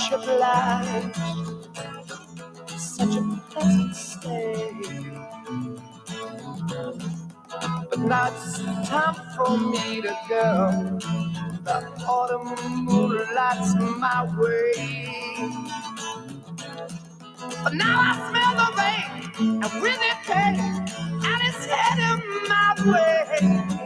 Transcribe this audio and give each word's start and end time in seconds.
I'm 0.00 0.12
much 0.12 0.12
obliged. 0.12 1.16
Such 2.78 3.16
a 3.16 3.42
pleasant 3.50 3.96
stay. 3.96 4.72
But 7.90 7.98
now 8.00 8.28
it's 8.32 8.58
time 8.88 9.16
for 9.36 9.58
me 9.58 10.00
to 10.02 10.16
go. 10.28 10.98
The 11.64 11.86
autumn 12.08 12.84
moonlight's 12.84 13.74
my 13.98 14.24
way. 14.38 15.50
But 17.64 17.74
now 17.74 18.00
I 18.00 18.12
smell 18.30 18.54
the 18.60 18.68
rain 18.80 19.62
and 19.62 19.82
with 19.82 20.00
it 20.00 20.18
pain, 20.24 20.60
and 20.60 21.42
it's 21.48 21.66
heading 21.66 22.48
my 22.48 22.74
way. 22.92 23.79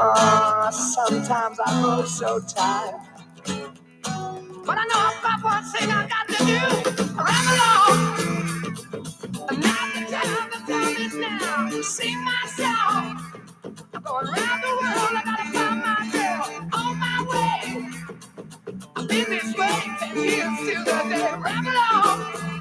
Ah, 0.00 0.70
sometimes 0.70 1.58
I 1.66 1.82
grow 1.82 2.04
so 2.06 2.40
tired. 2.40 3.00
But 4.66 4.78
I 4.78 4.84
know 4.86 5.00
I've 5.10 5.22
got 5.22 5.44
one 5.44 5.64
thing 5.64 5.90
I 5.90 6.08
got 6.08 6.28
to 6.28 6.44
do. 6.46 7.02
Along. 7.18 8.26
And 9.50 9.60
now 9.60 9.90
the 9.94 10.12
time, 10.12 10.50
the 10.52 10.72
time 10.72 10.96
is 11.06 11.14
now. 11.16 11.82
Sing 11.82 12.24
my 12.24 12.42
song. 12.56 13.34
I'm 13.94 14.02
going 14.02 14.26
around 14.28 14.62
the 14.62 14.68
world. 14.80 15.14
I 15.16 15.22
gotta 15.24 15.52
find 15.52 15.80
my 15.82 16.10
girl 16.12 16.70
on 16.74 16.98
my 16.98 17.26
way. 17.30 17.90
I've 18.96 19.08
been 19.08 19.30
this 19.30 19.54
way 19.56 19.82
ten 20.00 20.16
years 20.16 20.58
till 20.60 20.84
the 20.84 21.10
day. 21.10 21.32
Run 21.38 21.66
along. 21.66 22.54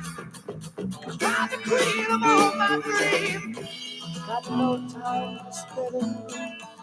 I'm 1.22 1.50
the 1.50 1.58
queen 1.66 2.06
of 2.12 2.24
all 2.24 2.56
my 2.56 2.82
dreams. 2.84 3.60
Got 4.28 4.52
no 4.52 4.90
time 4.90 5.40
to 5.46 5.54
spend. 5.54 6.79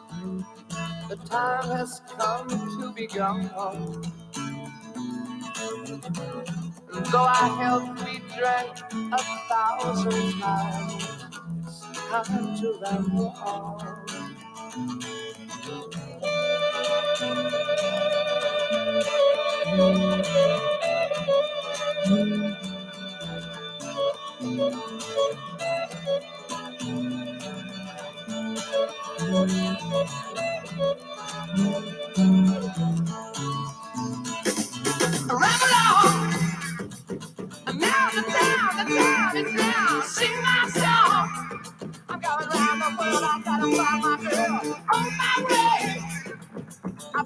The 1.08 1.16
time 1.28 1.76
has 1.76 2.00
come 2.18 2.48
to 2.48 2.92
be 2.94 3.06
gone. 3.06 3.50
Though 7.12 7.18
our 7.18 7.56
health 7.58 8.04
we 8.04 8.18
drank 8.36 8.78
a 8.92 9.18
thousand 9.48 10.40
times, 10.40 11.24
it's 11.60 11.80
time 12.08 12.56
to 12.60 12.78
ramble 12.82 13.34
on. 13.44 14.06
Ramble 19.66 20.16
on. 26.86 27.15
I've 29.28 29.48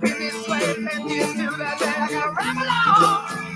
been 0.01 0.19
this 0.19 0.49
way 0.49 0.61
ten 0.61 1.09
years 1.09 1.33
till 1.35 1.57
that 1.59 1.79
day. 1.79 1.87
I 1.87 2.09
gotta 2.11 2.33
ramble 2.33 2.71
on. 2.71 3.50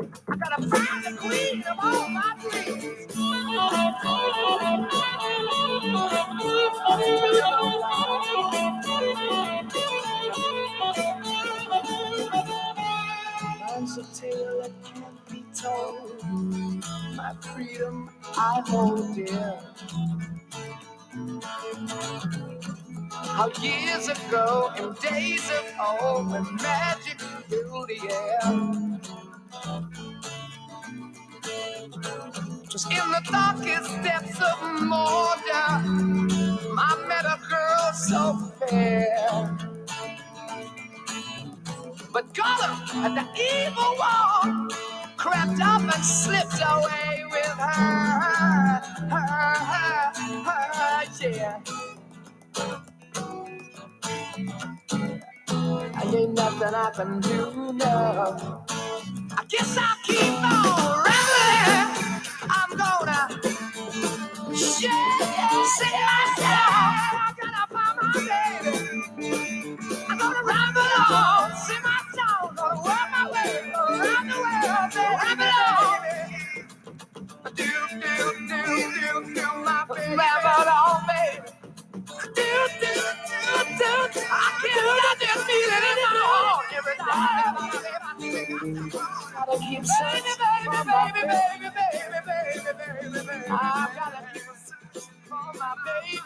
I 0.00 0.36
gotta 0.36 0.68
find 0.68 1.04
the 1.04 1.18
queen 1.20 1.64
of 1.70 1.78
all 1.82 2.08
my 2.08 2.34
dreams. 2.40 3.16
Mine's 13.60 13.98
a 13.98 14.04
tale 14.20 14.62
that 14.62 14.72
can't 14.84 15.30
be 15.30 15.44
told. 15.54 16.24
My 17.16 17.34
freedom 17.54 18.10
I 18.36 18.62
hold 18.66 19.14
dear. 19.16 19.58
How 23.22 23.48
years 23.62 24.08
ago, 24.08 24.72
in 24.78 24.94
days 25.10 25.50
of 25.50 26.02
old, 26.02 26.30
when 26.32 26.56
magic 26.56 27.20
filled 27.48 27.88
the 27.88 28.10
air. 28.12 28.80
Just 32.70 32.90
in 32.90 32.98
the 33.12 33.22
darkest 33.30 34.02
depths 34.02 34.40
of 34.40 34.58
Mordor, 34.82 35.82
I 36.78 37.06
met 37.08 37.24
a 37.24 37.38
girl 37.48 37.92
so 37.92 38.52
fair. 38.68 39.58
But 42.12 42.34
Gollum 42.34 43.06
and 43.06 43.16
the 43.16 43.26
evil 43.38 43.96
one 43.98 44.70
crept 45.16 45.60
up 45.60 45.82
and 45.82 46.04
slipped 46.04 46.60
away 46.60 47.24
with 47.30 47.58
her, 47.58 48.82
her, 49.10 49.54
her, 49.70 50.14
her, 50.46 51.04
yeah. 51.30 51.60
I 55.94 56.02
ain't 56.16 56.34
nothing 56.34 56.74
I 56.74 56.90
can 56.94 57.20
do 57.20 57.72
now. 57.74 58.66
Guess 59.48 59.78
I'll 59.78 59.96
keep 60.04 60.18
on 60.18 61.04
rambling. 61.04 62.14
I'm 62.50 62.70
gonna 62.76 63.28
share, 64.54 65.24
sing 65.76 66.00
myself. 66.10 66.72
I 67.16 67.34
gotta 67.40 67.74
find 67.74 67.98
my 68.02 68.12
baby. 68.62 68.98
I'm 70.08 70.18
gonna 70.18 70.44
ramble 70.44 70.82
on, 71.14 71.56
sing 71.56 71.82
my 71.84 72.00
song, 72.14 72.54
gonna 72.56 72.82
work 72.82 73.08
my 73.12 73.30
way 73.32 73.72
around 73.74 74.28
the 74.28 74.38
world, 74.38 74.94
baby. 74.94 75.16
Ramble 75.22 75.46
on. 75.78 76.00
Do, 77.56 77.64
do, 78.02 78.48
do, 78.48 78.92
do, 78.94 79.34
do, 79.34 79.46
my 79.64 79.86
baby. 79.88 80.16
Ramble 80.16 80.70
on, 80.70 81.06
baby. 81.08 81.50
Do, 82.22 82.32
do, 82.80 82.94
do, 82.94 83.78
do. 83.78 84.20
I 84.30 84.50
can't 84.62 84.98
stop 84.98 85.18
this 85.20 85.44
feeling 85.44 85.86
in 85.90 85.98
my 86.02 86.10
heart 86.24 86.64
time. 86.98 87.83
Gotta 88.48 89.58
searching 89.84 90.36
for 90.36 90.84
my 90.86 91.12
baby, 91.14 91.28
baby, 91.28 91.70
baby, 91.76 92.20
baby, 92.26 92.70
baby, 92.78 93.28
baby. 93.28 93.46
I 93.50 93.88
gotta 93.96 94.20
keep 94.34 94.42
searching 94.66 95.10
for 95.24 95.58
my 95.58 95.74
baby. 95.84 96.22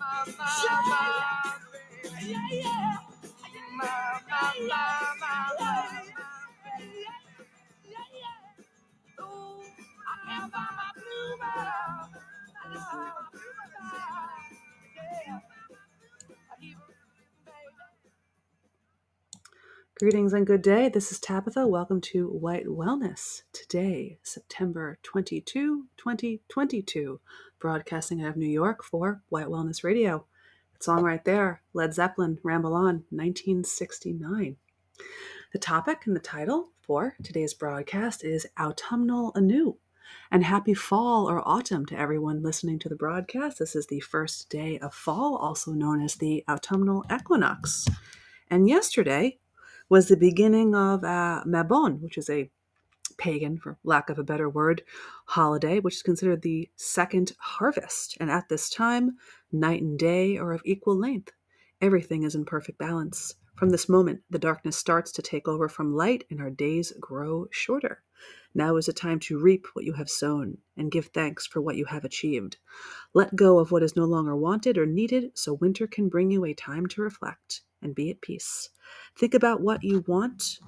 My, 0.00 0.24
my, 0.38 1.54
baby. 1.72 2.30
Yeah, 2.30 2.48
yeah. 2.52 2.96
My, 3.76 4.20
my, 4.30 4.54
my, 4.68 5.16
my. 5.20 6.02
Yeah, 7.84 7.98
yeah. 8.14 9.24
Ooh, 9.24 9.62
I 10.08 10.28
can't 10.28 10.52
find 10.52 10.76
my 10.76 10.90
bluebird. 10.96 11.68
Ah, 11.68 12.08
Greetings 20.00 20.32
and 20.32 20.46
good 20.46 20.62
day. 20.62 20.88
This 20.88 21.12
is 21.12 21.20
Tabitha. 21.20 21.66
Welcome 21.66 22.00
to 22.00 22.26
White 22.26 22.64
Wellness. 22.64 23.42
Today, 23.52 24.16
September 24.22 24.98
22, 25.02 25.88
2022, 25.98 27.20
broadcasting 27.58 28.22
out 28.22 28.30
of 28.30 28.36
New 28.38 28.48
York 28.48 28.82
for 28.82 29.20
White 29.28 29.48
Wellness 29.48 29.84
Radio. 29.84 30.24
Song 30.78 31.02
right 31.02 31.22
there, 31.26 31.60
Led 31.74 31.92
Zeppelin, 31.92 32.38
Ramble 32.42 32.72
On, 32.72 33.04
1969. 33.10 34.56
The 35.52 35.58
topic 35.58 36.06
and 36.06 36.16
the 36.16 36.20
title 36.20 36.70
for 36.80 37.16
today's 37.22 37.52
broadcast 37.52 38.24
is 38.24 38.46
Autumnal 38.58 39.32
Anew. 39.34 39.76
And 40.30 40.44
happy 40.44 40.72
fall 40.72 41.28
or 41.28 41.46
autumn 41.46 41.84
to 41.84 41.98
everyone 41.98 42.42
listening 42.42 42.78
to 42.78 42.88
the 42.88 42.96
broadcast. 42.96 43.58
This 43.58 43.76
is 43.76 43.88
the 43.88 44.00
first 44.00 44.48
day 44.48 44.78
of 44.78 44.94
fall, 44.94 45.36
also 45.36 45.72
known 45.72 46.00
as 46.00 46.14
the 46.14 46.42
autumnal 46.48 47.04
equinox. 47.14 47.86
And 48.48 48.66
yesterday, 48.66 49.36
was 49.90 50.06
the 50.06 50.16
beginning 50.16 50.72
of 50.72 51.02
uh, 51.02 51.42
Mabon, 51.44 52.00
which 52.00 52.16
is 52.16 52.30
a 52.30 52.48
pagan, 53.18 53.58
for 53.58 53.76
lack 53.82 54.08
of 54.08 54.20
a 54.20 54.24
better 54.24 54.48
word, 54.48 54.82
holiday, 55.26 55.80
which 55.80 55.96
is 55.96 56.02
considered 56.02 56.42
the 56.42 56.70
second 56.76 57.32
harvest. 57.38 58.16
And 58.20 58.30
at 58.30 58.48
this 58.48 58.70
time, 58.70 59.16
night 59.50 59.82
and 59.82 59.98
day 59.98 60.36
are 60.38 60.52
of 60.52 60.62
equal 60.64 60.96
length. 60.96 61.32
Everything 61.80 62.22
is 62.22 62.36
in 62.36 62.44
perfect 62.44 62.78
balance. 62.78 63.34
From 63.56 63.70
this 63.70 63.88
moment, 63.88 64.22
the 64.30 64.38
darkness 64.38 64.76
starts 64.76 65.10
to 65.12 65.22
take 65.22 65.48
over 65.48 65.68
from 65.68 65.92
light 65.92 66.24
and 66.30 66.40
our 66.40 66.50
days 66.50 66.92
grow 67.00 67.48
shorter. 67.50 68.02
Now 68.54 68.76
is 68.76 68.86
the 68.86 68.92
time 68.92 69.18
to 69.20 69.40
reap 69.40 69.66
what 69.72 69.84
you 69.84 69.94
have 69.94 70.08
sown 70.08 70.58
and 70.76 70.92
give 70.92 71.06
thanks 71.06 71.48
for 71.48 71.60
what 71.60 71.76
you 71.76 71.86
have 71.86 72.04
achieved. 72.04 72.58
Let 73.12 73.34
go 73.34 73.58
of 73.58 73.72
what 73.72 73.82
is 73.82 73.96
no 73.96 74.04
longer 74.04 74.36
wanted 74.36 74.78
or 74.78 74.86
needed 74.86 75.32
so 75.34 75.54
winter 75.54 75.88
can 75.88 76.08
bring 76.08 76.30
you 76.30 76.44
a 76.44 76.54
time 76.54 76.86
to 76.86 77.02
reflect 77.02 77.62
and 77.82 77.94
be 77.94 78.10
at 78.10 78.20
peace. 78.20 78.70
Think 79.16 79.34
about 79.34 79.60
what 79.60 79.82
you 79.82 80.04
want, 80.06 80.58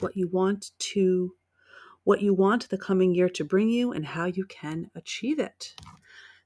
what 0.00 0.16
you 0.16 0.28
want 0.28 0.70
to 0.78 1.34
what 2.04 2.22
you 2.22 2.32
want 2.32 2.68
the 2.70 2.78
coming 2.78 3.14
year 3.14 3.28
to 3.28 3.44
bring 3.44 3.68
you, 3.68 3.92
and 3.92 4.04
how 4.06 4.24
you 4.24 4.44
can 4.46 4.90
achieve 4.94 5.38
it. 5.38 5.74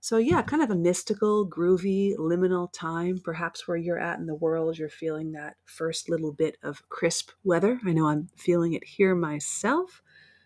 So, 0.01 0.19
yeah, 0.19 0.43
kind 0.43 0.63
of 0.63 0.71
a 0.71 0.75
mystical, 0.75 1.49
groovy, 1.49 2.15
liminal 2.19 2.71
time, 2.71 3.19
perhaps 3.25 3.67
where 3.67 3.77
you're 3.77 3.99
at 3.99 4.19
in 4.19 4.27
the 4.27 4.35
world. 4.35 4.77
You're 4.77 4.91
feeling 4.91 5.33
that 5.33 5.57
first 5.65 6.11
little 6.11 6.33
bit 6.33 6.59
of 6.63 6.87
crisp 6.91 7.31
weather. 7.43 7.81
I 7.87 7.93
know 7.93 8.09
I'm 8.09 8.29
feeling 8.37 8.75
it 8.75 8.85
here 8.85 9.15
myself. 9.15 10.03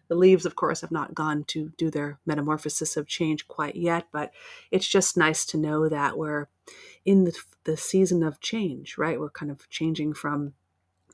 The 0.06 0.14
leaves, 0.14 0.46
of 0.46 0.54
course, 0.54 0.82
have 0.82 0.92
not 0.92 1.14
gone 1.14 1.44
to 1.48 1.72
do 1.76 1.90
their 1.90 2.20
metamorphosis 2.24 2.96
of 2.96 3.08
change 3.08 3.48
quite 3.48 3.74
yet, 3.74 4.06
but 4.12 4.30
it's 4.70 4.86
just 4.86 5.16
nice 5.16 5.44
to 5.46 5.58
know 5.58 5.88
that 5.88 6.16
we're 6.16 6.46
in 7.08 7.24
the, 7.24 7.34
the 7.64 7.74
season 7.74 8.22
of 8.22 8.38
change, 8.38 8.98
right? 8.98 9.18
We're 9.18 9.30
kind 9.30 9.50
of 9.50 9.66
changing 9.70 10.12
from 10.12 10.52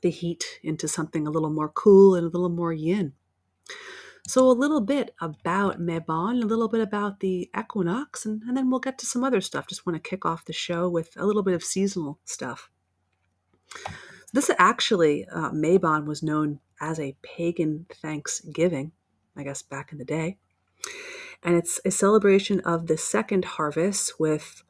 the 0.01 0.09
heat 0.09 0.59
into 0.61 0.89
something 0.89 1.25
a 1.25 1.29
little 1.29 1.49
more 1.49 1.69
cool 1.69 2.15
and 2.15 2.25
a 2.25 2.29
little 2.29 2.49
more 2.49 2.73
yin. 2.73 3.13
So, 4.27 4.49
a 4.49 4.51
little 4.51 4.81
bit 4.81 5.15
about 5.21 5.79
Mabon, 5.79 6.43
a 6.43 6.47
little 6.47 6.67
bit 6.67 6.81
about 6.81 7.21
the 7.21 7.49
equinox, 7.57 8.25
and, 8.25 8.41
and 8.43 8.57
then 8.57 8.69
we'll 8.69 8.81
get 8.81 8.97
to 8.99 9.05
some 9.05 9.23
other 9.23 9.39
stuff. 9.39 9.67
Just 9.67 9.85
want 9.85 9.95
to 9.95 10.09
kick 10.09 10.25
off 10.25 10.43
the 10.43 10.51
show 10.51 10.89
with 10.89 11.11
a 11.15 11.25
little 11.25 11.43
bit 11.43 11.53
of 11.53 11.63
seasonal 11.63 12.19
stuff. 12.25 12.69
This 14.33 14.51
actually, 14.57 15.25
uh, 15.27 15.51
Mabon 15.51 16.05
was 16.05 16.21
known 16.21 16.59
as 16.81 16.99
a 16.99 17.15
pagan 17.21 17.85
Thanksgiving, 18.01 18.91
I 19.37 19.43
guess 19.43 19.61
back 19.61 19.93
in 19.93 19.97
the 19.97 20.03
day. 20.03 20.39
And 21.41 21.55
it's 21.55 21.79
a 21.85 21.91
celebration 21.91 22.59
of 22.61 22.87
the 22.87 22.97
second 22.97 23.45
harvest 23.45 24.19
with 24.19 24.63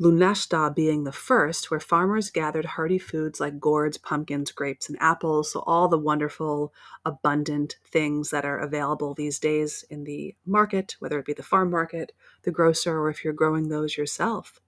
Lunashta 0.00 0.74
being 0.74 1.02
the 1.02 1.12
first, 1.12 1.70
where 1.70 1.80
farmers 1.80 2.30
gathered 2.30 2.64
hearty 2.64 2.98
foods 2.98 3.40
like 3.40 3.58
gourds, 3.58 3.98
pumpkins, 3.98 4.52
grapes, 4.52 4.88
and 4.88 4.96
apples. 5.00 5.52
So, 5.52 5.60
all 5.66 5.88
the 5.88 5.98
wonderful, 5.98 6.72
abundant 7.04 7.76
things 7.84 8.30
that 8.30 8.44
are 8.44 8.58
available 8.58 9.14
these 9.14 9.40
days 9.40 9.84
in 9.90 10.04
the 10.04 10.36
market, 10.46 10.94
whether 11.00 11.18
it 11.18 11.26
be 11.26 11.32
the 11.32 11.42
farm 11.42 11.70
market, 11.70 12.12
the 12.42 12.52
grocer, 12.52 12.96
or 13.00 13.10
if 13.10 13.24
you're 13.24 13.32
growing 13.32 13.68
those 13.68 13.96
yourself. 13.96 14.60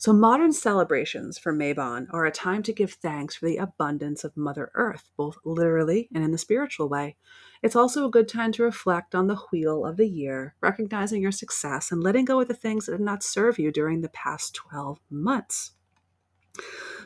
So, 0.00 0.12
modern 0.12 0.52
celebrations 0.52 1.38
for 1.38 1.52
Mabon 1.52 2.06
are 2.12 2.24
a 2.24 2.30
time 2.30 2.62
to 2.62 2.72
give 2.72 2.92
thanks 2.92 3.34
for 3.34 3.46
the 3.46 3.56
abundance 3.56 4.22
of 4.22 4.36
Mother 4.36 4.70
Earth, 4.74 5.10
both 5.16 5.38
literally 5.44 6.08
and 6.14 6.22
in 6.22 6.30
the 6.30 6.38
spiritual 6.38 6.88
way. 6.88 7.16
It's 7.64 7.74
also 7.74 8.06
a 8.06 8.10
good 8.10 8.28
time 8.28 8.52
to 8.52 8.62
reflect 8.62 9.16
on 9.16 9.26
the 9.26 9.40
wheel 9.50 9.84
of 9.84 9.96
the 9.96 10.06
year, 10.06 10.54
recognizing 10.60 11.20
your 11.20 11.32
success 11.32 11.90
and 11.90 12.00
letting 12.00 12.26
go 12.26 12.40
of 12.40 12.46
the 12.46 12.54
things 12.54 12.86
that 12.86 12.92
did 12.92 13.00
not 13.00 13.24
serve 13.24 13.58
you 13.58 13.72
during 13.72 14.00
the 14.00 14.08
past 14.10 14.54
12 14.54 15.00
months. 15.10 15.72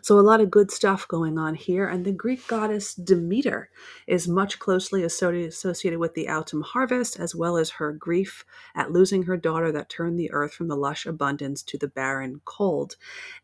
So, 0.03 0.19
a 0.19 0.21
lot 0.21 0.41
of 0.41 0.51
good 0.51 0.73
stuff 0.73 1.07
going 1.07 1.39
on 1.39 1.55
here. 1.55 1.87
And 1.87 2.05
the 2.05 2.13
Greek 2.13 2.47
goddess 2.49 2.95
Demeter 2.95 3.71
is 4.09 4.27
much 4.27 4.59
closely 4.59 5.05
associated 5.05 5.99
with 5.99 6.15
the 6.15 6.29
autumn 6.29 6.63
harvest, 6.63 7.21
as 7.21 7.37
well 7.37 7.57
as 7.57 7.71
her 7.71 7.93
grief 7.93 8.45
at 8.75 8.91
losing 8.91 9.23
her 9.25 9.37
daughter 9.37 9.71
that 9.71 9.89
turned 9.89 10.19
the 10.19 10.33
earth 10.33 10.55
from 10.55 10.67
the 10.67 10.77
lush 10.77 11.07
abundance 11.07 11.63
to 11.63 11.79
the 11.79 11.87
barren 11.87 12.41
cold. 12.45 12.97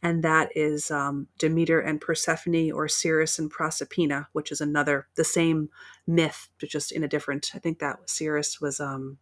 And 0.02 0.25
that 0.25 0.50
is 0.56 0.90
um, 0.90 1.28
Demeter 1.38 1.81
and 1.81 2.00
Persephone, 2.00 2.72
or 2.72 2.88
Ceres 2.88 3.38
and 3.38 3.52
Proserpina, 3.52 4.26
which 4.32 4.50
is 4.50 4.60
another, 4.60 5.06
the 5.14 5.25
same 5.25 5.69
myth, 6.08 6.49
but 6.58 6.69
just 6.69 6.90
in 6.90 7.05
a 7.05 7.08
different, 7.08 7.52
I 7.55 7.60
think 7.60 7.78
that 7.78 8.10
Ceres 8.10 8.60
was. 8.60 8.81
Um, 8.81 9.19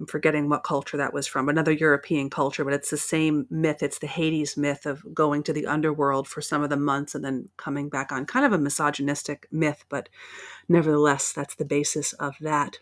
I'm 0.00 0.06
forgetting 0.06 0.48
what 0.48 0.62
culture 0.62 0.96
that 0.96 1.12
was 1.12 1.26
from, 1.26 1.48
another 1.48 1.72
European 1.72 2.30
culture, 2.30 2.64
but 2.64 2.72
it's 2.72 2.90
the 2.90 2.96
same 2.96 3.46
myth. 3.50 3.82
It's 3.82 3.98
the 3.98 4.06
Hades 4.06 4.56
myth 4.56 4.86
of 4.86 5.02
going 5.12 5.42
to 5.44 5.52
the 5.52 5.66
underworld 5.66 6.28
for 6.28 6.40
some 6.40 6.62
of 6.62 6.70
the 6.70 6.76
months 6.76 7.14
and 7.14 7.24
then 7.24 7.48
coming 7.56 7.88
back 7.88 8.12
on. 8.12 8.24
Kind 8.24 8.46
of 8.46 8.52
a 8.52 8.58
misogynistic 8.58 9.48
myth, 9.50 9.84
but 9.88 10.08
nevertheless, 10.68 11.32
that's 11.32 11.56
the 11.56 11.64
basis 11.64 12.12
of 12.14 12.36
that. 12.40 12.78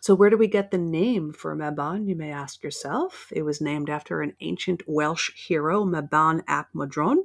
So, 0.00 0.16
where 0.16 0.30
do 0.30 0.36
we 0.36 0.48
get 0.48 0.72
the 0.72 0.78
name 0.78 1.32
for 1.32 1.54
Mabon, 1.54 2.08
you 2.08 2.16
may 2.16 2.32
ask 2.32 2.64
yourself? 2.64 3.28
It 3.30 3.42
was 3.42 3.60
named 3.60 3.88
after 3.88 4.20
an 4.20 4.34
ancient 4.40 4.82
Welsh 4.88 5.30
hero, 5.36 5.84
Mabon 5.84 6.42
ap 6.48 6.70
Modron, 6.72 7.24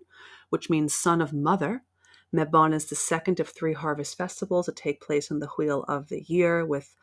which 0.49 0.69
means 0.69 0.93
son 0.93 1.19
of 1.19 1.33
mother. 1.33 1.83
Mabon 2.31 2.73
is 2.73 2.85
the 2.85 2.95
second 2.95 3.39
of 3.39 3.49
three 3.49 3.73
harvest 3.73 4.17
festivals 4.17 4.67
that 4.67 4.75
take 4.75 5.01
place 5.01 5.31
in 5.31 5.39
the 5.39 5.47
wheel 5.57 5.83
of 5.87 6.09
the 6.09 6.21
year, 6.23 6.63
with 6.63 6.95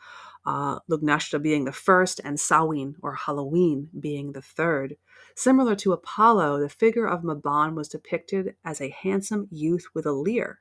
uh, 0.46 0.79
Lugnashta 0.91 1.41
being 1.43 1.64
the 1.64 1.73
first, 1.73 2.20
and 2.25 2.38
Samhain 2.38 2.96
or 3.02 3.14
Halloween 3.14 3.88
being 3.99 4.32
the 4.32 4.43
third. 4.43 4.96
Similar 5.35 5.75
to 5.76 5.93
Apollo, 5.93 6.61
the 6.61 6.69
figure 6.69 7.06
of 7.06 7.23
Mabon 7.23 7.75
was 7.75 7.88
depicted 7.88 8.55
as 8.64 8.81
a 8.81 8.91
handsome 8.91 9.49
youth 9.50 9.87
with 9.94 10.06
a 10.06 10.12
leer, 10.12 10.61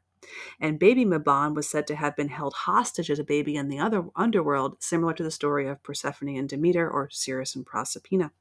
And 0.60 0.80
baby 0.80 1.06
Mabon 1.06 1.54
was 1.54 1.70
said 1.70 1.86
to 1.88 1.96
have 1.96 2.16
been 2.16 2.30
held 2.30 2.54
hostage 2.54 3.12
as 3.12 3.20
a 3.20 3.24
baby 3.24 3.56
in 3.56 3.68
the 3.68 3.80
other 3.80 4.06
underworld, 4.16 4.82
similar 4.82 5.14
to 5.14 5.24
the 5.24 5.32
story 5.32 5.68
of 5.68 5.84
Persephone 5.84 6.36
and 6.38 6.48
Demeter 6.50 6.90
or 6.90 7.10
Ceres 7.10 7.56
and 7.56 7.66
Proserpina. 7.66 8.32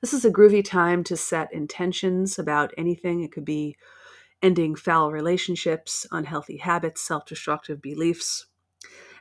This 0.00 0.14
is 0.14 0.24
a 0.24 0.30
groovy 0.30 0.64
time 0.64 1.04
to 1.04 1.16
set 1.16 1.52
intentions 1.52 2.38
about 2.38 2.72
anything. 2.78 3.22
It 3.22 3.32
could 3.32 3.44
be 3.44 3.76
ending 4.42 4.74
foul 4.74 5.12
relationships, 5.12 6.06
unhealthy 6.10 6.56
habits, 6.56 7.02
self 7.02 7.26
destructive 7.26 7.82
beliefs, 7.82 8.46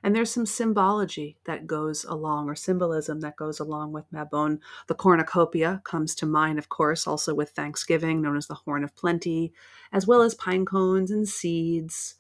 and 0.04 0.16
there's 0.16 0.32
some 0.32 0.46
symbology 0.46 1.38
that 1.46 1.68
goes 1.68 2.04
along, 2.04 2.50
or 2.50 2.56
symbolism 2.56 3.22
that 3.22 3.36
goes 3.36 3.60
along 3.60 3.92
with 3.92 4.12
Mabon. 4.12 4.60
The 4.88 4.96
cornucopia 4.96 5.82
comes 5.84 6.16
to 6.16 6.26
mind, 6.26 6.60
of 6.60 6.70
course, 6.70 7.08
also 7.08 7.34
with 7.34 7.52
Thanksgiving, 7.52 8.22
known 8.22 8.38
as 8.38 8.48
the 8.48 8.56
Horn 8.56 8.84
of 8.84 8.96
Plenty, 8.96 9.54
as 9.92 10.08
well 10.08 10.22
as 10.22 10.36
pine 10.36 10.66
cones 10.66 11.12
and 11.12 11.28
seeds. 11.28 12.16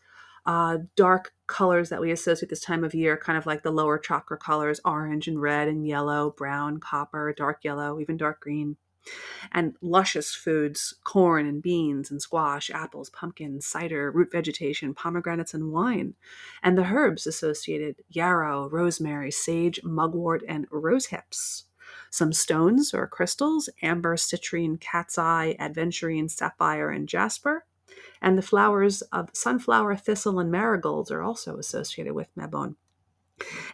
Uh, 0.45 0.79
dark 0.95 1.33
colors 1.47 1.89
that 1.89 2.01
we 2.01 2.11
associate 2.11 2.49
this 2.49 2.61
time 2.61 2.83
of 2.83 2.95
year, 2.95 3.17
kind 3.17 3.37
of 3.37 3.45
like 3.45 3.61
the 3.61 3.71
lower 3.71 3.99
chakra 3.99 4.37
colors 4.37 4.79
orange 4.83 5.27
and 5.27 5.41
red 5.41 5.67
and 5.67 5.85
yellow, 5.85 6.31
brown, 6.31 6.79
copper, 6.79 7.33
dark 7.37 7.63
yellow, 7.63 7.99
even 7.99 8.17
dark 8.17 8.39
green 8.39 8.77
and 9.51 9.75
luscious 9.81 10.33
foods 10.35 10.95
corn 11.03 11.45
and 11.45 11.61
beans 11.61 12.11
and 12.11 12.21
squash, 12.21 12.69
apples, 12.69 13.09
pumpkins, 13.09 13.65
cider, 13.65 14.11
root 14.11 14.31
vegetation, 14.31 14.93
pomegranates, 14.93 15.53
and 15.53 15.71
wine, 15.71 16.15
and 16.61 16.77
the 16.77 16.85
herbs 16.85 17.25
associated 17.25 17.95
yarrow, 18.09 18.69
rosemary, 18.69 19.31
sage, 19.31 19.79
mugwort, 19.83 20.43
and 20.47 20.67
rosehips. 20.71 21.65
Some 22.11 22.33
stones 22.33 22.93
or 22.93 23.07
crystals 23.07 23.69
amber, 23.81 24.15
citrine, 24.15 24.79
cat's 24.79 25.17
eye, 25.17 25.55
aventurine, 25.59 26.29
sapphire, 26.29 26.89
and 26.89 27.07
jasper. 27.07 27.65
And 28.21 28.37
the 28.37 28.43
flowers 28.43 29.01
of 29.13 29.29
sunflower, 29.33 29.95
thistle, 29.97 30.39
and 30.39 30.51
marigolds 30.51 31.11
are 31.11 31.21
also 31.21 31.57
associated 31.57 32.13
with 32.13 32.33
Mabon. 32.35 32.75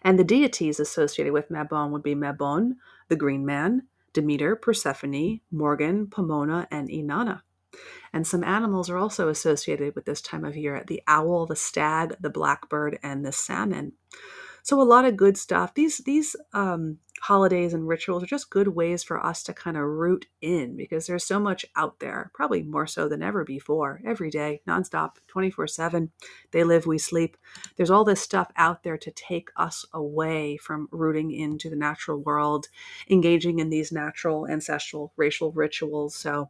And 0.04 0.20
the 0.20 0.24
deities 0.24 0.80
associated 0.80 1.34
with 1.34 1.50
Mabon 1.50 1.92
would 1.92 2.04
be 2.04 2.14
Mabon, 2.14 2.76
the 3.08 3.16
green 3.16 3.46
man, 3.46 3.88
Demeter, 4.16 4.56
Persephone, 4.56 5.42
Morgan, 5.52 6.08
Pomona, 6.08 6.68
and 6.72 6.90
Inanna. 6.90 7.42
And 8.14 8.26
some 8.26 8.46
animals 8.46 8.90
are 8.90 8.98
also 8.98 9.28
associated 9.28 9.94
with 9.94 10.06
this 10.06 10.22
time 10.22 10.46
of 10.46 10.56
year 10.56 10.84
the 10.88 11.04
owl, 11.06 11.46
the 11.46 11.56
stag, 11.58 12.16
the 12.22 12.30
blackbird, 12.30 12.98
and 13.04 13.26
the 13.26 13.34
salmon. 13.34 13.92
So 14.66 14.82
a 14.82 14.84
lot 14.84 15.06
of 15.06 15.16
good 15.16 15.38
stuff. 15.38 15.76
These 15.76 16.00
these 16.00 16.36
um, 16.52 16.98
holidays 17.22 17.76
and 17.76 17.88
rituals 17.88 18.24
are 18.24 18.26
just 18.26 18.50
good 18.50 18.70
ways 18.70 19.04
for 19.04 19.24
us 19.24 19.44
to 19.44 19.54
kind 19.54 19.78
of 19.78 19.84
root 19.84 20.26
in 20.42 20.76
because 20.76 21.06
there's 21.06 21.24
so 21.24 21.40
much 21.40 21.68
out 21.76 22.00
there, 22.00 22.32
probably 22.34 22.64
more 22.64 22.88
so 22.88 23.08
than 23.08 23.22
ever 23.22 23.44
before, 23.44 24.02
every 24.04 24.32
day, 24.32 24.64
nonstop, 24.68 25.18
24 25.28 25.68
7. 25.68 26.12
They 26.50 26.64
live, 26.64 26.88
we 26.88 26.98
sleep. 26.98 27.38
There's 27.76 27.92
all 27.92 28.04
this 28.04 28.22
stuff 28.22 28.50
out 28.56 28.82
there 28.82 28.98
to 28.98 29.12
take 29.12 29.50
us 29.56 29.86
away 29.94 30.58
from 30.58 30.90
rooting 30.90 31.30
into 31.30 31.70
the 31.70 31.76
natural 31.76 32.18
world, 32.18 32.68
engaging 33.08 33.60
in 33.60 33.70
these 33.70 33.92
natural, 33.92 34.48
ancestral, 34.48 35.14
racial 35.16 35.52
rituals. 35.52 36.16
So 36.16 36.50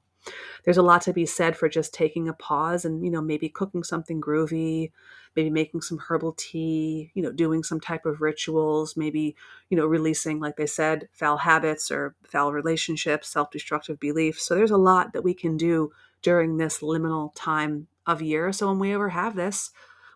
there's 0.63 0.77
a 0.77 0.82
lot 0.84 1.01
to 1.03 1.13
be 1.13 1.25
said 1.25 1.55
for 1.55 1.70
just 1.70 1.94
taking 1.94 2.27
a 2.27 2.34
pause 2.34 2.86
and, 2.86 3.03
you 3.03 3.12
know, 3.12 3.22
maybe 3.22 3.50
cooking 3.50 3.84
something 3.84 4.20
groovy, 4.20 4.91
maybe 5.36 5.50
making 5.50 5.82
some 5.82 6.00
herbal 6.00 6.34
tea, 6.38 7.12
you 7.13 7.22
know, 7.22 7.32
doing 7.32 7.63
some 7.63 7.79
type 7.79 8.05
of 8.05 8.22
rituals, 8.22 8.98
maybe, 8.98 9.36
you 9.70 9.77
know, 9.77 9.86
releasing, 9.86 10.39
like 10.39 10.55
they 10.58 10.65
said, 10.65 11.08
foul 11.12 11.38
habits 11.38 11.91
or 11.91 12.15
foul 12.24 12.53
relationships, 12.53 13.29
self 13.29 13.51
destructive 13.51 14.00
beliefs. 14.00 14.46
So 14.46 14.55
there's 14.55 14.72
a 14.72 14.77
lot 14.77 15.13
that 15.13 15.24
we 15.24 15.34
can 15.34 15.58
do 15.58 15.91
during 16.22 16.58
this 16.58 16.79
liminal 16.79 17.32
time 17.36 17.88
of 18.08 18.22
year. 18.22 18.51
So 18.51 18.67
when 18.67 18.79
we 18.79 18.94
ever 18.94 19.10
have 19.10 19.36
this, 19.36 19.72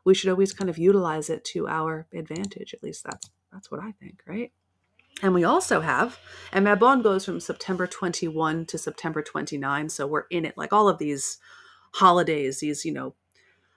we 0.06 0.14
should 0.16 0.30
always 0.30 0.54
kind 0.54 0.70
of 0.70 0.78
utilize 0.78 1.30
it 1.30 1.44
to 1.46 1.68
our 1.68 2.08
advantage. 2.14 2.74
At 2.74 2.84
least 2.84 3.04
that's 3.04 3.30
that's 3.52 3.70
what 3.72 3.82
I 3.82 3.92
think, 3.94 4.22
right? 4.28 4.52
And 5.22 5.34
we 5.34 5.44
also 5.44 5.82
have, 5.82 6.18
and 6.54 6.66
Mabon 6.66 7.04
goes 7.04 7.26
from 7.26 7.40
September 7.40 7.88
21 7.88 8.66
to 8.68 8.78
September 8.78 9.22
29. 9.22 9.90
So 9.90 10.08
we're 10.08 10.26
in 10.30 10.46
it 10.46 10.58
like 10.58 10.72
all 10.72 10.88
of 10.88 10.98
these 10.98 11.38
holidays, 11.94 12.60
these, 12.60 12.86
you 12.86 12.94
know, 12.94 13.16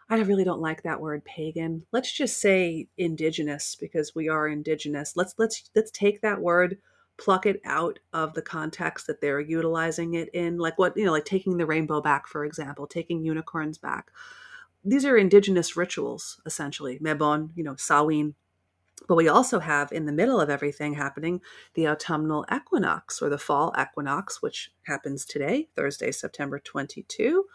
I 0.08 0.16
really 0.20 0.44
don't 0.44 0.60
like 0.60 0.82
that 0.82 1.00
word 1.00 1.24
pagan. 1.24 1.86
Let's 1.90 2.12
just 2.12 2.40
say 2.40 2.88
indigenous 2.98 3.76
because 3.80 4.14
we 4.14 4.28
are 4.28 4.46
indigenous. 4.46 5.16
Let's 5.16 5.34
let's 5.38 5.70
let's 5.74 5.90
take 5.90 6.20
that 6.20 6.40
word, 6.42 6.78
pluck 7.16 7.46
it 7.46 7.60
out 7.64 7.98
of 8.12 8.34
the 8.34 8.42
context 8.42 9.06
that 9.06 9.22
they're 9.22 9.40
utilizing 9.40 10.12
it 10.14 10.28
in. 10.34 10.58
Like 10.58 10.78
what, 10.78 10.96
you 10.96 11.06
know, 11.06 11.12
like 11.12 11.24
taking 11.24 11.56
the 11.56 11.66
rainbow 11.66 12.02
back, 12.02 12.26
for 12.26 12.44
example, 12.44 12.86
taking 12.86 13.24
unicorns 13.24 13.78
back. 13.78 14.10
these 14.84 15.04
are 15.04 15.16
indigenous 15.16 15.76
rituals, 15.76 16.40
essentially. 16.46 16.98
Mabon, 16.98 17.50
you 17.54 17.64
know, 17.64 17.76
Samhain. 17.76 18.34
But 19.08 19.16
we 19.16 19.28
also 19.28 19.58
have 19.58 19.90
in 19.92 20.06
the 20.06 20.12
middle 20.12 20.40
of 20.40 20.50
everything 20.50 20.94
happening 20.94 21.40
the 21.74 21.88
autumnal 21.88 22.46
equinox 22.54 23.20
or 23.20 23.28
the 23.28 23.38
fall 23.38 23.74
equinox, 23.78 24.40
which 24.40 24.70
happens 24.86 25.24
today, 25.24 25.68
Thursday, 25.74 26.12
September 26.12 26.58
22. 26.58 27.46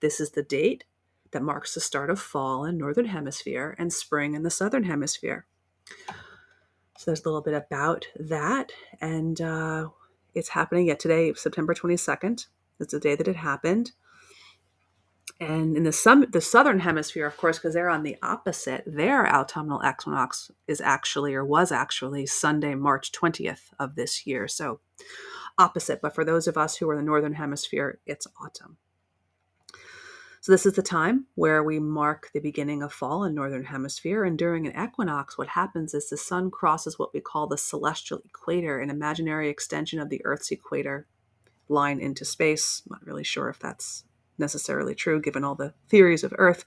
This 0.00 0.20
is 0.20 0.30
the 0.30 0.42
date 0.42 0.84
that 1.30 1.42
marks 1.42 1.74
the 1.74 1.80
start 1.80 2.10
of 2.10 2.20
fall 2.20 2.64
in 2.64 2.78
northern 2.78 3.06
hemisphere 3.06 3.74
and 3.78 3.92
spring 3.92 4.34
in 4.34 4.42
the 4.42 4.50
southern 4.50 4.84
hemisphere. 4.84 5.46
So 6.98 7.04
there's 7.06 7.20
a 7.24 7.28
little 7.28 7.42
bit 7.42 7.54
about 7.54 8.06
that, 8.18 8.72
and 9.00 9.40
uh, 9.40 9.88
it's 10.34 10.50
happening 10.50 10.86
yet 10.86 10.98
today, 10.98 11.32
September 11.34 11.74
22nd. 11.74 12.46
It's 12.80 12.92
the 12.92 13.00
day 13.00 13.14
that 13.14 13.28
it 13.28 13.36
happened. 13.36 13.92
And 15.38 15.76
in 15.76 15.82
the 15.82 15.92
sum, 15.92 16.24
the 16.30 16.40
southern 16.40 16.80
hemisphere, 16.80 17.26
of 17.26 17.36
course, 17.36 17.58
because 17.58 17.74
they're 17.74 17.90
on 17.90 18.04
the 18.04 18.16
opposite, 18.22 18.84
their 18.86 19.26
autumnal 19.26 19.82
equinox 19.86 20.50
is 20.66 20.80
actually 20.80 21.34
or 21.34 21.44
was 21.44 21.70
actually 21.70 22.26
Sunday, 22.26 22.74
March 22.74 23.12
20th 23.12 23.72
of 23.78 23.96
this 23.96 24.26
year. 24.26 24.48
So 24.48 24.80
opposite. 25.58 26.00
But 26.00 26.14
for 26.14 26.24
those 26.24 26.46
of 26.46 26.56
us 26.56 26.76
who 26.76 26.88
are 26.88 26.94
in 26.94 26.98
the 26.98 27.04
northern 27.04 27.34
hemisphere, 27.34 27.98
it's 28.06 28.26
autumn. 28.42 28.78
So 30.40 30.52
this 30.52 30.66
is 30.66 30.74
the 30.74 30.82
time 30.82 31.26
where 31.34 31.62
we 31.64 31.80
mark 31.80 32.30
the 32.32 32.40
beginning 32.40 32.82
of 32.82 32.92
fall 32.92 33.24
in 33.24 33.34
northern 33.34 33.64
hemisphere 33.64 34.22
and 34.22 34.38
during 34.38 34.64
an 34.66 34.80
equinox 34.80 35.36
what 35.36 35.48
happens 35.48 35.92
is 35.92 36.08
the 36.08 36.16
sun 36.16 36.52
crosses 36.52 37.00
what 37.00 37.12
we 37.12 37.20
call 37.20 37.48
the 37.48 37.58
celestial 37.58 38.22
equator, 38.24 38.78
an 38.78 38.88
imaginary 38.88 39.48
extension 39.48 39.98
of 39.98 40.08
the 40.08 40.24
earth's 40.24 40.52
equator 40.52 41.08
line 41.68 41.98
into 41.98 42.24
space. 42.24 42.82
I'm 42.86 42.92
not 42.92 43.06
really 43.06 43.24
sure 43.24 43.48
if 43.48 43.58
that's 43.58 44.04
necessarily 44.38 44.94
true 44.94 45.20
given 45.20 45.44
all 45.44 45.54
the 45.54 45.74
theories 45.88 46.24
of 46.24 46.34
earth. 46.38 46.64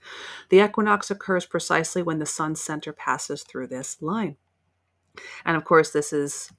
The 0.49 0.63
equinox 0.63 1.11
occurs 1.11 1.45
precisely 1.45 2.01
when 2.01 2.19
the 2.19 2.25
sun's 2.25 2.61
center 2.61 2.93
passes 2.93 3.43
through 3.43 3.67
this 3.67 4.01
line. 4.01 4.37
And 5.45 5.57
of 5.57 5.65
course 5.65 5.91
this 5.91 6.13
is 6.13 6.51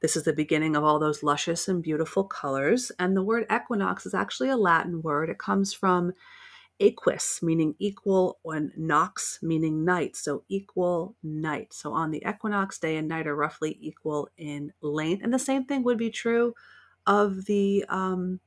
this 0.00 0.16
is 0.16 0.24
the 0.24 0.32
beginning 0.32 0.76
of 0.76 0.84
all 0.84 0.98
those 0.98 1.22
luscious 1.22 1.68
and 1.68 1.82
beautiful 1.82 2.24
colors. 2.24 2.92
And 2.98 3.16
the 3.16 3.22
word 3.22 3.46
equinox 3.50 4.04
is 4.04 4.12
actually 4.12 4.50
a 4.50 4.56
Latin 4.56 5.00
word. 5.00 5.30
It 5.30 5.38
comes 5.38 5.72
from 5.72 6.12
equus, 6.78 7.40
meaning 7.42 7.74
equal, 7.78 8.38
and 8.44 8.72
nox, 8.76 9.38
meaning 9.42 9.84
night. 9.84 10.16
So 10.16 10.42
equal 10.48 11.16
night. 11.22 11.72
So 11.72 11.92
on 11.92 12.10
the 12.10 12.22
equinox, 12.28 12.78
day 12.78 12.96
and 12.96 13.08
night 13.08 13.26
are 13.26 13.36
roughly 13.36 13.78
equal 13.80 14.28
in 14.36 14.72
length. 14.82 15.22
And 15.22 15.32
the 15.32 15.38
same 15.38 15.64
thing 15.64 15.84
would 15.84 15.98
be 15.98 16.10
true 16.10 16.54
of 17.06 17.44
the 17.46 17.84
um, 17.88 18.40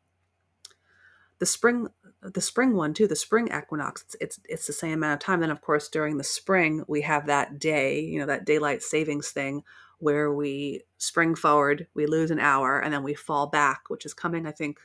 the 1.39 1.45
spring 1.45 1.87
the 2.21 2.41
spring 2.41 2.75
one 2.75 2.93
too 2.93 3.07
the 3.07 3.15
spring 3.15 3.47
equinox 3.55 4.03
it's, 4.03 4.15
it's, 4.19 4.39
it's 4.49 4.67
the 4.67 4.73
same 4.73 4.93
amount 4.93 5.13
of 5.13 5.25
time 5.25 5.39
then 5.39 5.51
of 5.51 5.61
course 5.61 5.87
during 5.87 6.17
the 6.17 6.23
spring 6.23 6.83
we 6.87 7.01
have 7.01 7.27
that 7.27 7.59
day 7.59 7.99
you 7.99 8.19
know 8.19 8.25
that 8.25 8.45
daylight 8.45 8.81
savings 8.81 9.29
thing 9.29 9.63
where 9.99 10.31
we 10.31 10.83
spring 10.97 11.35
forward, 11.35 11.87
we 11.93 12.05
lose 12.05 12.31
an 12.31 12.39
hour, 12.39 12.79
and 12.79 12.93
then 12.93 13.03
we 13.03 13.13
fall 13.13 13.47
back, 13.47 13.89
which 13.89 14.05
is 14.05 14.13
coming, 14.13 14.45
I 14.45 14.51
think, 14.51 14.79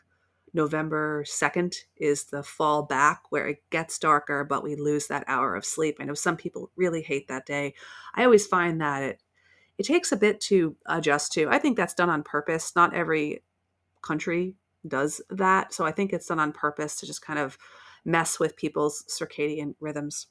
November 0.55 1.25
2nd 1.27 1.75
is 1.97 2.25
the 2.25 2.43
fall 2.43 2.83
back 2.83 3.23
where 3.31 3.49
it 3.49 3.63
gets 3.71 3.99
darker, 3.99 4.45
but 4.45 4.63
we 4.63 4.75
lose 4.75 5.07
that 5.07 5.25
hour 5.27 5.57
of 5.57 5.65
sleep. 5.65 5.97
I 5.99 6.05
know 6.05 6.15
some 6.15 6.37
people 6.37 6.71
really 6.77 7.01
hate 7.01 7.29
that 7.29 7.47
day. 7.47 7.75
I 8.15 8.25
always 8.25 8.47
find 8.47 8.81
that 8.81 9.03
it 9.03 9.21
it 9.79 9.87
takes 9.87 10.13
a 10.13 10.17
bit 10.17 10.39
to 10.43 10.77
adjust 10.85 11.33
to. 11.33 11.49
I 11.49 11.59
think 11.59 11.79
that's 11.79 11.95
done 11.95 12.11
on 12.11 12.23
purpose. 12.23 12.77
Not 12.77 12.95
every 12.95 13.43
country 14.03 14.55
does 14.87 15.21
that. 15.31 15.73
So 15.73 15.85
I 15.85 15.93
think 15.93 16.13
it's 16.13 16.27
done 16.27 16.41
on 16.41 16.53
purpose 16.53 16.97
to 16.97 17.07
just 17.07 17.23
kind 17.23 17.39
of 17.39 17.59
mess 18.05 18.41
with 18.41 18.57
people's 18.57 19.05
circadian 19.09 19.75
rhythms. 19.81 20.27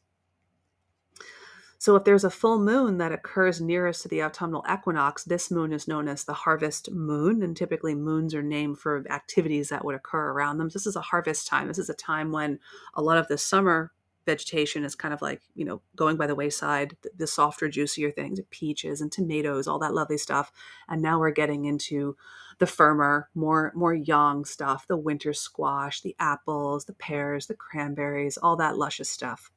So 1.81 1.95
if 1.95 2.03
there's 2.03 2.23
a 2.23 2.29
full 2.29 2.59
moon 2.59 2.99
that 2.99 3.11
occurs 3.11 3.59
nearest 3.59 4.03
to 4.03 4.07
the 4.07 4.21
autumnal 4.21 4.63
equinox, 4.71 5.23
this 5.23 5.49
moon 5.49 5.73
is 5.73 5.87
known 5.87 6.07
as 6.07 6.23
the 6.23 6.33
harvest 6.33 6.91
moon. 6.91 7.41
And 7.41 7.57
typically, 7.57 7.95
moons 7.95 8.35
are 8.35 8.43
named 8.43 8.77
for 8.77 9.03
activities 9.09 9.69
that 9.69 9.83
would 9.83 9.95
occur 9.95 10.29
around 10.29 10.59
them. 10.59 10.69
This 10.69 10.85
is 10.85 10.95
a 10.95 11.01
harvest 11.01 11.47
time. 11.47 11.67
This 11.67 11.79
is 11.79 11.89
a 11.89 11.95
time 11.95 12.31
when 12.31 12.59
a 12.93 13.01
lot 13.01 13.17
of 13.17 13.27
the 13.29 13.37
summer 13.39 13.91
vegetation 14.25 14.83
is 14.83 14.95
kind 14.95 15.13
of 15.13 15.21
like, 15.21 15.41
you 15.55 15.65
know, 15.65 15.81
going 15.95 16.17
by 16.17 16.27
the 16.27 16.35
wayside, 16.35 16.95
the, 17.17 17.27
softer, 17.27 17.67
juicier 17.67 18.11
things, 18.11 18.39
peaches 18.49 19.01
and 19.01 19.11
tomatoes, 19.11 19.67
all 19.67 19.79
that 19.79 19.93
lovely 19.93 20.17
stuff. 20.17 20.51
And 20.87 21.01
now 21.01 21.19
we're 21.19 21.31
getting 21.31 21.65
into 21.65 22.15
the 22.59 22.67
firmer, 22.67 23.29
more 23.33 23.71
more 23.75 23.93
young 23.93 24.45
stuff, 24.45 24.87
the 24.87 24.97
winter 24.97 25.33
squash, 25.33 26.01
the 26.01 26.15
apples, 26.19 26.85
the 26.85 26.93
pears, 26.93 27.47
the 27.47 27.55
cranberries, 27.55 28.37
all 28.37 28.55
that 28.57 28.77
luscious 28.77 29.09
stuff. 29.09 29.51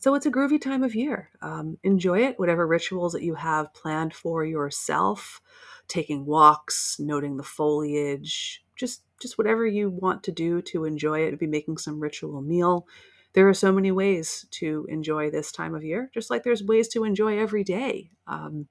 So 0.00 0.14
it's 0.14 0.26
a 0.26 0.30
groovy 0.30 0.60
time 0.60 0.84
of 0.84 0.94
year. 0.94 1.30
Um, 1.42 1.78
enjoy 1.82 2.20
it, 2.20 2.38
whatever 2.38 2.66
rituals 2.66 3.12
that 3.12 3.22
you 3.22 3.34
have 3.34 3.74
planned 3.74 4.14
for 4.14 4.44
yourself, 4.44 5.40
taking 5.88 6.24
walks, 6.24 6.98
noting 7.00 7.36
the 7.36 7.42
foliage, 7.42 8.64
just 8.76 9.02
just 9.20 9.38
whatever 9.38 9.66
you 9.66 9.90
want 9.90 10.22
to 10.24 10.32
do 10.32 10.62
to 10.62 10.84
enjoy 10.84 11.20
it. 11.20 11.38
Be 11.38 11.46
making 11.46 11.78
some 11.78 12.00
ritual 12.00 12.40
meal. 12.40 12.86
There 13.34 13.48
are 13.48 13.54
so 13.54 13.72
many 13.72 13.92
ways 13.92 14.46
to 14.52 14.86
enjoy 14.88 15.30
this 15.30 15.52
time 15.52 15.74
of 15.74 15.84
year, 15.84 16.10
just 16.14 16.30
like 16.30 16.44
there's 16.44 16.64
ways 16.64 16.88
to 16.88 17.04
enjoy 17.04 17.38
every 17.38 17.64
day. 17.64 18.10
Um, 18.26 18.68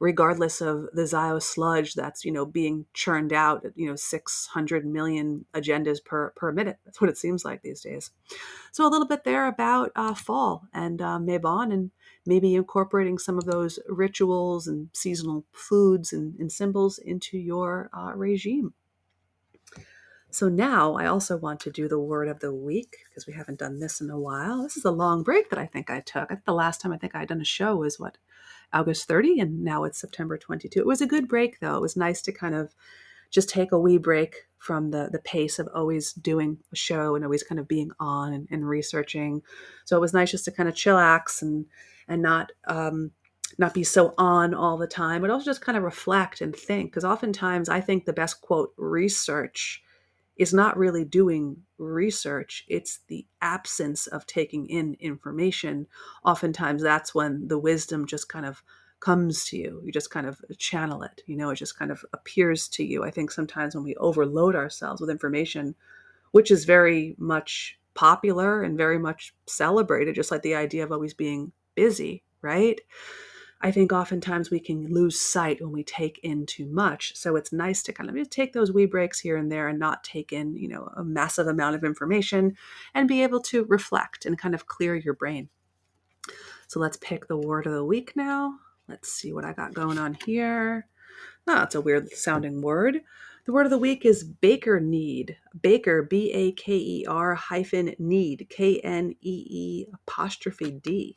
regardless 0.00 0.60
of 0.60 0.86
the 0.92 1.06
Zio 1.06 1.38
sludge 1.38 1.94
that's 1.94 2.24
you 2.24 2.30
know 2.30 2.46
being 2.46 2.86
churned 2.94 3.32
out 3.32 3.64
at 3.64 3.72
you 3.76 3.88
know 3.88 3.96
600 3.96 4.86
million 4.86 5.44
agendas 5.54 6.04
per 6.04 6.30
per 6.36 6.52
minute. 6.52 6.78
That's 6.84 7.00
what 7.00 7.10
it 7.10 7.18
seems 7.18 7.44
like 7.44 7.62
these 7.62 7.80
days. 7.80 8.10
So 8.72 8.86
a 8.86 8.90
little 8.90 9.06
bit 9.06 9.24
there 9.24 9.46
about 9.46 9.92
uh, 9.96 10.14
fall 10.14 10.64
and 10.72 11.00
uh, 11.02 11.18
Mabon 11.18 11.72
and 11.72 11.90
maybe 12.26 12.54
incorporating 12.54 13.18
some 13.18 13.38
of 13.38 13.44
those 13.44 13.78
rituals 13.88 14.66
and 14.66 14.88
seasonal 14.92 15.44
foods 15.52 16.12
and, 16.12 16.38
and 16.38 16.52
symbols 16.52 16.98
into 16.98 17.38
your 17.38 17.90
uh, 17.96 18.12
regime. 18.14 18.74
So 20.30 20.48
now 20.48 20.94
I 20.94 21.06
also 21.06 21.36
want 21.36 21.60
to 21.60 21.70
do 21.70 21.88
the 21.88 21.98
word 21.98 22.28
of 22.28 22.40
the 22.40 22.52
week 22.52 22.96
because 23.08 23.26
we 23.26 23.32
haven't 23.32 23.58
done 23.58 23.80
this 23.80 24.00
in 24.00 24.10
a 24.10 24.20
while. 24.20 24.62
This 24.62 24.76
is 24.76 24.84
a 24.84 24.90
long 24.90 25.22
break 25.22 25.48
that 25.50 25.58
I 25.58 25.66
think 25.66 25.90
I 25.90 26.00
took. 26.00 26.30
The 26.44 26.52
last 26.52 26.80
time 26.80 26.92
I 26.92 26.98
think 26.98 27.14
I 27.14 27.20
had 27.20 27.28
done 27.28 27.40
a 27.40 27.46
show 27.46 27.76
was 27.76 27.98
what 27.98 28.18
August 28.72 29.08
30, 29.08 29.40
and 29.40 29.64
now 29.64 29.84
it's 29.84 29.98
September 29.98 30.36
22. 30.36 30.78
It 30.78 30.86
was 30.86 31.00
a 31.00 31.06
good 31.06 31.28
break, 31.28 31.60
though. 31.60 31.76
It 31.76 31.80
was 31.80 31.96
nice 31.96 32.20
to 32.22 32.32
kind 32.32 32.54
of 32.54 32.74
just 33.30 33.48
take 33.48 33.72
a 33.72 33.78
wee 33.78 33.98
break 33.98 34.46
from 34.58 34.90
the 34.90 35.08
the 35.10 35.20
pace 35.20 35.58
of 35.58 35.68
always 35.74 36.12
doing 36.12 36.58
a 36.72 36.76
show 36.76 37.14
and 37.14 37.24
always 37.24 37.42
kind 37.42 37.58
of 37.58 37.68
being 37.68 37.90
on 38.00 38.32
and, 38.32 38.48
and 38.50 38.68
researching. 38.68 39.42
So 39.84 39.96
it 39.96 40.00
was 40.00 40.12
nice 40.12 40.30
just 40.30 40.44
to 40.46 40.50
kind 40.50 40.68
of 40.68 40.74
chillax 40.74 41.40
and 41.40 41.66
and 42.06 42.20
not 42.20 42.52
um, 42.66 43.12
not 43.58 43.72
be 43.72 43.84
so 43.84 44.14
on 44.18 44.52
all 44.52 44.76
the 44.76 44.86
time, 44.86 45.22
but 45.22 45.30
also 45.30 45.46
just 45.46 45.62
kind 45.62 45.78
of 45.78 45.84
reflect 45.84 46.40
and 46.42 46.54
think. 46.54 46.90
Because 46.90 47.04
oftentimes 47.04 47.68
I 47.68 47.80
think 47.80 48.04
the 48.04 48.12
best 48.12 48.40
quote 48.42 48.72
research 48.76 49.82
is 50.38 50.54
not 50.54 50.78
really 50.78 51.04
doing 51.04 51.56
research, 51.78 52.64
it's 52.68 53.00
the 53.08 53.26
absence 53.42 54.06
of 54.06 54.24
taking 54.26 54.66
in 54.66 54.96
information. 55.00 55.86
Oftentimes, 56.24 56.82
that's 56.82 57.14
when 57.14 57.48
the 57.48 57.58
wisdom 57.58 58.06
just 58.06 58.28
kind 58.28 58.46
of 58.46 58.62
comes 59.00 59.44
to 59.46 59.56
you. 59.56 59.80
You 59.84 59.92
just 59.92 60.10
kind 60.10 60.26
of 60.26 60.40
channel 60.56 61.02
it, 61.02 61.22
you 61.26 61.36
know, 61.36 61.50
it 61.50 61.56
just 61.56 61.78
kind 61.78 61.90
of 61.90 62.04
appears 62.12 62.68
to 62.70 62.84
you. 62.84 63.04
I 63.04 63.10
think 63.10 63.30
sometimes 63.30 63.74
when 63.74 63.84
we 63.84 63.96
overload 63.96 64.54
ourselves 64.56 65.00
with 65.00 65.10
information, 65.10 65.74
which 66.32 66.50
is 66.50 66.64
very 66.64 67.14
much 67.18 67.78
popular 67.94 68.62
and 68.62 68.76
very 68.76 68.98
much 68.98 69.34
celebrated, 69.46 70.14
just 70.14 70.30
like 70.30 70.42
the 70.42 70.54
idea 70.54 70.84
of 70.84 70.92
always 70.92 71.14
being 71.14 71.52
busy, 71.74 72.22
right? 72.42 72.80
I 73.60 73.72
think 73.72 73.92
oftentimes 73.92 74.50
we 74.50 74.60
can 74.60 74.86
lose 74.86 75.18
sight 75.18 75.60
when 75.60 75.72
we 75.72 75.82
take 75.82 76.20
in 76.22 76.46
too 76.46 76.66
much. 76.66 77.16
So 77.16 77.34
it's 77.34 77.52
nice 77.52 77.82
to 77.84 77.92
kind 77.92 78.08
of 78.08 78.14
just 78.14 78.30
take 78.30 78.52
those 78.52 78.72
wee 78.72 78.86
breaks 78.86 79.18
here 79.18 79.36
and 79.36 79.50
there 79.50 79.66
and 79.66 79.78
not 79.78 80.04
take 80.04 80.32
in, 80.32 80.56
you 80.56 80.68
know, 80.68 80.88
a 80.96 81.02
massive 81.02 81.48
amount 81.48 81.74
of 81.74 81.82
information 81.82 82.56
and 82.94 83.08
be 83.08 83.22
able 83.24 83.40
to 83.42 83.64
reflect 83.64 84.26
and 84.26 84.38
kind 84.38 84.54
of 84.54 84.66
clear 84.66 84.94
your 84.94 85.14
brain. 85.14 85.48
So 86.68 86.78
let's 86.78 86.98
pick 86.98 87.26
the 87.26 87.36
word 87.36 87.66
of 87.66 87.72
the 87.72 87.84
week 87.84 88.12
now. 88.14 88.54
Let's 88.88 89.12
see 89.12 89.32
what 89.32 89.44
I 89.44 89.52
got 89.52 89.74
going 89.74 89.98
on 89.98 90.16
here. 90.24 90.86
Ah, 91.48 91.60
oh, 91.60 91.62
it's 91.64 91.74
a 91.74 91.80
weird 91.80 92.12
sounding 92.12 92.62
word. 92.62 93.00
The 93.44 93.52
word 93.52 93.66
of 93.66 93.70
the 93.70 93.78
week 93.78 94.04
is 94.04 94.22
Baker-knee'd. 94.22 95.36
Baker, 95.62 96.02
B 96.02 96.30
A 96.32 96.52
K 96.52 96.76
E 96.76 97.06
R 97.08 97.34
hyphen 97.34 97.94
need, 97.98 98.46
K 98.50 98.78
N 98.80 99.16
E 99.22 99.46
E 99.48 99.86
apostrophe 99.92 100.70
D. 100.70 101.16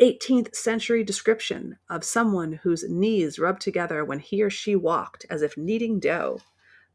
18th 0.00 0.54
century 0.54 1.04
description 1.04 1.76
of 1.90 2.04
someone 2.04 2.52
whose 2.52 2.88
knees 2.88 3.38
rubbed 3.38 3.60
together 3.60 4.02
when 4.02 4.18
he 4.18 4.42
or 4.42 4.48
she 4.48 4.74
walked 4.74 5.26
as 5.28 5.42
if 5.42 5.58
kneading 5.58 6.00
dough. 6.00 6.40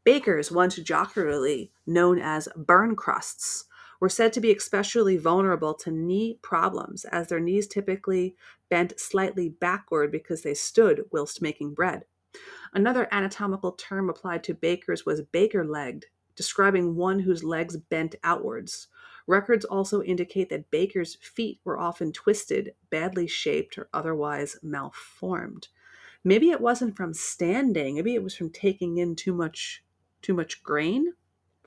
Bakers, 0.02 0.50
once 0.50 0.74
jocularly 0.76 1.70
known 1.86 2.18
as 2.18 2.48
burn 2.56 2.96
crusts, 2.96 3.66
were 4.00 4.08
said 4.08 4.32
to 4.32 4.40
be 4.40 4.52
especially 4.52 5.16
vulnerable 5.16 5.72
to 5.74 5.90
knee 5.90 6.38
problems 6.42 7.04
as 7.06 7.28
their 7.28 7.38
knees 7.38 7.68
typically 7.68 8.34
bent 8.68 8.98
slightly 8.98 9.48
backward 9.48 10.10
because 10.10 10.42
they 10.42 10.54
stood 10.54 11.04
whilst 11.12 11.40
making 11.40 11.74
bread. 11.74 12.04
Another 12.74 13.08
anatomical 13.12 13.72
term 13.72 14.10
applied 14.10 14.42
to 14.44 14.54
bakers 14.54 15.06
was 15.06 15.22
baker 15.22 15.64
legged, 15.64 16.06
describing 16.34 16.96
one 16.96 17.20
whose 17.20 17.44
legs 17.44 17.76
bent 17.76 18.16
outwards. 18.24 18.88
Records 19.26 19.64
also 19.64 20.02
indicate 20.02 20.48
that 20.50 20.70
Baker's 20.70 21.16
feet 21.16 21.60
were 21.64 21.78
often 21.78 22.12
twisted, 22.12 22.74
badly 22.90 23.26
shaped, 23.26 23.76
or 23.78 23.88
otherwise 23.92 24.58
malformed. 24.62 25.68
Maybe 26.24 26.50
it 26.50 26.60
wasn't 26.60 26.96
from 26.96 27.14
standing, 27.14 27.96
maybe 27.96 28.14
it 28.14 28.22
was 28.22 28.36
from 28.36 28.50
taking 28.50 28.98
in 28.98 29.16
too 29.16 29.34
much 29.34 29.84
too 30.22 30.34
much 30.34 30.62
grain. 30.62 31.14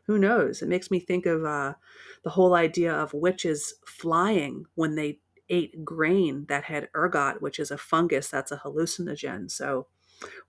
Who 0.06 0.20
knows? 0.20 0.62
It 0.62 0.70
makes 0.70 0.92
me 0.92 1.00
think 1.00 1.26
of 1.26 1.46
uh, 1.46 1.76
the 2.24 2.32
whole 2.32 2.54
idea 2.54 2.94
of 2.94 3.14
witches 3.14 3.76
flying 3.86 4.66
when 4.76 4.96
they 4.96 5.22
ate 5.50 5.86
grain 5.86 6.46
that 6.50 6.66
had 6.66 6.90
ergot, 6.96 7.42
which 7.42 7.60
is 7.60 7.72
a 7.72 7.78
fungus 7.78 8.30
that's 8.30 8.52
a 8.52 8.58
hallucinogen. 8.58 9.50
So, 9.52 9.88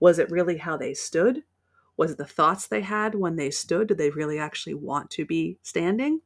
was 0.00 0.18
it 0.18 0.30
really 0.30 0.58
how 0.58 0.76
they 0.76 0.94
stood? 0.94 1.44
Was 1.96 2.12
it 2.12 2.18
the 2.18 2.26
thoughts 2.26 2.66
they 2.66 2.80
had 2.82 3.14
when 3.14 3.36
they 3.36 3.50
stood? 3.50 3.88
Did 3.88 3.98
they 3.98 4.10
really 4.10 4.38
actually 4.38 4.74
want 4.74 5.10
to 5.12 5.24
be 5.26 5.58
standing? 5.62 6.22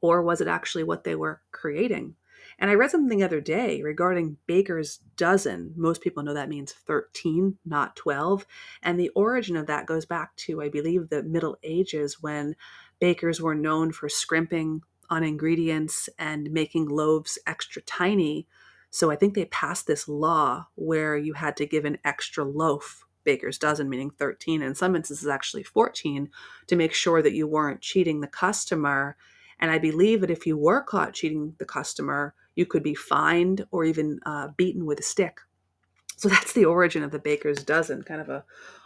Or 0.00 0.22
was 0.22 0.40
it 0.40 0.48
actually 0.48 0.84
what 0.84 1.04
they 1.04 1.14
were 1.14 1.40
creating? 1.52 2.16
And 2.58 2.70
I 2.70 2.74
read 2.74 2.90
something 2.90 3.18
the 3.18 3.24
other 3.24 3.40
day 3.40 3.82
regarding 3.82 4.38
Baker's 4.46 5.00
dozen. 5.16 5.74
Most 5.76 6.00
people 6.00 6.22
know 6.22 6.32
that 6.34 6.48
means 6.48 6.72
13, 6.72 7.58
not 7.66 7.96
12. 7.96 8.46
And 8.82 8.98
the 8.98 9.10
origin 9.10 9.56
of 9.56 9.66
that 9.66 9.86
goes 9.86 10.06
back 10.06 10.34
to, 10.36 10.62
I 10.62 10.68
believe, 10.68 11.08
the 11.08 11.22
Middle 11.22 11.58
Ages 11.62 12.22
when 12.22 12.56
bakers 12.98 13.40
were 13.40 13.54
known 13.54 13.92
for 13.92 14.08
scrimping 14.08 14.82
on 15.10 15.22
ingredients 15.22 16.08
and 16.18 16.50
making 16.50 16.88
loaves 16.88 17.38
extra 17.46 17.82
tiny. 17.82 18.46
So 18.90 19.10
I 19.10 19.16
think 19.16 19.34
they 19.34 19.44
passed 19.46 19.86
this 19.86 20.08
law 20.08 20.68
where 20.76 21.16
you 21.16 21.34
had 21.34 21.56
to 21.58 21.66
give 21.66 21.84
an 21.84 21.98
extra 22.04 22.44
loaf, 22.44 23.04
baker's 23.24 23.58
dozen, 23.58 23.90
meaning 23.90 24.10
13, 24.10 24.62
in 24.62 24.74
some 24.74 24.96
instances 24.96 25.28
actually 25.28 25.62
14, 25.62 26.30
to 26.68 26.76
make 26.76 26.94
sure 26.94 27.20
that 27.20 27.34
you 27.34 27.46
weren't 27.46 27.82
cheating 27.82 28.20
the 28.20 28.26
customer. 28.26 29.16
And 29.58 29.70
I 29.70 29.78
believe 29.78 30.20
that 30.20 30.30
if 30.30 30.46
you 30.46 30.56
were 30.56 30.82
caught 30.82 31.14
cheating 31.14 31.54
the 31.58 31.64
customer, 31.64 32.34
you 32.54 32.66
could 32.66 32.82
be 32.82 32.94
fined 32.94 33.66
or 33.70 33.84
even 33.84 34.20
uh, 34.26 34.48
beaten 34.56 34.84
with 34.84 35.00
a 35.00 35.02
stick. 35.02 35.40
So 36.16 36.28
that's 36.28 36.52
the 36.52 36.64
origin 36.64 37.02
of 37.02 37.10
the 37.10 37.18
baker's 37.18 37.62
dozen, 37.62 38.02
kind 38.02 38.20
of 38.20 38.28
a, 38.28 38.44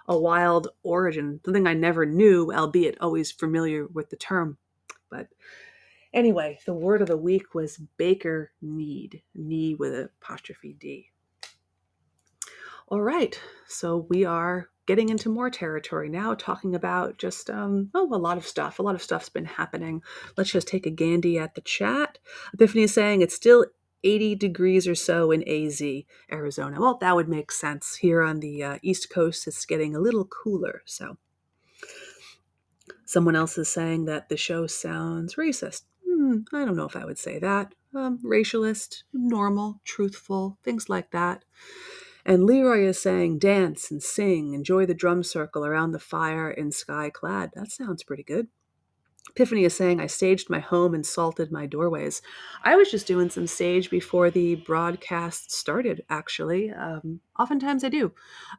a 0.09 0.19
wild 0.19 0.69
origin, 0.83 1.41
something 1.45 1.67
I 1.67 1.75
never 1.75 2.05
knew, 2.05 2.53
albeit 2.53 3.01
always 3.01 3.31
familiar 3.31 3.87
with 3.87 4.11
the 4.11 4.17
term. 4.17 4.59
But 5.11 5.29
anyway, 6.13 6.59
the 6.67 6.75
word 6.75 7.03
of 7.03 7.09
the 7.09 7.17
week 7.17 7.55
was 7.55 7.79
baker 7.97 8.51
need, 8.61 9.23
knee 9.35 9.75
with 9.75 10.11
apostrophe 10.21 10.77
D. 10.79 11.11
All 12.89 13.01
right, 13.01 13.41
so 13.69 14.07
we 14.09 14.25
are 14.25 14.70
getting 14.87 15.09
into 15.09 15.29
more 15.29 15.51
territory 15.51 16.09
now, 16.09 16.35
talking 16.35 16.75
about 16.75 17.19
just 17.19 17.51
um, 17.51 17.91
oh 17.95 18.09
a 18.15 18.17
lot 18.17 18.39
of 18.39 18.47
stuff. 18.47 18.79
A 18.79 18.83
lot 18.83 18.95
of 18.95 19.03
stuff's 19.03 19.29
been 19.29 19.45
happening. 19.45 20.03
Let's 20.37 20.51
just 20.51 20.69
take 20.69 20.87
a 20.87 20.91
Gandhi 20.91 21.39
at 21.39 21.55
the 21.55 21.61
chat. 21.61 22.19
Epiphany 22.55 22.85
is 22.85 22.95
saying 22.95 23.23
it's 23.23 23.35
still 23.35 23.67
80 24.03 24.35
degrees 24.37 24.89
or 24.89 24.95
so 24.95 25.31
in 25.31 25.47
AZ, 25.49 25.83
Arizona. 26.33 26.81
Well, 26.81 26.99
that 27.01 27.15
would 27.15 27.29
make 27.29 27.53
sense. 27.53 27.97
Here 27.97 28.23
on 28.23 28.41
the 28.41 28.63
uh, 28.63 28.79
East 28.83 29.11
Coast, 29.11 29.47
it's 29.47 29.67
getting 29.67 29.95
a 29.95 30.01
little 30.01 30.25
cooler. 30.25 30.83
So, 30.87 31.19
someone 33.05 33.37
else 33.37 33.59
is 33.59 33.69
saying 33.71 34.07
that 34.07 34.29
the 34.29 34.37
show 34.37 34.67
sounds 34.67 35.35
racist. 35.35 35.83
Hmm, 36.09 36.39
I 36.53 36.65
don't 36.65 36.77
know 36.77 36.87
if 36.87 36.97
I 36.97 37.05
would 37.05 37.19
say 37.19 37.39
that. 37.39 37.75
Um, 37.95 38.19
racialist, 38.25 39.03
normal, 39.13 39.81
truthful, 39.85 40.59
things 40.63 40.89
like 40.89 41.11
that. 41.11 41.45
And 42.25 42.45
Leroy 42.45 42.85
is 42.85 43.01
saying, 43.01 43.39
dance 43.39 43.91
and 43.91 44.03
sing, 44.03 44.55
enjoy 44.55 44.87
the 44.87 44.95
drum 44.95 45.23
circle 45.23 45.65
around 45.65 45.93
the 45.93 45.99
fire 45.99 46.51
in 46.51 46.73
sky 46.73 47.11
clad. 47.11 47.51
That 47.55 47.71
sounds 47.71 48.03
pretty 48.03 48.23
good. 48.23 48.49
Epiphany 49.31 49.65
is 49.65 49.77
saying, 49.77 50.01
I 50.01 50.07
staged 50.07 50.51
my 50.51 50.59
home 50.59 50.93
and 50.93 51.07
salted 51.07 51.53
my 51.53 51.67
doorways. 51.67 52.21
I 52.65 52.75
was 52.75 52.91
just 52.91 53.07
doing 53.07 53.31
some 53.31 53.47
sage 53.47 53.89
before 53.89 54.31
the 54.31 54.57
broadcast 54.57 55.53
started, 55.53 56.05
actually. 56.11 56.73
Um, 56.73 57.21
oftentimes 57.39 57.85
I 57.85 57.91
do. 57.91 58.13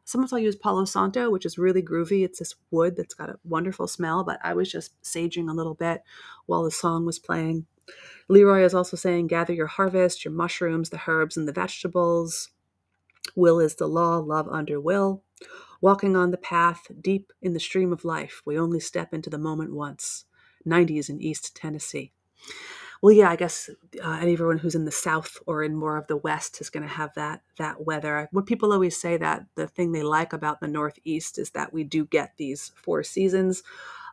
Sometimes 0.05 0.31
I'll 0.31 0.39
use 0.39 0.55
Palo 0.55 0.85
Santo, 0.85 1.29
which 1.29 1.45
is 1.45 1.57
really 1.57 1.81
groovy. 1.81 2.23
It's 2.23 2.39
this 2.39 2.55
wood 2.69 2.95
that's 2.95 3.13
got 3.13 3.29
a 3.29 3.39
wonderful 3.43 3.87
smell, 3.87 4.23
but 4.23 4.39
I 4.43 4.53
was 4.53 4.71
just 4.71 5.01
saging 5.03 5.49
a 5.49 5.53
little 5.53 5.75
bit 5.75 6.03
while 6.45 6.63
the 6.63 6.71
song 6.71 7.05
was 7.05 7.19
playing. 7.19 7.65
Leroy 8.29 8.63
is 8.63 8.73
also 8.73 8.95
saying, 8.95 9.27
gather 9.27 9.53
your 9.53 9.67
harvest, 9.67 10.23
your 10.23 10.33
mushrooms, 10.33 10.89
the 10.89 11.01
herbs, 11.05 11.35
and 11.35 11.47
the 11.47 11.53
vegetables. 11.53 12.49
Will 13.35 13.59
is 13.59 13.75
the 13.75 13.87
law, 13.87 14.17
love 14.17 14.47
under 14.49 14.79
will. 14.79 15.23
Walking 15.81 16.15
on 16.15 16.31
the 16.31 16.37
path, 16.37 16.87
deep 17.01 17.33
in 17.41 17.53
the 17.53 17.59
stream 17.59 17.91
of 17.91 18.05
life, 18.05 18.41
we 18.45 18.57
only 18.57 18.79
step 18.79 19.13
into 19.13 19.29
the 19.29 19.37
moment 19.37 19.73
once. 19.73 20.25
90s 20.67 21.09
in 21.09 21.21
East 21.21 21.55
Tennessee. 21.55 22.11
Well, 23.01 23.13
yeah, 23.13 23.31
I 23.31 23.35
guess 23.35 23.67
uh, 24.03 24.19
who's 24.19 24.75
in 24.75 24.85
the 24.85 24.91
South 24.91 25.39
or 25.47 25.63
in 25.63 25.75
more 25.75 25.97
of 25.97 26.05
the 26.05 26.17
West 26.17 26.61
is 26.61 26.69
going 26.69 26.83
to 26.83 26.93
have 26.93 27.11
that 27.15 27.41
that 27.57 27.83
weather. 27.83 28.29
What 28.31 28.45
people 28.45 28.71
always 28.71 28.95
say 28.95 29.17
that 29.17 29.45
the 29.55 29.67
thing 29.67 29.91
they 29.91 30.03
like 30.03 30.33
about 30.33 30.59
the 30.59 30.67
Northeast 30.67 31.39
is 31.39 31.49
that 31.51 31.73
we 31.73 31.83
do 31.83 32.05
get 32.05 32.37
these 32.37 32.71
four 32.75 33.01
seasons, 33.01 33.63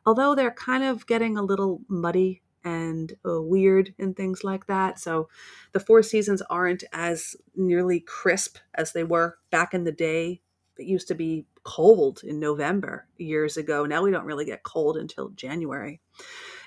although 0.07 0.35
they're 0.35 0.51
kind 0.51 0.85
of 0.85 1.07
getting 1.07 1.37
a 1.37 1.43
little 1.43 1.83
muddy 1.87 2.41
and 2.69 3.13
uh, 3.27 3.41
weird 3.41 3.95
and 3.99 4.17
things 4.17 4.45
like 4.45 4.67
that. 4.67 4.99
So 4.99 5.29
the 5.73 5.81
four 5.81 6.03
seasons 6.03 6.43
aren't 6.51 6.85
as 6.93 7.35
nearly 7.57 8.01
crisp 8.01 8.59
as 8.75 8.93
they 8.93 9.05
were 9.05 9.39
back 9.51 9.75
in 9.75 9.85
the 9.85 9.93
day. 9.93 10.43
It 10.79 10.87
used 10.87 11.09
to 11.09 11.15
be 11.15 11.47
cold 11.65 12.21
in 12.23 12.39
November 12.39 13.07
years 13.17 13.57
ago. 13.57 13.85
Now 13.85 14.03
we 14.03 14.11
don't 14.11 14.25
really 14.25 14.45
get 14.45 14.63
cold 14.63 14.97
until 14.97 15.31
January. 15.31 16.01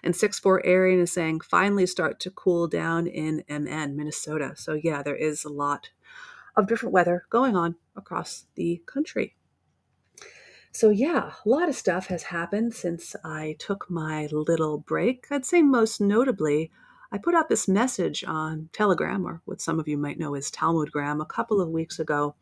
And 0.03 0.15
6 0.15 0.39
4 0.39 0.65
Arian 0.65 0.99
is 0.99 1.11
saying 1.11 1.41
finally 1.41 1.85
start 1.85 2.19
to 2.21 2.31
cool 2.31 2.67
down 2.67 3.07
in 3.07 3.43
MN, 3.47 3.95
Minnesota. 3.95 4.53
So, 4.55 4.73
yeah, 4.73 5.03
there 5.03 5.15
is 5.15 5.45
a 5.45 5.49
lot 5.49 5.89
of 6.55 6.67
different 6.67 6.93
weather 6.93 7.25
going 7.29 7.55
on 7.55 7.75
across 7.95 8.45
the 8.55 8.81
country. 8.85 9.35
So, 10.73 10.89
yeah, 10.89 11.33
a 11.45 11.49
lot 11.49 11.67
of 11.67 11.75
stuff 11.75 12.07
has 12.07 12.23
happened 12.23 12.73
since 12.73 13.13
I 13.25 13.57
took 13.59 13.89
my 13.89 14.27
little 14.31 14.77
break. 14.77 15.27
I'd 15.29 15.45
say 15.45 15.61
most 15.61 15.99
notably, 15.99 16.71
I 17.11 17.17
put 17.17 17.35
out 17.35 17.49
this 17.49 17.67
message 17.67 18.23
on 18.23 18.69
Telegram, 18.71 19.27
or 19.27 19.41
what 19.43 19.59
some 19.59 19.81
of 19.81 19.87
you 19.89 19.97
might 19.97 20.17
know 20.17 20.33
as 20.33 20.49
Talmudgram, 20.49 21.21
a 21.21 21.25
couple 21.25 21.59
of 21.59 21.67
weeks 21.67 21.99
ago, 21.99 22.35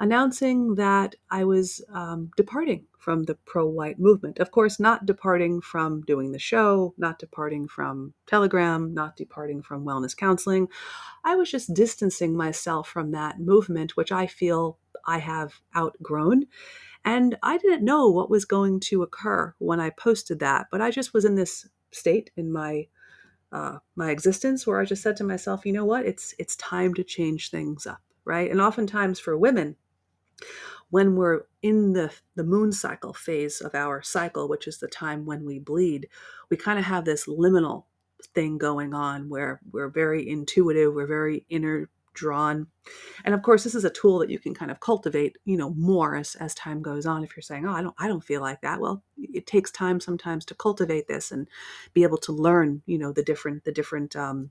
announcing 0.00 0.74
that 0.74 1.14
I 1.30 1.44
was 1.44 1.80
um, 1.92 2.32
departing 2.36 2.86
from 2.98 3.22
the 3.22 3.36
pro 3.46 3.64
white 3.66 4.00
movement. 4.00 4.40
Of 4.40 4.50
course, 4.50 4.80
not 4.80 5.06
departing 5.06 5.60
from 5.60 6.02
doing 6.02 6.32
the 6.32 6.38
show, 6.40 6.94
not 6.98 7.20
departing 7.20 7.68
from 7.68 8.12
Telegram, 8.26 8.92
not 8.92 9.16
departing 9.16 9.62
from 9.62 9.84
wellness 9.84 10.16
counseling. 10.16 10.66
I 11.24 11.36
was 11.36 11.48
just 11.48 11.72
distancing 11.74 12.36
myself 12.36 12.88
from 12.88 13.12
that 13.12 13.38
movement, 13.38 13.96
which 13.96 14.10
I 14.10 14.26
feel 14.26 14.78
I 15.06 15.18
have 15.18 15.60
outgrown. 15.76 16.46
And 17.04 17.36
I 17.42 17.58
didn't 17.58 17.84
know 17.84 18.08
what 18.08 18.30
was 18.30 18.44
going 18.44 18.80
to 18.80 19.02
occur 19.02 19.54
when 19.58 19.80
I 19.80 19.90
posted 19.90 20.40
that, 20.40 20.66
but 20.70 20.80
I 20.80 20.90
just 20.90 21.14
was 21.14 21.24
in 21.24 21.34
this 21.36 21.66
state 21.90 22.30
in 22.36 22.52
my 22.52 22.86
uh, 23.50 23.78
my 23.96 24.10
existence 24.10 24.66
where 24.66 24.78
I 24.78 24.84
just 24.84 25.02
said 25.02 25.16
to 25.16 25.24
myself, 25.24 25.64
you 25.64 25.72
know 25.72 25.84
what, 25.84 26.04
it's 26.04 26.34
it's 26.38 26.56
time 26.56 26.92
to 26.94 27.04
change 27.04 27.50
things 27.50 27.86
up, 27.86 28.00
right? 28.24 28.50
And 28.50 28.60
oftentimes 28.60 29.18
for 29.18 29.38
women, 29.38 29.76
when 30.90 31.16
we're 31.16 31.42
in 31.62 31.92
the 31.94 32.12
the 32.34 32.44
moon 32.44 32.72
cycle 32.72 33.14
phase 33.14 33.60
of 33.60 33.74
our 33.74 34.02
cycle, 34.02 34.48
which 34.48 34.66
is 34.66 34.78
the 34.78 34.88
time 34.88 35.24
when 35.24 35.44
we 35.44 35.58
bleed, 35.58 36.08
we 36.50 36.56
kind 36.56 36.78
of 36.78 36.84
have 36.84 37.04
this 37.04 37.26
liminal 37.26 37.84
thing 38.34 38.58
going 38.58 38.94
on 38.94 39.28
where 39.28 39.60
we're 39.70 39.88
very 39.88 40.28
intuitive, 40.28 40.92
we're 40.92 41.06
very 41.06 41.46
inner 41.48 41.88
drawn. 42.18 42.66
And 43.24 43.34
of 43.34 43.42
course, 43.42 43.64
this 43.64 43.74
is 43.74 43.84
a 43.84 43.90
tool 43.90 44.18
that 44.18 44.30
you 44.30 44.38
can 44.38 44.54
kind 44.54 44.70
of 44.70 44.80
cultivate, 44.80 45.38
you 45.44 45.56
know, 45.56 45.70
more 45.70 46.16
as, 46.16 46.34
as 46.36 46.54
time 46.54 46.82
goes 46.82 47.06
on. 47.06 47.24
If 47.24 47.36
you're 47.36 47.42
saying, 47.42 47.66
oh, 47.66 47.72
I 47.72 47.82
don't, 47.82 47.94
I 47.98 48.08
don't 48.08 48.24
feel 48.24 48.40
like 48.40 48.60
that. 48.62 48.80
Well, 48.80 49.02
it 49.16 49.46
takes 49.46 49.70
time 49.70 50.00
sometimes 50.00 50.44
to 50.46 50.54
cultivate 50.54 51.08
this 51.08 51.32
and 51.32 51.48
be 51.94 52.02
able 52.02 52.18
to 52.18 52.32
learn, 52.32 52.82
you 52.86 52.98
know, 52.98 53.12
the 53.12 53.22
different, 53.22 53.64
the 53.64 53.72
different, 53.72 54.16
um, 54.16 54.50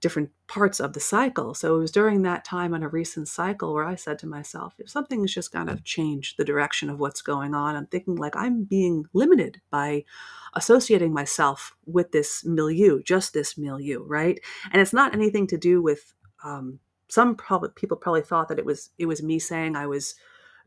different 0.00 0.30
parts 0.46 0.80
of 0.80 0.94
the 0.94 1.00
cycle. 1.00 1.52
So 1.52 1.76
it 1.76 1.78
was 1.78 1.90
during 1.90 2.22
that 2.22 2.44
time 2.44 2.72
on 2.72 2.82
a 2.82 2.88
recent 2.88 3.28
cycle 3.28 3.74
where 3.74 3.84
I 3.84 3.96
said 3.96 4.18
to 4.20 4.26
myself, 4.26 4.74
if 4.78 4.88
something 4.88 5.10
something's 5.10 5.34
just 5.34 5.52
kind 5.52 5.68
of 5.68 5.84
changed 5.84 6.36
the 6.36 6.44
direction 6.44 6.88
of 6.88 7.00
what's 7.00 7.20
going 7.20 7.54
on, 7.54 7.76
I'm 7.76 7.86
thinking 7.86 8.16
like 8.16 8.36
I'm 8.36 8.64
being 8.64 9.04
limited 9.12 9.60
by 9.70 10.04
associating 10.54 11.12
myself 11.12 11.74
with 11.84 12.12
this 12.12 12.44
milieu, 12.44 13.02
just 13.02 13.32
this 13.32 13.58
milieu, 13.58 14.02
right? 14.04 14.40
And 14.70 14.80
it's 14.80 14.92
not 14.92 15.12
anything 15.12 15.46
to 15.48 15.58
do 15.58 15.82
with 15.82 16.14
um, 16.44 16.78
some 17.08 17.34
probably 17.34 17.70
people 17.74 17.96
probably 17.96 18.22
thought 18.22 18.48
that 18.48 18.58
it 18.58 18.64
was 18.64 18.90
it 18.98 19.06
was 19.06 19.22
me 19.22 19.38
saying 19.38 19.76
I 19.76 19.86
was 19.86 20.14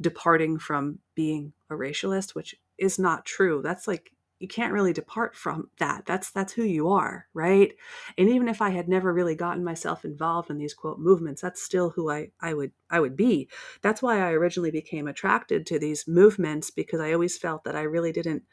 departing 0.01 0.59
from 0.59 0.99
being 1.15 1.53
a 1.69 1.75
racialist, 1.75 2.35
which 2.35 2.55
is 2.77 2.99
not 2.99 3.25
true. 3.25 3.61
That's 3.63 3.87
like 3.87 4.11
you 4.39 4.47
can't 4.47 4.73
really 4.73 4.91
depart 4.91 5.35
from 5.35 5.69
that. 5.79 6.05
That's 6.05 6.31
that's 6.31 6.51
who 6.53 6.63
you 6.63 6.89
are, 6.89 7.27
right? 7.33 7.73
And 8.17 8.27
even 8.29 8.49
if 8.49 8.61
I 8.61 8.71
had 8.71 8.89
never 8.89 9.13
really 9.13 9.35
gotten 9.35 9.63
myself 9.63 10.03
involved 10.03 10.49
in 10.49 10.57
these 10.57 10.73
quote 10.73 10.99
movements, 10.99 11.41
that's 11.41 11.61
still 11.63 11.91
who 11.91 12.11
I 12.11 12.31
I 12.41 12.53
would 12.53 12.71
I 12.89 12.99
would 12.99 13.15
be. 13.15 13.47
That's 13.81 14.01
why 14.01 14.19
I 14.19 14.31
originally 14.33 14.71
became 14.71 15.07
attracted 15.07 15.65
to 15.67 15.79
these 15.79 16.07
movements 16.07 16.71
because 16.71 16.99
I 16.99 17.13
always 17.13 17.37
felt 17.37 17.63
that 17.63 17.75
I 17.75 17.83
really 17.83 18.11
didn't 18.11 18.43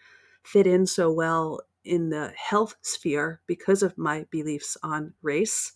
fit 0.44 0.66
in 0.66 0.86
so 0.86 1.10
well 1.12 1.60
in 1.84 2.10
the 2.10 2.32
health 2.36 2.76
sphere 2.82 3.40
because 3.46 3.82
of 3.82 3.98
my 3.98 4.26
beliefs 4.30 4.76
on 4.82 5.14
race. 5.22 5.72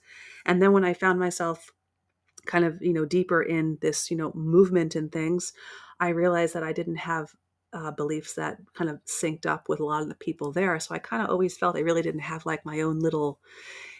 And 0.47 0.61
then 0.61 0.73
when 0.73 0.85
I 0.85 0.95
found 0.95 1.19
myself 1.19 1.71
kind 2.47 2.65
of, 2.65 2.81
you 2.83 2.93
know, 2.93 3.05
deeper 3.05 3.43
in 3.43 3.79
this, 3.81 4.11
you 4.11 4.17
know, 4.17 4.33
movement 4.35 4.95
and 4.95 5.11
things, 5.11 5.53
I 6.01 6.09
realized 6.09 6.55
that 6.55 6.63
I 6.63 6.73
didn't 6.73 6.97
have 6.97 7.31
uh, 7.73 7.91
beliefs 7.91 8.35
that 8.35 8.59
kind 8.75 8.89
of 8.89 9.01
synced 9.05 9.47
up 9.47 9.69
with 9.69 9.81
a 9.81 9.85
lot 9.85 10.03
of 10.03 10.09
the 10.09 10.15
people 10.15 10.53
there. 10.53 10.79
So 10.79 10.95
I 10.95 10.99
kind 10.99 11.23
of 11.23 11.31
always 11.31 11.57
felt 11.57 11.77
I 11.77 11.81
really 11.81 12.03
didn't 12.03 12.21
have 12.21 12.47
like 12.47 12.65
my 12.65 12.81
own 12.83 13.01
little 13.01 13.41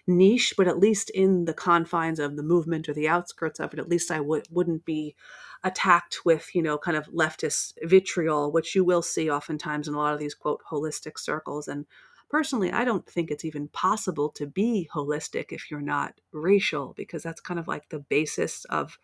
niche, 0.07 0.55
but 0.57 0.69
at 0.69 0.79
least 0.79 1.11
in 1.11 1.45
the 1.45 1.55
confines 1.55 2.21
of 2.21 2.37
the 2.37 2.43
movement 2.43 2.89
or 2.89 2.95
the 2.95 3.09
outskirts 3.09 3.59
of 3.59 3.73
it, 3.73 3.81
at 3.81 3.89
least 3.89 4.11
I 4.11 4.21
wouldn't 4.21 4.85
be 4.85 5.17
attacked 5.65 6.25
with, 6.25 6.55
you 6.55 6.63
know, 6.63 6.79
kind 6.79 6.97
of 6.97 7.07
leftist 7.07 7.73
vitriol, 7.83 8.53
which 8.53 8.75
you 8.75 8.85
will 8.85 9.03
see 9.03 9.31
oftentimes 9.31 9.89
in 9.89 9.95
a 9.95 9.99
lot 9.99 10.13
of 10.13 10.21
these 10.21 10.35
quote 10.35 10.63
holistic 10.71 11.19
circles. 11.19 11.67
And 11.67 11.87
personally, 12.29 12.71
I 12.71 12.85
don't 12.85 13.07
think 13.07 13.31
it's 13.31 13.45
even 13.45 13.69
possible 13.69 14.29
to 14.31 14.47
be 14.47 14.89
holistic 14.95 15.47
if 15.51 15.71
you're 15.71 15.81
not 15.81 16.21
racial, 16.33 16.93
because 16.97 17.23
that's 17.23 17.41
kind 17.41 17.59
of 17.59 17.67
like 17.67 17.89
the 17.89 17.99
basis 17.99 18.65
of 18.67 18.99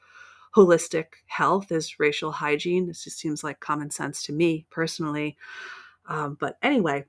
holistic 0.55 1.07
health 1.27 1.73
is 1.73 1.99
racial 1.99 2.33
hygiene. 2.33 2.91
It 2.91 2.99
just 3.03 3.19
seems 3.19 3.43
like 3.43 3.61
common 3.61 3.91
sense 3.91 4.23
to 4.25 4.33
me 4.33 4.67
personally. 4.71 5.37
Um, 6.09 6.37
but 6.39 6.59
anyway, 6.63 7.07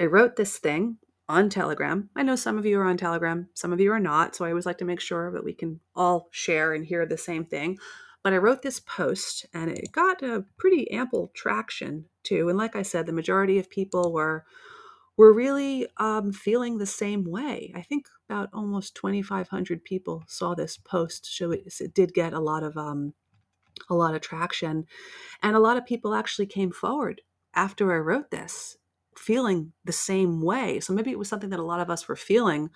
I 0.00 0.06
wrote 0.06 0.36
this 0.36 0.58
thing 0.58 0.96
on 1.28 1.50
Telegram. 1.50 2.10
I 2.16 2.22
know 2.22 2.34
some 2.34 2.58
of 2.58 2.66
you 2.66 2.80
are 2.80 2.86
on 2.86 2.96
Telegram, 2.96 3.48
some 3.54 3.72
of 3.72 3.80
you 3.80 3.92
are 3.92 4.00
not. 4.00 4.34
So 4.34 4.44
I 4.44 4.48
always 4.48 4.66
like 4.66 4.78
to 4.78 4.84
make 4.84 5.00
sure 5.00 5.30
that 5.32 5.44
we 5.44 5.52
can 5.52 5.80
all 5.94 6.28
share 6.30 6.72
and 6.72 6.84
hear 6.84 7.06
the 7.06 7.18
same 7.18 7.44
thing. 7.44 7.78
But 8.22 8.32
I 8.32 8.36
wrote 8.36 8.62
this 8.62 8.80
post 8.80 9.46
and 9.52 9.70
it 9.70 9.90
got 9.92 10.22
a 10.22 10.44
pretty 10.56 10.90
ample 10.90 11.32
traction 11.34 12.06
too. 12.22 12.48
And 12.48 12.56
like 12.56 12.76
I 12.76 12.82
said, 12.82 13.06
the 13.06 13.12
majority 13.12 13.58
of 13.58 13.70
people 13.70 14.12
were 14.12 14.44
were 15.16 15.32
really 15.32 15.86
um, 15.98 16.32
feeling 16.32 16.78
the 16.78 16.86
same 16.86 17.24
way. 17.24 17.72
I 17.76 17.82
think 17.82 18.06
about 18.28 18.48
almost 18.52 18.94
2,500 18.96 19.84
people 19.84 20.24
saw 20.26 20.54
this 20.54 20.78
post. 20.78 21.26
So 21.36 21.50
it, 21.50 21.72
it 21.80 21.94
did 21.94 22.14
get 22.14 22.32
a 22.32 22.40
lot 22.40 22.62
of 22.62 22.76
um, 22.76 23.14
a 23.90 23.94
lot 23.94 24.14
of 24.14 24.20
traction, 24.20 24.86
and 25.42 25.56
a 25.56 25.60
lot 25.60 25.76
of 25.76 25.86
people 25.86 26.14
actually 26.14 26.46
came 26.46 26.70
forward 26.70 27.20
after 27.54 27.92
I 27.92 27.98
wrote 27.98 28.30
this, 28.30 28.76
feeling 29.16 29.72
the 29.84 29.92
same 29.92 30.40
way. 30.40 30.80
So 30.80 30.92
maybe 30.92 31.10
it 31.10 31.18
was 31.18 31.28
something 31.28 31.50
that 31.50 31.58
a 31.58 31.64
lot 31.64 31.80
of 31.80 31.90
us 31.90 32.08
were 32.08 32.16
feeling, 32.16 32.70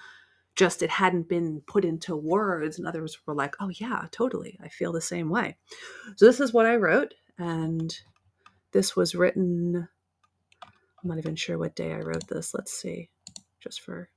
just 0.56 0.82
it 0.82 0.90
hadn't 0.90 1.28
been 1.28 1.62
put 1.66 1.84
into 1.84 2.16
words, 2.16 2.78
and 2.78 2.86
others 2.88 3.18
were 3.26 3.34
like, 3.34 3.56
"Oh 3.60 3.68
yeah, 3.68 4.06
totally, 4.10 4.58
I 4.62 4.68
feel 4.68 4.92
the 4.92 5.00
same 5.00 5.30
way." 5.30 5.56
So 6.16 6.26
this 6.26 6.40
is 6.40 6.52
what 6.52 6.66
I 6.66 6.76
wrote, 6.76 7.14
and 7.38 7.94
this 8.72 8.96
was 8.96 9.14
written 9.14 9.88
I'm 11.06 11.10
not 11.10 11.18
even 11.18 11.36
sure 11.36 11.56
what 11.56 11.76
day 11.76 11.92
I 11.92 11.98
wrote 11.98 12.26
this. 12.26 12.52
Let's 12.52 12.72
see, 12.72 13.10
just 13.60 13.80
for. 13.80 14.10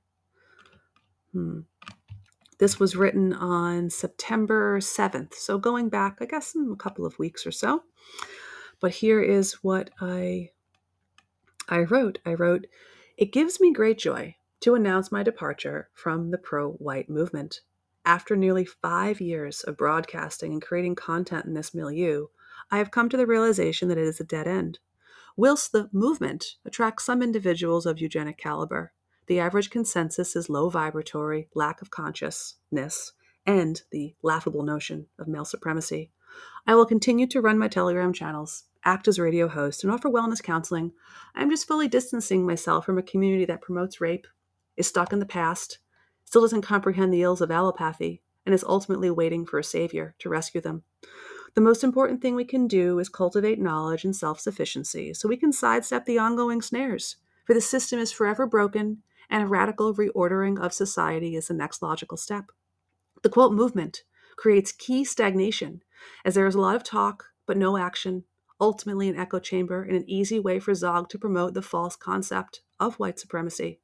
Hmm. 1.32 1.60
This 2.58 2.80
was 2.80 2.96
written 2.96 3.32
on 3.32 3.90
September 3.90 4.80
7th. 4.80 5.34
So 5.34 5.56
going 5.56 5.88
back, 5.88 6.18
I 6.20 6.24
guess, 6.24 6.56
in 6.56 6.68
a 6.72 6.76
couple 6.76 7.06
of 7.06 7.16
weeks 7.16 7.46
or 7.46 7.52
so. 7.52 7.84
But 8.80 8.90
here 8.90 9.20
is 9.20 9.52
what 9.62 9.90
I 10.00 10.50
I 11.68 11.80
wrote. 11.80 12.18
I 12.26 12.34
wrote, 12.34 12.66
It 13.16 13.32
gives 13.32 13.60
me 13.60 13.72
great 13.72 13.98
joy 13.98 14.34
to 14.60 14.74
announce 14.74 15.10
my 15.10 15.22
departure 15.22 15.88
from 15.94 16.30
the 16.30 16.38
pro 16.38 16.72
white 16.72 17.08
movement. 17.08 17.60
After 18.04 18.36
nearly 18.36 18.64
five 18.64 19.20
years 19.20 19.62
of 19.62 19.76
broadcasting 19.76 20.52
and 20.52 20.62
creating 20.62 20.94
content 20.94 21.46
in 21.46 21.54
this 21.54 21.74
milieu, 21.74 22.26
I 22.70 22.78
have 22.78 22.90
come 22.90 23.08
to 23.08 23.16
the 23.16 23.26
realization 23.26 23.88
that 23.88 23.98
it 23.98 24.06
is 24.06 24.20
a 24.20 24.24
dead 24.24 24.46
end. 24.46 24.78
Whilst 25.36 25.72
the 25.72 25.88
movement 25.92 26.56
attracts 26.64 27.04
some 27.04 27.22
individuals 27.22 27.86
of 27.86 28.00
eugenic 28.00 28.38
caliber, 28.38 28.92
the 29.26 29.38
average 29.38 29.70
consensus 29.70 30.34
is 30.34 30.50
low 30.50 30.68
vibratory, 30.68 31.48
lack 31.54 31.80
of 31.82 31.90
consciousness, 31.90 33.12
and 33.46 33.82
the 33.90 34.14
laughable 34.22 34.62
notion 34.62 35.06
of 35.18 35.28
male 35.28 35.44
supremacy. 35.44 36.10
I 36.66 36.74
will 36.74 36.86
continue 36.86 37.26
to 37.28 37.40
run 37.40 37.58
my 37.58 37.68
Telegram 37.68 38.12
channels, 38.12 38.64
act 38.84 39.08
as 39.08 39.18
radio 39.18 39.48
host, 39.48 39.84
and 39.84 39.92
offer 39.92 40.08
wellness 40.08 40.42
counseling. 40.42 40.92
I 41.34 41.42
am 41.42 41.50
just 41.50 41.66
fully 41.66 41.88
distancing 41.88 42.46
myself 42.46 42.84
from 42.84 42.98
a 42.98 43.02
community 43.02 43.44
that 43.46 43.62
promotes 43.62 44.00
rape, 44.00 44.26
is 44.80 44.88
stuck 44.88 45.12
in 45.12 45.20
the 45.20 45.26
past, 45.26 45.78
still 46.24 46.42
doesn't 46.42 46.62
comprehend 46.62 47.12
the 47.12 47.22
ills 47.22 47.40
of 47.40 47.50
allopathy, 47.50 48.22
and 48.44 48.54
is 48.54 48.64
ultimately 48.64 49.10
waiting 49.10 49.46
for 49.46 49.58
a 49.58 49.64
savior 49.64 50.14
to 50.18 50.28
rescue 50.28 50.60
them. 50.60 50.82
The 51.54 51.60
most 51.60 51.84
important 51.84 52.22
thing 52.22 52.34
we 52.34 52.44
can 52.44 52.66
do 52.66 52.98
is 52.98 53.08
cultivate 53.08 53.60
knowledge 53.60 54.04
and 54.04 54.14
self 54.14 54.40
sufficiency 54.40 55.14
so 55.14 55.28
we 55.28 55.36
can 55.36 55.52
sidestep 55.52 56.06
the 56.06 56.18
ongoing 56.18 56.62
snares, 56.62 57.16
for 57.44 57.54
the 57.54 57.60
system 57.60 57.98
is 57.98 58.12
forever 58.12 58.46
broken, 58.46 59.02
and 59.28 59.42
a 59.42 59.46
radical 59.46 59.94
reordering 59.94 60.60
of 60.60 60.72
society 60.72 61.36
is 61.36 61.48
the 61.48 61.54
next 61.54 61.82
logical 61.82 62.16
step. 62.16 62.46
The 63.22 63.28
quote 63.28 63.52
movement 63.52 64.02
creates 64.36 64.72
key 64.72 65.04
stagnation, 65.04 65.82
as 66.24 66.34
there 66.34 66.46
is 66.46 66.54
a 66.54 66.60
lot 66.60 66.76
of 66.76 66.82
talk 66.82 67.26
but 67.46 67.56
no 67.56 67.76
action, 67.76 68.24
ultimately 68.60 69.08
an 69.08 69.18
echo 69.18 69.40
chamber 69.40 69.82
and 69.82 69.96
an 69.96 70.08
easy 70.08 70.38
way 70.38 70.60
for 70.60 70.74
Zog 70.74 71.08
to 71.08 71.18
promote 71.18 71.54
the 71.54 71.62
false 71.62 71.96
concept 71.96 72.60
of 72.78 72.94
white 72.94 73.18
supremacy. 73.18 73.80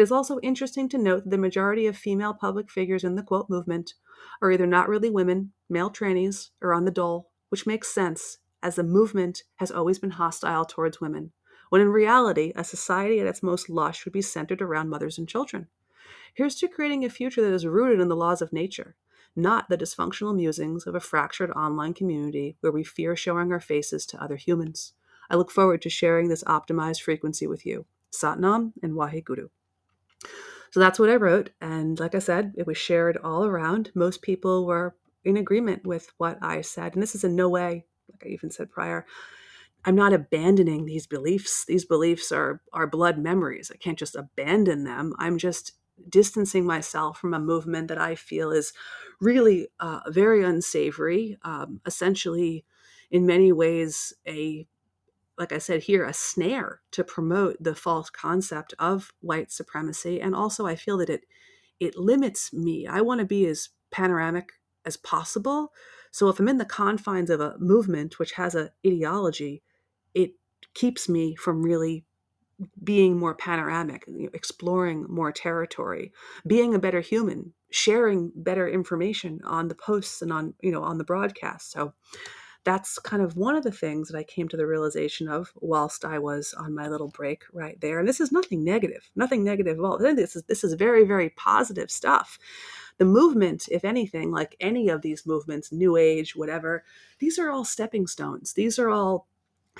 It 0.00 0.04
is 0.04 0.12
also 0.12 0.40
interesting 0.40 0.88
to 0.88 0.96
note 0.96 1.24
that 1.24 1.30
the 1.30 1.36
majority 1.36 1.86
of 1.86 1.94
female 1.94 2.32
public 2.32 2.70
figures 2.70 3.04
in 3.04 3.16
the 3.16 3.22
quote 3.22 3.50
movement 3.50 3.92
are 4.40 4.50
either 4.50 4.66
not 4.66 4.88
really 4.88 5.10
women, 5.10 5.52
male 5.68 5.90
trannies, 5.90 6.48
or 6.62 6.72
on 6.72 6.86
the 6.86 6.90
dole, 6.90 7.28
which 7.50 7.66
makes 7.66 7.92
sense 7.92 8.38
as 8.62 8.76
the 8.76 8.82
movement 8.82 9.42
has 9.56 9.70
always 9.70 9.98
been 9.98 10.12
hostile 10.12 10.64
towards 10.64 11.02
women, 11.02 11.32
when 11.68 11.82
in 11.82 11.90
reality, 11.90 12.50
a 12.56 12.64
society 12.64 13.20
at 13.20 13.26
its 13.26 13.42
most 13.42 13.68
lush 13.68 14.06
would 14.06 14.14
be 14.14 14.22
centered 14.22 14.62
around 14.62 14.88
mothers 14.88 15.18
and 15.18 15.28
children. 15.28 15.66
Here's 16.32 16.54
to 16.60 16.68
creating 16.68 17.04
a 17.04 17.10
future 17.10 17.42
that 17.42 17.52
is 17.52 17.66
rooted 17.66 18.00
in 18.00 18.08
the 18.08 18.16
laws 18.16 18.40
of 18.40 18.54
nature, 18.54 18.96
not 19.36 19.68
the 19.68 19.76
dysfunctional 19.76 20.34
musings 20.34 20.86
of 20.86 20.94
a 20.94 21.00
fractured 21.00 21.50
online 21.50 21.92
community 21.92 22.56
where 22.62 22.72
we 22.72 22.84
fear 22.84 23.14
showing 23.16 23.52
our 23.52 23.60
faces 23.60 24.06
to 24.06 24.24
other 24.24 24.36
humans. 24.36 24.94
I 25.28 25.36
look 25.36 25.50
forward 25.50 25.82
to 25.82 25.90
sharing 25.90 26.28
this 26.28 26.44
optimized 26.44 27.02
frequency 27.02 27.46
with 27.46 27.66
you. 27.66 27.84
Satnam 28.10 28.72
and 28.82 28.94
Waheguru. 28.94 29.50
So 30.70 30.80
that's 30.80 30.98
what 30.98 31.10
I 31.10 31.16
wrote. 31.16 31.50
And 31.60 31.98
like 31.98 32.14
I 32.14 32.20
said, 32.20 32.54
it 32.56 32.66
was 32.66 32.78
shared 32.78 33.16
all 33.18 33.44
around. 33.44 33.90
Most 33.94 34.22
people 34.22 34.66
were 34.66 34.94
in 35.24 35.36
agreement 35.36 35.86
with 35.86 36.12
what 36.18 36.38
I 36.42 36.60
said. 36.60 36.94
And 36.94 37.02
this 37.02 37.14
is 37.14 37.24
in 37.24 37.34
no 37.34 37.48
way, 37.48 37.86
like 38.10 38.22
I 38.24 38.28
even 38.28 38.50
said 38.50 38.70
prior, 38.70 39.06
I'm 39.84 39.96
not 39.96 40.12
abandoning 40.12 40.84
these 40.84 41.06
beliefs. 41.06 41.64
These 41.64 41.84
beliefs 41.86 42.32
are 42.32 42.60
are 42.72 42.86
blood 42.86 43.18
memories. 43.18 43.70
I 43.72 43.78
can't 43.78 43.98
just 43.98 44.14
abandon 44.14 44.84
them. 44.84 45.14
I'm 45.18 45.38
just 45.38 45.72
distancing 46.08 46.64
myself 46.64 47.18
from 47.18 47.34
a 47.34 47.38
movement 47.38 47.88
that 47.88 47.98
I 47.98 48.14
feel 48.14 48.52
is 48.52 48.72
really 49.20 49.68
uh, 49.80 50.00
very 50.08 50.42
unsavory, 50.44 51.38
um, 51.42 51.80
essentially, 51.86 52.64
in 53.10 53.26
many 53.26 53.52
ways, 53.52 54.14
a 54.26 54.66
like 55.40 55.52
I 55.52 55.58
said 55.58 55.84
here, 55.84 56.04
a 56.04 56.12
snare 56.12 56.82
to 56.90 57.02
promote 57.02 57.56
the 57.58 57.74
false 57.74 58.10
concept 58.10 58.74
of 58.78 59.14
white 59.20 59.50
supremacy. 59.50 60.20
And 60.20 60.34
also, 60.34 60.66
I 60.66 60.76
feel 60.76 60.98
that 60.98 61.08
it 61.08 61.24
it 61.80 61.96
limits 61.96 62.52
me. 62.52 62.86
I 62.86 63.00
want 63.00 63.20
to 63.20 63.24
be 63.26 63.46
as 63.46 63.70
panoramic 63.90 64.52
as 64.84 64.98
possible. 64.98 65.72
So 66.10 66.28
if 66.28 66.38
I'm 66.38 66.48
in 66.48 66.58
the 66.58 66.66
confines 66.66 67.30
of 67.30 67.40
a 67.40 67.56
movement 67.58 68.18
which 68.18 68.32
has 68.32 68.54
a 68.54 68.70
ideology, 68.86 69.62
it 70.14 70.32
keeps 70.74 71.08
me 71.08 71.36
from 71.36 71.62
really 71.62 72.04
being 72.84 73.18
more 73.18 73.34
panoramic, 73.34 74.04
exploring 74.34 75.06
more 75.08 75.32
territory, 75.32 76.12
being 76.46 76.74
a 76.74 76.78
better 76.78 77.00
human, 77.00 77.54
sharing 77.70 78.30
better 78.36 78.68
information 78.68 79.40
on 79.44 79.68
the 79.68 79.74
posts 79.74 80.20
and 80.20 80.34
on 80.34 80.52
you 80.60 80.70
know 80.70 80.82
on 80.82 80.98
the 80.98 81.04
broadcast. 81.04 81.70
So 81.70 81.94
that's 82.64 82.98
kind 82.98 83.22
of 83.22 83.36
one 83.36 83.56
of 83.56 83.64
the 83.64 83.72
things 83.72 84.08
that 84.08 84.18
I 84.18 84.22
came 84.22 84.48
to 84.48 84.56
the 84.56 84.66
realization 84.66 85.28
of 85.28 85.52
whilst 85.56 86.04
I 86.04 86.18
was 86.18 86.54
on 86.54 86.74
my 86.74 86.88
little 86.88 87.08
break 87.08 87.44
right 87.52 87.80
there. 87.80 87.98
And 87.98 88.08
this 88.08 88.20
is 88.20 88.32
nothing 88.32 88.62
negative, 88.62 89.10
nothing 89.16 89.42
negative 89.42 89.78
at 89.78 89.84
all. 89.84 89.98
This 89.98 90.36
is 90.36 90.42
this 90.44 90.62
is 90.62 90.74
very 90.74 91.04
very 91.04 91.30
positive 91.30 91.90
stuff. 91.90 92.38
The 92.98 93.06
movement, 93.06 93.68
if 93.70 93.84
anything, 93.84 94.30
like 94.30 94.56
any 94.60 94.90
of 94.90 95.00
these 95.00 95.26
movements, 95.26 95.72
New 95.72 95.96
Age, 95.96 96.36
whatever, 96.36 96.84
these 97.18 97.38
are 97.38 97.50
all 97.50 97.64
stepping 97.64 98.06
stones. 98.06 98.52
These 98.52 98.78
are 98.78 98.90
all 98.90 99.26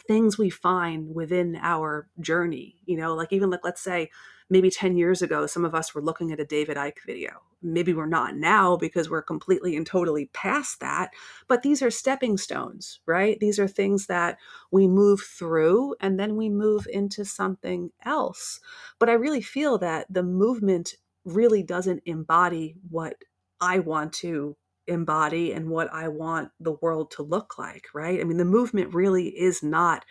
things 0.07 0.39
we 0.39 0.49
find 0.49 1.15
within 1.15 1.59
our 1.61 2.09
journey. 2.19 2.77
You 2.87 2.97
know, 2.97 3.15
like 3.15 3.33
even 3.33 3.51
like 3.51 3.65
let's 3.65 3.83
say 3.83 4.11
maybe 4.49 4.71
10 4.71 4.97
years 4.97 5.21
ago, 5.21 5.47
some 5.47 5.67
of 5.67 5.75
us 5.75 5.95
were 5.95 6.03
looking 6.03 6.33
at 6.33 6.41
a 6.41 6.47
David 6.47 6.79
Icke 6.79 7.05
video. 7.07 7.43
Maybe 7.63 7.93
we're 7.93 8.07
not 8.07 8.37
now 8.37 8.77
because 8.77 9.11
we're 9.11 9.23
completely 9.23 9.77
and 9.77 9.87
totally 9.87 10.27
past 10.33 10.81
that. 10.81 11.11
But 11.49 11.63
these 11.63 11.83
are 11.83 11.91
stepping 11.91 12.37
stones, 12.37 13.01
right? 13.07 13.39
These 13.41 13.59
are 13.59 13.69
things 13.69 14.07
that 14.07 14.39
we 14.71 14.87
move 14.89 15.21
through 15.21 15.95
and 16.01 16.19
then 16.19 16.37
we 16.37 16.49
move 16.49 16.87
into 16.91 17.25
something 17.25 17.91
else. 18.05 18.61
But 18.99 19.09
I 19.09 19.15
really 19.15 19.43
feel 19.43 19.79
that 19.79 20.07
the 20.11 20.23
movement 20.23 20.95
really 21.25 21.63
doesn't 21.63 22.03
embody 22.07 22.77
what 22.89 23.17
I 23.61 23.79
want 23.81 24.13
to 24.15 24.57
embody 24.87 25.53
and 25.53 25.69
what 25.69 25.93
I 25.93 26.09
want 26.09 26.51
the 26.59 26.77
world 26.81 27.11
to 27.13 27.23
look 27.23 27.59
like, 27.59 27.87
right? 27.95 28.21
I 28.21 28.25
mean, 28.25 28.39
the 28.39 28.45
movement 28.45 28.95
really 28.95 29.29
is 29.29 29.63
not 29.63 30.05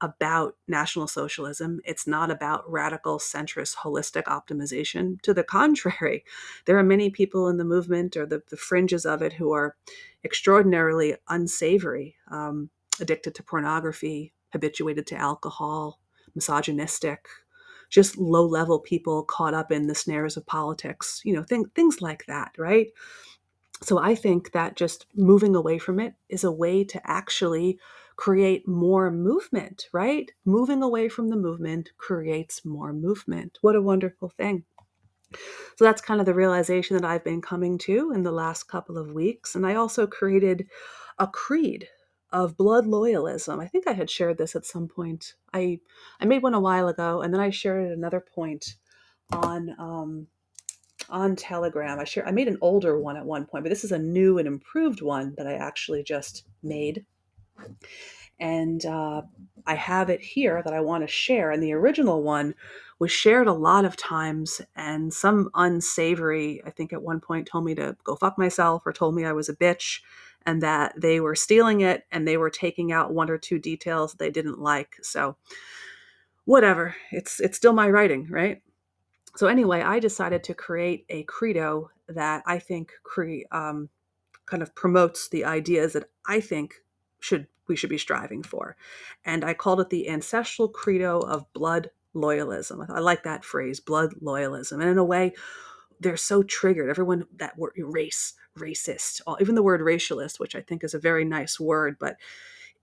about 0.00 0.56
National 0.66 1.06
Socialism. 1.06 1.80
It's 1.84 2.06
not 2.06 2.30
about 2.30 2.70
radical, 2.70 3.18
centrist, 3.18 3.76
holistic 3.76 4.24
optimization. 4.24 5.20
To 5.22 5.34
the 5.34 5.44
contrary, 5.58 6.24
there 6.64 6.78
are 6.78 6.82
many 6.82 7.10
people 7.10 7.48
in 7.48 7.56
the 7.56 7.64
movement 7.64 8.16
or 8.16 8.26
the, 8.26 8.42
the 8.50 8.56
fringes 8.56 9.04
of 9.04 9.22
it 9.22 9.34
who 9.34 9.52
are 9.52 9.76
extraordinarily 10.24 11.16
unsavory, 11.28 12.16
um, 12.30 12.70
addicted 13.00 13.34
to 13.34 13.42
pornography, 13.42 14.32
habituated 14.52 15.06
to 15.08 15.16
alcohol, 15.16 16.00
misogynistic, 16.34 17.28
just 17.88 18.16
low 18.16 18.46
level 18.46 18.78
people 18.78 19.24
caught 19.24 19.54
up 19.54 19.72
in 19.72 19.86
the 19.86 19.94
snares 19.94 20.36
of 20.36 20.46
politics, 20.46 21.20
you 21.24 21.34
know, 21.34 21.42
th- 21.42 21.66
things 21.74 22.00
like 22.00 22.24
that, 22.26 22.52
right? 22.56 22.88
So 23.82 23.98
I 23.98 24.14
think 24.14 24.52
that 24.52 24.76
just 24.76 25.06
moving 25.16 25.56
away 25.56 25.78
from 25.78 25.98
it 25.98 26.14
is 26.28 26.44
a 26.44 26.52
way 26.52 26.84
to 26.84 27.00
actually 27.10 27.78
create 28.20 28.68
more 28.68 29.10
movement, 29.10 29.88
right? 29.94 30.30
Moving 30.44 30.82
away 30.82 31.08
from 31.08 31.30
the 31.30 31.36
movement 31.36 31.88
creates 31.96 32.66
more 32.66 32.92
movement. 32.92 33.56
What 33.62 33.76
a 33.76 33.80
wonderful 33.80 34.28
thing. 34.28 34.64
So 35.76 35.86
that's 35.86 36.02
kind 36.02 36.20
of 36.20 36.26
the 36.26 36.34
realization 36.34 36.98
that 36.98 37.04
I've 37.06 37.24
been 37.24 37.40
coming 37.40 37.78
to 37.78 38.12
in 38.12 38.22
the 38.22 38.30
last 38.30 38.64
couple 38.64 38.98
of 38.98 39.12
weeks. 39.12 39.54
And 39.54 39.66
I 39.66 39.74
also 39.76 40.06
created 40.06 40.66
a 41.18 41.26
creed 41.26 41.88
of 42.30 42.58
blood 42.58 42.84
loyalism. 42.84 43.58
I 43.58 43.66
think 43.66 43.88
I 43.88 43.94
had 43.94 44.10
shared 44.10 44.36
this 44.36 44.54
at 44.54 44.66
some 44.66 44.86
point. 44.86 45.32
I 45.54 45.80
I 46.20 46.26
made 46.26 46.42
one 46.42 46.52
a 46.52 46.60
while 46.60 46.88
ago, 46.88 47.22
and 47.22 47.32
then 47.32 47.40
I 47.40 47.48
shared 47.48 47.86
it 47.86 47.92
at 47.92 47.96
another 47.96 48.20
point 48.20 48.74
on 49.32 49.74
um, 49.78 50.26
on 51.08 51.36
Telegram. 51.36 51.98
I 51.98 52.04
share 52.04 52.28
I 52.28 52.32
made 52.32 52.48
an 52.48 52.58
older 52.60 53.00
one 53.00 53.16
at 53.16 53.24
one 53.24 53.46
point, 53.46 53.64
but 53.64 53.70
this 53.70 53.84
is 53.84 53.92
a 53.92 53.98
new 53.98 54.36
and 54.36 54.46
improved 54.46 55.00
one 55.00 55.34
that 55.38 55.46
I 55.46 55.54
actually 55.54 56.02
just 56.02 56.44
made. 56.62 57.06
And 58.38 58.84
uh, 58.86 59.22
I 59.66 59.74
have 59.74 60.08
it 60.08 60.20
here 60.20 60.62
that 60.64 60.72
I 60.72 60.80
want 60.80 61.04
to 61.04 61.08
share. 61.08 61.50
And 61.50 61.62
the 61.62 61.74
original 61.74 62.22
one 62.22 62.54
was 62.98 63.12
shared 63.12 63.46
a 63.46 63.52
lot 63.52 63.84
of 63.84 63.96
times, 63.96 64.60
and 64.76 65.12
some 65.12 65.48
unsavory, 65.54 66.62
I 66.66 66.70
think 66.70 66.92
at 66.92 67.02
one 67.02 67.20
point 67.20 67.46
told 67.46 67.64
me 67.64 67.74
to 67.76 67.96
go 68.04 68.14
fuck 68.14 68.36
myself 68.38 68.82
or 68.84 68.92
told 68.92 69.14
me 69.14 69.24
I 69.24 69.32
was 69.32 69.48
a 69.48 69.56
bitch 69.56 70.00
and 70.46 70.62
that 70.62 70.94
they 70.96 71.20
were 71.20 71.34
stealing 71.34 71.80
it 71.80 72.04
and 72.12 72.26
they 72.26 72.36
were 72.36 72.50
taking 72.50 72.92
out 72.92 73.12
one 73.12 73.30
or 73.30 73.38
two 73.38 73.58
details 73.58 74.14
they 74.14 74.30
didn't 74.30 74.58
like. 74.58 74.96
So 75.02 75.36
whatever, 76.44 76.94
it's 77.12 77.40
it's 77.40 77.56
still 77.56 77.72
my 77.72 77.88
writing, 77.88 78.26
right? 78.30 78.62
So 79.36 79.46
anyway, 79.46 79.82
I 79.82 79.98
decided 80.00 80.44
to 80.44 80.54
create 80.54 81.04
a 81.08 81.22
credo 81.24 81.90
that 82.08 82.42
I 82.46 82.58
think 82.58 82.92
cre- 83.04 83.46
um, 83.52 83.88
kind 84.46 84.62
of 84.62 84.74
promotes 84.74 85.28
the 85.28 85.44
ideas 85.44 85.92
that 85.92 86.10
I 86.26 86.40
think 86.40 86.74
should 87.20 87.46
we 87.68 87.76
should 87.76 87.90
be 87.90 87.98
striving 87.98 88.42
for, 88.42 88.76
and 89.24 89.44
I 89.44 89.54
called 89.54 89.80
it 89.80 89.90
the 89.90 90.08
ancestral 90.08 90.68
credo 90.68 91.20
of 91.20 91.52
blood 91.52 91.90
loyalism. 92.14 92.84
I 92.90 92.98
like 93.00 93.22
that 93.22 93.44
phrase, 93.44 93.80
blood 93.80 94.14
loyalism, 94.22 94.80
and 94.80 94.90
in 94.90 94.98
a 94.98 95.04
way, 95.04 95.34
they're 96.00 96.16
so 96.16 96.42
triggered. 96.42 96.90
Everyone 96.90 97.26
that 97.36 97.58
word 97.58 97.72
race, 97.76 98.34
racist, 98.58 99.20
even 99.40 99.54
the 99.54 99.62
word 99.62 99.80
racialist, 99.80 100.40
which 100.40 100.56
I 100.56 100.60
think 100.60 100.82
is 100.82 100.94
a 100.94 100.98
very 100.98 101.24
nice 101.24 101.60
word, 101.60 101.96
but 102.00 102.16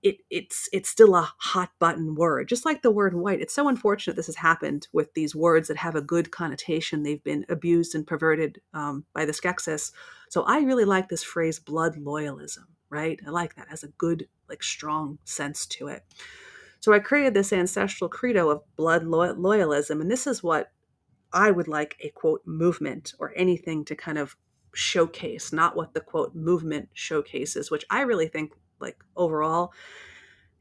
it, 0.04 0.18
it's 0.30 0.70
it's 0.72 0.90
still 0.90 1.16
a 1.16 1.34
hot 1.38 1.72
button 1.80 2.16
word, 2.16 2.48
just 2.48 2.66
like 2.66 2.82
the 2.82 2.92
word 2.92 3.16
white. 3.16 3.42
It's 3.42 3.54
so 3.54 3.68
unfortunate 3.68 4.16
this 4.16 4.28
has 4.28 4.36
happened 4.36 4.88
with 4.94 5.14
these 5.14 5.36
words 5.36 5.68
that 5.68 5.78
have 5.78 5.96
a 5.96 6.02
good 6.02 6.32
connotation. 6.32 7.04
They've 7.04 7.24
been 7.24 7.46
abused 7.50 7.96
and 7.96 8.06
perverted 8.06 8.62
um, 8.74 9.06
by 9.14 9.26
the 9.26 9.32
Skeksis. 9.32 9.92
So 10.30 10.44
I 10.44 10.60
really 10.60 10.86
like 10.86 11.10
this 11.10 11.24
phrase 11.24 11.60
"blood 11.60 11.96
loyalism." 11.96 12.66
Right, 12.90 13.20
I 13.26 13.32
like 13.32 13.56
that 13.56 13.68
has 13.70 13.84
a 13.84 13.90
good, 13.90 14.28
like, 14.48 14.64
strong 14.64 15.18
sense 15.26 15.66
to 15.68 15.88
it. 15.88 16.04
So 16.80 16.94
I 16.94 17.00
created 17.00 17.34
this 17.34 17.52
ancestral 17.52 18.10
credo 18.10 18.50
of 18.50 18.62
blood 18.78 19.04
loyalism, 19.04 20.00
and 20.00 20.10
this 20.10 20.26
is 20.26 20.42
what 20.42 20.72
I 21.34 21.52
would 21.52 21.68
like 21.68 21.98
a 22.00 22.10
quote 22.10 22.44
movement 22.46 23.14
or 23.20 23.34
anything 23.36 23.84
to 23.86 23.96
kind 23.96 24.18
of 24.18 24.38
showcase, 24.74 25.52
not 25.52 25.76
what 25.76 25.94
the 25.94 26.00
quote 26.00 26.34
movement 26.34 26.90
showcases, 26.94 27.70
which 27.70 27.84
I 27.90 28.02
really 28.02 28.28
think 28.28 28.54
like 28.80 29.04
overall 29.16 29.74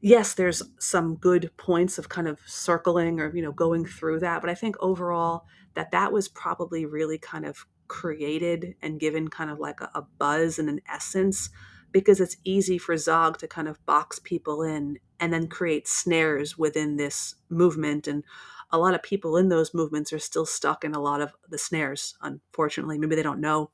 yes 0.01 0.33
there's 0.33 0.61
some 0.79 1.15
good 1.15 1.49
points 1.57 1.97
of 1.97 2.09
kind 2.09 2.27
of 2.27 2.39
circling 2.45 3.19
or 3.19 3.35
you 3.35 3.41
know 3.41 3.51
going 3.51 3.85
through 3.85 4.19
that 4.19 4.41
but 4.41 4.49
i 4.49 4.53
think 4.55 4.75
overall 4.79 5.45
that 5.73 5.91
that 5.91 6.11
was 6.11 6.27
probably 6.27 6.85
really 6.85 7.17
kind 7.17 7.45
of 7.45 7.65
created 7.87 8.75
and 8.81 8.99
given 8.99 9.27
kind 9.27 9.49
of 9.49 9.59
like 9.59 9.79
a, 9.81 9.89
a 9.95 10.01
buzz 10.19 10.59
and 10.59 10.69
an 10.69 10.81
essence 10.91 11.49
because 11.91 12.19
it's 12.19 12.37
easy 12.43 12.77
for 12.77 12.97
zog 12.97 13.37
to 13.37 13.47
kind 13.47 13.67
of 13.67 13.83
box 13.85 14.19
people 14.19 14.61
in 14.61 14.99
and 15.19 15.33
then 15.33 15.47
create 15.47 15.87
snares 15.87 16.57
within 16.57 16.97
this 16.97 17.35
movement 17.49 18.07
and 18.07 18.23
a 18.69 18.77
lot 18.77 18.93
of 18.93 19.01
people 19.01 19.37
in 19.37 19.47
those 19.47 19.73
movements 19.73 20.11
are 20.11 20.19
still 20.19 20.45
stuck 20.45 20.83
in 20.83 20.93
a 20.93 20.99
lot 20.99 21.21
of 21.21 21.33
the 21.49 21.57
snares 21.57 22.15
unfortunately 22.21 22.97
maybe 22.97 23.15
they 23.15 23.23
don't 23.23 23.41
know 23.41 23.71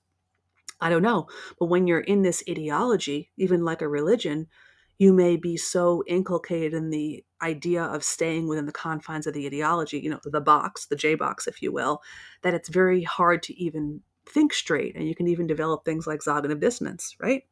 I 0.84 0.90
don't 0.90 1.02
know. 1.02 1.28
But 1.60 1.68
when 1.68 1.88
you're 1.88 2.02
in 2.02 2.24
this 2.24 2.44
ideology, 2.50 3.32
even 3.38 3.64
like 3.64 3.82
a 3.82 3.88
religion, 3.88 4.48
you 5.00 5.14
may 5.14 5.38
be 5.38 5.56
so 5.56 6.04
inculcated 6.08 6.74
in 6.74 6.90
the 6.90 7.24
idea 7.42 7.84
of 7.84 8.04
staying 8.04 8.48
within 8.48 8.66
the 8.66 8.74
confines 8.74 9.26
of 9.26 9.34
the 9.34 9.46
ideology, 9.46 10.00
you 10.00 10.10
know, 10.10 10.20
the 10.24 10.42
box, 10.42 10.86
the 10.86 10.98
J 10.98 11.16
box, 11.16 11.48
if 11.48 11.62
you 11.62 11.72
will, 11.72 12.02
that 12.42 12.54
it's 12.54 12.70
very 12.70 13.04
hard 13.04 13.42
to 13.44 13.54
even 13.56 14.02
think 14.26 14.54
straight. 14.54 14.96
And 14.96 15.08
you 15.08 15.16
can 15.16 15.28
even 15.28 15.48
develop 15.48 15.86
things 15.86 16.06
like 16.06 16.20
cognitive 16.22 16.60
dissonance, 16.60 17.16
right? 17.20 17.44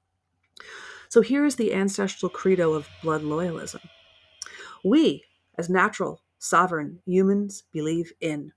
So 1.09 1.21
here's 1.21 1.55
the 1.55 1.73
ancestral 1.73 2.29
credo 2.29 2.73
of 2.73 2.87
blood 3.03 3.21
loyalism. 3.21 3.81
We, 4.83 5.25
as 5.57 5.69
natural, 5.69 6.21
sovereign 6.39 6.99
humans, 7.05 7.63
believe 7.71 8.13
in 8.21 8.53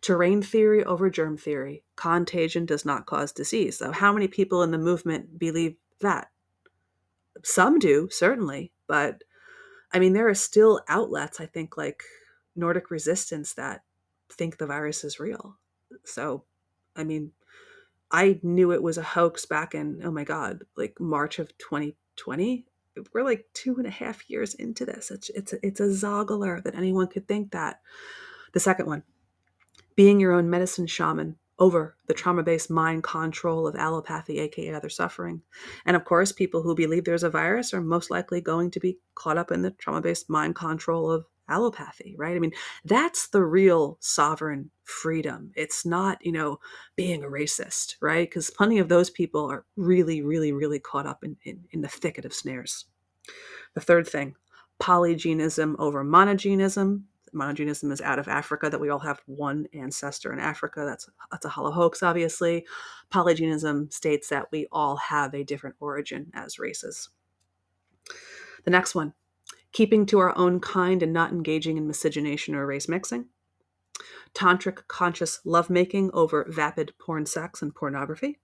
terrain 0.00 0.42
theory 0.42 0.84
over 0.84 1.10
germ 1.10 1.36
theory. 1.36 1.84
Contagion 1.96 2.66
does 2.66 2.84
not 2.84 3.06
cause 3.06 3.32
disease. 3.32 3.78
So, 3.78 3.92
how 3.92 4.12
many 4.12 4.28
people 4.28 4.62
in 4.62 4.70
the 4.70 4.78
movement 4.78 5.38
believe 5.38 5.76
that? 6.00 6.30
Some 7.44 7.78
do, 7.78 8.08
certainly, 8.10 8.72
but 8.86 9.22
I 9.92 9.98
mean, 9.98 10.12
there 10.12 10.28
are 10.28 10.34
still 10.34 10.80
outlets, 10.88 11.40
I 11.40 11.46
think, 11.46 11.76
like 11.76 12.02
Nordic 12.56 12.90
Resistance, 12.90 13.54
that 13.54 13.82
think 14.32 14.58
the 14.58 14.66
virus 14.66 15.04
is 15.04 15.20
real. 15.20 15.56
So, 16.04 16.44
I 16.96 17.04
mean, 17.04 17.32
I 18.10 18.40
knew 18.42 18.72
it 18.72 18.82
was 18.82 18.98
a 18.98 19.02
hoax 19.02 19.44
back 19.44 19.74
in, 19.74 20.00
oh 20.04 20.10
my 20.10 20.24
God, 20.24 20.64
like 20.76 20.98
March 20.98 21.38
of 21.38 21.56
2020. 21.58 22.64
We're 23.12 23.22
like 23.22 23.46
two 23.52 23.76
and 23.76 23.86
a 23.86 23.90
half 23.90 24.28
years 24.28 24.54
into 24.54 24.84
this. 24.84 25.10
It's, 25.10 25.30
it's, 25.30 25.54
it's 25.62 25.80
a 25.80 25.84
zoggler 25.84 26.62
that 26.64 26.74
anyone 26.74 27.08
could 27.08 27.28
think 27.28 27.52
that. 27.52 27.80
The 28.52 28.60
second 28.60 28.86
one, 28.86 29.02
being 29.94 30.20
your 30.20 30.32
own 30.32 30.48
medicine 30.48 30.86
shaman 30.86 31.36
over 31.58 31.96
the 32.06 32.14
trauma 32.14 32.42
based 32.42 32.70
mind 32.70 33.02
control 33.02 33.66
of 33.66 33.74
allopathy, 33.74 34.38
aka 34.38 34.72
other 34.72 34.88
suffering. 34.88 35.42
And 35.84 35.96
of 35.96 36.04
course, 36.04 36.32
people 36.32 36.62
who 36.62 36.74
believe 36.74 37.04
there's 37.04 37.24
a 37.24 37.30
virus 37.30 37.74
are 37.74 37.80
most 37.80 38.10
likely 38.10 38.40
going 38.40 38.70
to 38.70 38.80
be 38.80 38.98
caught 39.14 39.38
up 39.38 39.50
in 39.50 39.62
the 39.62 39.72
trauma 39.72 40.00
based 40.00 40.30
mind 40.30 40.54
control 40.54 41.10
of 41.10 41.26
allopathy, 41.48 42.14
right? 42.18 42.36
I 42.36 42.38
mean, 42.38 42.52
that's 42.84 43.28
the 43.28 43.42
real 43.42 43.96
sovereign 44.00 44.70
freedom. 44.84 45.52
It's 45.56 45.84
not, 45.84 46.24
you 46.24 46.32
know, 46.32 46.60
being 46.96 47.24
a 47.24 47.28
racist, 47.28 47.96
right? 48.00 48.28
Because 48.28 48.50
plenty 48.50 48.78
of 48.78 48.88
those 48.88 49.10
people 49.10 49.50
are 49.50 49.64
really, 49.76 50.22
really, 50.22 50.52
really 50.52 50.78
caught 50.78 51.06
up 51.06 51.24
in, 51.24 51.36
in, 51.44 51.64
in 51.70 51.80
the 51.80 51.88
thicket 51.88 52.24
of 52.24 52.34
snares. 52.34 52.86
The 53.74 53.80
third 53.80 54.06
thing, 54.06 54.34
polygenism 54.80 55.76
over 55.78 56.04
monogenism 56.04 57.02
monogenism 57.34 57.92
is 57.92 58.00
out 58.00 58.18
of 58.18 58.28
Africa, 58.28 58.70
that 58.70 58.80
we 58.80 58.88
all 58.88 58.98
have 58.98 59.20
one 59.26 59.66
ancestor 59.72 60.32
in 60.32 60.38
Africa. 60.38 60.84
That's 60.86 61.08
that's 61.30 61.44
a 61.44 61.50
hollow 61.50 61.70
hoax, 61.70 62.02
obviously. 62.02 62.66
Polygenism 63.10 63.92
states 63.92 64.28
that 64.28 64.46
we 64.50 64.66
all 64.72 64.96
have 64.96 65.34
a 65.34 65.44
different 65.44 65.76
origin 65.80 66.30
as 66.34 66.58
races. 66.58 67.10
The 68.64 68.70
next 68.70 68.94
one, 68.94 69.14
keeping 69.72 70.06
to 70.06 70.18
our 70.18 70.36
own 70.36 70.60
kind 70.60 71.02
and 71.02 71.12
not 71.12 71.32
engaging 71.32 71.76
in 71.76 71.86
miscegenation 71.86 72.54
or 72.54 72.66
race 72.66 72.88
mixing. 72.88 73.26
Tantric 74.34 74.86
conscious 74.88 75.40
lovemaking 75.44 76.10
over 76.12 76.46
vapid 76.48 76.92
porn 76.98 77.26
sex 77.26 77.62
and 77.62 77.74
pornography 77.74 78.38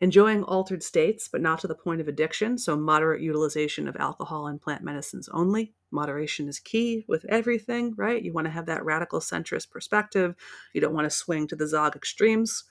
enjoying 0.00 0.44
altered 0.44 0.82
states, 0.82 1.28
but 1.28 1.40
not 1.40 1.58
to 1.60 1.66
the 1.66 1.74
point 1.74 2.00
of 2.00 2.08
addiction, 2.08 2.58
so 2.58 2.76
moderate 2.76 3.20
utilization 3.20 3.88
of 3.88 3.96
alcohol 3.96 4.46
and 4.46 4.60
plant 4.60 4.82
medicines 4.82 5.28
only. 5.32 5.74
Moderation 5.90 6.48
is 6.48 6.58
key 6.58 7.04
with 7.08 7.24
everything, 7.28 7.94
right? 7.96 8.22
You 8.22 8.32
want 8.32 8.46
to 8.46 8.52
have 8.52 8.66
that 8.66 8.84
radical 8.84 9.20
centrist 9.20 9.70
perspective. 9.70 10.34
You 10.72 10.80
don't 10.80 10.94
want 10.94 11.06
to 11.06 11.16
swing 11.16 11.46
to 11.48 11.56
the 11.56 11.68
Zog 11.68 11.96
extremes. 11.96 12.64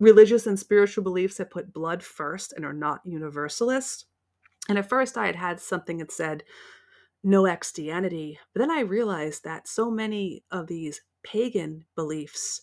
Religious 0.00 0.46
and 0.46 0.58
spiritual 0.58 1.04
beliefs 1.04 1.36
that 1.36 1.50
put 1.50 1.72
blood 1.72 2.02
first 2.02 2.52
and 2.54 2.64
are 2.64 2.72
not 2.72 3.02
universalist. 3.04 4.06
And 4.68 4.78
at 4.78 4.88
first, 4.88 5.18
I 5.18 5.26
had 5.26 5.36
had 5.36 5.60
something 5.60 5.98
that 5.98 6.12
said, 6.12 6.44
no 7.24 7.42
Xtianity. 7.42 8.38
But 8.52 8.60
then 8.60 8.70
I 8.70 8.80
realized 8.80 9.44
that 9.44 9.68
so 9.68 9.90
many 9.90 10.44
of 10.50 10.66
these 10.66 11.02
pagan 11.22 11.84
beliefs 11.94 12.62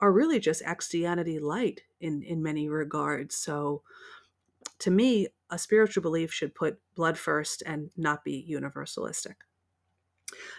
are 0.00 0.12
really 0.12 0.38
just 0.38 0.62
Xtianity 0.62 1.40
light 1.40 1.82
in 2.00 2.22
in 2.22 2.42
many 2.42 2.68
regards. 2.68 3.36
So 3.36 3.82
to 4.80 4.90
me, 4.90 5.28
a 5.50 5.58
spiritual 5.58 6.02
belief 6.02 6.32
should 6.32 6.54
put 6.54 6.78
blood 6.94 7.16
first 7.18 7.62
and 7.64 7.90
not 7.96 8.24
be 8.24 8.46
universalistic. 8.48 9.36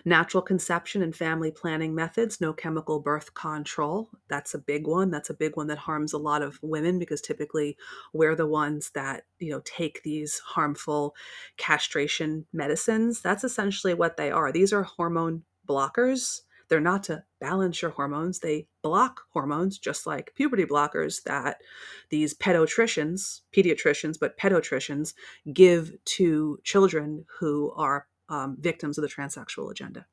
Natural 0.06 0.42
conception 0.42 1.02
and 1.02 1.16
family 1.16 1.52
planning 1.52 1.94
methods, 1.94 2.40
no 2.40 2.54
chemical 2.54 3.00
birth 3.00 3.34
control. 3.34 4.10
That's 4.30 4.54
a 4.54 4.60
big 4.60 4.88
one. 4.88 5.12
That's 5.12 5.30
a 5.30 5.34
big 5.34 5.58
one 5.58 5.68
that 5.68 5.78
harms 5.78 6.14
a 6.14 6.18
lot 6.18 6.42
of 6.42 6.60
women 6.62 7.00
because 7.00 7.22
typically 7.22 7.78
we're 8.14 8.36
the 8.36 8.48
ones 8.48 8.92
that, 8.92 9.24
you 9.40 9.52
know, 9.52 9.62
take 9.66 10.04
these 10.04 10.40
harmful 10.40 11.16
castration 11.58 12.46
medicines. 12.54 13.22
That's 13.22 13.44
essentially 13.44 13.94
what 13.94 14.18
they 14.18 14.32
are. 14.32 14.52
These 14.52 14.72
are 14.72 14.84
hormone 14.84 15.44
blockers. 15.68 16.42
They're 16.70 16.80
not 16.80 17.04
to 17.04 17.24
balance 17.40 17.82
your 17.82 17.92
hormones, 17.92 18.40
they 18.40 18.68
block 18.82 19.22
hormones, 19.32 19.78
just 19.78 20.06
like 20.06 20.34
puberty 20.36 20.66
blockers 20.66 21.24
that 21.24 21.62
these 22.10 22.34
pediatricians, 22.34 23.42
pediatricians, 23.56 24.18
but 24.20 24.38
pediatricians 24.38 25.14
give 25.54 25.94
to 26.04 26.60
children 26.64 27.26
who 27.40 27.72
are 27.78 28.08
um, 28.30 28.58
victims 28.60 28.98
of 28.98 29.02
the 29.02 29.10
transsexual 29.10 29.72
agenda. 29.72 30.06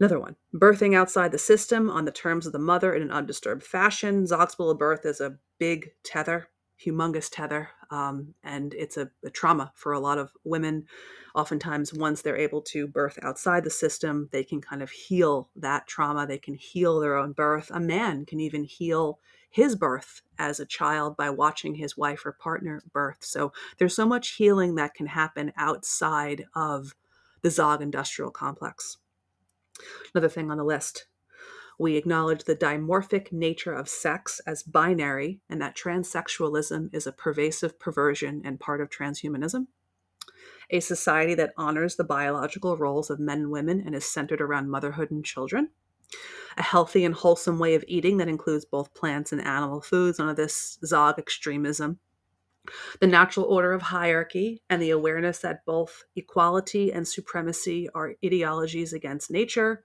Another 0.00 0.20
one, 0.20 0.36
birthing 0.54 0.94
outside 0.94 1.32
the 1.32 1.38
system 1.38 1.90
on 1.90 2.04
the 2.04 2.12
terms 2.12 2.46
of 2.46 2.52
the 2.52 2.58
mother 2.58 2.94
in 2.94 3.02
an 3.02 3.10
undisturbed 3.10 3.64
fashion. 3.64 4.24
Zoxbala 4.24 4.78
birth 4.78 5.04
is 5.04 5.20
a 5.20 5.38
big 5.58 5.90
tether, 6.04 6.50
humongous 6.84 7.28
tether, 7.28 7.70
um, 7.90 8.34
and 8.44 8.74
it's 8.74 8.96
a, 8.96 9.10
a 9.24 9.30
trauma 9.30 9.72
for 9.74 9.92
a 9.92 9.98
lot 9.98 10.18
of 10.18 10.30
women. 10.44 10.84
Oftentimes, 11.34 11.92
once 11.92 12.22
they're 12.22 12.36
able 12.36 12.62
to 12.62 12.86
birth 12.86 13.18
outside 13.22 13.64
the 13.64 13.70
system, 13.70 14.28
they 14.30 14.44
can 14.44 14.60
kind 14.60 14.82
of 14.82 14.90
heal 14.90 15.50
that 15.56 15.88
trauma. 15.88 16.28
They 16.28 16.38
can 16.38 16.54
heal 16.54 17.00
their 17.00 17.16
own 17.16 17.32
birth. 17.32 17.68
A 17.74 17.80
man 17.80 18.24
can 18.24 18.38
even 18.38 18.62
heal 18.62 19.18
his 19.50 19.74
birth 19.74 20.22
as 20.38 20.60
a 20.60 20.66
child 20.66 21.16
by 21.16 21.30
watching 21.30 21.74
his 21.74 21.96
wife 21.96 22.24
or 22.24 22.32
partner 22.32 22.82
birth. 22.92 23.18
So 23.20 23.52
there's 23.78 23.96
so 23.96 24.06
much 24.06 24.36
healing 24.36 24.74
that 24.74 24.94
can 24.94 25.06
happen 25.06 25.52
outside 25.56 26.44
of 26.54 26.94
the 27.42 27.50
Zog 27.50 27.82
industrial 27.82 28.30
complex. 28.30 28.98
Another 30.14 30.28
thing 30.28 30.50
on 30.50 30.58
the 30.58 30.64
list 30.64 31.06
we 31.78 31.96
acknowledge 31.96 32.42
the 32.42 32.56
dimorphic 32.56 33.30
nature 33.30 33.72
of 33.72 33.88
sex 33.88 34.40
as 34.46 34.64
binary 34.64 35.40
and 35.48 35.62
that 35.62 35.76
transsexualism 35.76 36.92
is 36.92 37.06
a 37.06 37.12
pervasive 37.12 37.78
perversion 37.78 38.42
and 38.44 38.58
part 38.58 38.80
of 38.80 38.90
transhumanism. 38.90 39.68
A 40.70 40.80
society 40.80 41.34
that 41.36 41.54
honors 41.56 41.94
the 41.94 42.04
biological 42.04 42.76
roles 42.76 43.10
of 43.10 43.20
men 43.20 43.38
and 43.38 43.50
women 43.52 43.80
and 43.86 43.94
is 43.94 44.04
centered 44.04 44.40
around 44.40 44.70
motherhood 44.70 45.12
and 45.12 45.24
children 45.24 45.70
a 46.56 46.62
healthy 46.62 47.04
and 47.04 47.14
wholesome 47.14 47.58
way 47.58 47.74
of 47.74 47.84
eating 47.86 48.16
that 48.16 48.28
includes 48.28 48.64
both 48.64 48.94
plants 48.94 49.32
and 49.32 49.44
animal 49.44 49.80
foods, 49.80 50.18
none 50.18 50.28
of 50.28 50.36
this 50.36 50.78
Zog 50.84 51.18
extremism. 51.18 51.98
The 53.00 53.06
natural 53.06 53.46
order 53.46 53.72
of 53.72 53.80
hierarchy 53.80 54.60
and 54.68 54.82
the 54.82 54.90
awareness 54.90 55.38
that 55.38 55.64
both 55.64 56.04
equality 56.16 56.92
and 56.92 57.08
supremacy 57.08 57.88
are 57.94 58.14
ideologies 58.24 58.92
against 58.92 59.30
nature. 59.30 59.84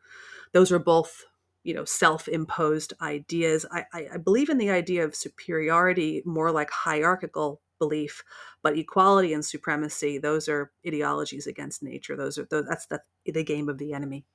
Those 0.51 0.71
are 0.71 0.79
both, 0.79 1.23
you 1.63 1.73
know, 1.73 1.85
self-imposed 1.85 2.93
ideas. 3.01 3.65
I, 3.71 3.85
I, 3.93 4.07
I 4.15 4.17
believe 4.17 4.49
in 4.49 4.57
the 4.57 4.69
idea 4.69 5.05
of 5.05 5.15
superiority 5.15 6.21
more 6.25 6.51
like 6.51 6.71
hierarchical 6.71 7.61
belief, 7.79 8.23
but 8.61 8.77
equality 8.77 9.33
and 9.33 9.45
supremacy, 9.45 10.17
those 10.17 10.49
are 10.49 10.71
ideologies 10.85 11.47
against 11.47 11.83
nature. 11.83 12.17
Those 12.17 12.37
are 12.37 12.47
those, 12.49 12.65
that's 12.67 12.87
the, 12.87 13.01
the 13.25 13.43
game 13.43 13.69
of 13.69 13.77
the 13.77 13.93
enemy. 13.93 14.25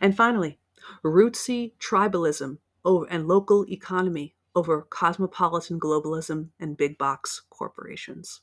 And 0.00 0.16
finally, 0.16 0.58
rootsy 1.04 1.72
tribalism 1.78 2.58
and 2.84 3.28
local 3.28 3.64
economy 3.68 4.34
over 4.54 4.82
cosmopolitan 4.82 5.78
globalism 5.78 6.48
and 6.58 6.76
big 6.76 6.98
box 6.98 7.42
corporations. 7.50 8.40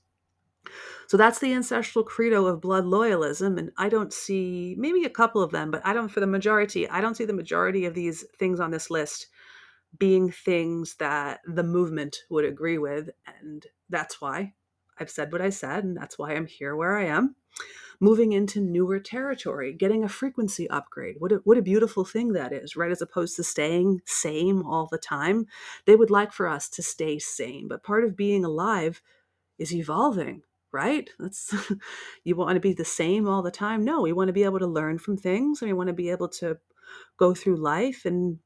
So 1.08 1.16
that's 1.16 1.40
the 1.40 1.54
ancestral 1.54 2.04
credo 2.04 2.46
of 2.46 2.62
blood 2.62 2.84
loyalism. 2.84 3.58
And 3.58 3.72
I 3.78 3.90
don't 3.90 4.14
see 4.14 4.76
maybe 4.78 5.06
a 5.06 5.10
couple 5.10 5.42
of 5.42 5.52
them, 5.52 5.72
but 5.72 5.82
I 5.86 5.94
don't, 5.94 6.10
for 6.10 6.20
the 6.20 6.28
majority, 6.28 6.90
I 6.90 7.02
don't 7.02 7.16
see 7.16 7.26
the 7.26 7.34
majority 7.34 7.86
of 7.86 7.94
these 7.94 8.26
things 8.38 8.60
on 8.60 8.72
this 8.72 8.90
list 8.90 9.28
being 9.98 10.30
things 10.30 10.96
that 10.96 11.40
the 11.48 11.64
movement 11.64 12.18
would 12.30 12.46
agree 12.46 12.78
with. 12.78 13.10
And 13.40 13.66
that's 13.90 14.20
why 14.20 14.54
I've 15.00 15.10
said 15.10 15.32
what 15.32 15.42
I 15.42 15.50
said, 15.50 15.84
and 15.84 15.96
that's 15.96 16.18
why 16.18 16.34
I'm 16.34 16.48
here 16.48 16.76
where 16.76 16.98
I 16.98 17.06
am 17.06 17.36
moving 18.00 18.32
into 18.32 18.62
newer 18.62 19.00
territory, 19.00 19.74
getting 19.74 20.04
a 20.04 20.10
frequency 20.10 20.70
upgrade. 20.70 21.16
What 21.20 21.32
a, 21.32 21.36
what 21.44 21.58
a 21.58 21.64
beautiful 21.64 22.06
thing 22.06 22.34
that 22.34 22.54
is, 22.54 22.76
right? 22.76 22.92
As 22.92 23.02
opposed 23.02 23.36
to 23.38 23.44
staying 23.44 24.02
same 24.06 24.64
all 24.64 24.88
the 24.92 24.98
time. 24.98 25.48
They 25.86 25.96
would 25.96 26.12
like 26.12 26.32
for 26.32 26.48
us 26.48 26.70
to 26.70 26.84
stay 26.84 27.20
same, 27.20 27.68
but 27.68 27.84
part 27.84 28.04
of 28.04 28.16
being 28.16 28.46
alive 28.46 29.02
is 29.58 29.74
evolving, 29.74 30.44
right? 30.72 31.10
That's 31.20 31.54
you 32.24 32.36
want 32.36 32.56
to 32.56 32.60
be 32.62 32.74
the 32.74 32.86
same 32.86 33.28
all 33.28 33.42
the 33.42 33.52
time. 33.52 33.84
No, 33.84 34.02
we 34.02 34.14
want 34.14 34.28
to 34.28 34.34
be 34.34 34.44
able 34.44 34.60
to 34.60 34.68
learn 34.68 35.00
from 35.00 35.18
things 35.18 35.62
and 35.62 35.70
we 35.70 35.74
want 35.74 35.88
to 35.88 35.94
be 35.94 36.10
able 36.10 36.30
to 36.30 36.58
go 37.18 37.34
through 37.34 37.58
life 37.58 38.06
and 38.06 38.40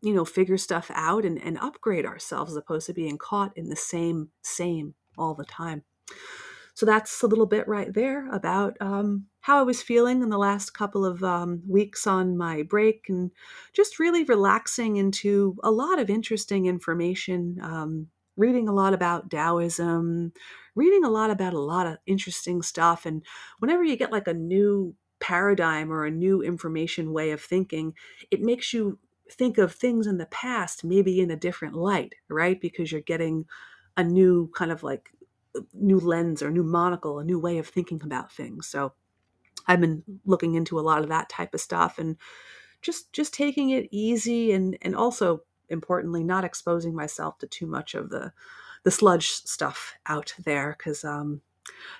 you 0.00 0.14
know 0.14 0.24
figure 0.24 0.58
stuff 0.58 0.90
out 0.94 1.24
and, 1.24 1.40
and 1.42 1.58
upgrade 1.58 2.06
ourselves 2.06 2.52
as 2.52 2.56
opposed 2.56 2.86
to 2.86 2.94
being 2.94 3.18
caught 3.18 3.56
in 3.56 3.68
the 3.68 3.76
same 3.76 4.30
same 4.42 4.94
all 5.18 5.34
the 5.34 5.44
time 5.44 5.82
so 6.74 6.86
that's 6.86 7.22
a 7.22 7.26
little 7.26 7.46
bit 7.46 7.68
right 7.68 7.92
there 7.92 8.28
about 8.30 8.76
um, 8.80 9.26
how 9.40 9.58
I 9.58 9.62
was 9.62 9.82
feeling 9.82 10.22
in 10.22 10.30
the 10.30 10.38
last 10.38 10.70
couple 10.70 11.04
of 11.04 11.22
um, 11.22 11.62
weeks 11.68 12.06
on 12.06 12.36
my 12.36 12.62
break 12.62 13.06
and 13.08 13.30
just 13.74 13.98
really 13.98 14.24
relaxing 14.24 14.96
into 14.96 15.56
a 15.62 15.70
lot 15.70 15.98
of 15.98 16.08
interesting 16.08 16.66
information, 16.66 17.58
um, 17.62 18.06
reading 18.36 18.68
a 18.68 18.72
lot 18.72 18.94
about 18.94 19.30
Taoism, 19.30 20.32
reading 20.74 21.04
a 21.04 21.10
lot 21.10 21.30
about 21.30 21.52
a 21.52 21.60
lot 21.60 21.86
of 21.86 21.98
interesting 22.06 22.62
stuff. 22.62 23.04
And 23.04 23.22
whenever 23.58 23.84
you 23.84 23.96
get 23.96 24.12
like 24.12 24.26
a 24.26 24.34
new 24.34 24.94
paradigm 25.20 25.92
or 25.92 26.06
a 26.06 26.10
new 26.10 26.42
information 26.42 27.12
way 27.12 27.32
of 27.32 27.40
thinking, 27.42 27.92
it 28.30 28.40
makes 28.40 28.72
you 28.72 28.98
think 29.30 29.58
of 29.58 29.74
things 29.74 30.06
in 30.06 30.18
the 30.18 30.26
past 30.26 30.84
maybe 30.84 31.20
in 31.20 31.30
a 31.30 31.36
different 31.36 31.74
light, 31.74 32.14
right? 32.28 32.60
Because 32.60 32.90
you're 32.90 33.02
getting 33.02 33.44
a 33.96 34.04
new 34.04 34.50
kind 34.54 34.72
of 34.72 34.82
like 34.82 35.10
new 35.74 36.00
lens 36.00 36.42
or 36.42 36.50
new 36.50 36.62
monocle, 36.62 37.18
a 37.18 37.24
new 37.24 37.38
way 37.38 37.58
of 37.58 37.68
thinking 37.68 38.00
about 38.02 38.32
things. 38.32 38.66
So 38.66 38.92
I've 39.66 39.80
been 39.80 40.02
looking 40.24 40.54
into 40.54 40.78
a 40.78 40.82
lot 40.82 41.02
of 41.02 41.08
that 41.08 41.28
type 41.28 41.54
of 41.54 41.60
stuff 41.60 41.98
and 41.98 42.16
just 42.80 43.12
just 43.12 43.32
taking 43.32 43.70
it 43.70 43.88
easy 43.90 44.52
and 44.52 44.76
and 44.82 44.96
also 44.96 45.42
importantly 45.68 46.24
not 46.24 46.44
exposing 46.44 46.94
myself 46.94 47.38
to 47.38 47.46
too 47.46 47.66
much 47.66 47.94
of 47.94 48.10
the 48.10 48.32
the 48.84 48.90
sludge 48.90 49.30
stuff 49.30 49.94
out 50.06 50.34
there 50.44 50.74
because 50.76 51.04
um, 51.04 51.40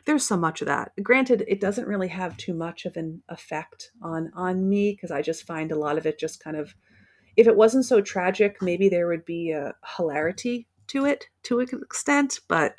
there's 0.05 0.27
so 0.27 0.37
much 0.37 0.61
of 0.61 0.67
that. 0.67 0.91
Granted, 1.01 1.45
it 1.47 1.61
doesn't 1.61 1.87
really 1.87 2.09
have 2.09 2.37
too 2.37 2.55
much 2.55 2.85
of 2.85 2.97
an 2.97 3.23
effect 3.29 3.93
on 4.03 4.33
on 4.35 4.69
me 4.69 4.93
because 4.93 5.11
I 5.11 5.23
just 5.23 5.47
find 5.47 5.71
a 5.71 5.79
lot 5.79 5.99
of 5.99 6.07
it 6.07 6.19
just 6.19 6.43
kind 6.43 6.57
of 6.57 6.75
if 7.37 7.47
it 7.47 7.57
wasn't 7.57 7.87
so 7.87 8.01
tragic, 8.01 8.61
maybe 8.61 8.89
there 8.89 9.07
would 9.07 9.25
be 9.25 9.53
a 9.53 9.75
hilarity 9.97 10.67
to 10.89 11.05
it 11.07 11.27
to 11.45 11.61
an 11.61 11.69
extent, 11.73 12.41
but 12.49 12.75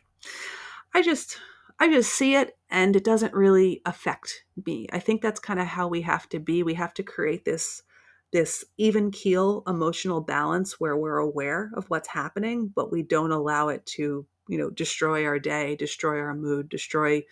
I 0.93 1.01
just 1.01 1.37
I 1.79 1.89
just 1.89 2.13
see 2.13 2.35
it 2.35 2.57
and 2.69 2.95
it 2.95 3.03
doesn't 3.03 3.33
really 3.33 3.81
affect 3.85 4.45
me. 4.65 4.87
I 4.93 4.99
think 4.99 5.21
that's 5.21 5.39
kind 5.39 5.59
of 5.59 5.67
how 5.67 5.87
we 5.87 6.01
have 6.01 6.29
to 6.29 6.39
be. 6.39 6.63
We 6.63 6.75
have 6.75 6.93
to 6.95 7.03
create 7.03 7.45
this 7.45 7.83
this 8.31 8.65
even 8.77 9.11
keel 9.11 9.61
emotional 9.67 10.19
balance 10.19 10.79
where 10.79 10.97
we're 10.97 11.17
aware 11.17 11.71
of 11.75 11.89
what's 11.89 12.07
happening, 12.07 12.71
but 12.75 12.91
we 12.91 13.03
don't 13.03 13.31
allow 13.31 13.69
it 13.69 13.85
to, 13.85 14.25
you 14.47 14.57
know, 14.57 14.71
destroy 14.71 15.23
our 15.25 15.37
day, 15.37 15.75
destroy 15.75 16.19
our 16.19 16.33
mood, 16.33 16.67
destroy, 16.67 17.23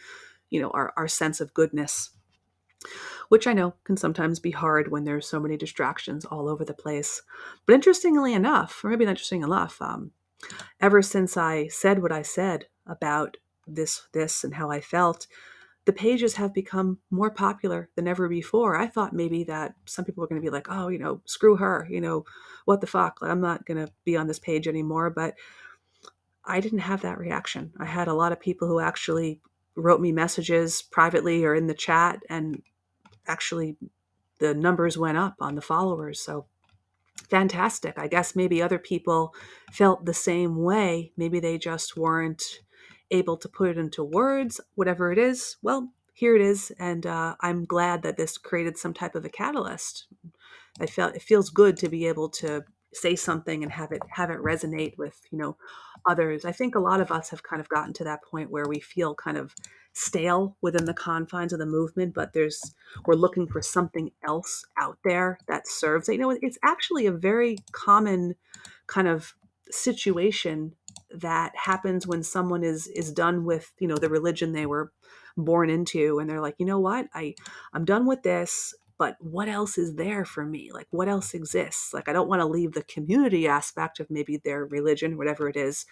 you 0.52 0.62
know, 0.62 0.70
our, 0.70 0.94
our 0.96 1.08
sense 1.08 1.42
of 1.42 1.56
goodness. 1.56 2.12
Which 3.30 3.48
I 3.48 3.54
know 3.54 3.74
can 3.84 3.98
sometimes 3.98 4.40
be 4.40 4.52
hard 4.52 4.92
when 4.92 5.04
there's 5.04 5.28
so 5.28 5.40
many 5.40 5.58
distractions 5.58 6.24
all 6.24 6.48
over 6.48 6.64
the 6.64 6.74
place. 6.74 7.24
But 7.66 7.74
interestingly 7.74 8.34
enough, 8.34 8.84
or 8.84 8.90
maybe 8.90 9.06
not 9.06 9.12
interesting 9.12 9.42
enough, 9.42 9.82
um, 9.82 10.12
ever 10.80 11.02
since 11.02 11.38
I 11.38 11.68
said 11.68 12.02
what 12.02 12.12
I 12.12 12.22
said 12.22 12.68
about 12.88 13.38
this 13.68 14.08
this 14.14 14.44
and 14.44 14.56
how 14.56 14.70
I 14.72 14.82
felt, 14.82 15.28
the 15.86 15.94
pages 15.94 16.36
have 16.36 16.54
become 16.54 17.00
more 17.10 17.32
popular 17.32 17.90
than 17.96 18.08
ever 18.08 18.28
before. 18.28 18.76
I 18.76 18.88
thought 18.88 19.14
maybe 19.14 19.44
that 19.46 19.76
some 19.86 20.06
people 20.06 20.22
were 20.22 20.28
going 20.28 20.42
to 20.42 20.46
be 20.46 20.52
like, 20.52 20.68
"Oh, 20.70 20.88
you 20.90 21.00
know, 21.00 21.22
screw 21.26 21.56
her, 21.58 21.88
you 21.90 22.02
know, 22.02 22.26
what 22.66 22.82
the 22.82 22.88
fuck? 22.88 23.20
I'm 23.22 23.42
not 23.42 23.66
going 23.66 23.86
to 23.86 23.92
be 24.04 24.18
on 24.18 24.28
this 24.28 24.40
page 24.40 24.68
anymore." 24.68 25.10
But 25.10 25.36
I 26.46 26.60
didn't 26.60 26.80
have 26.80 27.02
that 27.02 27.20
reaction. 27.20 27.74
I 27.80 27.86
had 27.86 28.08
a 28.08 28.14
lot 28.14 28.32
of 28.32 28.40
people 28.40 28.68
who 28.68 28.80
actually 28.80 29.42
wrote 29.76 30.02
me 30.02 30.12
messages 30.12 30.82
privately 30.82 31.46
or 31.46 31.56
in 31.56 31.68
the 31.68 31.74
chat 31.74 32.22
and 32.30 32.62
actually 33.28 33.78
the 34.40 34.54
numbers 34.54 34.98
went 34.98 35.18
up 35.18 35.36
on 35.40 35.56
the 35.56 35.62
followers. 35.62 36.20
So 36.20 36.48
fantastic. 37.30 37.98
I 37.98 38.08
guess 38.08 38.36
maybe 38.36 38.62
other 38.62 38.80
people 38.80 39.34
felt 39.72 40.06
the 40.06 40.14
same 40.14 40.58
way. 40.58 41.12
Maybe 41.18 41.40
they 41.40 41.58
just 41.58 41.96
weren't 41.98 42.44
able 43.12 43.38
to 43.38 43.50
put 43.50 43.70
it 43.70 43.78
into 43.78 44.04
words, 44.04 44.62
whatever 44.76 45.12
it 45.12 45.18
is, 45.18 45.58
well, 45.62 45.92
here 46.14 46.36
it 46.36 46.42
is. 46.42 46.72
And 46.80 47.06
uh, 47.06 47.36
I'm 47.42 47.66
glad 47.66 48.04
that 48.04 48.18
this 48.18 48.38
created 48.38 48.78
some 48.78 48.94
type 48.94 49.16
of 49.16 49.26
a 49.26 49.30
catalyst. 49.30 50.08
I 50.80 50.86
felt 50.86 51.16
it 51.16 51.22
feels 51.22 51.50
good 51.50 51.78
to 51.78 51.90
be 51.90 52.06
able 52.08 52.30
to 52.30 52.64
say 52.94 53.16
something 53.16 53.64
and 53.64 53.72
have 53.72 53.92
it 53.92 54.02
have 54.10 54.30
it 54.30 54.40
resonate 54.40 54.98
with 54.98 55.20
you 55.32 55.38
know 55.38 55.58
others. 56.06 56.46
I 56.46 56.52
think 56.52 56.76
a 56.76 56.80
lot 56.80 57.02
of 57.02 57.12
us 57.12 57.30
have 57.30 57.44
kind 57.44 57.60
of 57.60 57.70
gotten 57.70 57.94
to 57.94 58.04
that 58.06 58.24
point 58.24 58.52
where 58.52 58.68
we 58.68 58.80
feel 58.80 59.16
kind 59.16 59.38
of 59.38 59.56
stale 59.94 60.56
within 60.62 60.86
the 60.86 60.94
confines 60.94 61.52
of 61.52 61.60
the 61.60 61.66
movement 61.66 62.14
but 62.14 62.32
there's 62.32 62.74
we're 63.06 63.14
looking 63.14 63.46
for 63.46 63.62
something 63.62 64.10
else 64.26 64.64
out 64.80 64.98
there 65.04 65.38
that 65.50 65.68
serves 65.68 66.08
you 66.08 66.18
know 66.18 66.30
it's 66.42 66.58
actually 66.64 67.06
a 67.06 67.12
very 67.12 67.58
common 67.74 68.34
kind 68.88 69.10
of 69.10 69.34
situation 69.70 70.74
that 71.14 71.54
happens 71.56 72.08
when 72.08 72.24
someone 72.24 72.64
is 72.64 72.88
is 72.88 73.12
done 73.12 73.44
with 73.44 73.74
you 73.80 73.88
know 73.88 73.98
the 73.98 74.10
religion 74.10 74.54
they 74.54 74.66
were 74.66 74.92
born 75.38 75.70
into 75.70 76.20
and 76.20 76.30
they're 76.30 76.42
like 76.42 76.56
you 76.58 76.66
know 76.66 76.80
what? 76.80 77.08
I 77.14 77.36
i'm 77.74 77.86
done 77.86 78.06
with 78.06 78.24
this 78.24 78.74
but 79.02 79.16
what 79.20 79.48
else 79.48 79.80
is 79.80 79.96
there 79.96 80.24
for 80.24 80.46
me 80.46 80.70
like 80.72 80.86
what 80.92 81.08
else 81.08 81.34
exists 81.34 81.92
like 81.92 82.08
i 82.08 82.14
don't 82.14 82.30
want 82.30 82.40
to 82.40 82.46
leave 82.46 82.74
the 82.74 82.84
community 82.84 83.48
aspect 83.48 84.00
of 84.00 84.12
maybe 84.12 84.38
their 84.38 84.64
religion 84.66 85.18
whatever 85.18 85.50
it 85.50 85.56
is 85.56 85.88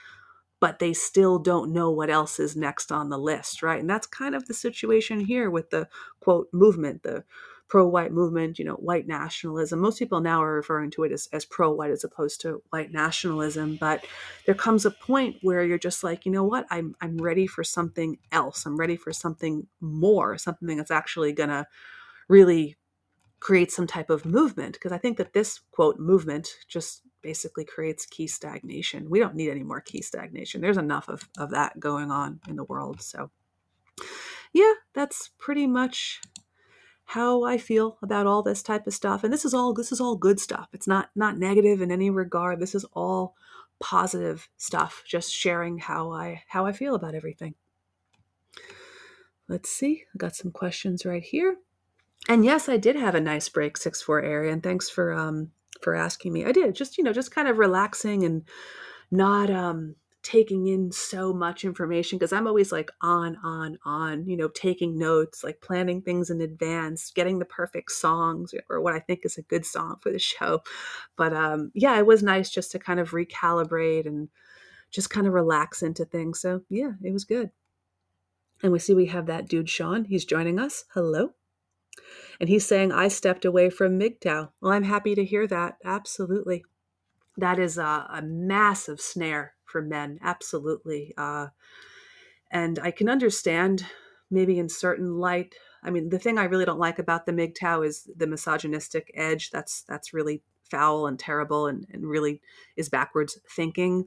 but 0.59 0.77
they 0.77 0.93
still 0.93 1.39
don't 1.39 1.73
know 1.73 1.89
what 1.89 2.11
else 2.11 2.39
is 2.39 2.55
next 2.55 2.91
on 2.91 3.09
the 3.09 3.17
list 3.17 3.63
right 3.63 3.79
and 3.79 3.89
that's 3.89 4.05
kind 4.05 4.35
of 4.35 4.45
the 4.45 4.53
situation 4.53 5.19
here 5.21 5.49
with 5.49 5.71
the 5.71 5.87
quote 6.19 6.47
movement 6.53 7.01
the 7.01 7.23
pro-white 7.67 8.11
movement, 8.11 8.57
you 8.57 8.65
know, 8.65 8.73
white 8.73 9.07
nationalism. 9.07 9.79
Most 9.79 9.99
people 9.99 10.19
now 10.19 10.41
are 10.43 10.55
referring 10.55 10.89
to 10.89 11.03
it 11.03 11.11
as, 11.11 11.29
as 11.31 11.45
pro-white 11.45 11.91
as 11.91 12.03
opposed 12.03 12.41
to 12.41 12.63
white 12.71 12.91
nationalism. 12.91 13.77
But 13.79 14.05
there 14.45 14.55
comes 14.55 14.85
a 14.85 14.91
point 14.91 15.37
where 15.43 15.63
you're 15.63 15.77
just 15.77 16.03
like, 16.03 16.25
you 16.25 16.31
know 16.31 16.43
what, 16.43 16.65
I'm 16.71 16.95
I'm 16.99 17.17
ready 17.17 17.45
for 17.45 17.63
something 17.63 18.17
else. 18.31 18.65
I'm 18.65 18.75
ready 18.75 18.97
for 18.97 19.13
something 19.13 19.67
more, 19.79 20.37
something 20.39 20.77
that's 20.77 20.91
actually 20.91 21.31
gonna 21.31 21.67
really 22.27 22.75
create 23.39 23.71
some 23.71 23.87
type 23.87 24.09
of 24.09 24.25
movement. 24.25 24.73
Because 24.73 24.91
I 24.91 24.97
think 24.97 25.17
that 25.17 25.33
this 25.33 25.59
quote 25.71 25.99
movement 25.99 26.49
just 26.67 27.01
basically 27.21 27.65
creates 27.65 28.05
key 28.05 28.27
stagnation. 28.27 29.09
We 29.09 29.19
don't 29.19 29.35
need 29.35 29.49
any 29.49 29.63
more 29.63 29.81
key 29.81 30.01
stagnation. 30.01 30.61
There's 30.61 30.77
enough 30.77 31.09
of, 31.09 31.27
of 31.37 31.51
that 31.51 31.79
going 31.79 32.11
on 32.11 32.39
in 32.47 32.55
the 32.55 32.63
world. 32.63 33.01
So 33.01 33.31
yeah, 34.53 34.73
that's 34.93 35.29
pretty 35.37 35.67
much 35.67 36.21
how 37.05 37.43
I 37.43 37.57
feel 37.57 37.97
about 38.01 38.27
all 38.27 38.43
this 38.43 38.61
type 38.61 38.87
of 38.87 38.93
stuff. 38.93 39.23
And 39.23 39.33
this 39.33 39.45
is 39.45 39.53
all 39.53 39.73
this 39.73 39.91
is 39.91 39.99
all 39.99 40.15
good 40.15 40.39
stuff. 40.39 40.69
It's 40.73 40.87
not 40.87 41.09
not 41.15 41.37
negative 41.37 41.81
in 41.81 41.91
any 41.91 42.09
regard. 42.09 42.59
This 42.59 42.75
is 42.75 42.85
all 42.93 43.35
positive 43.79 44.49
stuff. 44.57 45.03
Just 45.05 45.33
sharing 45.33 45.79
how 45.79 46.11
I 46.11 46.43
how 46.47 46.65
I 46.65 46.71
feel 46.71 46.95
about 46.95 47.15
everything. 47.15 47.55
Let's 49.47 49.69
see. 49.69 50.03
I 50.13 50.17
got 50.17 50.35
some 50.35 50.51
questions 50.51 51.05
right 51.05 51.23
here. 51.23 51.57
And 52.27 52.45
yes, 52.45 52.69
I 52.69 52.77
did 52.77 52.95
have 52.95 53.15
a 53.15 53.21
nice 53.21 53.49
break 53.49 53.77
six 53.77 54.01
four 54.01 54.21
area. 54.21 54.51
And 54.51 54.61
thanks 54.61 54.89
for 54.89 55.13
um 55.13 55.51
for 55.81 55.95
asking 55.95 56.33
me. 56.33 56.45
I 56.45 56.51
did 56.51 56.75
just 56.75 56.97
you 56.97 57.03
know 57.03 57.13
just 57.13 57.33
kind 57.33 57.47
of 57.47 57.57
relaxing 57.57 58.23
and 58.23 58.43
not 59.11 59.49
um 59.49 59.95
taking 60.21 60.67
in 60.67 60.91
so 60.91 61.33
much 61.33 61.63
information 61.63 62.17
because 62.17 62.33
I'm 62.33 62.47
always 62.47 62.71
like 62.71 62.91
on, 63.01 63.37
on, 63.43 63.79
on, 63.85 64.27
you 64.27 64.35
know, 64.35 64.49
taking 64.49 64.97
notes, 64.97 65.43
like 65.43 65.61
planning 65.61 66.01
things 66.01 66.29
in 66.29 66.41
advance, 66.41 67.11
getting 67.11 67.39
the 67.39 67.45
perfect 67.45 67.91
songs 67.91 68.53
or 68.69 68.81
what 68.81 68.93
I 68.93 68.99
think 68.99 69.21
is 69.23 69.37
a 69.37 69.43
good 69.43 69.65
song 69.65 69.95
for 70.01 70.11
the 70.11 70.19
show. 70.19 70.61
But 71.15 71.33
um, 71.33 71.71
yeah, 71.73 71.97
it 71.97 72.05
was 72.05 72.21
nice 72.21 72.49
just 72.49 72.71
to 72.73 72.79
kind 72.79 72.99
of 72.99 73.11
recalibrate 73.11 74.05
and 74.05 74.29
just 74.91 75.09
kind 75.09 75.25
of 75.25 75.33
relax 75.33 75.81
into 75.81 76.05
things. 76.05 76.41
So 76.41 76.61
yeah, 76.69 76.91
it 77.03 77.13
was 77.13 77.23
good. 77.23 77.51
And 78.61 78.73
we 78.73 78.79
see 78.79 78.93
we 78.93 79.05
have 79.05 79.27
that 79.27 79.47
dude, 79.47 79.69
Sean. 79.69 80.03
He's 80.03 80.25
joining 80.25 80.59
us. 80.59 80.83
Hello. 80.93 81.31
And 82.39 82.49
he's 82.49 82.65
saying, 82.65 82.91
I 82.91 83.07
stepped 83.09 83.45
away 83.45 83.69
from 83.69 83.99
MGTOW. 83.99 84.49
Well, 84.61 84.71
I'm 84.71 84.83
happy 84.83 85.15
to 85.15 85.25
hear 85.25 85.45
that. 85.47 85.77
Absolutely. 85.83 86.63
That 87.37 87.59
is 87.59 87.77
a, 87.77 88.07
a 88.11 88.21
massive 88.23 89.01
snare 89.01 89.53
for 89.65 89.81
men, 89.81 90.19
absolutely. 90.23 91.13
Uh, 91.17 91.47
and 92.51 92.79
I 92.79 92.91
can 92.91 93.09
understand 93.09 93.85
maybe 94.31 94.59
in 94.59 94.69
certain 94.69 95.17
light. 95.17 95.55
I 95.83 95.89
mean, 95.89 96.09
the 96.09 96.19
thing 96.19 96.37
I 96.37 96.45
really 96.45 96.65
don't 96.65 96.79
like 96.79 96.99
about 96.99 97.25
the 97.25 97.31
MGTOW 97.31 97.85
is 97.85 98.09
the 98.15 98.27
misogynistic 98.27 99.11
edge. 99.13 99.51
That's 99.51 99.83
that's 99.83 100.13
really 100.13 100.41
foul 100.69 101.07
and 101.07 101.17
terrible 101.17 101.67
and, 101.67 101.85
and 101.91 102.07
really 102.07 102.41
is 102.75 102.89
backwards 102.89 103.39
thinking. 103.55 104.05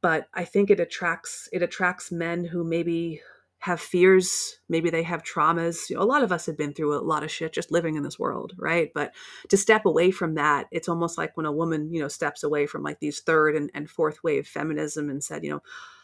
But 0.00 0.28
I 0.34 0.44
think 0.44 0.70
it 0.70 0.80
attracts 0.80 1.48
it 1.52 1.62
attracts 1.62 2.12
men 2.12 2.44
who 2.44 2.64
maybe 2.64 3.20
have 3.60 3.80
fears 3.80 4.58
maybe 4.68 4.90
they 4.90 5.02
have 5.02 5.22
traumas 5.22 5.88
you 5.88 5.96
know, 5.96 6.02
a 6.02 6.04
lot 6.04 6.22
of 6.22 6.30
us 6.30 6.46
have 6.46 6.56
been 6.56 6.72
through 6.72 6.94
a 6.94 7.00
lot 7.00 7.22
of 7.22 7.30
shit 7.30 7.52
just 7.52 7.72
living 7.72 7.96
in 7.96 8.02
this 8.02 8.18
world 8.18 8.52
right 8.58 8.92
but 8.94 9.12
to 9.48 9.56
step 9.56 9.86
away 9.86 10.10
from 10.10 10.34
that 10.34 10.66
it's 10.70 10.88
almost 10.88 11.16
like 11.16 11.36
when 11.36 11.46
a 11.46 11.52
woman 11.52 11.92
you 11.92 12.00
know 12.00 12.08
steps 12.08 12.42
away 12.42 12.66
from 12.66 12.82
like 12.82 13.00
these 13.00 13.20
third 13.20 13.56
and, 13.56 13.70
and 13.74 13.88
fourth 13.90 14.22
wave 14.22 14.46
feminism 14.46 15.08
and 15.08 15.24
said 15.24 15.42
you 15.42 15.50
know 15.50 15.62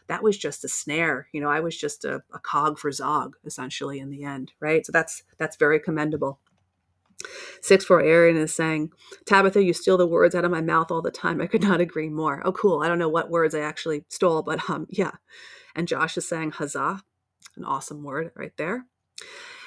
that 0.09 0.23
was 0.23 0.37
just 0.37 0.65
a 0.65 0.69
snare 0.69 1.29
you 1.33 1.41
know 1.41 1.49
i 1.49 1.61
was 1.61 1.77
just 1.77 2.05
a, 2.05 2.23
a 2.33 2.39
cog 2.39 2.79
for 2.79 2.91
zog 2.91 3.37
essentially 3.45 4.01
in 4.01 4.11
the 4.11 4.25
end 4.25 4.53
right 4.61 4.87
so 4.87 4.93
that's 4.93 5.23
that's 5.39 5.57
very 5.57 5.79
commendable 5.79 6.39
Six 7.61 7.85
four 7.85 8.03
Arian 8.03 8.37
is 8.37 8.53
saying, 8.53 8.91
Tabitha, 9.27 9.63
you 9.63 9.73
steal 9.73 9.97
the 9.97 10.09
words 10.09 10.35
out 10.35 10.45
of 10.45 10.51
my 10.51 10.61
mouth 10.61 10.91
all 10.91 11.03
the 11.03 11.13
time. 11.13 11.41
I 11.41 11.47
could 11.47 11.63
not 11.63 11.81
agree 11.81 12.09
more. 12.09 12.43
Oh, 12.45 12.51
cool. 12.51 12.83
I 12.83 12.89
don't 12.89 12.99
know 12.99 13.09
what 13.09 13.31
words 13.31 13.55
I 13.55 13.61
actually 13.61 14.05
stole, 14.09 14.43
but 14.43 14.69
um, 14.69 14.89
yeah. 14.91 15.13
And 15.77 15.87
Josh 15.87 16.17
is 16.17 16.27
saying, 16.27 16.51
huzzah 16.53 17.03
an 17.57 17.65
awesome 17.65 18.03
word 18.03 18.33
right 18.37 18.57
there. 18.57 18.87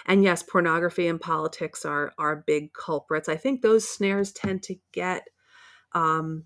And 0.06 0.24
yes, 0.24 0.44
pornography 0.44 1.08
and 1.08 1.20
politics 1.20 1.86
are 1.86 2.14
are 2.18 2.44
big 2.48 2.74
culprits. 2.74 3.30
I 3.30 3.38
think 3.38 3.62
those 3.62 3.88
snares 3.88 4.32
tend 4.32 4.64
to 4.64 4.76
get 4.92 5.28
um, 5.94 6.46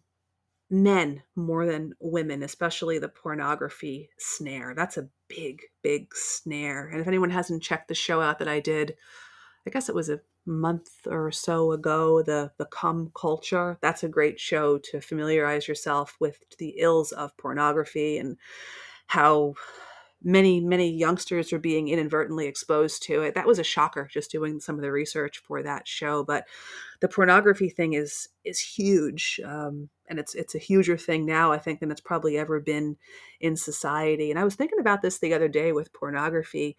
men 0.70 1.24
more 1.36 1.66
than 1.66 1.94
women, 2.00 2.44
especially 2.44 3.00
the 3.00 3.10
pornography 3.10 4.10
snare. 4.18 4.74
That's 4.76 4.98
a 4.98 5.10
big, 5.28 5.62
big 5.82 6.08
snare. 6.14 6.88
And 6.88 7.02
if 7.02 7.08
anyone 7.08 7.32
hasn't 7.32 7.64
checked 7.64 7.88
the 7.88 7.96
show 7.96 8.22
out 8.22 8.40
that 8.40 8.48
I 8.48 8.60
did, 8.60 8.96
I 9.68 9.72
guess 9.72 9.90
it 9.90 9.96
was 9.96 10.10
a 10.10 10.22
month 10.46 10.90
or 11.06 11.32
so 11.32 11.72
ago, 11.72 12.22
the 12.24 12.52
the 12.58 12.66
cum 12.66 13.12
culture. 13.16 13.78
That's 13.82 14.04
a 14.04 14.10
great 14.10 14.40
show 14.40 14.78
to 14.78 15.02
familiarize 15.02 15.68
yourself 15.68 16.16
with 16.20 16.40
the 16.58 16.76
ills 16.78 17.12
of 17.12 17.36
pornography 17.38 18.18
and 18.18 18.38
how 19.08 19.56
many 20.24 20.60
many 20.60 20.90
youngsters 20.92 21.54
are 21.54 21.60
being 21.60 21.88
inadvertently 21.88 22.48
exposed 22.48 23.04
to 23.04 23.22
it. 23.22 23.36
That 23.36 23.48
was 23.48 23.60
a 23.60 23.64
shocker 23.64 24.08
just 24.12 24.32
doing 24.32 24.60
some 24.60 24.76
of 24.76 24.82
the 24.82 24.92
research 24.92 25.40
for 25.40 25.64
that 25.64 25.88
show 25.88 26.24
but 26.24 26.46
the 27.00 27.08
pornography 27.08 27.70
thing 27.70 27.94
is 27.94 28.28
is 28.44 28.60
huge 28.60 29.40
um, 29.46 29.90
and 30.10 30.20
it's 30.20 30.36
it's 30.36 30.56
a 30.56 30.60
huger 30.60 30.98
thing 30.98 31.26
now 31.26 31.52
i 31.52 31.58
think 31.58 31.80
than 31.80 31.92
it's 31.92 32.02
probably 32.02 32.38
ever 32.38 32.60
been 32.60 32.98
in 33.40 33.56
society. 33.56 34.30
And 34.30 34.40
i 34.40 34.44
was 34.44 34.56
thinking 34.56 34.80
about 34.80 35.02
this 35.02 35.20
the 35.20 35.34
other 35.34 35.48
day 35.48 35.72
with 35.72 35.94
pornography. 35.94 36.78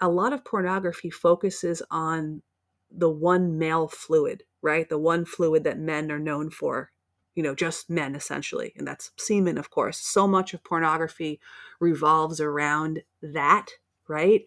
A 0.00 0.08
lot 0.08 0.32
of 0.32 0.44
pornography 0.44 1.10
focuses 1.10 1.82
on 1.90 2.42
the 2.90 3.10
one 3.10 3.58
male 3.58 3.88
fluid 3.88 4.44
right? 4.62 4.88
The 4.88 4.98
one 4.98 5.24
fluid 5.24 5.64
that 5.64 5.78
men 5.78 6.10
are 6.10 6.18
known 6.18 6.48
for 6.48 6.92
you 7.34 7.42
know, 7.42 7.54
just 7.54 7.88
men 7.88 8.14
essentially, 8.14 8.72
and 8.76 8.86
that's 8.86 9.10
semen, 9.16 9.58
of 9.58 9.70
course. 9.70 9.98
So 9.98 10.28
much 10.28 10.54
of 10.54 10.64
pornography 10.64 11.40
revolves 11.80 12.40
around 12.40 13.02
that, 13.22 13.70
right? 14.08 14.44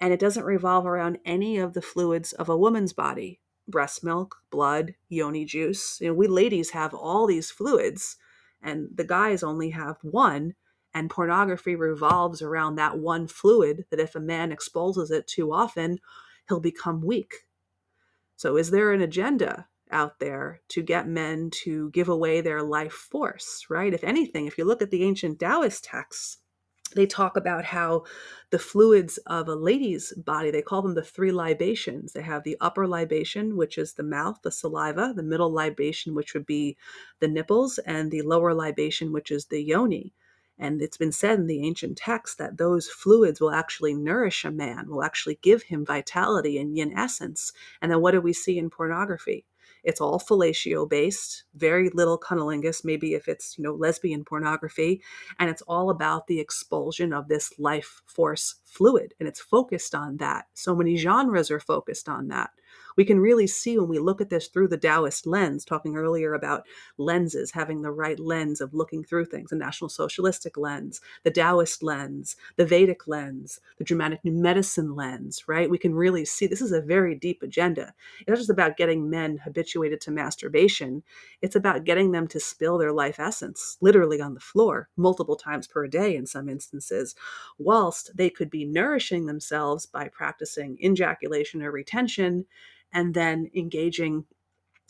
And 0.00 0.12
it 0.12 0.20
doesn't 0.20 0.44
revolve 0.44 0.86
around 0.86 1.18
any 1.24 1.58
of 1.58 1.74
the 1.74 1.82
fluids 1.82 2.32
of 2.32 2.48
a 2.48 2.56
woman's 2.56 2.92
body 2.92 3.40
breast 3.68 4.02
milk, 4.02 4.38
blood, 4.50 4.94
yoni 5.08 5.44
juice. 5.44 5.98
You 6.00 6.08
know, 6.08 6.14
we 6.14 6.26
ladies 6.26 6.70
have 6.70 6.94
all 6.94 7.26
these 7.26 7.50
fluids, 7.50 8.16
and 8.60 8.88
the 8.94 9.04
guys 9.04 9.42
only 9.42 9.70
have 9.70 9.98
one. 10.02 10.54
And 10.94 11.08
pornography 11.08 11.74
revolves 11.74 12.42
around 12.42 12.74
that 12.74 12.98
one 12.98 13.26
fluid 13.26 13.86
that 13.90 14.00
if 14.00 14.14
a 14.14 14.20
man 14.20 14.52
exposes 14.52 15.10
it 15.10 15.26
too 15.26 15.52
often, 15.52 16.00
he'll 16.48 16.60
become 16.60 17.00
weak. 17.00 17.46
So, 18.36 18.56
is 18.56 18.70
there 18.70 18.92
an 18.92 19.00
agenda 19.00 19.68
out 19.92 20.18
there 20.18 20.60
to 20.68 20.82
get 20.82 21.06
men 21.06 21.50
to 21.64 21.90
give 21.90 22.08
away 22.08 22.40
their 22.40 22.62
life 22.62 22.92
force, 22.92 23.66
right? 23.68 23.92
If 23.92 24.04
anything, 24.04 24.46
if 24.46 24.58
you 24.58 24.64
look 24.64 24.82
at 24.82 24.90
the 24.90 25.04
ancient 25.04 25.38
Taoist 25.38 25.84
texts, 25.84 26.38
they 26.94 27.06
talk 27.06 27.36
about 27.36 27.64
how 27.64 28.04
the 28.50 28.58
fluids 28.58 29.18
of 29.26 29.48
a 29.48 29.54
lady's 29.54 30.12
body, 30.12 30.50
they 30.50 30.62
call 30.62 30.82
them 30.82 30.94
the 30.94 31.02
three 31.02 31.32
libations. 31.32 32.12
They 32.12 32.22
have 32.22 32.44
the 32.44 32.56
upper 32.60 32.86
libation, 32.86 33.56
which 33.56 33.78
is 33.78 33.94
the 33.94 34.02
mouth, 34.02 34.40
the 34.42 34.50
saliva, 34.50 35.12
the 35.16 35.22
middle 35.22 35.50
libation, 35.50 36.14
which 36.14 36.34
would 36.34 36.46
be 36.46 36.76
the 37.20 37.28
nipples, 37.28 37.78
and 37.78 38.10
the 38.10 38.22
lower 38.22 38.52
libation, 38.52 39.12
which 39.12 39.30
is 39.30 39.46
the 39.46 39.62
yoni. 39.62 40.12
And 40.58 40.82
it's 40.82 40.98
been 40.98 41.12
said 41.12 41.38
in 41.38 41.46
the 41.46 41.66
ancient 41.66 41.96
texts 41.96 42.36
that 42.36 42.58
those 42.58 42.88
fluids 42.88 43.40
will 43.40 43.52
actually 43.52 43.94
nourish 43.94 44.44
a 44.44 44.50
man, 44.50 44.88
will 44.88 45.02
actually 45.02 45.38
give 45.42 45.62
him 45.62 45.84
vitality 45.84 46.58
and 46.58 46.76
yin 46.76 46.92
essence. 46.96 47.52
And 47.80 47.90
then 47.90 48.00
what 48.00 48.12
do 48.12 48.20
we 48.20 48.32
see 48.32 48.58
in 48.58 48.70
pornography? 48.70 49.44
It's 49.84 50.00
all 50.00 50.20
fellatio 50.20 50.88
based, 50.88 51.44
very 51.54 51.90
little 51.90 52.18
cunnilingus, 52.18 52.84
maybe 52.84 53.14
if 53.14 53.28
it's, 53.28 53.56
you 53.58 53.64
know, 53.64 53.74
lesbian 53.74 54.24
pornography. 54.24 55.02
And 55.38 55.50
it's 55.50 55.62
all 55.62 55.90
about 55.90 56.26
the 56.26 56.40
expulsion 56.40 57.12
of 57.12 57.28
this 57.28 57.52
life 57.58 58.02
force 58.06 58.56
fluid. 58.64 59.14
And 59.18 59.28
it's 59.28 59.40
focused 59.40 59.94
on 59.94 60.18
that. 60.18 60.46
So 60.54 60.74
many 60.74 60.96
genres 60.96 61.50
are 61.50 61.60
focused 61.60 62.08
on 62.08 62.28
that. 62.28 62.50
We 62.96 63.04
can 63.04 63.20
really 63.20 63.46
see 63.46 63.78
when 63.78 63.88
we 63.88 63.98
look 63.98 64.20
at 64.20 64.30
this 64.30 64.48
through 64.48 64.68
the 64.68 64.76
Taoist 64.78 65.26
lens, 65.26 65.64
talking 65.64 65.96
earlier 65.96 66.34
about 66.34 66.66
lenses, 66.98 67.50
having 67.52 67.82
the 67.82 67.90
right 67.90 68.18
lens 68.18 68.60
of 68.60 68.74
looking 68.74 69.04
through 69.04 69.26
things, 69.26 69.50
the 69.50 69.56
National 69.56 69.88
Socialistic 69.88 70.56
lens, 70.56 71.00
the 71.22 71.30
Taoist 71.30 71.82
lens, 71.82 72.36
the 72.56 72.66
Vedic 72.66 73.06
lens, 73.06 73.60
the 73.78 73.84
Germanic 73.84 74.24
New 74.24 74.32
Medicine 74.32 74.94
lens, 74.94 75.44
right? 75.48 75.70
We 75.70 75.78
can 75.78 75.94
really 75.94 76.24
see 76.24 76.46
this 76.46 76.60
is 76.60 76.72
a 76.72 76.80
very 76.80 77.14
deep 77.14 77.42
agenda. 77.42 77.94
It's 78.20 78.28
not 78.28 78.38
just 78.38 78.50
about 78.50 78.76
getting 78.76 79.10
men 79.10 79.38
habituated 79.38 80.00
to 80.02 80.10
masturbation, 80.10 81.02
it's 81.40 81.56
about 81.56 81.84
getting 81.84 82.12
them 82.12 82.28
to 82.28 82.40
spill 82.40 82.78
their 82.78 82.92
life 82.92 83.18
essence, 83.18 83.78
literally 83.80 84.20
on 84.20 84.34
the 84.34 84.40
floor, 84.40 84.88
multiple 84.96 85.36
times 85.36 85.66
per 85.66 85.86
day 85.86 86.16
in 86.16 86.26
some 86.26 86.48
instances, 86.48 87.14
whilst 87.58 88.16
they 88.16 88.30
could 88.30 88.50
be 88.50 88.64
nourishing 88.64 89.26
themselves 89.26 89.86
by 89.86 90.08
practicing 90.08 90.78
ejaculation 90.82 91.62
or 91.62 91.70
retention 91.70 92.44
and 92.92 93.14
then 93.14 93.50
engaging 93.54 94.24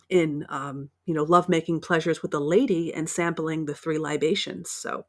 in 0.09 0.46
um, 0.48 0.90
you 1.07 1.14
know 1.14 1.24
lovemaking 1.24 1.80
pleasures 1.80 2.22
with 2.22 2.34
a 2.34 2.40
lady 2.40 2.92
and 2.92 3.09
sampling 3.09 3.64
the 3.66 3.74
three 3.74 3.98
libations. 3.98 4.70
So 4.70 5.07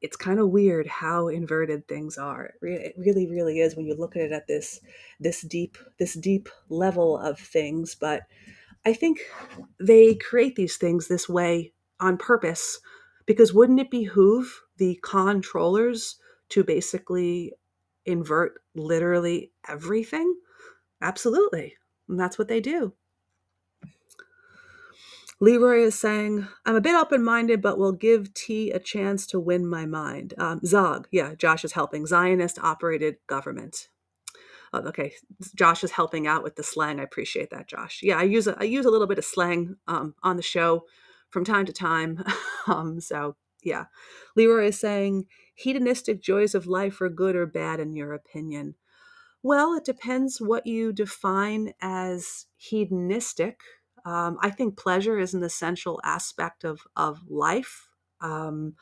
it's 0.00 0.16
kind 0.16 0.38
of 0.38 0.50
weird 0.50 0.86
how 0.86 1.28
inverted 1.28 1.88
things 1.88 2.18
are. 2.18 2.52
It 2.62 2.94
really 2.98 3.26
really 3.26 3.60
is 3.60 3.76
when 3.76 3.86
you 3.86 3.94
look 3.94 4.16
at 4.16 4.22
it 4.22 4.32
at 4.32 4.46
this 4.46 4.80
this 5.20 5.42
deep 5.42 5.78
this 5.98 6.14
deep 6.14 6.48
level 6.68 7.16
of 7.18 7.38
things 7.38 7.94
but 7.94 8.22
i 8.84 8.92
think 8.92 9.20
they 9.80 10.14
create 10.14 10.56
these 10.56 10.76
things 10.76 11.06
this 11.08 11.28
way 11.28 11.72
on 12.00 12.16
purpose 12.16 12.80
because 13.26 13.54
wouldn't 13.54 13.80
it 13.80 13.90
behoove 13.90 14.62
the 14.76 14.98
controllers 15.02 16.16
to 16.50 16.62
basically 16.62 17.52
invert 18.06 18.60
literally 18.74 19.52
everything? 19.68 20.34
Absolutely 21.00 21.76
and 22.08 22.18
that's 22.18 22.38
what 22.38 22.48
they 22.48 22.60
do. 22.60 22.94
Leroy 25.40 25.82
is 25.82 25.98
saying, 25.98 26.46
I'm 26.64 26.76
a 26.76 26.80
bit 26.80 26.94
open 26.94 27.22
minded, 27.22 27.60
but 27.60 27.78
will 27.78 27.92
give 27.92 28.32
T 28.34 28.70
a 28.70 28.78
chance 28.78 29.26
to 29.28 29.40
win 29.40 29.66
my 29.66 29.84
mind. 29.84 30.32
Um, 30.38 30.60
Zog, 30.64 31.08
yeah, 31.10 31.34
Josh 31.34 31.64
is 31.64 31.72
helping. 31.72 32.06
Zionist 32.06 32.58
operated 32.62 33.16
government. 33.26 33.88
Oh, 34.72 34.80
okay, 34.88 35.12
Josh 35.54 35.84
is 35.84 35.92
helping 35.92 36.26
out 36.26 36.42
with 36.42 36.56
the 36.56 36.62
slang. 36.62 37.00
I 37.00 37.04
appreciate 37.04 37.50
that, 37.50 37.68
Josh. 37.68 38.00
Yeah, 38.02 38.18
I 38.18 38.24
use 38.24 38.46
a, 38.46 38.56
I 38.58 38.64
use 38.64 38.86
a 38.86 38.90
little 38.90 39.06
bit 39.06 39.18
of 39.18 39.24
slang 39.24 39.76
um, 39.86 40.14
on 40.22 40.36
the 40.36 40.42
show 40.42 40.84
from 41.30 41.44
time 41.44 41.66
to 41.66 41.72
time. 41.72 42.24
um, 42.66 43.00
so 43.00 43.36
yeah, 43.62 43.86
Leroy 44.36 44.66
is 44.68 44.80
saying 44.80 45.26
hedonistic 45.54 46.22
joys 46.22 46.54
of 46.54 46.66
life 46.66 47.00
are 47.00 47.08
good 47.08 47.36
or 47.36 47.46
bad 47.46 47.80
in 47.80 47.94
your 47.94 48.14
opinion. 48.14 48.74
Well, 49.44 49.74
it 49.74 49.84
depends 49.84 50.40
what 50.40 50.66
you 50.66 50.92
define 50.92 51.74
as 51.82 52.46
hedonistic. 52.56 53.60
Um, 54.06 54.38
I 54.40 54.48
think 54.50 54.78
pleasure 54.78 55.18
is 55.18 55.34
an 55.34 55.44
essential 55.44 56.00
aspect 56.02 56.64
of 56.64 56.80
of 56.96 57.20
life. 57.28 57.90
Um, 58.22 58.74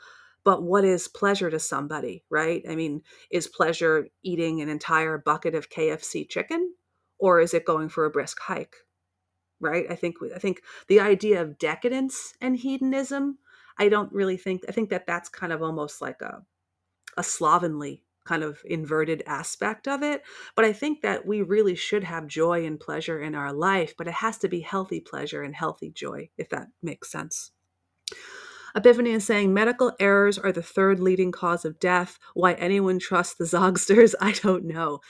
but 0.45 0.63
what 0.63 0.85
is 0.85 1.09
pleasure 1.09 1.51
to 1.51 1.59
somebody, 1.59 2.25
right? 2.31 2.63
I 2.69 2.77
mean, 2.77 3.03
is 3.31 3.49
pleasure 3.49 4.09
eating 4.23 4.61
an 4.61 4.69
entire 4.69 5.19
bucket 5.19 5.55
of 5.57 5.69
KFC 5.69 6.25
chicken, 6.29 6.75
or 7.19 7.41
is 7.41 7.55
it 7.55 7.65
going 7.67 7.89
for 7.89 8.05
a 8.05 8.11
brisk 8.11 8.39
hike? 8.41 8.77
Right? 9.61 9.87
I 9.91 9.97
think 9.97 10.17
I 10.35 10.39
think 10.39 10.63
the 10.89 11.01
idea 11.01 11.43
of 11.43 11.59
decadence 11.59 12.35
and 12.41 12.57
hedonism. 12.57 13.39
I 13.79 13.89
don't 13.89 14.13
really 14.13 14.37
think. 14.37 14.63
I 14.69 14.73
think 14.73 14.91
that 14.91 15.07
that's 15.07 15.29
kind 15.29 15.53
of 15.53 15.63
almost 15.63 16.01
like 16.01 16.23
a 16.23 16.43
a 17.19 17.25
slovenly 17.25 18.05
kind 18.25 18.43
of 18.43 18.61
inverted 18.65 19.23
aspect 19.27 19.89
of 19.89 20.03
it. 20.03 20.23
But 20.55 20.65
I 20.65 20.73
think 20.73 21.03
that 21.03 21.27
we 21.27 21.43
really 21.43 21.75
should 21.75 22.05
have 22.05 22.27
joy 22.27 22.65
and 22.65 22.79
pleasure 22.79 23.21
in 23.21 23.35
our 23.35 23.53
life, 23.53 23.95
but 23.97 24.07
it 24.09 24.15
has 24.15 24.39
to 24.39 24.49
be 24.49 24.61
healthy 24.61 25.01
pleasure 25.01 25.43
and 25.43 25.55
healthy 25.55 25.91
joy, 25.91 26.31
if 26.39 26.49
that 26.51 26.69
makes 26.83 27.11
sense. 27.11 27.53
Epiphany 28.75 29.11
is 29.11 29.27
saying 29.27 29.53
medical 29.53 29.93
errors 30.01 30.39
are 30.39 30.53
the 30.53 30.63
third 30.63 30.99
leading 30.99 31.31
cause 31.31 31.65
of 31.65 31.79
death. 31.79 32.19
Why 32.35 32.55
anyone 32.55 32.99
trusts 32.99 33.35
the 33.35 33.45
Zogsters, 33.57 34.15
I 34.21 34.33
don't 34.33 34.65
know. 34.65 35.01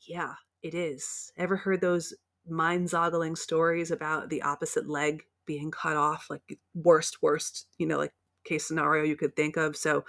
Yeah, 0.00 0.34
it 0.62 0.74
is. 0.74 1.32
Ever 1.36 1.56
heard 1.56 1.80
those 1.80 2.14
mind 2.48 2.88
zoggling 2.88 3.36
stories 3.36 3.90
about 3.90 4.30
the 4.30 4.42
opposite 4.42 4.88
leg 4.88 5.22
being 5.46 5.70
cut 5.70 5.96
off? 5.96 6.28
Like, 6.30 6.58
worst, 6.74 7.22
worst, 7.22 7.66
you 7.78 7.86
know, 7.86 7.98
like 7.98 8.14
case 8.44 8.66
scenario 8.66 9.04
you 9.04 9.16
could 9.16 9.36
think 9.36 9.56
of. 9.56 9.76
So, 9.76 10.04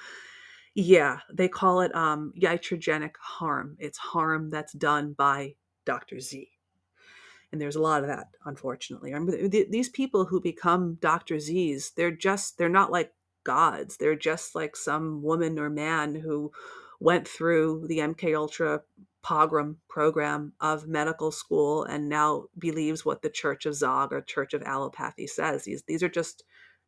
yeah, 0.74 1.20
they 1.32 1.48
call 1.48 1.82
it 1.82 1.94
um, 1.96 2.34
iatrogenic 2.42 3.12
harm. 3.20 3.76
It's 3.80 3.98
harm 3.98 4.50
that's 4.50 4.74
done 4.74 5.14
by 5.14 5.56
Dr. 5.86 6.20
Z. 6.20 6.50
And 7.52 7.60
there's 7.60 7.76
a 7.76 7.82
lot 7.82 8.04
of 8.04 8.08
that, 8.08 8.28
unfortunately. 8.46 9.14
I 9.14 9.20
mean, 9.20 9.50
th- 9.50 9.70
these 9.70 9.90
people 9.90 10.26
who 10.26 10.40
become 10.40 10.98
Dr. 11.02 11.40
Z's, 11.40 11.92
they're 11.98 12.12
just, 12.16 12.58
they're 12.58 12.70
not 12.70 12.92
like 12.92 13.12
gods. 13.44 13.98
They're 13.98 14.16
just 14.16 14.56
like 14.56 14.78
some 14.78 15.22
woman 15.22 15.60
or 15.60 15.70
man 15.70 16.16
who 16.16 16.52
went 17.02 17.28
through 17.28 17.88
the 17.88 17.98
MK 17.98 18.38
Ultra 18.38 18.82
pogrom 19.22 19.78
program 19.90 20.54
of 20.62 20.88
medical 20.88 21.32
school 21.32 21.84
and 21.84 22.10
now 22.10 22.46
believes 22.58 23.06
what 23.06 23.22
the 23.22 23.30
Church 23.30 23.66
of 23.66 23.76
Zog 23.76 24.14
or 24.14 24.22
Church 24.22 24.54
of 24.54 24.64
Allopathy 24.64 25.28
says. 25.28 25.64
These 25.64 25.84
these 25.84 26.04
are 26.04 26.10
just 26.10 26.44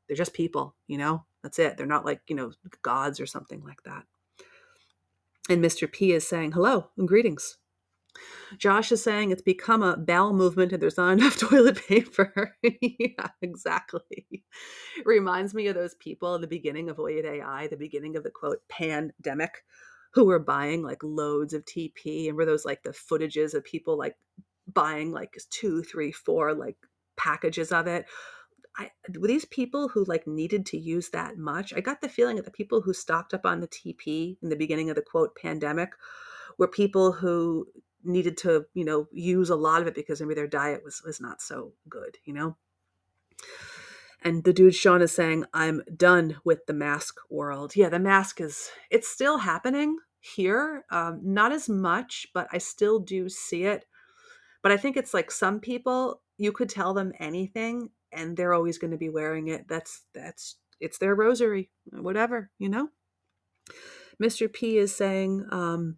they're 0.07 0.17
just 0.17 0.33
people, 0.33 0.75
you 0.87 0.97
know? 0.97 1.25
That's 1.43 1.59
it. 1.59 1.77
They're 1.77 1.85
not 1.85 2.05
like, 2.05 2.21
you 2.27 2.35
know, 2.35 2.53
gods 2.81 3.19
or 3.19 3.25
something 3.25 3.63
like 3.63 3.83
that. 3.83 4.03
And 5.49 5.63
Mr. 5.63 5.91
P 5.91 6.13
is 6.13 6.27
saying 6.27 6.53
hello 6.53 6.89
and 6.97 7.07
greetings. 7.07 7.57
Josh 8.57 8.91
is 8.91 9.03
saying 9.03 9.31
it's 9.31 9.41
become 9.41 9.81
a 9.81 9.97
bowel 9.97 10.33
movement 10.33 10.71
and 10.71 10.81
there's 10.81 10.97
not 10.97 11.11
enough 11.19 11.37
toilet 11.37 11.81
paper. 11.87 12.55
yeah, 12.81 13.27
exactly. 13.41 14.43
Reminds 15.05 15.53
me 15.53 15.67
of 15.67 15.75
those 15.75 15.95
people 15.95 16.35
at 16.35 16.41
the 16.41 16.47
beginning 16.47 16.89
of 16.89 16.99
Oyed 16.99 17.25
AI, 17.25 17.67
the 17.67 17.75
beginning 17.75 18.15
of 18.15 18.23
the 18.23 18.31
quote 18.31 18.61
pandemic, 18.69 19.65
who 20.13 20.25
were 20.25 20.39
buying 20.39 20.83
like 20.83 21.03
loads 21.03 21.53
of 21.53 21.65
TP 21.65 22.27
and 22.27 22.37
were 22.37 22.45
those 22.45 22.65
like 22.65 22.83
the 22.83 22.91
footages 22.91 23.53
of 23.53 23.63
people 23.63 23.97
like 23.97 24.15
buying 24.71 25.11
like 25.11 25.37
two, 25.49 25.83
three, 25.83 26.11
four 26.11 26.53
like 26.53 26.77
packages 27.17 27.71
of 27.71 27.87
it 27.87 28.05
I, 28.77 28.91
were 29.19 29.27
these 29.27 29.45
people 29.45 29.87
who 29.89 30.03
like 30.05 30.25
needed 30.25 30.65
to 30.67 30.77
use 30.77 31.09
that 31.09 31.37
much? 31.37 31.73
I 31.73 31.81
got 31.81 32.01
the 32.01 32.09
feeling 32.09 32.37
that 32.37 32.45
the 32.45 32.51
people 32.51 32.81
who 32.81 32.93
stocked 32.93 33.33
up 33.33 33.45
on 33.45 33.59
the 33.59 33.67
TP 33.67 34.37
in 34.41 34.49
the 34.49 34.55
beginning 34.55 34.89
of 34.89 34.95
the 34.95 35.01
quote 35.01 35.35
pandemic 35.35 35.91
were 36.57 36.67
people 36.67 37.11
who 37.11 37.67
needed 38.03 38.37
to, 38.37 38.65
you 38.73 38.83
know, 38.83 39.07
use 39.11 39.49
a 39.49 39.55
lot 39.55 39.81
of 39.81 39.87
it 39.87 39.95
because 39.95 40.21
maybe 40.21 40.33
their 40.33 40.47
diet 40.47 40.83
was 40.83 41.01
was 41.05 41.21
not 41.21 41.41
so 41.41 41.73
good, 41.89 42.17
you 42.25 42.33
know. 42.33 42.57
And 44.23 44.43
the 44.43 44.53
dude 44.53 44.75
Sean 44.75 45.01
is 45.01 45.11
saying, 45.11 45.45
"I'm 45.53 45.83
done 45.95 46.37
with 46.43 46.65
the 46.65 46.73
mask 46.73 47.17
world." 47.29 47.75
Yeah, 47.75 47.89
the 47.89 47.99
mask 47.99 48.41
is 48.41 48.69
it's 48.89 49.09
still 49.09 49.39
happening 49.39 49.97
here, 50.19 50.85
um, 50.89 51.19
not 51.21 51.51
as 51.51 51.67
much, 51.67 52.27
but 52.33 52.47
I 52.51 52.57
still 52.57 52.99
do 52.99 53.29
see 53.29 53.65
it. 53.65 53.85
But 54.61 54.71
I 54.71 54.77
think 54.77 54.95
it's 54.95 55.13
like 55.13 55.29
some 55.29 55.59
people 55.59 56.21
you 56.37 56.51
could 56.51 56.69
tell 56.69 56.93
them 56.93 57.11
anything 57.19 57.89
and 58.15 58.35
they're 58.35 58.53
always 58.53 58.77
going 58.77 58.91
to 58.91 58.97
be 58.97 59.09
wearing 59.09 59.47
it 59.47 59.67
that's 59.67 60.03
that's 60.13 60.57
it's 60.79 60.97
their 60.97 61.15
rosary 61.15 61.69
whatever 61.91 62.49
you 62.59 62.69
know 62.69 62.89
mr 64.21 64.51
p 64.51 64.77
is 64.77 64.95
saying 64.95 65.45
um 65.51 65.97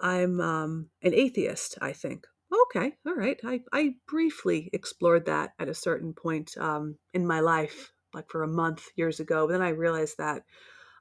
i'm 0.00 0.40
um 0.40 0.88
an 1.02 1.14
atheist 1.14 1.78
i 1.80 1.92
think 1.92 2.26
okay 2.52 2.94
all 3.06 3.14
right 3.14 3.40
i 3.44 3.60
i 3.72 3.94
briefly 4.06 4.70
explored 4.72 5.26
that 5.26 5.52
at 5.58 5.68
a 5.68 5.74
certain 5.74 6.12
point 6.12 6.56
um 6.58 6.96
in 7.12 7.26
my 7.26 7.40
life 7.40 7.92
like 8.12 8.28
for 8.30 8.42
a 8.42 8.48
month 8.48 8.88
years 8.96 9.20
ago 9.20 9.46
but 9.46 9.52
then 9.52 9.62
i 9.62 9.70
realized 9.70 10.16
that 10.18 10.42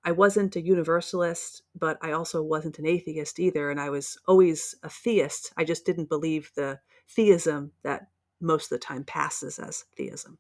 I 0.05 0.11
wasn't 0.11 0.55
a 0.55 0.61
universalist, 0.61 1.63
but 1.75 1.97
I 2.01 2.11
also 2.11 2.43
wasn't 2.43 2.79
an 2.79 2.86
atheist 2.86 3.39
either. 3.39 3.71
And 3.71 3.79
I 3.79 3.89
was 3.89 4.17
always 4.27 4.75
a 4.84 4.89
theist. 4.89 5.53
I 5.55 5.63
just 5.63 5.86
didn't 5.86 6.09
believe 6.09 6.51
the 6.55 6.79
theism 7.07 7.71
that 7.84 8.07
most 8.44 8.66
of 8.66 8.80
the 8.80 8.86
time 8.86 9.04
passes 9.04 9.58
as 9.60 9.86
theism. 9.98 10.38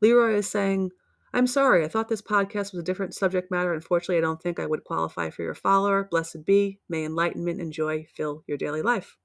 Leroy 0.00 0.34
is 0.34 0.48
saying, 0.48 0.90
I'm 1.32 1.46
sorry, 1.46 1.84
I 1.84 1.88
thought 1.88 2.08
this 2.08 2.22
podcast 2.22 2.72
was 2.72 2.80
a 2.80 2.82
different 2.82 3.14
subject 3.14 3.50
matter. 3.50 3.74
Unfortunately, 3.74 4.16
I 4.16 4.22
don't 4.22 4.40
think 4.40 4.58
I 4.58 4.66
would 4.66 4.84
qualify 4.84 5.30
for 5.30 5.42
your 5.42 5.54
follower. 5.54 6.08
Blessed 6.10 6.44
be. 6.44 6.78
May 6.88 7.04
enlightenment 7.04 7.60
and 7.60 7.72
joy 7.72 8.06
fill 8.14 8.44
your 8.46 8.56
daily 8.56 8.80
life. 8.80 9.16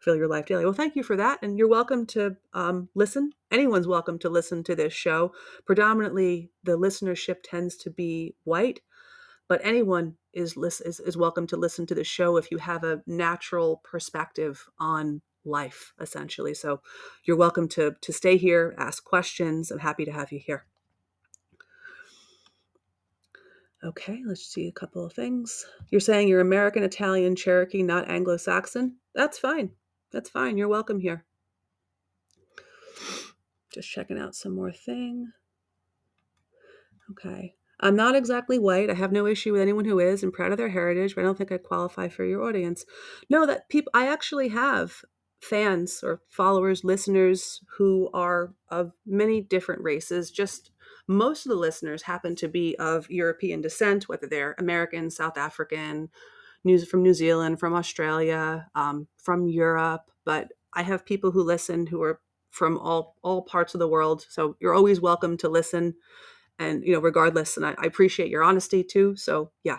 Fill 0.00 0.16
your 0.16 0.28
life 0.28 0.46
daily. 0.46 0.64
Well, 0.64 0.74
thank 0.74 0.96
you 0.96 1.02
for 1.02 1.16
that. 1.16 1.38
And 1.42 1.56
you're 1.56 1.68
welcome 1.68 2.04
to 2.08 2.36
um, 2.52 2.90
listen. 2.94 3.32
Anyone's 3.50 3.88
welcome 3.88 4.18
to 4.18 4.28
listen 4.28 4.62
to 4.64 4.76
this 4.76 4.92
show. 4.92 5.32
Predominantly, 5.64 6.50
the 6.62 6.78
listenership 6.78 7.36
tends 7.42 7.76
to 7.76 7.90
be 7.90 8.34
white, 8.44 8.80
but 9.48 9.60
anyone 9.64 10.16
is, 10.34 10.56
is, 10.58 11.00
is 11.00 11.16
welcome 11.16 11.46
to 11.46 11.56
listen 11.56 11.86
to 11.86 11.94
the 11.94 12.04
show 12.04 12.36
if 12.36 12.50
you 12.50 12.58
have 12.58 12.84
a 12.84 13.02
natural 13.06 13.80
perspective 13.82 14.66
on 14.78 15.22
life 15.44 15.92
essentially 16.00 16.54
so 16.54 16.80
you're 17.24 17.36
welcome 17.36 17.68
to 17.68 17.94
to 18.00 18.12
stay 18.12 18.36
here 18.36 18.74
ask 18.78 19.04
questions 19.04 19.70
i'm 19.70 19.78
happy 19.80 20.04
to 20.04 20.12
have 20.12 20.30
you 20.30 20.38
here 20.38 20.64
okay 23.84 24.22
let's 24.26 24.46
see 24.46 24.68
a 24.68 24.72
couple 24.72 25.04
of 25.04 25.12
things 25.12 25.66
you're 25.90 26.00
saying 26.00 26.28
you're 26.28 26.40
american 26.40 26.82
italian 26.82 27.34
cherokee 27.34 27.82
not 27.82 28.08
anglo-saxon 28.08 28.96
that's 29.14 29.38
fine 29.38 29.70
That's 30.12 30.30
fine. 30.30 30.58
You're 30.58 30.68
welcome 30.68 31.00
here. 31.00 31.24
Just 33.72 33.90
checking 33.90 34.18
out 34.18 34.34
some 34.34 34.54
more 34.54 34.70
thing. 34.72 35.32
Okay. 37.10 37.54
I'm 37.80 37.96
not 37.96 38.14
exactly 38.14 38.58
white. 38.58 38.90
I 38.90 38.94
have 38.94 39.10
no 39.10 39.26
issue 39.26 39.52
with 39.52 39.62
anyone 39.62 39.86
who 39.86 39.98
is 39.98 40.22
and 40.22 40.32
proud 40.32 40.52
of 40.52 40.58
their 40.58 40.68
heritage, 40.68 41.14
but 41.14 41.22
I 41.22 41.24
don't 41.24 41.36
think 41.36 41.50
I 41.50 41.58
qualify 41.58 42.08
for 42.08 42.24
your 42.24 42.42
audience. 42.42 42.84
No, 43.28 43.46
that 43.46 43.68
people 43.68 43.90
I 43.94 44.06
actually 44.06 44.48
have 44.48 45.02
fans 45.42 46.02
or 46.02 46.20
followers, 46.28 46.84
listeners 46.84 47.60
who 47.76 48.08
are 48.14 48.54
of 48.68 48.92
many 49.04 49.40
different 49.40 49.82
races. 49.82 50.30
Just 50.30 50.70
most 51.08 51.44
of 51.44 51.50
the 51.50 51.56
listeners 51.56 52.02
happen 52.02 52.36
to 52.36 52.48
be 52.48 52.76
of 52.78 53.10
European 53.10 53.60
descent, 53.60 54.08
whether 54.08 54.26
they're 54.26 54.54
American, 54.58 55.10
South 55.10 55.36
African, 55.36 56.08
news 56.64 56.88
from 56.88 57.02
New 57.02 57.14
Zealand, 57.14 57.58
from 57.58 57.74
Australia, 57.74 58.68
um, 58.74 59.08
from 59.18 59.48
Europe. 59.48 60.10
But 60.24 60.52
I 60.72 60.82
have 60.82 61.04
people 61.04 61.32
who 61.32 61.42
listen 61.42 61.86
who 61.86 62.02
are 62.02 62.20
from 62.50 62.78
all 62.78 63.16
all 63.22 63.42
parts 63.42 63.74
of 63.74 63.80
the 63.80 63.88
world. 63.88 64.24
So 64.28 64.56
you're 64.60 64.74
always 64.74 65.00
welcome 65.00 65.36
to 65.38 65.48
listen 65.48 65.94
and 66.58 66.84
you 66.84 66.92
know 66.92 67.00
regardless 67.00 67.56
and 67.56 67.66
I, 67.66 67.74
I, 67.78 67.86
appreciate 67.86 68.28
your 68.28 68.42
honesty 68.42 68.84
too 68.84 69.16
so 69.16 69.50
yeah 69.64 69.78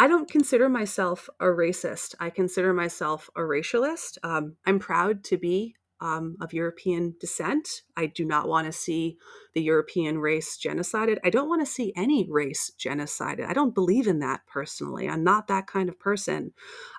i 0.00 0.08
don't 0.08 0.30
consider 0.30 0.68
myself 0.68 1.28
a 1.38 1.44
racist 1.44 2.14
i 2.18 2.28
consider 2.28 2.72
myself 2.72 3.30
a 3.36 3.40
racialist 3.40 4.18
um, 4.24 4.56
i'm 4.66 4.78
proud 4.78 5.22
to 5.22 5.36
be 5.36 5.76
um, 6.00 6.36
of 6.40 6.52
european 6.52 7.14
descent 7.20 7.82
i 7.96 8.06
do 8.06 8.24
not 8.24 8.48
want 8.48 8.66
to 8.66 8.72
see 8.72 9.16
the 9.54 9.62
european 9.62 10.18
race 10.18 10.58
genocided 10.58 11.18
i 11.22 11.30
don't 11.30 11.48
want 11.48 11.60
to 11.60 11.66
see 11.70 11.92
any 11.94 12.26
race 12.28 12.72
genocided 12.78 13.46
i 13.46 13.52
don't 13.52 13.74
believe 13.74 14.06
in 14.08 14.18
that 14.18 14.40
personally 14.46 15.08
i'm 15.08 15.22
not 15.22 15.46
that 15.46 15.66
kind 15.66 15.88
of 15.88 16.00
person 16.00 16.52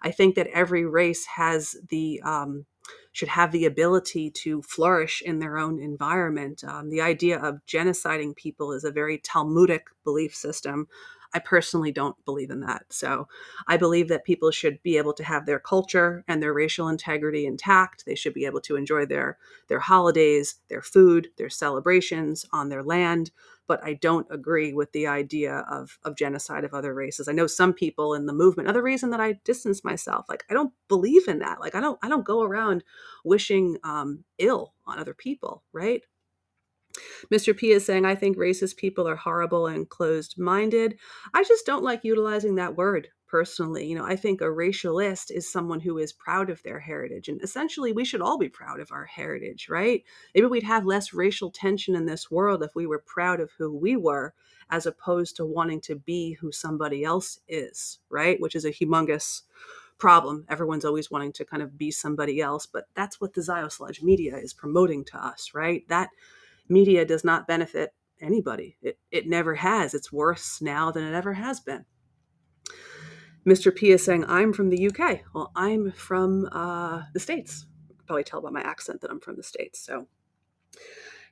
i 0.04 0.12
think 0.12 0.36
that 0.36 0.48
every 0.54 0.86
race 0.86 1.26
has 1.26 1.76
the 1.90 2.22
um, 2.24 2.66
should 3.12 3.30
have 3.30 3.52
the 3.52 3.66
ability 3.66 4.30
to 4.30 4.62
flourish 4.62 5.22
in 5.22 5.40
their 5.40 5.58
own 5.58 5.80
environment. 5.80 6.64
Um, 6.64 6.90
the 6.90 7.02
idea 7.02 7.40
of 7.40 7.66
genociding 7.68 8.36
people 8.36 8.72
is 8.72 8.84
a 8.84 8.92
very 8.92 9.18
Talmudic 9.18 9.88
belief 10.04 10.36
system. 10.36 10.88
I 11.34 11.40
personally 11.40 11.92
don't 11.92 12.16
believe 12.26 12.50
in 12.50 12.62
that. 12.62 12.84
So 12.90 13.28
I 13.68 13.78
believe 13.78 14.08
that 14.10 14.26
people 14.26 14.52
should 14.52 14.82
be 14.84 14.98
able 14.98 15.14
to 15.14 15.24
have 15.24 15.46
their 15.46 15.60
culture 15.60 16.24
and 16.28 16.42
their 16.42 16.54
racial 16.54 16.88
integrity 16.88 17.46
intact. 17.46 18.06
They 18.06 18.16
should 18.16 18.34
be 18.34 18.46
able 18.46 18.62
to 18.62 18.76
enjoy 18.76 19.06
their 19.06 19.38
their 19.68 19.80
holidays, 19.80 20.56
their 20.70 20.82
food, 20.82 21.30
their 21.38 21.50
celebrations 21.50 22.46
on 22.52 22.70
their 22.70 22.84
land 22.84 23.32
but 23.68 23.82
I 23.86 23.94
don't 23.94 24.28
agree 24.30 24.74
with 24.74 24.92
the 24.92 25.08
idea 25.08 25.60
of, 25.70 25.98
of 26.04 26.18
genocide 26.18 26.66
of 26.66 26.74
other 26.74 26.94
races. 26.94 27.30
I 27.30 27.32
know 27.32 27.48
some 27.48 27.72
people 27.72 28.14
in 28.14 28.26
the 28.26 28.34
movement. 28.34 28.68
Another 28.68 28.84
reason 28.84 29.12
that 29.12 29.22
I 29.22 29.40
distance 29.46 29.82
myself, 29.82 30.26
like 30.28 30.44
I 30.50 30.54
don't 30.54 30.74
believe 30.90 31.30
in 31.30 31.40
that. 31.40 31.62
Like 31.62 31.74
I 31.74 31.80
don't 31.80 31.98
I 32.02 32.10
don't 32.10 32.26
go 32.26 32.42
around 32.44 32.84
wishing 33.24 33.78
um, 33.86 34.26
ill 34.38 34.74
on 34.86 35.00
other 35.00 35.14
people, 35.14 35.64
right? 35.72 36.02
Mr. 37.32 37.56
P 37.56 37.72
is 37.72 37.86
saying, 37.86 38.06
I 38.06 38.16
think 38.16 38.38
racist 38.38 38.78
people 38.78 39.08
are 39.08 39.16
horrible 39.16 39.68
and 39.68 39.90
closed 39.90 40.38
minded. 40.38 40.98
I 41.34 41.44
just 41.44 41.66
don't 41.66 41.84
like 41.84 42.02
utilizing 42.04 42.56
that 42.56 42.76
word 42.76 43.10
personally. 43.32 43.88
You 43.88 43.96
know, 43.96 44.06
I 44.06 44.18
think 44.18 44.42
a 44.42 44.46
racialist 44.46 45.32
is 45.32 45.50
someone 45.50 45.80
who 45.80 45.98
is 45.98 46.12
proud 46.12 46.50
of 46.50 46.62
their 46.64 46.80
heritage. 46.80 47.30
And 47.30 47.42
essentially, 47.42 47.94
we 47.94 48.04
should 48.04 48.22
all 48.22 48.38
be 48.38 48.50
proud 48.50 48.82
of 48.82 48.92
our 48.92 49.06
heritage, 49.06 49.70
right? 49.70 50.04
Maybe 50.36 50.48
we'd 50.48 50.64
have 50.64 50.86
less 50.86 51.14
racial 51.14 51.50
tension 51.50 51.96
in 51.96 52.06
this 52.06 52.30
world 52.30 52.62
if 52.62 52.76
we 52.76 52.86
were 52.86 53.04
proud 53.06 53.40
of 53.40 53.52
who 53.58 53.74
we 53.74 53.96
were, 53.96 54.34
as 54.70 54.86
opposed 54.86 55.38
to 55.38 55.46
wanting 55.46 55.80
to 55.82 55.96
be 55.96 56.34
who 56.34 56.52
somebody 56.52 57.06
else 57.06 57.40
is, 57.48 58.00
right? 58.10 58.40
Which 58.40 58.56
is 58.56 58.66
a 58.66 58.72
humongous 58.72 59.44
problem. 59.98 60.46
Everyone's 60.50 60.84
always 60.84 61.10
wanting 61.10 61.32
to 61.34 61.46
kind 61.46 61.64
of 61.64 61.78
be 61.78 61.92
somebody 61.92 62.42
else, 62.42 62.66
but 62.66 62.86
that's 62.96 63.22
what 63.22 63.34
the 63.34 63.42
Ziosludge 63.42 64.04
media 64.04 64.36
is 64.36 64.54
promoting 64.54 65.06
to 65.06 65.18
us, 65.18 65.52
right? 65.54 65.88
That 65.88 66.10
media 66.72 67.06
does 67.06 67.24
not 67.24 67.48
benefit 67.48 67.94
anybody. 68.22 68.78
It, 68.82 68.98
it 69.12 69.28
never 69.28 69.56
has. 69.56 69.94
It's 69.94 70.12
worse 70.12 70.62
now 70.62 70.92
than 70.92 71.04
it 71.04 71.14
ever 71.14 71.34
has 71.34 71.60
been. 71.60 71.86
Mr. 73.46 73.76
P 73.76 73.92
is 73.92 74.04
saying, 74.06 74.26
I'm 74.28 74.54
from 74.54 74.70
the 74.70 74.88
UK. 74.88 75.22
Well, 75.34 75.52
I'm 75.56 75.92
from 75.92 76.48
uh, 76.52 77.04
the 77.14 77.20
States. 77.20 77.66
You 77.90 77.96
can 77.96 78.06
probably 78.06 78.24
tell 78.24 78.42
by 78.42 78.52
my 78.52 78.62
accent 78.62 79.02
that 79.02 79.10
I'm 79.10 79.20
from 79.20 79.36
the 79.36 79.44
States. 79.44 79.80
So, 79.84 80.08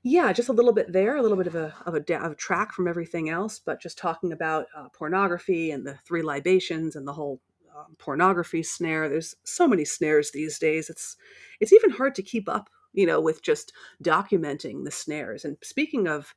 yeah, 0.02 0.34
just 0.34 0.50
a 0.50 0.54
little 0.54 0.74
bit 0.74 0.92
there, 0.92 1.18
a 1.18 1.22
little 1.22 1.38
bit 1.38 1.48
of 1.48 1.56
a, 1.56 1.74
of 1.86 1.94
a, 1.94 2.16
of 2.18 2.32
a 2.32 2.36
track 2.36 2.74
from 2.74 2.88
everything 2.88 3.30
else, 3.30 3.60
but 3.60 3.82
just 3.82 3.98
talking 3.98 4.32
about 4.32 4.66
uh, 4.76 4.90
pornography 4.90 5.72
and 5.72 5.86
the 5.86 6.00
three 6.06 6.24
libations 6.24 6.96
and 6.96 7.08
the 7.08 7.14
whole 7.14 7.40
um, 7.78 7.96
pornography 8.00 8.64
snare. 8.64 9.08
There's 9.08 9.36
so 9.44 9.68
many 9.68 9.86
snares 9.86 10.32
these 10.32 10.58
days. 10.58 10.90
It's 10.90 11.16
it's 11.60 11.74
even 11.74 11.92
hard 11.92 12.16
to 12.16 12.24
keep 12.24 12.50
up, 12.50 12.70
you 12.94 13.06
know, 13.06 13.20
with 13.20 13.42
just 13.42 13.74
documenting 14.04 14.84
the 14.84 14.92
snares. 14.92 15.46
And 15.46 15.58
speaking 15.62 16.08
of 16.08 16.34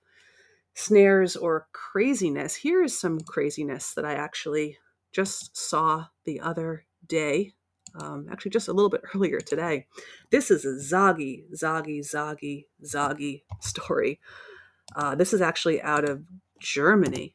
snares 0.75 1.37
or 1.37 1.69
craziness, 1.73 2.55
here 2.57 2.83
is 2.83 2.99
some 2.99 3.21
craziness 3.21 3.95
that 3.95 4.05
I 4.05 4.15
actually 4.15 4.79
just 5.13 5.57
saw 5.57 6.07
the 6.25 6.41
other 6.41 6.87
day, 7.07 7.53
um, 7.95 8.27
actually 8.31 8.51
just 8.51 8.69
a 8.69 8.73
little 8.73 8.91
bit 8.91 9.03
earlier 9.15 9.41
today. 9.41 9.87
This 10.31 10.51
is 10.51 10.65
a 10.65 10.95
Zoggy, 10.95 11.45
Zoggy, 11.55 12.01
Zoggy, 12.01 12.67
Zoggy 12.85 13.43
story. 13.61 14.21
Uh, 14.95 15.15
this 15.15 15.33
is 15.33 15.41
actually 15.41 15.81
out 15.83 16.09
of 16.09 16.23
Germany. 16.61 17.35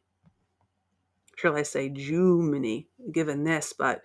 Shall 1.36 1.56
I 1.56 1.64
say 1.64 1.90
Germany, 1.90 2.88
given 3.12 3.44
this, 3.44 3.74
but 3.78 4.02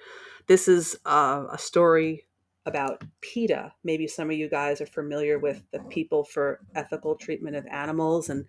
this 0.48 0.68
is 0.68 0.96
uh, 1.06 1.44
a 1.50 1.56
story 1.56 2.26
about 2.64 3.02
PETA. 3.20 3.72
Maybe 3.82 4.06
some 4.06 4.30
of 4.30 4.36
you 4.36 4.48
guys 4.48 4.80
are 4.80 4.86
familiar 4.86 5.38
with 5.38 5.62
the 5.72 5.80
People 5.90 6.24
for 6.24 6.60
Ethical 6.74 7.16
Treatment 7.16 7.56
of 7.56 7.66
Animals, 7.66 8.28
and 8.28 8.44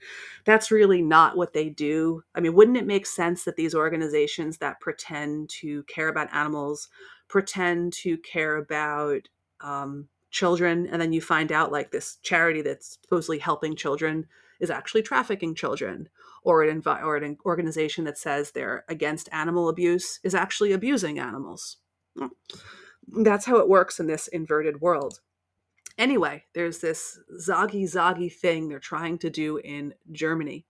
that's 0.45 0.71
really 0.71 1.01
not 1.01 1.35
what 1.35 1.53
they 1.53 1.69
do. 1.69 2.23
I 2.35 2.39
mean, 2.39 2.53
wouldn't 2.53 2.77
it 2.77 2.85
make 2.85 3.05
sense 3.05 3.43
that 3.43 3.55
these 3.55 3.73
organizations 3.73 4.57
that 4.59 4.79
pretend 4.79 5.49
to 5.61 5.83
care 5.83 6.09
about 6.09 6.33
animals 6.33 6.89
pretend 7.27 7.93
to 7.93 8.17
care 8.19 8.57
about 8.57 9.27
um, 9.61 10.07
children, 10.29 10.87
and 10.91 11.01
then 11.01 11.13
you 11.13 11.21
find 11.21 11.51
out 11.51 11.71
like 11.71 11.91
this 11.91 12.17
charity 12.21 12.61
that's 12.61 12.99
supposedly 13.01 13.39
helping 13.39 13.75
children 13.75 14.27
is 14.59 14.69
actually 14.69 15.01
trafficking 15.01 15.55
children, 15.55 16.07
or 16.43 16.63
an 16.63 16.83
or 16.85 17.17
an 17.17 17.37
organization 17.45 18.03
that 18.03 18.19
says 18.19 18.51
they're 18.51 18.85
against 18.87 19.27
animal 19.31 19.69
abuse 19.69 20.19
is 20.23 20.35
actually 20.35 20.71
abusing 20.71 21.17
animals. 21.17 21.77
Hmm 22.15 22.27
that's 23.07 23.45
how 23.45 23.57
it 23.57 23.69
works 23.69 23.99
in 23.99 24.07
this 24.07 24.27
inverted 24.27 24.81
world. 24.81 25.19
Anyway, 25.97 26.43
there's 26.55 26.79
this 26.79 27.19
zoggy 27.47 27.83
zoggy 27.83 28.33
thing 28.33 28.67
they're 28.67 28.79
trying 28.79 29.17
to 29.19 29.29
do 29.29 29.57
in 29.57 29.93
Germany. 30.11 30.65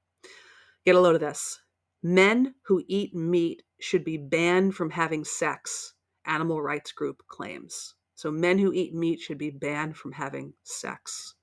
Get 0.86 0.96
a 0.96 1.00
load 1.00 1.16
of 1.16 1.22
this. 1.22 1.62
Men 2.02 2.56
who 2.66 2.84
eat 2.88 3.16
meat 3.16 3.64
should 3.80 4.04
be 4.04 4.18
banned 4.18 4.76
from 4.76 4.90
having 4.90 5.24
sex, 5.24 5.94
animal 6.26 6.62
rights 6.62 6.92
group 6.92 7.24
claims. 7.28 7.96
So 8.16 8.32
men 8.32 8.58
who 8.58 8.74
eat 8.74 8.94
meat 8.94 9.22
should 9.22 9.38
be 9.38 9.50
banned 9.50 9.96
from 9.96 10.12
having 10.12 10.54
sex. 10.64 11.36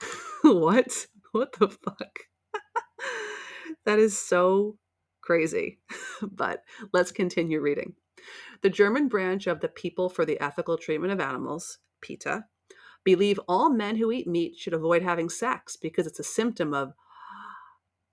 what? 0.42 1.06
What 1.32 1.52
the 1.58 1.68
fuck? 1.68 2.18
that 3.84 3.98
is 3.98 4.18
so 4.18 4.78
crazy. 5.20 5.78
but 6.22 6.62
let's 6.92 7.12
continue 7.12 7.60
reading. 7.60 7.94
The 8.66 8.70
German 8.70 9.06
branch 9.06 9.46
of 9.46 9.60
the 9.60 9.68
People 9.68 10.08
for 10.08 10.24
the 10.24 10.40
Ethical 10.40 10.76
Treatment 10.76 11.12
of 11.12 11.20
Animals, 11.20 11.78
PETA, 12.00 12.46
believe 13.04 13.38
all 13.46 13.70
men 13.70 13.94
who 13.94 14.10
eat 14.10 14.26
meat 14.26 14.56
should 14.58 14.74
avoid 14.74 15.02
having 15.02 15.28
sex 15.28 15.76
because 15.76 16.04
it's 16.04 16.18
a 16.18 16.24
symptom 16.24 16.74
of 16.74 16.92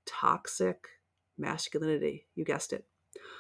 toxic 0.06 0.90
masculinity. 1.40 2.28
You 2.36 2.46
guessed 2.46 2.72
it. 2.72 2.86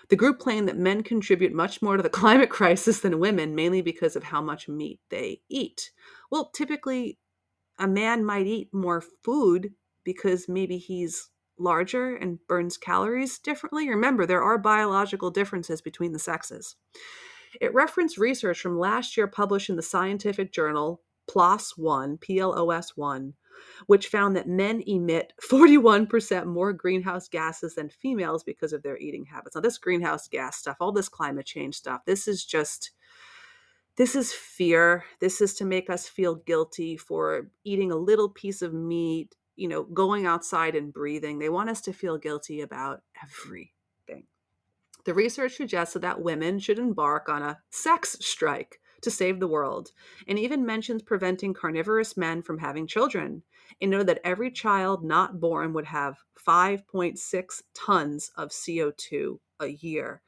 The 0.10 0.16
group 0.16 0.40
claimed 0.40 0.68
that 0.68 0.78
men 0.80 1.04
contribute 1.04 1.54
much 1.54 1.84
more 1.84 1.98
to 1.98 2.02
the 2.02 2.10
climate 2.22 2.50
crisis 2.50 3.02
than 3.02 3.20
women, 3.20 3.54
mainly 3.54 3.84
because 3.84 4.16
of 4.16 4.24
how 4.24 4.42
much 4.42 4.68
meat 4.68 5.00
they 5.12 5.44
eat. 5.48 5.92
Well, 6.32 6.50
typically, 6.56 7.20
a 7.78 7.88
man 7.88 8.26
might 8.26 8.48
eat 8.48 8.74
more 8.74 9.04
food 9.24 9.76
because 10.04 10.50
maybe 10.50 10.80
he's 10.80 11.30
larger 11.58 12.16
and 12.16 12.40
burns 12.48 12.78
calories 12.78 13.40
differently. 13.40 13.90
Remember, 13.90 14.26
there 14.26 14.44
are 14.44 14.58
biological 14.58 15.32
differences 15.32 15.82
between 15.82 16.14
the 16.14 16.20
sexes. 16.20 16.76
It 17.62 17.74
referenced 17.74 18.18
research 18.18 18.60
from 18.60 18.80
last 18.80 19.16
year 19.16 19.28
published 19.28 19.70
in 19.70 19.76
the 19.76 19.82
scientific 19.82 20.52
journal 20.52 21.02
PLOS 21.28 21.78
1, 21.78 22.18
PLOS 22.18 22.92
1, 22.96 23.34
which 23.88 24.08
found 24.08 24.36
that 24.36 24.48
men 24.48 24.84
emit 24.88 25.34
41% 25.50 26.46
more 26.46 26.74
greenhouse 26.74 27.28
gases 27.28 27.76
than 27.76 27.90
females 27.90 28.44
because 28.44 28.74
of 28.74 28.84
their 28.84 28.98
eating 28.98 29.26
habits. 29.26 29.56
Now, 29.56 29.62
this 29.62 29.78
greenhouse 29.78 30.28
gas 30.28 30.58
stuff, 30.58 30.78
all 30.80 30.92
this 30.92 31.10
climate 31.10 31.46
change 31.46 31.76
stuff, 31.76 32.02
this 32.06 32.28
is 32.28 32.44
just 32.44 32.92
this 33.96 34.16
is 34.16 34.34
fear. 34.34 35.06
This 35.22 35.40
is 35.40 35.54
to 35.56 35.66
make 35.66 35.88
us 35.88 36.08
feel 36.08 36.34
guilty 36.34 36.98
for 36.98 37.52
eating 37.64 37.92
a 37.92 37.96
little 37.96 38.28
piece 38.28 38.64
of 38.64 38.74
meat 38.74 39.36
you 39.56 39.68
know, 39.68 39.84
going 39.84 40.26
outside 40.26 40.76
and 40.76 40.94
breathing. 40.94 41.40
They 41.40 41.50
want 41.50 41.70
us 41.70 41.82
to 41.82 41.94
feel 41.94 42.18
guilty 42.18 42.62
about 42.62 43.02
everything. 43.22 44.26
The 45.06 45.14
research 45.14 45.56
suggested 45.56 46.00
that 46.00 46.22
women 46.22 46.60
should 46.60 46.80
embark 46.80 47.30
on 47.30 47.42
a 47.42 47.60
sex 47.70 48.18
strike 48.22 48.80
to 49.02 49.12
save 49.12 49.40
the 49.40 49.48
world, 49.48 49.92
and 50.28 50.40
even 50.40 50.66
mentions 50.66 51.02
preventing 51.02 51.54
carnivorous 51.54 52.16
men 52.16 52.42
from 52.42 52.58
having 52.58 52.88
children, 52.88 53.44
and 53.82 53.92
noted 53.92 54.08
that 54.08 54.22
every 54.24 54.50
child 54.50 55.04
not 55.04 55.42
born 55.42 55.74
would 55.74 55.86
have 55.86 56.24
5.6 56.48 57.62
tons 57.74 58.32
of 58.38 58.50
CO2 58.50 59.40
a 59.60 59.68
year. 59.68 60.22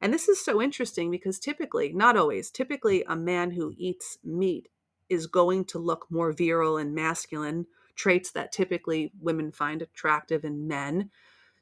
And 0.00 0.12
this 0.12 0.28
is 0.28 0.42
so 0.42 0.60
interesting 0.60 1.10
because 1.10 1.38
typically, 1.38 1.92
not 1.92 2.16
always, 2.16 2.50
typically 2.50 3.04
a 3.06 3.16
man 3.16 3.50
who 3.50 3.74
eats 3.76 4.18
meat 4.24 4.68
is 5.08 5.26
going 5.26 5.66
to 5.66 5.78
look 5.78 6.06
more 6.10 6.32
virile 6.32 6.78
and 6.78 6.94
masculine, 6.94 7.66
traits 7.94 8.32
that 8.32 8.52
typically 8.52 9.12
women 9.20 9.52
find 9.52 9.82
attractive 9.82 10.44
in 10.44 10.66
men. 10.66 11.10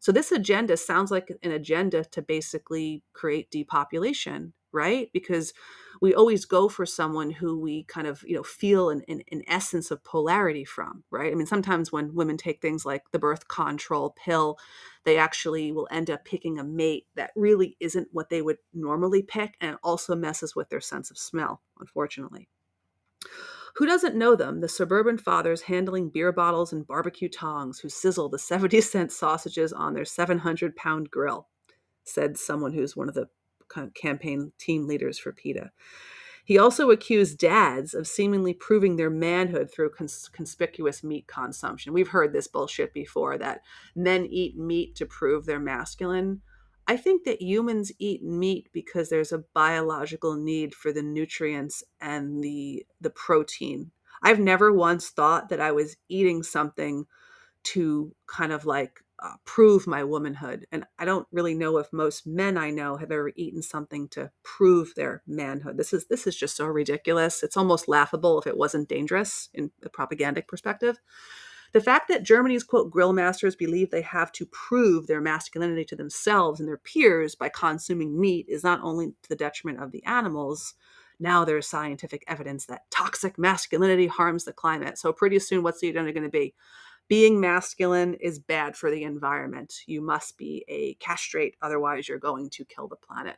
So 0.01 0.11
this 0.11 0.33
agenda 0.33 0.77
sounds 0.77 1.11
like 1.11 1.31
an 1.43 1.53
agenda 1.53 2.05
to 2.07 2.23
basically 2.23 3.05
create 3.13 3.51
depopulation, 3.51 4.53
right? 4.73 5.11
Because 5.13 5.53
we 6.01 6.13
always 6.13 6.45
go 6.45 6.69
for 6.69 6.85
someone 6.85 7.31
who 7.31 7.57
we 7.57 7.85
kind 7.85 8.09
of, 8.09 8.25
you 8.27 8.35
know, 8.35 8.43
feel 8.43 8.91
an, 8.91 9.05
an, 9.07 9.23
an 9.31 9.43
essence 9.47 9.93
of 9.93 10.03
polarity 10.03 10.65
from, 10.65 11.05
right? 11.13 11.31
I 11.31 11.37
mean, 11.37 11.47
sometimes 11.47 11.93
when 11.93 12.15
women 12.15 12.37
take 12.37 12.61
things 12.61 12.85
like 12.85 13.13
the 13.13 13.21
birth 13.21 13.47
control 13.47 14.17
pill, 14.25 14.59
they 15.05 15.19
actually 15.19 15.71
will 15.71 15.87
end 15.91 16.11
up 16.11 16.25
picking 16.25 16.59
a 16.59 16.65
mate 16.65 17.07
that 17.15 17.31
really 17.37 17.77
isn't 17.79 18.09
what 18.11 18.31
they 18.31 18.43
would 18.43 18.59
normally 18.75 19.23
pick 19.23 19.57
and 19.61 19.77
also 19.85 20.17
messes 20.17 20.57
with 20.57 20.69
their 20.71 20.81
sense 20.81 21.11
of 21.11 21.19
smell, 21.19 21.63
unfortunately. 21.79 22.49
Who 23.77 23.87
doesn't 23.87 24.17
know 24.17 24.37
them, 24.37 24.61
the 24.61 24.69
suburban 24.69 25.19
fathers 25.19 25.63
handling 25.63 26.11
beer 26.11 26.33
bottles 26.33 26.73
and 26.73 26.87
barbecue 26.87 27.29
tongs 27.29 27.81
who 27.81 27.89
sizzle 27.89 28.29
the 28.29 28.39
70 28.39 28.81
cent 28.81 29.13
sausages 29.13 29.73
on 29.73 29.95
their 29.95 30.05
700 30.05 30.77
pound 30.77 31.11
grill, 31.11 31.49
said 32.05 32.37
someone 32.39 32.73
who's 32.73 32.97
one 32.97 33.09
of 33.09 33.15
the 33.15 33.29
campaign 33.95 34.53
team 34.59 34.87
leaders 34.87 35.19
for 35.19 35.33
PETA. 35.33 35.71
He 36.45 36.59
also 36.59 36.91
accused 36.91 37.39
dads 37.39 37.95
of 37.95 38.09
seemingly 38.09 38.53
proving 38.53 38.97
their 38.97 39.11
manhood 39.11 39.71
through 39.71 39.91
cons- 39.91 40.29
conspicuous 40.33 41.05
meat 41.05 41.27
consumption. 41.29 41.93
We've 41.93 42.09
heard 42.09 42.33
this 42.33 42.49
bullshit 42.49 42.93
before 42.93 43.39
that 43.39 43.61
men 43.95 44.27
eat 44.27 44.59
meat 44.59 44.97
to 44.97 45.07
prove 45.07 45.47
they're 45.47 45.61
masculine. 45.61 46.43
I 46.87 46.97
think 46.97 47.25
that 47.25 47.41
humans 47.41 47.93
eat 47.99 48.23
meat 48.25 48.69
because 48.73 49.09
there's 49.09 49.33
a 49.33 49.45
biological 49.55 50.35
need 50.35 50.75
for 50.75 50.93
the 50.93 51.03
nutrients 51.03 51.85
and 52.01 52.43
the 52.43 52.85
the 53.01 53.11
protein. 53.11 53.93
I've 54.23 54.41
never 54.41 54.73
once 54.73 55.11
thought 55.11 55.49
that 55.49 55.61
I 55.61 55.73
was 55.73 55.97
eating 56.09 56.43
something 56.43 57.07
to 57.65 58.15
kind 58.27 58.53
of 58.53 58.67
like 58.67 59.01
uh, 59.23 59.35
prove 59.45 59.87
my 59.87 60.03
womanhood. 60.05 60.67
And 60.73 60.85
I 60.99 61.05
don't 61.05 61.27
really 61.33 61.55
know 61.55 61.79
if 61.79 61.93
most 61.93 62.27
men 62.27 62.59
I 62.59 62.71
know 62.71 62.97
have 62.97 63.13
ever 63.13 63.33
eaten 63.37 63.63
something 63.63 64.09
to 64.11 64.31
prove 64.43 64.95
their 64.97 65.23
manhood. 65.27 65.77
This 65.77 65.93
is 65.93 66.07
this 66.07 66.27
is 66.27 66.37
just 66.37 66.57
so 66.57 66.67
ridiculous. 66.67 67.43
It's 67.43 67.57
almost 67.57 67.89
laughable 67.89 68.41
if 68.41 68.47
it 68.47 68.57
wasn't 68.57 68.89
dangerous 68.89 69.49
in 69.55 69.71
a 69.85 69.89
propagandic 69.89 70.49
perspective. 70.49 70.99
The 71.73 71.81
fact 71.81 72.09
that 72.09 72.23
Germany's 72.23 72.63
quote 72.63 72.91
grill 72.91 73.13
masters 73.13 73.57
believe 73.57 73.91
they 73.91 74.03
have 74.03 74.31
to 74.33 74.47
prove 74.47 75.07
their 75.07 75.21
masculinity 75.21 75.85
to 75.87 75.97
themselves 75.97 76.61
and 76.61 76.69
their 76.69 76.77
peers 76.77 77.35
by 77.35 77.49
consuming 77.49 78.21
meat 78.21 78.47
is 78.49 78.63
not 78.63 78.81
only 78.83 79.09
to 79.23 79.29
the 79.29 79.37
detriment 79.37 79.83
of 79.83 79.91
the 79.91 80.05
animals. 80.05 80.75
Now 81.19 81.45
there's 81.45 81.67
scientific 81.67 82.25
evidence 82.27 82.67
that 82.67 82.91
toxic 82.91 83.39
masculinity 83.39 84.07
harms 84.07 84.45
the 84.45 84.53
climate. 84.53 84.99
So 84.99 85.13
pretty 85.13 85.39
soon, 85.39 85.63
what's 85.63 85.81
the 85.81 85.89
agenda 85.89 86.13
going 86.13 86.25
to 86.25 86.29
be? 86.29 86.55
Being 87.09 87.41
masculine 87.41 88.15
is 88.15 88.39
bad 88.39 88.77
for 88.77 88.91
the 88.91 89.05
environment. 89.05 89.81
You 89.87 90.01
must 90.03 90.37
be 90.37 90.65
a 90.69 90.95
castrate, 90.95 91.57
otherwise 91.63 92.09
you're 92.09 92.19
going 92.19 92.51
to 92.51 92.65
kill 92.65 92.89
the 92.89 92.97
planet. 92.97 93.37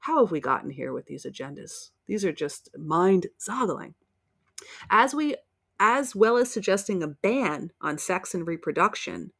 How 0.00 0.20
have 0.20 0.32
we 0.32 0.40
gotten 0.40 0.70
here 0.70 0.92
with 0.92 1.06
these 1.06 1.24
agendas? 1.24 1.90
These 2.06 2.24
are 2.24 2.32
just 2.32 2.68
mind-boggling. 2.76 3.94
As 4.90 5.14
we 5.14 5.36
as 5.84 6.14
well 6.14 6.36
as 6.36 6.48
suggesting 6.48 7.02
a 7.02 7.08
ban 7.08 7.72
on 7.80 7.98
sex 7.98 8.34
and 8.34 8.46
reproduction. 8.46 9.32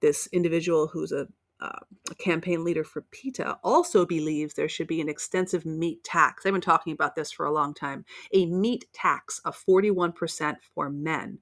This 0.00 0.26
individual, 0.32 0.86
who's 0.86 1.12
a, 1.12 1.28
uh, 1.60 1.80
a, 2.10 2.14
campaign 2.14 2.64
leader 2.64 2.82
for 2.82 3.02
PETA, 3.12 3.58
also 3.62 4.06
believes 4.06 4.54
there 4.54 4.70
should 4.70 4.86
be 4.86 5.02
an 5.02 5.10
extensive 5.10 5.66
meat 5.66 6.02
tax. 6.02 6.46
I've 6.46 6.54
been 6.54 6.62
talking 6.62 6.94
about 6.94 7.14
this 7.14 7.30
for 7.30 7.44
a 7.44 7.52
long 7.52 7.74
time 7.74 8.06
a 8.32 8.46
meat 8.46 8.86
tax 8.94 9.38
of 9.44 9.54
41% 9.54 10.56
for 10.74 10.88
men. 10.88 11.40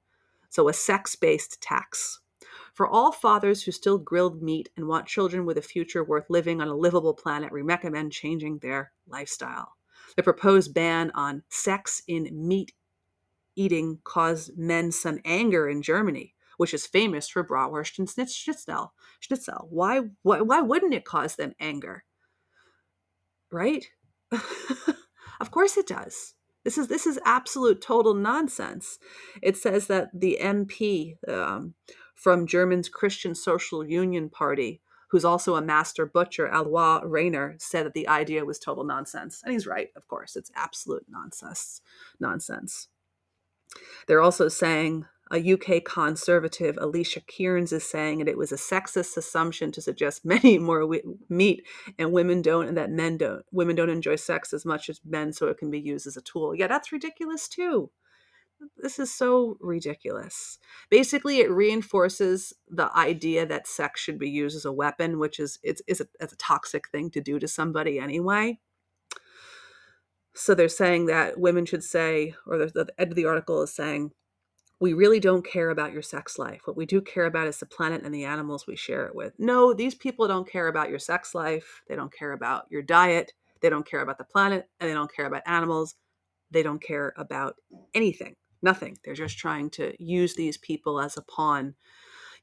So, 0.48 0.68
a 0.68 0.72
sex 0.72 1.14
based 1.14 1.62
tax. 1.62 2.18
For 2.74 2.88
all 2.88 3.12
fathers 3.12 3.62
who 3.62 3.70
still 3.70 3.98
grill 3.98 4.34
meat 4.34 4.68
and 4.76 4.88
want 4.88 5.06
children 5.06 5.46
with 5.46 5.58
a 5.58 5.62
future 5.62 6.02
worth 6.02 6.28
living 6.28 6.60
on 6.60 6.66
a 6.66 6.74
livable 6.74 7.14
planet, 7.14 7.52
we 7.52 7.62
recommend 7.62 8.10
changing 8.10 8.58
their 8.58 8.90
lifestyle. 9.06 9.74
The 10.16 10.24
proposed 10.24 10.74
ban 10.74 11.12
on 11.14 11.44
sex 11.50 12.02
in 12.08 12.28
meat 12.32 12.72
eating 13.56 13.98
caused 14.04 14.56
men 14.56 14.92
some 14.92 15.20
anger 15.24 15.68
in 15.68 15.82
Germany, 15.82 16.34
which 16.56 16.74
is 16.74 16.86
famous 16.86 17.28
for 17.28 17.44
bratwurst 17.44 17.98
and 17.98 18.08
schnitzel. 18.08 18.92
Schnitzel. 19.20 19.68
Why, 19.70 20.02
why, 20.22 20.40
why 20.40 20.60
wouldn't 20.60 20.94
it 20.94 21.04
cause 21.04 21.36
them 21.36 21.54
anger? 21.60 22.04
Right? 23.50 23.86
of 25.40 25.50
course 25.50 25.76
it 25.76 25.86
does. 25.86 26.34
This 26.64 26.76
is 26.76 26.88
this 26.88 27.06
is 27.06 27.18
absolute 27.24 27.80
total 27.80 28.14
nonsense. 28.14 28.98
It 29.42 29.56
says 29.56 29.86
that 29.86 30.10
the 30.12 30.38
MP 30.40 31.16
um, 31.26 31.74
from 32.14 32.46
German's 32.46 32.90
Christian 32.90 33.34
Social 33.34 33.82
Union 33.84 34.28
Party, 34.28 34.82
who's 35.08 35.24
also 35.24 35.56
a 35.56 35.62
master 35.62 36.04
butcher, 36.04 36.48
Alois 36.48 37.00
Rainer, 37.02 37.56
said 37.58 37.86
that 37.86 37.94
the 37.94 38.06
idea 38.08 38.44
was 38.44 38.58
total 38.58 38.84
nonsense, 38.84 39.40
and 39.42 39.52
he's 39.54 39.66
right. 39.66 39.88
Of 39.96 40.06
course, 40.06 40.36
it's 40.36 40.50
absolute 40.54 41.06
nonsense. 41.08 41.80
Nonsense. 42.20 42.88
They're 44.06 44.20
also 44.22 44.48
saying 44.48 45.06
a 45.32 45.52
UK 45.52 45.84
conservative, 45.84 46.76
Alicia 46.80 47.20
Kearns, 47.20 47.72
is 47.72 47.88
saying 47.88 48.18
that 48.18 48.28
it 48.28 48.36
was 48.36 48.50
a 48.50 48.56
sexist 48.56 49.16
assumption 49.16 49.70
to 49.72 49.80
suggest 49.80 50.24
many 50.24 50.58
more 50.58 50.80
w- 50.80 51.18
meat 51.28 51.66
and 51.98 52.12
women 52.12 52.42
don't, 52.42 52.66
and 52.68 52.76
that 52.76 52.90
men 52.90 53.16
don't. 53.16 53.44
Women 53.52 53.76
don't 53.76 53.90
enjoy 53.90 54.16
sex 54.16 54.52
as 54.52 54.64
much 54.64 54.88
as 54.88 55.00
men, 55.04 55.32
so 55.32 55.46
it 55.46 55.58
can 55.58 55.70
be 55.70 55.80
used 55.80 56.06
as 56.06 56.16
a 56.16 56.22
tool. 56.22 56.54
Yeah, 56.54 56.66
that's 56.66 56.92
ridiculous 56.92 57.48
too. 57.48 57.90
This 58.76 58.98
is 58.98 59.14
so 59.14 59.56
ridiculous. 59.60 60.58
Basically, 60.90 61.38
it 61.38 61.50
reinforces 61.50 62.52
the 62.68 62.94
idea 62.96 63.46
that 63.46 63.66
sex 63.66 64.00
should 64.00 64.18
be 64.18 64.28
used 64.28 64.56
as 64.56 64.66
a 64.66 64.72
weapon, 64.72 65.18
which 65.18 65.38
is 65.38 65.58
it's, 65.62 65.80
it's, 65.86 66.00
a, 66.00 66.06
it's 66.20 66.34
a 66.34 66.36
toxic 66.36 66.88
thing 66.90 67.10
to 67.10 67.20
do 67.22 67.38
to 67.38 67.48
somebody 67.48 67.98
anyway. 67.98 68.58
So 70.34 70.54
they're 70.54 70.68
saying 70.68 71.06
that 71.06 71.38
women 71.38 71.66
should 71.66 71.84
say, 71.84 72.34
or 72.46 72.58
the, 72.58 72.66
the 72.66 72.86
end 72.98 73.10
of 73.10 73.16
the 73.16 73.26
article 73.26 73.62
is 73.62 73.74
saying, 73.74 74.12
we 74.80 74.94
really 74.94 75.20
don't 75.20 75.46
care 75.46 75.68
about 75.68 75.92
your 75.92 76.02
sex 76.02 76.38
life. 76.38 76.62
What 76.64 76.76
we 76.76 76.86
do 76.86 77.02
care 77.02 77.26
about 77.26 77.46
is 77.46 77.58
the 77.58 77.66
planet 77.66 78.02
and 78.02 78.14
the 78.14 78.24
animals 78.24 78.66
we 78.66 78.76
share 78.76 79.04
it 79.06 79.14
with. 79.14 79.34
No, 79.38 79.74
these 79.74 79.94
people 79.94 80.26
don't 80.26 80.48
care 80.48 80.68
about 80.68 80.88
your 80.88 80.98
sex 80.98 81.34
life. 81.34 81.82
They 81.86 81.96
don't 81.96 82.12
care 82.12 82.32
about 82.32 82.66
your 82.70 82.80
diet. 82.80 83.32
They 83.60 83.68
don't 83.68 83.86
care 83.86 84.00
about 84.00 84.16
the 84.16 84.24
planet 84.24 84.68
and 84.80 84.88
they 84.88 84.94
don't 84.94 85.14
care 85.14 85.26
about 85.26 85.42
animals. 85.46 85.96
They 86.50 86.62
don't 86.62 86.82
care 86.82 87.12
about 87.16 87.56
anything, 87.94 88.36
nothing. 88.62 88.98
They're 89.04 89.14
just 89.14 89.38
trying 89.38 89.70
to 89.70 89.92
use 90.02 90.34
these 90.34 90.56
people 90.56 91.00
as 91.00 91.16
a 91.16 91.22
pawn. 91.22 91.74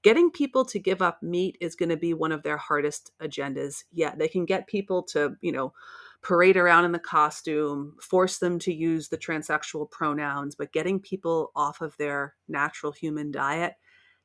Getting 0.04 0.30
people 0.30 0.64
to 0.66 0.80
give 0.80 1.02
up 1.02 1.24
meat 1.24 1.58
is 1.60 1.76
going 1.76 1.90
to 1.90 1.98
be 1.98 2.14
one 2.14 2.32
of 2.32 2.44
their 2.44 2.58
hardest 2.58 3.12
agendas. 3.20 3.84
Yeah, 3.92 4.14
they 4.16 4.28
can 4.28 4.46
get 4.46 4.68
people 4.68 5.02
to, 5.04 5.36
you 5.42 5.52
know, 5.52 5.74
parade 6.22 6.58
around 6.58 6.86
in 6.86 6.92
the 6.92 7.00
costume, 7.00 7.96
force 8.02 8.40
them 8.40 8.60
to 8.60 8.74
use 8.74 9.08
the 9.08 9.18
transsexual 9.18 9.90
pronouns, 9.90 10.56
but 10.56 10.74
getting 10.74 11.00
people 11.00 11.52
off 11.56 11.82
of 11.82 11.96
their 11.98 12.36
natural 12.48 12.92
human 12.92 13.32
diet, 13.32 13.76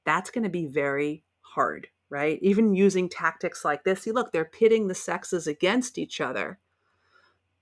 that's 0.05 0.30
going 0.30 0.45
to 0.45 0.51
be 0.51 0.66
very 0.66 1.24
hard, 1.40 1.88
right? 2.11 2.38
Even 2.43 2.74
using 2.74 3.09
tactics 3.09 3.64
like 3.64 3.84
this. 3.84 4.03
See, 4.03 4.12
look, 4.12 4.32
they're 4.32 4.45
pitting 4.45 4.88
the 4.88 4.95
sexes 4.95 5.47
against 5.47 5.99
each 5.99 6.20
other 6.20 6.59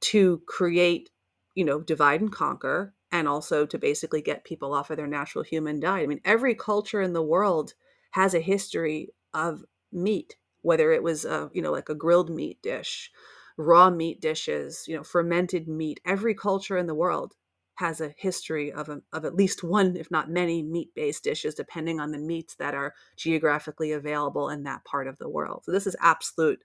to 0.00 0.42
create, 0.46 1.10
you 1.54 1.64
know, 1.64 1.80
divide 1.80 2.20
and 2.20 2.32
conquer 2.32 2.94
and 3.12 3.28
also 3.28 3.66
to 3.66 3.78
basically 3.78 4.22
get 4.22 4.44
people 4.44 4.72
off 4.72 4.90
of 4.90 4.96
their 4.96 5.06
natural 5.06 5.44
human 5.44 5.80
diet. 5.80 6.04
I 6.04 6.06
mean, 6.06 6.20
every 6.24 6.54
culture 6.54 7.02
in 7.02 7.12
the 7.12 7.22
world 7.22 7.74
has 8.12 8.34
a 8.34 8.40
history 8.40 9.12
of 9.34 9.64
meat, 9.92 10.36
whether 10.62 10.92
it 10.92 11.02
was 11.02 11.24
a, 11.24 11.50
you 11.52 11.60
know, 11.60 11.72
like 11.72 11.88
a 11.88 11.94
grilled 11.94 12.30
meat 12.30 12.62
dish 12.62 13.10
raw 13.56 13.90
meat 13.90 14.20
dishes, 14.20 14.84
you 14.86 14.96
know, 14.96 15.04
fermented 15.04 15.68
meat. 15.68 16.00
Every 16.04 16.34
culture 16.34 16.76
in 16.76 16.86
the 16.86 16.94
world 16.94 17.34
has 17.74 18.00
a 18.00 18.14
history 18.18 18.70
of, 18.72 18.88
a, 18.90 19.00
of 19.12 19.24
at 19.24 19.34
least 19.34 19.64
one, 19.64 19.96
if 19.96 20.10
not 20.10 20.30
many, 20.30 20.62
meat 20.62 20.90
based 20.94 21.24
dishes, 21.24 21.54
depending 21.54 21.98
on 21.98 22.12
the 22.12 22.18
meats 22.18 22.54
that 22.56 22.74
are 22.74 22.94
geographically 23.16 23.92
available 23.92 24.50
in 24.50 24.64
that 24.64 24.84
part 24.84 25.06
of 25.06 25.18
the 25.18 25.28
world. 25.28 25.62
So 25.64 25.72
this 25.72 25.86
is 25.86 25.96
absolute, 26.00 26.62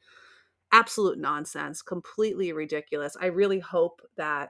absolute 0.71 1.17
nonsense, 1.17 1.81
completely 1.81 2.51
ridiculous. 2.51 3.15
I 3.19 3.27
really 3.27 3.59
hope 3.59 4.01
that 4.17 4.49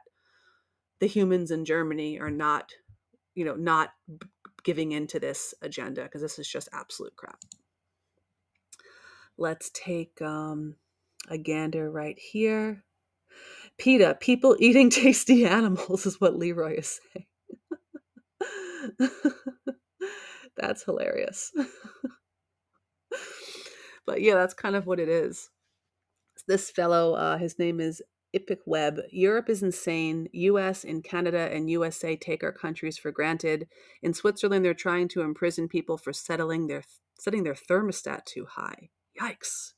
the 0.99 1.07
humans 1.07 1.51
in 1.51 1.65
Germany 1.65 2.19
are 2.19 2.31
not, 2.31 2.71
you 3.35 3.45
know, 3.45 3.55
not 3.55 3.89
giving 4.63 4.91
into 4.91 5.19
this 5.19 5.53
agenda 5.61 6.03
because 6.03 6.21
this 6.21 6.39
is 6.39 6.47
just 6.47 6.67
absolute 6.73 7.15
crap. 7.15 7.39
Let's 9.37 9.69
take 9.73 10.21
um, 10.21 10.75
a 11.29 11.37
gander 11.37 11.89
right 11.89 12.17
here. 12.17 12.83
PETA, 13.77 14.17
people 14.19 14.55
eating 14.59 14.89
tasty 14.89 15.45
animals, 15.45 16.05
is 16.05 16.19
what 16.21 16.37
Leroy 16.37 16.77
is 16.77 16.99
saying. 17.13 17.25
that's 20.57 20.83
hilarious. 20.83 21.51
but 24.05 24.21
yeah, 24.21 24.35
that's 24.35 24.53
kind 24.53 24.75
of 24.75 24.85
what 24.85 24.99
it 24.99 25.09
is. 25.09 25.49
This 26.47 26.69
fellow, 26.69 27.13
uh, 27.15 27.37
his 27.37 27.57
name 27.57 27.79
is 27.79 28.01
Epic 28.33 28.59
Web. 28.65 28.99
Europe 29.11 29.49
is 29.49 29.63
insane. 29.63 30.27
US 30.33 30.83
and 30.83 31.03
Canada 31.03 31.49
and 31.51 31.69
USA 31.69 32.15
take 32.15 32.43
our 32.43 32.51
countries 32.51 32.97
for 32.97 33.11
granted. 33.11 33.67
In 34.03 34.13
Switzerland, 34.13 34.63
they're 34.65 34.73
trying 34.73 35.07
to 35.09 35.21
imprison 35.21 35.67
people 35.67 35.97
for 35.97 36.13
settling 36.13 36.67
their 36.67 36.83
setting 37.17 37.43
their 37.43 37.55
thermostat 37.55 38.25
too 38.25 38.45
high. 38.45 38.89
Yikes. 39.19 39.74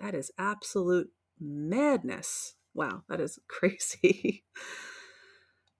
That 0.00 0.14
is 0.14 0.30
absolute 0.38 1.10
madness. 1.40 2.54
Wow, 2.74 3.02
that 3.08 3.20
is 3.20 3.38
crazy. 3.48 4.44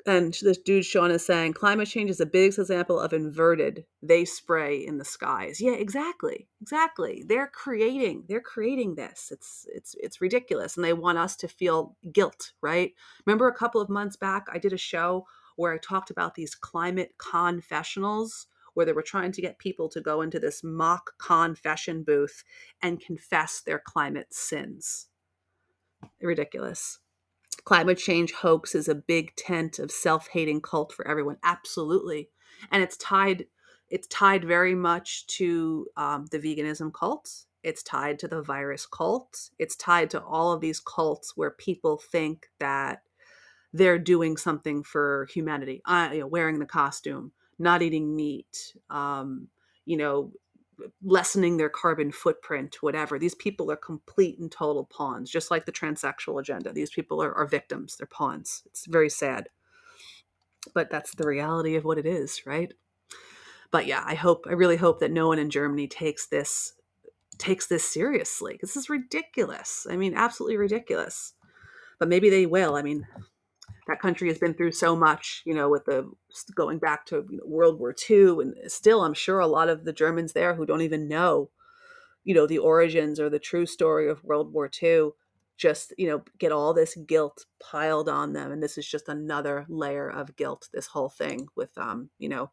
and 0.06 0.34
this 0.42 0.58
dude 0.58 0.84
Sean 0.84 1.10
is 1.10 1.24
saying 1.24 1.52
climate 1.52 1.88
change 1.88 2.10
is 2.10 2.20
a 2.20 2.26
big 2.26 2.52
example 2.58 2.98
of 2.98 3.12
inverted. 3.12 3.84
They 4.02 4.24
spray 4.24 4.84
in 4.84 4.98
the 4.98 5.04
skies. 5.04 5.60
Yeah, 5.60 5.72
exactly, 5.74 6.48
exactly. 6.60 7.24
They're 7.26 7.50
creating. 7.52 8.24
They're 8.28 8.40
creating 8.40 8.94
this. 8.94 9.28
It's 9.30 9.66
it's 9.72 9.94
it's 10.00 10.20
ridiculous, 10.20 10.76
and 10.76 10.84
they 10.84 10.92
want 10.94 11.18
us 11.18 11.36
to 11.36 11.48
feel 11.48 11.96
guilt, 12.12 12.52
right? 12.62 12.92
Remember 13.26 13.48
a 13.48 13.54
couple 13.54 13.80
of 13.80 13.88
months 13.90 14.16
back, 14.16 14.46
I 14.52 14.58
did 14.58 14.72
a 14.72 14.78
show 14.78 15.26
where 15.56 15.72
I 15.72 15.78
talked 15.78 16.10
about 16.10 16.34
these 16.34 16.54
climate 16.54 17.14
confessionals, 17.18 18.46
where 18.74 18.86
they 18.86 18.92
were 18.92 19.02
trying 19.02 19.32
to 19.32 19.42
get 19.42 19.58
people 19.58 19.88
to 19.88 20.00
go 20.00 20.20
into 20.20 20.38
this 20.38 20.62
mock 20.62 21.12
confession 21.18 22.02
booth 22.02 22.44
and 22.82 23.00
confess 23.00 23.60
their 23.60 23.78
climate 23.78 24.32
sins. 24.32 25.06
Ridiculous. 26.20 26.98
Climate 27.64 27.98
change 27.98 28.32
hoax 28.32 28.74
is 28.74 28.88
a 28.88 28.94
big 28.94 29.34
tent 29.36 29.78
of 29.78 29.90
self-hating 29.90 30.60
cult 30.60 30.92
for 30.92 31.06
everyone 31.06 31.36
absolutely. 31.42 32.30
And 32.70 32.82
it's 32.82 32.96
tied 32.96 33.46
it's 33.90 34.06
tied 34.08 34.44
very 34.44 34.74
much 34.74 35.26
to 35.38 35.86
um, 35.96 36.26
the 36.30 36.38
veganism 36.38 36.92
cult. 36.92 37.46
It's 37.62 37.82
tied 37.82 38.18
to 38.20 38.28
the 38.28 38.42
virus 38.42 38.86
cult. 38.86 39.50
It's 39.58 39.76
tied 39.76 40.10
to 40.10 40.22
all 40.22 40.52
of 40.52 40.60
these 40.60 40.78
cults 40.78 41.36
where 41.36 41.50
people 41.50 41.96
think 41.96 42.48
that 42.60 43.02
they're 43.72 43.98
doing 43.98 44.36
something 44.36 44.82
for 44.82 45.26
humanity 45.32 45.82
uh, 45.86 46.10
you 46.12 46.20
know, 46.20 46.26
wearing 46.26 46.58
the 46.58 46.66
costume 46.66 47.32
not 47.58 47.82
eating 47.82 48.14
meat 48.14 48.74
um, 48.90 49.48
you 49.84 49.96
know 49.96 50.32
lessening 51.02 51.56
their 51.56 51.68
carbon 51.68 52.12
footprint, 52.12 52.82
whatever. 52.82 53.18
These 53.18 53.34
people 53.34 53.70
are 53.70 53.76
complete 53.76 54.38
and 54.38 54.50
total 54.50 54.84
pawns, 54.84 55.30
just 55.30 55.50
like 55.50 55.66
the 55.66 55.72
transsexual 55.72 56.40
agenda. 56.40 56.72
These 56.72 56.90
people 56.90 57.22
are, 57.22 57.34
are 57.34 57.46
victims, 57.46 57.96
they're 57.96 58.06
pawns. 58.06 58.62
It's 58.66 58.86
very 58.86 59.10
sad. 59.10 59.48
But 60.74 60.90
that's 60.90 61.14
the 61.14 61.26
reality 61.26 61.76
of 61.76 61.84
what 61.84 61.98
it 61.98 62.06
is, 62.06 62.42
right? 62.46 62.72
But 63.70 63.86
yeah, 63.86 64.02
I 64.04 64.14
hope, 64.14 64.46
I 64.48 64.52
really 64.52 64.76
hope 64.76 65.00
that 65.00 65.10
no 65.10 65.28
one 65.28 65.38
in 65.38 65.50
Germany 65.50 65.88
takes 65.88 66.26
this 66.26 66.74
takes 67.38 67.68
this 67.68 67.84
seriously. 67.84 68.58
This 68.60 68.76
is 68.76 68.90
ridiculous. 68.90 69.86
I 69.88 69.96
mean, 69.96 70.12
absolutely 70.14 70.56
ridiculous. 70.56 71.34
But 72.00 72.08
maybe 72.08 72.30
they 72.30 72.46
will. 72.46 72.74
I 72.74 72.82
mean, 72.82 73.06
that 73.88 74.00
country 74.00 74.28
has 74.28 74.38
been 74.38 74.52
through 74.52 74.72
so 74.72 74.94
much, 74.94 75.42
you 75.46 75.54
know, 75.54 75.68
with 75.70 75.86
the 75.86 76.08
going 76.54 76.78
back 76.78 77.06
to 77.06 77.26
you 77.28 77.38
know, 77.38 77.44
World 77.46 77.80
War 77.80 77.94
II, 78.08 78.38
and 78.40 78.54
still, 78.70 79.02
I'm 79.02 79.14
sure 79.14 79.40
a 79.40 79.46
lot 79.46 79.70
of 79.70 79.84
the 79.84 79.94
Germans 79.94 80.34
there 80.34 80.54
who 80.54 80.66
don't 80.66 80.82
even 80.82 81.08
know, 81.08 81.50
you 82.22 82.34
know, 82.34 82.46
the 82.46 82.58
origins 82.58 83.18
or 83.18 83.30
the 83.30 83.38
true 83.38 83.64
story 83.64 84.08
of 84.08 84.22
World 84.22 84.52
War 84.52 84.70
II, 84.80 85.10
just 85.56 85.94
you 85.96 86.06
know, 86.06 86.22
get 86.38 86.52
all 86.52 86.74
this 86.74 86.96
guilt 87.06 87.46
piled 87.60 88.10
on 88.10 88.34
them, 88.34 88.52
and 88.52 88.62
this 88.62 88.76
is 88.76 88.86
just 88.86 89.08
another 89.08 89.64
layer 89.70 90.08
of 90.08 90.36
guilt. 90.36 90.68
This 90.72 90.88
whole 90.88 91.08
thing 91.08 91.48
with, 91.56 91.76
um, 91.78 92.10
you 92.18 92.28
know, 92.28 92.50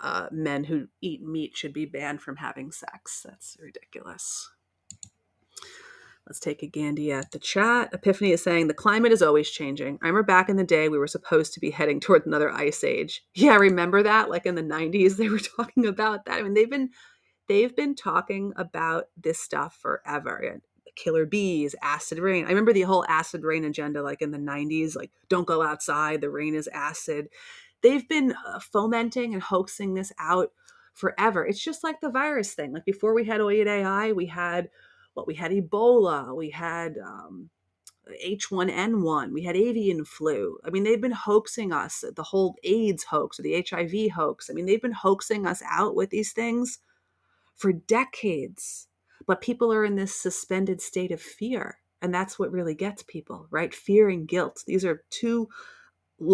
uh, 0.00 0.28
men 0.30 0.62
who 0.62 0.86
eat 1.00 1.22
meat 1.22 1.56
should 1.56 1.72
be 1.72 1.86
banned 1.86 2.22
from 2.22 2.36
having 2.36 2.70
sex. 2.70 3.26
That's 3.28 3.56
ridiculous. 3.60 4.48
Let's 6.26 6.38
take 6.38 6.62
a 6.62 6.68
Gandhi 6.68 7.10
at 7.10 7.32
the 7.32 7.38
chat. 7.38 7.90
Epiphany 7.92 8.30
is 8.30 8.42
saying 8.42 8.68
the 8.68 8.74
climate 8.74 9.12
is 9.12 9.22
always 9.22 9.50
changing. 9.50 9.98
I 10.02 10.06
remember 10.06 10.22
back 10.22 10.48
in 10.48 10.56
the 10.56 10.64
day 10.64 10.88
we 10.88 10.98
were 10.98 11.08
supposed 11.08 11.52
to 11.54 11.60
be 11.60 11.70
heading 11.70 11.98
towards 11.98 12.26
another 12.26 12.50
ice 12.50 12.84
age. 12.84 13.24
Yeah, 13.34 13.56
remember 13.56 14.04
that? 14.04 14.30
Like 14.30 14.46
in 14.46 14.54
the 14.54 14.62
90s 14.62 15.16
they 15.18 15.28
were 15.28 15.40
talking 15.40 15.86
about 15.86 16.26
that. 16.26 16.38
I 16.38 16.42
mean, 16.42 16.54
they've 16.54 16.70
been 16.70 16.90
they've 17.48 17.74
been 17.74 17.96
talking 17.96 18.52
about 18.56 19.06
this 19.16 19.40
stuff 19.40 19.76
forever. 19.80 20.60
Killer 20.94 21.26
bees, 21.26 21.74
acid 21.82 22.18
rain. 22.18 22.44
I 22.44 22.50
remember 22.50 22.72
the 22.72 22.82
whole 22.82 23.04
acid 23.08 23.42
rain 23.42 23.64
agenda 23.64 24.02
like 24.02 24.22
in 24.22 24.30
the 24.30 24.38
90s, 24.38 24.94
like 24.94 25.10
don't 25.28 25.46
go 25.46 25.62
outside, 25.62 26.20
the 26.20 26.30
rain 26.30 26.54
is 26.54 26.68
acid. 26.68 27.28
They've 27.82 28.08
been 28.08 28.34
uh, 28.46 28.60
fomenting 28.60 29.32
and 29.32 29.42
hoaxing 29.42 29.94
this 29.94 30.12
out 30.20 30.52
forever. 30.94 31.44
It's 31.44 31.62
just 31.62 31.82
like 31.82 32.00
the 32.00 32.10
virus 32.10 32.54
thing. 32.54 32.72
Like 32.72 32.84
before 32.84 33.14
we 33.14 33.24
had 33.24 33.40
OID 33.40 33.66
AI, 33.66 34.12
we 34.12 34.26
had 34.26 34.68
what 35.14 35.26
we 35.26 35.34
had 35.34 35.50
Ebola, 35.50 36.34
we 36.34 36.50
had 36.50 36.96
um, 36.98 37.50
H1N1, 38.24 39.32
we 39.32 39.42
had 39.42 39.56
avian 39.56 40.04
flu. 40.04 40.58
I 40.64 40.70
mean, 40.70 40.84
they've 40.84 41.00
been 41.00 41.12
hoaxing 41.12 41.72
us, 41.72 42.04
the 42.14 42.22
whole 42.22 42.56
AIDS 42.64 43.04
hoax 43.04 43.38
or 43.38 43.42
the 43.42 43.64
HIV 43.68 44.12
hoax. 44.12 44.50
I 44.50 44.54
mean, 44.54 44.66
they've 44.66 44.82
been 44.82 44.92
hoaxing 44.92 45.46
us 45.46 45.62
out 45.68 45.94
with 45.94 46.10
these 46.10 46.32
things 46.32 46.78
for 47.56 47.72
decades. 47.72 48.88
But 49.26 49.40
people 49.40 49.72
are 49.72 49.84
in 49.84 49.94
this 49.94 50.14
suspended 50.14 50.80
state 50.80 51.12
of 51.12 51.20
fear. 51.20 51.78
And 52.00 52.12
that's 52.12 52.38
what 52.38 52.50
really 52.50 52.74
gets 52.74 53.04
people, 53.04 53.46
right? 53.50 53.72
Fear 53.72 54.08
and 54.08 54.26
guilt. 54.26 54.64
These 54.66 54.84
are 54.84 55.04
two, 55.10 55.48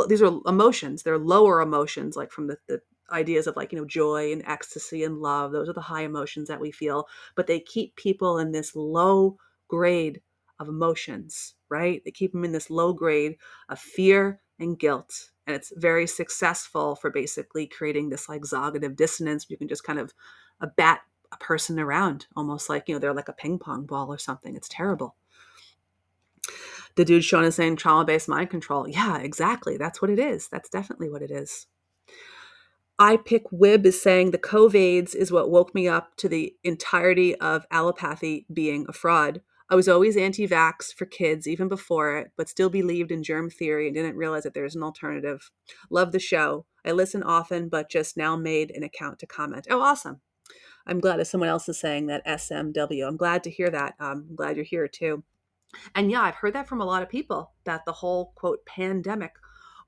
these 0.09 0.22
are 0.22 0.41
emotions. 0.47 1.03
They're 1.03 1.18
lower 1.18 1.61
emotions, 1.61 2.16
like 2.16 2.33
from 2.33 2.47
the, 2.47 2.57
the 2.66 2.81
ideas 3.11 3.47
of 3.47 3.57
like 3.57 3.73
you 3.73 3.79
know 3.79 3.85
joy 3.85 4.33
and 4.33 4.43
ecstasy 4.47 5.05
and 5.05 5.19
love 5.19 5.53
those 5.53 5.69
are 5.69 5.75
the 5.75 5.81
high 5.81 6.03
emotions 6.03 6.49
that 6.49 6.61
we 6.61 6.71
feel 6.71 7.07
but 7.35 7.47
they 7.47 7.61
keep 7.61 7.95
people 7.97 8.39
in 8.39 8.53
this 8.53 8.75
low 8.77 9.37
grade 9.69 10.21
of 10.59 10.69
emotions 10.69 11.55
right 11.69 12.03
they 12.05 12.11
keep 12.11 12.33
them 12.33 12.45
in 12.45 12.53
this 12.53 12.71
low 12.71 12.93
grade 12.93 13.37
of 13.69 13.79
fear 13.79 14.41
and 14.59 14.79
guilt 14.79 15.31
and 15.47 15.55
it's 15.57 15.73
very 15.77 16.07
successful 16.07 16.97
for 16.97 17.11
basically 17.11 17.67
creating 17.67 18.09
this 18.09 18.29
like 18.29 18.43
cognitive 18.43 18.97
dissonance 18.97 19.47
you 19.49 19.57
can 19.57 19.69
just 19.69 19.85
kind 19.85 19.99
of 19.99 20.13
a 20.61 20.67
bat 20.67 21.01
a 21.31 21.37
person 21.37 21.79
around 21.79 22.27
almost 22.37 22.69
like 22.69 22.89
you 22.89 22.95
know 22.95 22.99
they're 22.99 23.15
like 23.15 23.29
a 23.29 23.35
ping 23.35 23.59
pong 23.59 23.85
ball 23.87 24.13
or 24.13 24.19
something 24.19 24.57
it's 24.57 24.69
terrible 24.69 25.15
the 26.97 27.05
dude 27.05 27.25
Sean 27.25 27.45
is 27.45 27.55
saying 27.55 27.77
trauma 27.77 28.05
based 28.05 28.29
mind 28.29 28.51
control. 28.51 28.89
Yeah, 28.89 29.19
exactly. 29.19 29.77
That's 29.77 30.03
what 30.03 30.11
it 30.11 30.19
is. 30.19 30.49
That's 30.49 30.69
definitely 30.69 31.09
what 31.09 31.23
it 31.23 31.31
is. 31.31 31.67
I 32.99 33.17
pick 33.17 33.45
Wib 33.51 33.87
is 33.87 34.03
saying 34.03 34.31
the 34.31 34.39
COVIDs 34.39 35.15
is 35.15 35.31
what 35.31 35.51
woke 35.51 35.73
me 35.73 35.87
up 35.87 36.17
to 36.17 36.29
the 36.29 36.57
entirety 36.65 37.37
of 37.37 37.65
allopathy 37.71 38.45
being 38.53 38.87
a 38.89 38.93
fraud. 38.93 39.41
I 39.71 39.77
was 39.77 39.89
always 39.89 40.17
anti 40.17 40.49
vax 40.49 40.93
for 40.93 41.05
kids 41.07 41.47
even 41.47 41.69
before 41.69 42.17
it, 42.17 42.33
but 42.37 42.49
still 42.49 42.71
believed 42.71 43.13
in 43.13 43.23
germ 43.23 43.51
theory 43.51 43.87
and 43.87 43.95
didn't 43.95 44.17
realize 44.17 44.43
that 44.45 44.55
there's 44.55 44.75
an 44.75 44.83
alternative. 44.83 45.51
Love 45.91 46.11
the 46.11 46.19
show. 46.19 46.65
I 46.85 46.93
listen 46.93 47.23
often, 47.23 47.69
but 47.69 47.91
just 47.91 48.17
now 48.17 48.35
made 48.35 48.73
an 48.73 48.83
account 48.83 49.19
to 49.21 49.27
comment. 49.27 49.67
Oh, 49.71 49.81
awesome. 49.81 50.21
I'm 50.87 51.01
glad 51.01 51.21
that 51.21 51.27
someone 51.27 51.51
else 51.51 51.69
is 51.69 51.79
saying 51.79 52.07
that 52.07 52.27
SMW. 52.27 53.07
I'm 53.07 53.19
glad 53.19 53.45
to 53.45 53.51
hear 53.51 53.69
that. 53.71 53.95
Um, 54.01 54.27
I'm 54.31 54.35
glad 54.35 54.57
you're 54.57 54.65
here 54.65 54.89
too. 54.89 55.23
And 55.95 56.11
yeah, 56.11 56.23
I've 56.23 56.37
heard 56.37 56.55
that 56.55 56.67
from 56.67 56.81
a 56.81 56.87
lot 56.87 57.03
of 57.03 57.11
people 57.11 57.53
that 57.65 57.85
the 57.85 57.93
whole 57.93 58.33
quote 58.35 58.65
pandemic 58.65 59.33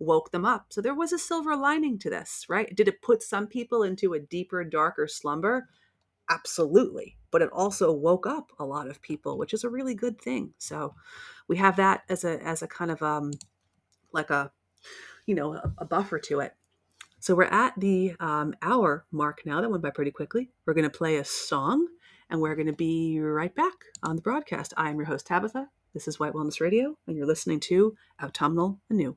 woke 0.00 0.32
them 0.32 0.44
up. 0.44 0.66
So 0.70 0.80
there 0.80 0.94
was 0.94 1.12
a 1.12 1.18
silver 1.18 1.54
lining 1.54 1.98
to 2.00 2.10
this, 2.10 2.46
right? 2.48 2.74
Did 2.74 2.88
it 2.88 3.02
put 3.02 3.22
some 3.22 3.46
people 3.46 3.82
into 3.84 4.14
a 4.14 4.18
deeper, 4.18 4.64
darker 4.64 5.06
slumber? 5.06 5.68
Absolutely. 6.28 7.16
But 7.30 7.42
it 7.42 7.50
also 7.52 7.92
woke 7.92 8.26
up 8.26 8.50
a 8.58 8.64
lot 8.64 8.88
of 8.88 9.02
people, 9.02 9.38
which 9.38 9.54
is 9.54 9.62
a 9.62 9.68
really 9.68 9.94
good 9.94 10.20
thing. 10.20 10.54
So 10.58 10.94
we 11.46 11.58
have 11.58 11.76
that 11.76 12.02
as 12.08 12.24
a 12.24 12.42
as 12.42 12.62
a 12.62 12.68
kind 12.68 12.90
of 12.90 13.02
um 13.02 13.32
like 14.12 14.30
a 14.30 14.50
you 15.26 15.34
know 15.34 15.54
a, 15.54 15.72
a 15.78 15.84
buffer 15.84 16.18
to 16.18 16.40
it. 16.40 16.54
So 17.20 17.34
we're 17.34 17.44
at 17.44 17.78
the 17.78 18.14
um, 18.18 18.54
hour 18.62 19.04
mark 19.12 19.42
now. 19.44 19.60
That 19.60 19.70
went 19.70 19.82
by 19.82 19.90
pretty 19.90 20.10
quickly. 20.10 20.50
We're 20.64 20.72
going 20.72 20.90
to 20.90 20.98
play 20.98 21.16
a 21.16 21.24
song, 21.24 21.86
and 22.30 22.40
we're 22.40 22.54
going 22.54 22.66
to 22.66 22.72
be 22.72 23.20
right 23.20 23.54
back 23.54 23.74
on 24.02 24.16
the 24.16 24.22
broadcast. 24.22 24.72
I 24.78 24.88
am 24.88 24.96
your 24.96 25.04
host 25.04 25.26
Tabitha. 25.26 25.68
This 25.92 26.08
is 26.08 26.18
White 26.18 26.32
Wellness 26.32 26.60
Radio, 26.62 26.96
and 27.06 27.18
you're 27.18 27.26
listening 27.26 27.60
to 27.60 27.94
Autumnal 28.22 28.80
Anew. 28.88 29.16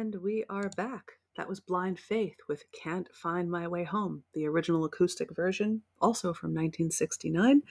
And 0.00 0.14
we 0.22 0.46
are 0.48 0.70
back. 0.78 1.18
That 1.36 1.46
was 1.46 1.60
Blind 1.60 2.00
Faith 2.00 2.36
with 2.48 2.64
Can't 2.72 3.06
Find 3.14 3.50
My 3.50 3.68
Way 3.68 3.84
Home, 3.84 4.22
the 4.32 4.46
original 4.46 4.86
acoustic 4.86 5.36
version, 5.36 5.82
also 6.00 6.32
from 6.32 6.54
1969. 6.54 7.50
And 7.50 7.62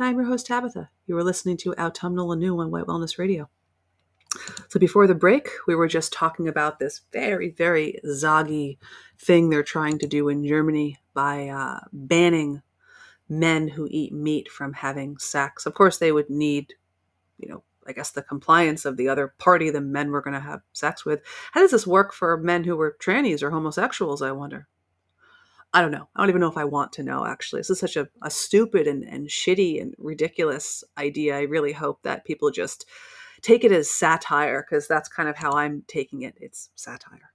I'm 0.00 0.16
your 0.16 0.24
host, 0.24 0.48
Tabitha. 0.48 0.90
You 1.06 1.16
are 1.16 1.22
listening 1.22 1.56
to 1.58 1.76
Autumnal 1.76 2.32
Anew 2.32 2.58
on 2.58 2.72
White 2.72 2.86
Wellness 2.86 3.16
Radio. 3.16 3.48
So 4.68 4.80
before 4.80 5.06
the 5.06 5.14
break, 5.14 5.50
we 5.68 5.76
were 5.76 5.86
just 5.86 6.12
talking 6.12 6.48
about 6.48 6.80
this 6.80 7.02
very, 7.12 7.50
very 7.50 8.00
zoggy 8.04 8.78
thing 9.16 9.48
they're 9.48 9.62
trying 9.62 10.00
to 10.00 10.08
do 10.08 10.28
in 10.28 10.44
Germany 10.44 10.98
by 11.14 11.46
uh, 11.46 11.78
banning 11.92 12.60
men 13.28 13.68
who 13.68 13.86
eat 13.88 14.12
meat 14.12 14.50
from 14.50 14.72
having 14.72 15.16
sex. 15.18 15.64
Of 15.64 15.74
course, 15.74 15.98
they 15.98 16.10
would 16.10 16.28
need, 16.28 16.74
you 17.38 17.48
know, 17.48 17.62
I 17.88 17.92
guess 17.92 18.10
the 18.10 18.22
compliance 18.22 18.84
of 18.84 18.96
the 18.96 19.08
other 19.08 19.34
party 19.38 19.70
the 19.70 19.80
men 19.80 20.10
were 20.10 20.20
going 20.20 20.34
to 20.34 20.40
have 20.40 20.60
sex 20.72 21.04
with. 21.04 21.22
How 21.52 21.60
does 21.60 21.70
this 21.70 21.86
work 21.86 22.12
for 22.12 22.36
men 22.36 22.64
who 22.64 22.76
were 22.76 22.96
trannies 23.00 23.42
or 23.42 23.50
homosexuals, 23.50 24.20
I 24.20 24.32
wonder? 24.32 24.68
I 25.72 25.80
don't 25.82 25.90
know. 25.90 26.08
I 26.14 26.20
don't 26.20 26.30
even 26.30 26.40
know 26.40 26.50
if 26.50 26.56
I 26.56 26.64
want 26.64 26.92
to 26.94 27.02
know, 27.02 27.26
actually. 27.26 27.60
This 27.60 27.70
is 27.70 27.80
such 27.80 27.96
a, 27.96 28.08
a 28.22 28.30
stupid 28.30 28.86
and, 28.86 29.04
and 29.04 29.28
shitty 29.28 29.80
and 29.80 29.94
ridiculous 29.98 30.82
idea. 30.96 31.36
I 31.36 31.42
really 31.42 31.72
hope 31.72 32.02
that 32.02 32.24
people 32.24 32.50
just 32.50 32.86
take 33.42 33.64
it 33.64 33.72
as 33.72 33.90
satire 33.90 34.66
because 34.68 34.88
that's 34.88 35.08
kind 35.08 35.28
of 35.28 35.36
how 35.36 35.52
I'm 35.52 35.84
taking 35.86 36.22
it. 36.22 36.34
It's 36.40 36.70
satire. 36.74 37.32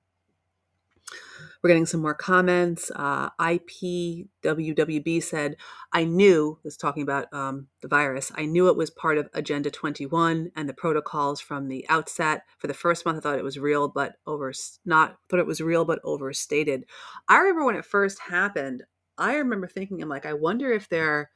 We're 1.62 1.70
getting 1.70 1.86
some 1.86 2.02
more 2.02 2.14
comments. 2.14 2.92
Uh, 2.96 3.30
IPWWB 3.40 5.24
said, 5.24 5.56
I 5.94 6.04
knew, 6.04 6.60
is 6.66 6.76
talking 6.76 7.04
about 7.04 7.34
um, 7.34 7.68
the 7.82 7.88
virus, 7.88 8.32
I 8.36 8.46
knew 8.46 8.68
it 8.68 8.76
was 8.76 8.90
part 8.90 9.18
of 9.18 9.30
Agenda 9.34 9.72
21 9.72 10.52
and 10.56 10.68
the 10.68 10.74
protocols 10.74 11.40
from 11.40 11.68
the 11.68 11.86
outset. 11.90 12.44
For 12.58 12.68
the 12.68 12.74
first 12.74 13.06
month, 13.06 13.18
I 13.18 13.22
thought 13.22 13.40
it 13.40 13.44
was 13.44 13.58
real, 13.58 13.88
but 13.88 14.16
over, 14.28 14.52
not, 14.86 15.18
thought 15.30 15.40
it 15.40 15.48
was 15.48 15.62
real, 15.62 15.86
but 15.86 16.02
overstated. 16.04 16.86
I 17.28 17.38
remember 17.38 17.66
when 17.66 17.76
it 17.76 17.86
first 17.86 18.20
happened, 18.20 18.84
I 19.18 19.36
remember 19.36 19.68
thinking, 19.68 20.02
I'm 20.02 20.10
like, 20.10 20.26
I 20.26 20.34
wonder 20.34 20.72
if 20.72 20.90
they're 20.90 21.30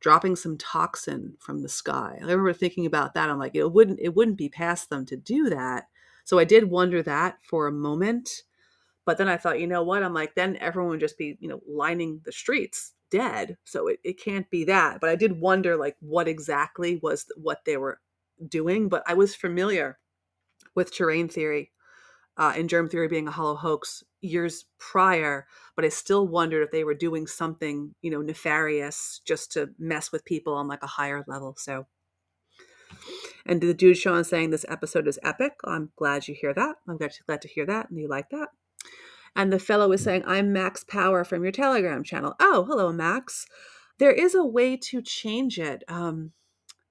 dropping 0.00 0.36
some 0.36 0.58
toxin 0.58 1.34
from 1.40 1.62
the 1.62 1.68
sky. 1.68 2.18
I 2.18 2.24
remember 2.24 2.52
thinking 2.52 2.86
about 2.86 3.14
that. 3.14 3.30
I'm 3.30 3.38
like, 3.38 3.54
it 3.54 3.72
wouldn't, 3.72 4.00
it 4.00 4.14
wouldn't 4.14 4.36
be 4.36 4.50
past 4.50 4.90
them 4.90 5.06
to 5.06 5.16
do 5.16 5.48
that. 5.50 5.88
So 6.24 6.38
I 6.38 6.44
did 6.44 6.70
wonder 6.70 7.02
that 7.02 7.38
for 7.42 7.66
a 7.66 7.72
moment. 7.72 8.42
But 9.06 9.18
then 9.18 9.28
I 9.28 9.36
thought, 9.36 9.60
you 9.60 9.66
know 9.66 9.82
what? 9.82 10.02
I'm 10.02 10.14
like, 10.14 10.34
then 10.34 10.56
everyone 10.60 10.90
would 10.90 11.00
just 11.00 11.18
be, 11.18 11.36
you 11.40 11.48
know, 11.48 11.60
lining 11.68 12.20
the 12.24 12.32
streets 12.32 12.92
dead. 13.10 13.56
So 13.64 13.88
it, 13.88 14.00
it 14.02 14.20
can't 14.20 14.48
be 14.50 14.64
that. 14.64 15.00
But 15.00 15.10
I 15.10 15.16
did 15.16 15.40
wonder, 15.40 15.76
like, 15.76 15.96
what 16.00 16.26
exactly 16.26 16.98
was 17.02 17.26
what 17.36 17.64
they 17.64 17.76
were 17.76 18.00
doing. 18.48 18.88
But 18.88 19.04
I 19.06 19.14
was 19.14 19.34
familiar 19.34 19.98
with 20.74 20.94
terrain 20.94 21.28
theory 21.28 21.70
uh, 22.36 22.54
and 22.56 22.68
germ 22.68 22.88
theory 22.88 23.08
being 23.08 23.28
a 23.28 23.32
hollow 23.32 23.54
hoax 23.54 24.02
years 24.20 24.64
prior. 24.78 25.46
But 25.76 25.84
I 25.84 25.90
still 25.90 26.26
wondered 26.26 26.62
if 26.62 26.70
they 26.70 26.84
were 26.84 26.94
doing 26.94 27.26
something, 27.26 27.94
you 28.00 28.10
know, 28.10 28.22
nefarious 28.22 29.20
just 29.26 29.52
to 29.52 29.70
mess 29.78 30.12
with 30.12 30.24
people 30.24 30.54
on 30.54 30.66
like 30.66 30.82
a 30.82 30.88
higher 30.88 31.24
level. 31.28 31.54
So. 31.58 31.86
And 33.44 33.60
the 33.60 33.74
dude 33.74 33.98
Sean 33.98 34.24
saying 34.24 34.50
this 34.50 34.64
episode 34.68 35.06
is 35.06 35.18
epic. 35.22 35.54
I'm 35.64 35.90
glad 35.96 36.26
you 36.26 36.34
hear 36.34 36.54
that. 36.54 36.76
I'm 36.88 36.96
glad 36.96 37.12
glad 37.26 37.42
to 37.42 37.48
hear 37.48 37.66
that 37.66 37.90
and 37.90 37.98
you 37.98 38.08
like 38.08 38.30
that. 38.30 38.48
And 39.36 39.52
the 39.52 39.58
fellow 39.58 39.88
was 39.88 40.02
saying, 40.02 40.22
I'm 40.26 40.52
Max 40.52 40.84
Power 40.84 41.24
from 41.24 41.42
your 41.42 41.52
Telegram 41.52 42.04
channel. 42.04 42.34
Oh, 42.38 42.64
hello, 42.68 42.92
Max. 42.92 43.46
There 43.98 44.12
is 44.12 44.34
a 44.34 44.44
way 44.44 44.76
to 44.76 45.02
change 45.02 45.58
it. 45.58 45.82
Um, 45.88 46.32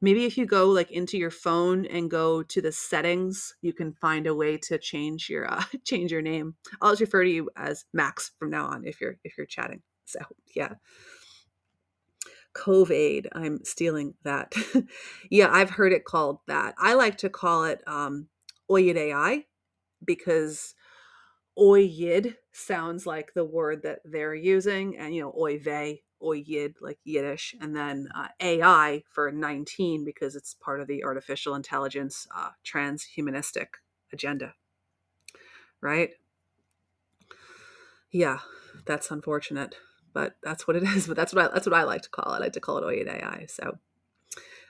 maybe 0.01 0.25
if 0.25 0.37
you 0.37 0.45
go 0.45 0.67
like 0.67 0.91
into 0.91 1.17
your 1.17 1.31
phone 1.31 1.85
and 1.85 2.11
go 2.11 2.43
to 2.43 2.61
the 2.61 2.71
settings, 2.71 3.55
you 3.61 3.73
can 3.73 3.93
find 3.93 4.27
a 4.27 4.35
way 4.35 4.57
to 4.57 4.77
change 4.77 5.29
your 5.29 5.51
uh, 5.51 5.63
change 5.85 6.11
your 6.11 6.21
name. 6.21 6.55
I'll 6.81 6.91
just 6.91 7.01
refer 7.01 7.23
to 7.23 7.29
you 7.29 7.49
as 7.55 7.85
Max 7.93 8.31
from 8.37 8.49
now 8.49 8.67
on 8.67 8.85
if 8.85 8.99
you're 9.01 9.17
if 9.23 9.37
you're 9.37 9.47
chatting. 9.47 9.81
So 10.05 10.19
yeah. 10.55 10.73
Covaid. 12.53 13.27
I'm 13.31 13.63
stealing 13.63 14.13
that. 14.23 14.53
yeah, 15.31 15.49
I've 15.51 15.71
heard 15.71 15.91
it 15.91 16.05
called 16.05 16.39
that. 16.47 16.75
I 16.77 16.93
like 16.93 17.17
to 17.19 17.29
call 17.29 17.63
it 17.63 17.81
um, 17.87 18.27
Oyid 18.69 18.95
AI 18.95 19.45
because 20.05 20.75
Oyid 21.59 22.35
sounds 22.51 23.05
like 23.05 23.33
the 23.33 23.45
word 23.45 23.83
that 23.83 23.99
they're 24.05 24.35
using, 24.35 24.97
and 24.97 25.15
you 25.15 25.21
know, 25.21 25.31
Oyve, 25.33 26.01
Oyid, 26.21 26.75
like 26.81 26.99
Yiddish, 27.03 27.55
and 27.61 27.75
then 27.75 28.09
uh, 28.15 28.29
AI 28.39 29.03
for 29.09 29.31
19 29.31 30.05
because 30.05 30.35
it's 30.35 30.55
part 30.55 30.81
of 30.81 30.87
the 30.87 31.03
artificial 31.03 31.55
intelligence 31.55 32.27
uh, 32.35 32.49
transhumanistic 32.65 33.67
agenda. 34.13 34.55
Right? 35.81 36.11
Yeah, 38.11 38.39
that's 38.85 39.11
unfortunate. 39.11 39.75
but 40.13 40.35
that's 40.43 40.67
what 40.67 40.77
it 40.77 40.83
is. 40.95 41.07
But 41.07 41.17
that's 41.17 41.33
what 41.33 41.45
I, 41.45 41.53
that's 41.53 41.67
what 41.67 41.75
I 41.79 41.83
like 41.83 42.03
to 42.03 42.09
call 42.09 42.33
it. 42.33 42.37
I 42.37 42.39
like 42.39 42.53
to 42.53 42.59
call 42.61 42.77
it 42.77 42.83
Oyed 42.85 43.07
AI. 43.07 43.45
So 43.49 43.79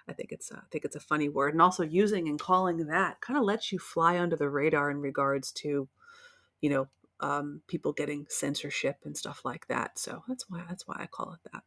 I 0.08 0.14
think 0.14 0.32
it's 0.32 0.52
a, 0.52 0.58
I 0.58 0.62
think 0.72 0.86
it's 0.86 0.96
a 0.96 1.00
funny 1.02 1.30
word, 1.30 1.54
and 1.54 1.62
also 1.62 1.84
using 1.84 2.28
and 2.28 2.40
calling 2.40 2.78
that 2.88 3.22
kind 3.22 3.38
of 3.38 3.46
lets 3.46 3.72
you 3.72 3.80
fly 3.80 4.20
under 4.20 4.36
the 4.36 4.50
radar 4.50 4.92
in 4.92 5.02
regards 5.02 5.52
to, 5.54 5.88
you 6.64 6.70
know, 6.70 6.88
um, 7.20 7.62
people 7.68 7.92
getting 7.92 8.26
censorship 8.30 9.00
and 9.04 9.18
stuff 9.18 9.42
like 9.44 9.68
that. 9.68 10.00
So 10.00 10.24
that's 10.28 10.46
why 10.50 10.64
that's 10.68 10.88
why 10.88 10.96
I 10.98 11.08
call 11.08 11.34
it 11.34 11.52
that. 11.52 11.64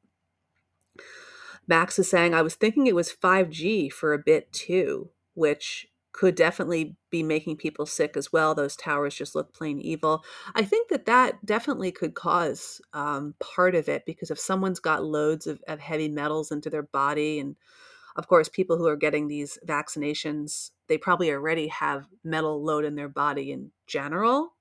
Max 1.68 1.98
is 1.98 2.08
saying 2.08 2.32
I 2.32 2.42
was 2.42 2.54
thinking 2.54 2.86
it 2.86 2.94
was 2.94 3.12
5G 3.12 3.92
for 3.92 4.14
a 4.14 4.18
bit 4.18 4.50
too, 4.52 5.10
which 5.34 5.88
could 6.12 6.34
definitely 6.34 6.96
be 7.10 7.22
making 7.22 7.58
people 7.58 7.84
sick 7.84 8.16
as 8.16 8.32
well. 8.32 8.54
Those 8.54 8.74
towers 8.74 9.14
just 9.14 9.34
look 9.34 9.52
plain 9.52 9.78
evil. 9.78 10.24
I 10.54 10.62
think 10.62 10.88
that 10.88 11.04
that 11.04 11.44
definitely 11.44 11.92
could 11.92 12.14
cause 12.14 12.80
um, 12.94 13.34
part 13.38 13.74
of 13.74 13.86
it 13.90 14.06
because 14.06 14.30
if 14.30 14.38
someone's 14.38 14.80
got 14.80 15.04
loads 15.04 15.46
of, 15.46 15.60
of 15.68 15.78
heavy 15.78 16.08
metals 16.08 16.50
into 16.50 16.70
their 16.70 16.84
body, 16.84 17.38
and 17.38 17.56
of 18.16 18.28
course, 18.28 18.48
people 18.48 18.78
who 18.78 18.86
are 18.86 18.96
getting 18.96 19.28
these 19.28 19.58
vaccinations, 19.66 20.70
they 20.88 20.96
probably 20.96 21.30
already 21.30 21.68
have 21.68 22.06
metal 22.24 22.64
load 22.64 22.86
in 22.86 22.94
their 22.94 23.10
body 23.10 23.52
in 23.52 23.72
general. 23.86 24.55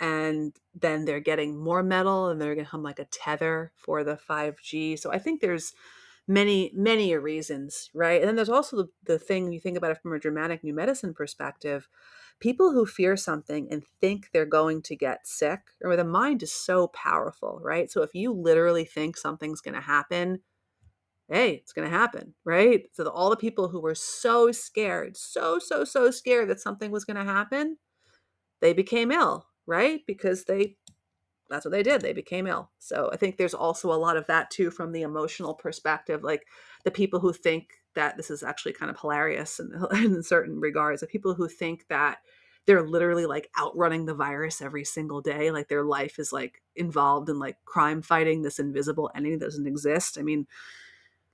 And 0.00 0.54
then 0.74 1.04
they're 1.04 1.20
getting 1.20 1.58
more 1.58 1.82
metal 1.82 2.28
and 2.28 2.40
they're 2.40 2.54
going 2.54 2.66
to 2.66 2.72
have 2.72 2.80
like 2.80 3.00
a 3.00 3.06
tether 3.06 3.72
for 3.76 4.04
the 4.04 4.16
5G. 4.16 4.98
So 4.98 5.10
I 5.12 5.18
think 5.18 5.40
there's 5.40 5.72
many 6.28 6.70
many 6.74 7.16
reasons 7.16 7.90
right? 7.94 8.20
And 8.20 8.28
then 8.28 8.36
there's 8.36 8.50
also 8.50 8.76
the, 8.76 8.88
the 9.04 9.18
thing 9.18 9.50
you 9.50 9.58
think 9.58 9.78
about 9.78 9.90
it 9.90 9.98
from 10.02 10.12
a 10.12 10.20
Germanic 10.20 10.62
new 10.62 10.74
medicine 10.74 11.14
perspective 11.14 11.88
people 12.38 12.70
who 12.72 12.84
fear 12.86 13.16
something 13.16 13.66
and 13.70 13.82
think 14.00 14.28
they're 14.30 14.44
going 14.46 14.82
to 14.82 14.94
get 14.94 15.26
sick 15.26 15.60
or 15.82 15.96
the 15.96 16.04
mind 16.04 16.42
is 16.42 16.52
so 16.52 16.88
powerful 16.88 17.58
right? 17.62 17.90
So 17.90 18.02
if 18.02 18.14
you 18.14 18.32
literally 18.32 18.84
think 18.84 19.16
something's 19.16 19.62
going 19.62 19.74
to 19.74 19.80
happen 19.80 20.40
hey 21.30 21.54
it's 21.54 21.72
going 21.72 21.90
to 21.90 21.96
happen 21.96 22.34
right? 22.44 22.82
So 22.92 23.04
the, 23.04 23.10
all 23.10 23.30
the 23.30 23.36
people 23.36 23.68
who 23.68 23.80
were 23.80 23.94
so 23.94 24.52
scared 24.52 25.16
so 25.16 25.58
so 25.58 25.82
so 25.82 26.10
scared 26.10 26.50
that 26.50 26.60
something 26.60 26.90
was 26.90 27.06
going 27.06 27.16
to 27.16 27.24
happen 27.24 27.78
they 28.60 28.74
became 28.74 29.10
ill 29.12 29.47
right 29.68 30.00
because 30.06 30.44
they 30.44 30.76
that's 31.50 31.64
what 31.64 31.72
they 31.72 31.82
did. 31.82 32.02
They 32.02 32.12
became 32.12 32.46
ill. 32.46 32.70
So 32.78 33.10
I 33.12 33.16
think 33.16 33.36
there's 33.36 33.54
also 33.54 33.92
a 33.92 33.96
lot 33.96 34.16
of 34.16 34.26
that 34.26 34.50
too 34.50 34.70
from 34.70 34.92
the 34.92 35.02
emotional 35.02 35.54
perspective. 35.54 36.22
Like 36.22 36.46
the 36.84 36.90
people 36.90 37.20
who 37.20 37.32
think 37.32 37.70
that 37.94 38.16
this 38.16 38.30
is 38.30 38.42
actually 38.42 38.74
kind 38.74 38.90
of 38.90 39.00
hilarious 39.00 39.58
in, 39.58 39.72
in 40.04 40.22
certain 40.22 40.60
regards, 40.60 41.00
the 41.00 41.06
people 41.06 41.34
who 41.34 41.48
think 41.48 41.86
that 41.88 42.18
they're 42.66 42.86
literally 42.86 43.24
like 43.24 43.48
outrunning 43.58 44.04
the 44.04 44.14
virus 44.14 44.60
every 44.60 44.84
single 44.84 45.22
day. 45.22 45.50
Like 45.50 45.68
their 45.68 45.84
life 45.84 46.18
is 46.18 46.32
like 46.32 46.60
involved 46.76 47.30
in 47.30 47.38
like 47.38 47.56
crime 47.64 48.02
fighting 48.02 48.42
this 48.42 48.58
invisible 48.58 49.10
enemy 49.14 49.36
that 49.36 49.46
doesn't 49.46 49.66
exist. 49.66 50.18
I 50.18 50.22
mean, 50.22 50.46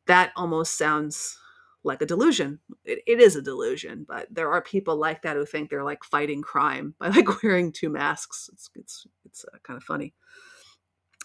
that 0.06 0.30
almost 0.36 0.78
sounds 0.78 1.36
like 1.84 2.02
a 2.02 2.06
delusion. 2.06 2.58
It, 2.84 3.00
it 3.06 3.20
is 3.20 3.36
a 3.36 3.42
delusion, 3.42 4.04
but 4.08 4.26
there 4.30 4.50
are 4.50 4.62
people 4.62 4.96
like 4.96 5.22
that 5.22 5.36
who 5.36 5.44
think 5.44 5.70
they're 5.70 5.84
like 5.84 6.04
fighting 6.04 6.42
crime 6.42 6.94
by 6.98 7.08
like 7.08 7.42
wearing 7.42 7.72
two 7.72 7.90
masks. 7.90 8.50
It's 8.52 8.70
it's 8.74 9.06
it's 9.24 9.44
uh, 9.44 9.58
kind 9.62 9.76
of 9.76 9.84
funny. 9.84 10.14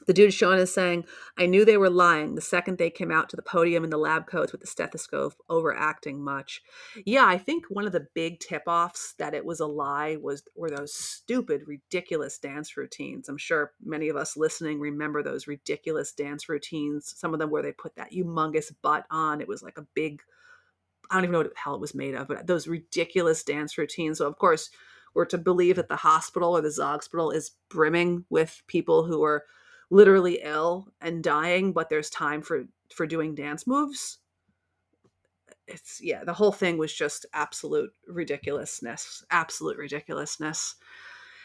The 0.07 0.13
dude 0.13 0.33
Sean 0.33 0.57
is 0.57 0.73
saying, 0.73 1.05
I 1.37 1.45
knew 1.45 1.65
they 1.65 1.77
were 1.77 1.89
lying 1.89 2.35
the 2.35 2.41
second 2.41 2.77
they 2.77 2.89
came 2.89 3.11
out 3.11 3.29
to 3.29 3.35
the 3.35 3.41
podium 3.41 3.83
in 3.83 3.89
the 3.89 3.97
lab 3.97 4.27
coats 4.27 4.51
with 4.51 4.61
the 4.61 4.67
stethoscope, 4.67 5.33
overacting 5.49 6.23
much. 6.23 6.61
Yeah, 7.05 7.25
I 7.25 7.37
think 7.37 7.65
one 7.69 7.85
of 7.85 7.91
the 7.91 8.07
big 8.13 8.39
tip 8.39 8.63
offs 8.65 9.13
that 9.17 9.33
it 9.33 9.45
was 9.45 9.59
a 9.59 9.65
lie 9.65 10.17
was 10.21 10.43
were 10.55 10.69
those 10.69 10.93
stupid, 10.93 11.63
ridiculous 11.67 12.37
dance 12.37 12.77
routines. 12.77 13.27
I'm 13.27 13.37
sure 13.37 13.73
many 13.83 14.07
of 14.07 14.15
us 14.15 14.37
listening 14.37 14.79
remember 14.79 15.21
those 15.21 15.47
ridiculous 15.47 16.13
dance 16.13 16.47
routines. 16.47 17.13
Some 17.17 17.33
of 17.33 17.39
them 17.39 17.49
where 17.49 17.63
they 17.63 17.73
put 17.73 17.95
that 17.97 18.13
humongous 18.13 18.71
butt 18.81 19.05
on. 19.11 19.41
It 19.41 19.49
was 19.49 19.61
like 19.61 19.77
a 19.77 19.87
big 19.93 20.21
I 21.09 21.15
don't 21.15 21.23
even 21.23 21.31
know 21.33 21.39
what 21.39 21.53
the 21.53 21.59
hell 21.59 21.75
it 21.75 21.81
was 21.81 21.95
made 21.95 22.15
of, 22.15 22.27
but 22.27 22.47
those 22.47 22.67
ridiculous 22.67 23.43
dance 23.43 23.77
routines. 23.77 24.19
So 24.19 24.27
of 24.27 24.37
course, 24.37 24.69
we're 25.13 25.25
to 25.25 25.37
believe 25.37 25.77
that 25.77 25.89
the 25.89 25.95
hospital 25.95 26.55
or 26.55 26.61
the 26.61 26.69
Zogspital 26.69 27.33
is 27.33 27.51
brimming 27.69 28.25
with 28.29 28.61
people 28.67 29.03
who 29.03 29.23
are 29.23 29.45
literally 29.89 30.39
ill 30.43 30.87
and 31.01 31.23
dying, 31.23 31.73
but 31.73 31.89
there's 31.89 32.09
time 32.09 32.41
for 32.41 32.65
for 32.93 33.05
doing 33.05 33.35
dance 33.35 33.65
moves. 33.67 34.19
It's 35.67 35.99
yeah, 36.01 36.23
the 36.23 36.33
whole 36.33 36.51
thing 36.51 36.77
was 36.77 36.93
just 36.93 37.25
absolute 37.33 37.91
ridiculousness, 38.07 39.23
absolute 39.31 39.77
ridiculousness. 39.77 40.75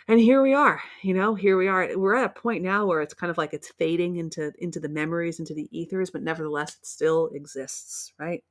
And 0.07 0.21
here 0.21 0.43
we 0.43 0.53
are, 0.53 0.83
you 1.03 1.15
know, 1.15 1.35
here 1.35 1.57
we 1.57 1.67
are. 1.67 1.89
We're 1.97 2.17
at 2.17 2.27
a 2.27 2.41
point 2.41 2.63
now 2.63 2.85
where 2.87 3.01
it's 3.01 3.15
kind 3.15 3.31
of 3.31 3.39
like 3.39 3.55
it's 3.55 3.73
fading 3.79 4.17
into 4.17 4.53
into 4.59 4.81
the 4.81 4.89
memories, 4.89 5.39
into 5.39 5.55
the 5.55 5.69
ethers, 5.77 6.11
but 6.11 6.23
nevertheless 6.23 6.77
it 6.77 6.87
still 6.87 7.31
exists, 7.35 8.13
right? 8.19 8.45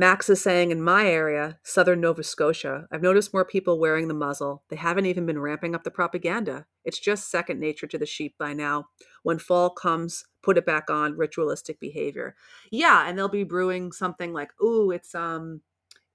Max 0.00 0.30
is 0.30 0.40
saying 0.40 0.70
in 0.70 0.80
my 0.82 1.06
area, 1.06 1.58
southern 1.62 2.00
Nova 2.00 2.22
Scotia, 2.22 2.88
I've 2.90 3.02
noticed 3.02 3.34
more 3.34 3.44
people 3.44 3.78
wearing 3.78 4.08
the 4.08 4.14
muzzle. 4.14 4.62
They 4.70 4.76
haven't 4.76 5.04
even 5.04 5.26
been 5.26 5.38
ramping 5.38 5.74
up 5.74 5.84
the 5.84 5.90
propaganda. 5.90 6.64
It's 6.86 6.98
just 6.98 7.30
second 7.30 7.60
nature 7.60 7.86
to 7.86 7.98
the 7.98 8.06
sheep 8.06 8.34
by 8.38 8.54
now. 8.54 8.88
When 9.24 9.38
fall 9.38 9.68
comes, 9.68 10.24
put 10.42 10.56
it 10.56 10.64
back 10.64 10.88
on, 10.88 11.18
ritualistic 11.18 11.78
behavior. 11.80 12.34
Yeah, 12.70 13.06
and 13.06 13.18
they'll 13.18 13.28
be 13.28 13.44
brewing 13.44 13.92
something 13.92 14.32
like, 14.32 14.58
"Ooh, 14.62 14.90
it's 14.90 15.14
um 15.14 15.60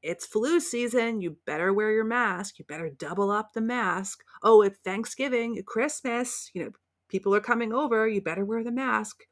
it's 0.01 0.25
flu 0.25 0.59
season. 0.59 1.21
You 1.21 1.37
better 1.45 1.73
wear 1.73 1.91
your 1.91 2.05
mask. 2.05 2.59
You 2.59 2.65
better 2.65 2.89
double 2.89 3.31
up 3.31 3.53
the 3.53 3.61
mask. 3.61 4.23
Oh, 4.43 4.63
it's 4.63 4.79
Thanksgiving, 4.79 5.61
Christmas, 5.67 6.49
you 6.55 6.63
know, 6.65 6.71
people 7.09 7.35
are 7.35 7.41
coming 7.41 7.71
over. 7.73 8.07
You 8.07 8.21
better 8.21 8.45
wear 8.45 8.63
the 8.63 8.71
mask." 8.71 9.25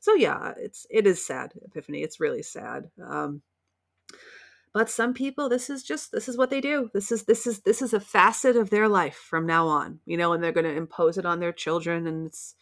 So 0.00 0.14
yeah, 0.14 0.54
it's 0.58 0.86
it 0.90 1.06
is 1.06 1.26
sad, 1.26 1.52
Epiphany. 1.66 2.02
It's 2.02 2.20
really 2.20 2.42
sad. 2.42 2.90
Um 3.04 3.42
but 4.72 4.88
some 4.88 5.14
people 5.14 5.48
this 5.48 5.68
is 5.68 5.82
just 5.82 6.12
this 6.12 6.28
is 6.28 6.36
what 6.36 6.50
they 6.50 6.60
do. 6.60 6.90
This 6.94 7.10
is 7.10 7.24
this 7.24 7.46
is 7.46 7.60
this 7.60 7.82
is 7.82 7.92
a 7.92 8.00
facet 8.00 8.56
of 8.56 8.70
their 8.70 8.88
life 8.88 9.16
from 9.16 9.46
now 9.46 9.66
on 9.66 10.00
you 10.06 10.16
know 10.16 10.32
and 10.32 10.42
they're 10.42 10.52
going 10.52 10.64
to 10.64 10.76
impose 10.76 11.18
it 11.18 11.26
on 11.26 11.40
their 11.40 11.52
children 11.52 12.06
and 12.06 12.26
it's 12.26 12.54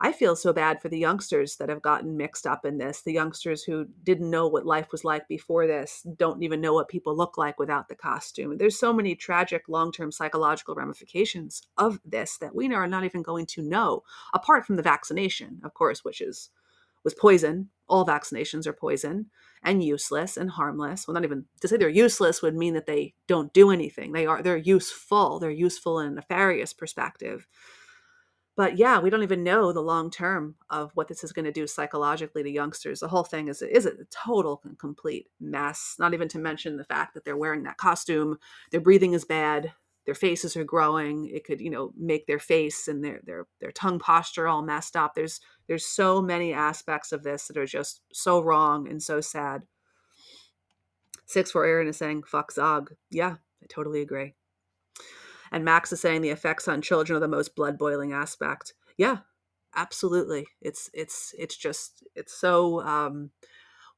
i 0.00 0.12
feel 0.12 0.36
so 0.36 0.52
bad 0.52 0.80
for 0.80 0.88
the 0.88 0.98
youngsters 0.98 1.56
that 1.56 1.68
have 1.68 1.82
gotten 1.82 2.16
mixed 2.16 2.46
up 2.46 2.64
in 2.64 2.78
this 2.78 3.02
the 3.02 3.12
youngsters 3.12 3.64
who 3.64 3.86
didn't 4.04 4.30
know 4.30 4.46
what 4.46 4.64
life 4.64 4.92
was 4.92 5.04
like 5.04 5.26
before 5.28 5.66
this 5.66 6.06
don't 6.16 6.42
even 6.42 6.60
know 6.60 6.72
what 6.72 6.88
people 6.88 7.14
look 7.16 7.36
like 7.36 7.58
without 7.58 7.88
the 7.88 7.94
costume. 7.94 8.56
There's 8.56 8.78
so 8.78 8.92
many 8.92 9.14
tragic 9.14 9.64
long-term 9.68 10.12
psychological 10.12 10.74
ramifications 10.74 11.62
of 11.76 12.00
this 12.04 12.38
that 12.38 12.54
we 12.54 12.72
are 12.72 12.86
not 12.86 13.04
even 13.04 13.22
going 13.22 13.46
to 13.46 13.62
know 13.62 14.02
apart 14.32 14.64
from 14.64 14.76
the 14.76 14.82
vaccination 14.82 15.60
of 15.64 15.74
course 15.74 16.04
which 16.04 16.20
is 16.20 16.50
was 17.02 17.14
poison. 17.14 17.70
All 17.88 18.06
vaccinations 18.06 18.66
are 18.66 18.72
poison 18.72 19.26
and 19.62 19.84
useless 19.84 20.36
and 20.36 20.50
harmless. 20.50 21.06
Well, 21.06 21.14
not 21.14 21.24
even 21.24 21.44
to 21.60 21.68
say 21.68 21.76
they're 21.76 21.88
useless 21.88 22.42
would 22.42 22.56
mean 22.56 22.74
that 22.74 22.86
they 22.86 23.14
don't 23.26 23.52
do 23.52 23.70
anything. 23.70 24.12
They 24.12 24.26
are 24.26 24.42
they're 24.42 24.56
useful. 24.56 25.38
They're 25.38 25.50
useful 25.50 26.00
in 26.00 26.08
a 26.08 26.10
nefarious 26.12 26.72
perspective. 26.72 27.46
But 28.56 28.76
yeah, 28.76 29.00
we 29.00 29.10
don't 29.10 29.22
even 29.22 29.44
know 29.44 29.72
the 29.72 29.80
long 29.80 30.10
term 30.10 30.56
of 30.68 30.90
what 30.94 31.08
this 31.08 31.24
is 31.24 31.32
going 31.32 31.46
to 31.46 31.52
do 31.52 31.66
psychologically 31.66 32.42
to 32.42 32.50
youngsters. 32.50 33.00
The 33.00 33.08
whole 33.08 33.24
thing 33.24 33.48
is 33.48 33.62
is 33.62 33.86
a 33.86 33.92
total 34.10 34.60
and 34.64 34.78
complete 34.78 35.28
mess. 35.40 35.96
Not 35.98 36.14
even 36.14 36.28
to 36.28 36.38
mention 36.38 36.76
the 36.76 36.84
fact 36.84 37.14
that 37.14 37.24
they're 37.24 37.36
wearing 37.36 37.62
that 37.62 37.78
costume, 37.78 38.38
their 38.70 38.80
breathing 38.80 39.12
is 39.12 39.24
bad, 39.24 39.72
their 40.10 40.14
faces 40.16 40.56
are 40.56 40.64
growing 40.64 41.26
it 41.26 41.44
could 41.44 41.60
you 41.60 41.70
know 41.70 41.92
make 41.96 42.26
their 42.26 42.40
face 42.40 42.88
and 42.88 43.04
their 43.04 43.20
their 43.22 43.46
their 43.60 43.70
tongue 43.70 44.00
posture 44.00 44.48
all 44.48 44.60
messed 44.60 44.96
up. 44.96 45.14
There's 45.14 45.40
there's 45.68 45.86
so 45.86 46.20
many 46.20 46.52
aspects 46.52 47.12
of 47.12 47.22
this 47.22 47.46
that 47.46 47.56
are 47.56 47.64
just 47.64 48.00
so 48.12 48.42
wrong 48.42 48.88
and 48.88 49.00
so 49.00 49.20
sad. 49.20 49.62
Six 51.26 51.52
for 51.52 51.64
aaron 51.64 51.86
is 51.86 51.96
saying 51.96 52.24
fuck 52.24 52.50
zog. 52.50 52.92
Yeah 53.08 53.36
i 53.62 53.66
totally 53.68 54.00
agree. 54.00 54.34
And 55.52 55.64
max 55.64 55.92
is 55.92 56.00
saying 56.00 56.22
the 56.22 56.30
effects 56.30 56.66
on 56.66 56.82
children 56.82 57.16
are 57.16 57.20
the 57.20 57.28
most 57.28 57.54
blood 57.54 57.78
boiling 57.78 58.12
aspect. 58.12 58.74
Yeah 58.96 59.18
absolutely. 59.76 60.44
It's 60.60 60.90
it's 60.92 61.32
it's 61.38 61.56
just 61.56 62.02
it's 62.16 62.34
so 62.34 62.82
um 62.82 63.30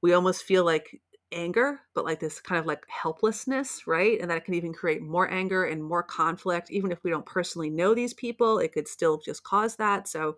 we 0.03 0.13
almost 0.13 0.45
feel 0.45 0.67
like 0.67 1.01
anger, 1.33 1.81
but 1.95 2.05
like 2.05 2.21
this 2.21 2.41
kind 2.41 2.59
of 2.59 2.67
like 2.67 2.85
helplessness, 2.89 3.87
right? 3.87 4.21
And 4.21 4.31
that 4.31 4.45
can 4.45 4.55
even 4.55 4.73
create 4.73 5.03
more 5.03 5.31
anger 5.31 5.65
and 5.65 5.83
more 5.83 6.03
conflict. 6.03 6.71
Even 6.71 6.93
if 6.93 7.03
we 7.03 7.11
don't 7.11 7.27
personally 7.27 7.71
know 7.71 7.95
these 7.95 8.15
people, 8.15 8.59
it 8.59 8.73
could 8.73 8.89
still 8.89 9.19
just 9.19 9.43
cause 9.43 9.77
that. 9.77 10.09
So 10.09 10.37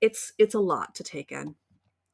it's 0.00 0.32
it's 0.38 0.54
a 0.54 0.60
lot 0.60 0.94
to 0.96 1.04
take 1.04 1.32
in. 1.32 1.54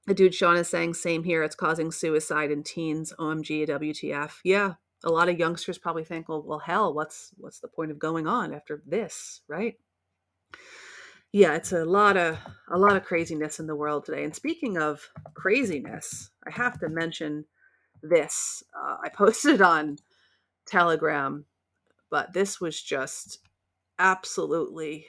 The 0.07 0.15
dude 0.15 0.35
Sean 0.35 0.57
is 0.57 0.69
saying, 0.69 0.95
same 0.95 1.25
here, 1.25 1.43
it's 1.43 1.55
causing 1.55 1.93
suicide 1.93 2.51
in 2.51 2.63
teens. 2.63 3.13
OMG, 3.19 3.69
WTF. 3.69 4.33
Yeah. 4.45 4.75
A 5.05 5.11
lot 5.11 5.29
of 5.29 5.39
youngsters 5.39 5.79
probably 5.79 6.05
think, 6.05 6.29
well, 6.29 6.43
well, 6.43 6.59
hell, 6.59 6.93
what's 6.93 7.31
what's 7.37 7.61
the 7.61 7.69
point 7.69 7.91
of 7.91 7.99
going 7.99 8.27
on 8.27 8.53
after 8.53 8.83
this, 8.87 9.41
right? 9.49 9.77
yeah 11.33 11.55
it's 11.55 11.73
a 11.73 11.85
lot 11.85 12.17
of 12.17 12.39
a 12.71 12.79
lot 12.79 12.97
of 12.97 13.05
craziness 13.05 13.61
in 13.61 13.67
the 13.67 13.77
world 13.77 14.05
today 14.05 14.25
and 14.25 14.35
speaking 14.35 14.77
of 14.79 15.09
craziness 15.35 16.31
i 16.47 16.51
have 16.51 16.79
to 16.79 16.89
mention 16.89 17.45
this. 18.03 18.63
Uh, 18.75 18.97
I 19.03 19.09
posted 19.09 19.61
on 19.61 19.97
Telegram, 20.67 21.45
but 22.11 22.33
this 22.33 22.61
was 22.61 22.81
just 22.81 23.39
absolutely 23.99 25.07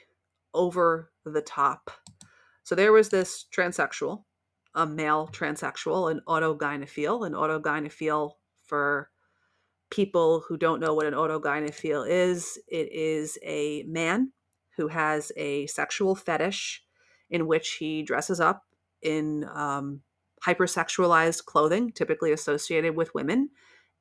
over 0.54 1.10
the 1.24 1.42
top. 1.42 1.90
So 2.62 2.74
there 2.74 2.92
was 2.92 3.08
this 3.08 3.46
transsexual, 3.54 4.24
a 4.74 4.86
male 4.86 5.28
transsexual, 5.32 6.10
an 6.10 6.20
autogynephile. 6.28 7.26
An 7.26 7.32
autogynephile, 7.32 8.32
for 8.62 9.10
people 9.90 10.44
who 10.48 10.56
don't 10.56 10.80
know 10.80 10.94
what 10.94 11.06
an 11.06 11.14
autogynephile 11.14 12.08
is, 12.08 12.58
it 12.68 12.90
is 12.92 13.38
a 13.42 13.82
man 13.84 14.32
who 14.76 14.88
has 14.88 15.30
a 15.36 15.66
sexual 15.66 16.14
fetish 16.14 16.82
in 17.28 17.46
which 17.46 17.74
he 17.74 18.02
dresses 18.02 18.40
up 18.40 18.64
in 19.02 19.44
um, 19.54 20.00
hypersexualized 20.46 21.44
clothing, 21.44 21.92
typically 21.92 22.32
associated 22.32 22.96
with 22.96 23.14
women. 23.14 23.50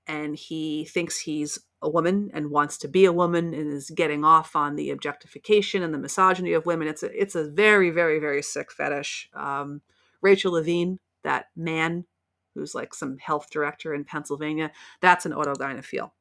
And 0.08 0.36
he 0.36 0.86
thinks 0.86 1.20
he's 1.20 1.60
a 1.82 1.90
woman 1.90 2.32
and 2.34 2.52
wants 2.52 2.78
to 2.80 2.88
be 2.88 3.06
a 3.06 3.14
woman 3.14 3.54
and 3.54 3.72
is 3.72 3.90
getting 3.90 4.24
off 4.24 4.56
on 4.56 4.76
the 4.76 4.90
objectification 4.90 5.84
and 5.84 5.94
the 5.94 6.00
misogyny 6.00 6.54
of 6.54 6.66
women. 6.66 6.88
It's 6.88 7.04
a, 7.04 7.12
it's 7.20 7.36
a 7.36 7.50
very, 7.50 7.90
very, 7.90 8.20
very 8.20 8.42
sick 8.42 8.72
fetish. 8.72 9.30
Um, 9.34 9.82
Rachel 10.22 10.54
Levine, 10.54 11.00
that 11.24 11.48
man 11.56 12.06
who's 12.54 12.76
like 12.76 12.94
some 12.94 13.18
health 13.18 13.50
director 13.52 13.94
in 13.94 14.04
Pennsylvania, 14.04 14.72
that's 15.02 15.26
an 15.26 15.32
autogynephile. 15.32 16.12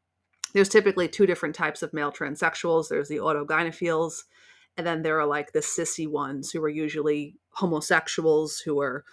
There's 0.53 0.69
typically 0.69 1.09
two 1.09 1.27
different 1.27 1.55
types 1.55 1.83
of 1.83 1.93
male 1.93 2.13
transsexuals. 2.13 2.89
There's 2.89 3.09
the 3.09 3.17
autogynephiles, 3.19 4.25
and 4.77 4.87
then 4.87 5.03
there 5.03 5.21
are 5.21 5.27
like 5.27 5.53
the 5.53 5.61
sissy 5.61 6.09
ones 6.09 6.51
who 6.51 6.63
are 6.63 6.69
usually 6.69 7.37
homosexuals 7.51 8.59
who 8.59 8.81
are 8.81 9.05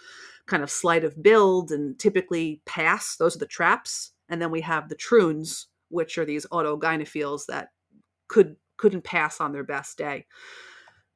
kind 0.48 0.62
of 0.62 0.70
slight 0.70 1.04
of 1.04 1.22
build 1.22 1.70
and 1.70 1.98
typically 1.98 2.60
pass. 2.66 3.16
Those 3.16 3.36
are 3.36 3.40
the 3.40 3.46
traps. 3.46 4.12
And 4.28 4.42
then 4.42 4.50
we 4.50 4.62
have 4.62 4.88
the 4.88 4.96
troons, 4.96 5.66
which 5.90 6.18
are 6.18 6.24
these 6.24 6.46
autogynephiles 6.46 7.46
that 7.46 7.68
could 8.26 8.56
couldn't 8.76 9.04
pass 9.04 9.40
on 9.40 9.52
their 9.52 9.64
best 9.64 9.98
day. 9.98 10.26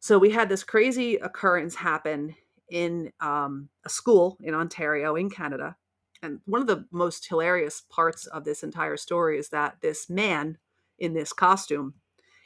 So 0.00 0.18
we 0.18 0.30
had 0.30 0.48
this 0.48 0.64
crazy 0.64 1.16
occurrence 1.16 1.76
happen 1.76 2.34
in 2.70 3.12
um, 3.20 3.68
a 3.84 3.88
school 3.88 4.36
in 4.42 4.54
Ontario, 4.54 5.14
in 5.14 5.30
Canada. 5.30 5.76
And 6.22 6.40
one 6.44 6.60
of 6.60 6.66
the 6.66 6.86
most 6.90 7.28
hilarious 7.28 7.82
parts 7.88 8.26
of 8.26 8.44
this 8.44 8.62
entire 8.62 8.96
story 8.96 9.38
is 9.38 9.48
that 9.50 9.76
this 9.80 10.10
man 10.10 10.58
in 10.98 11.14
this 11.14 11.32
costume 11.32 11.94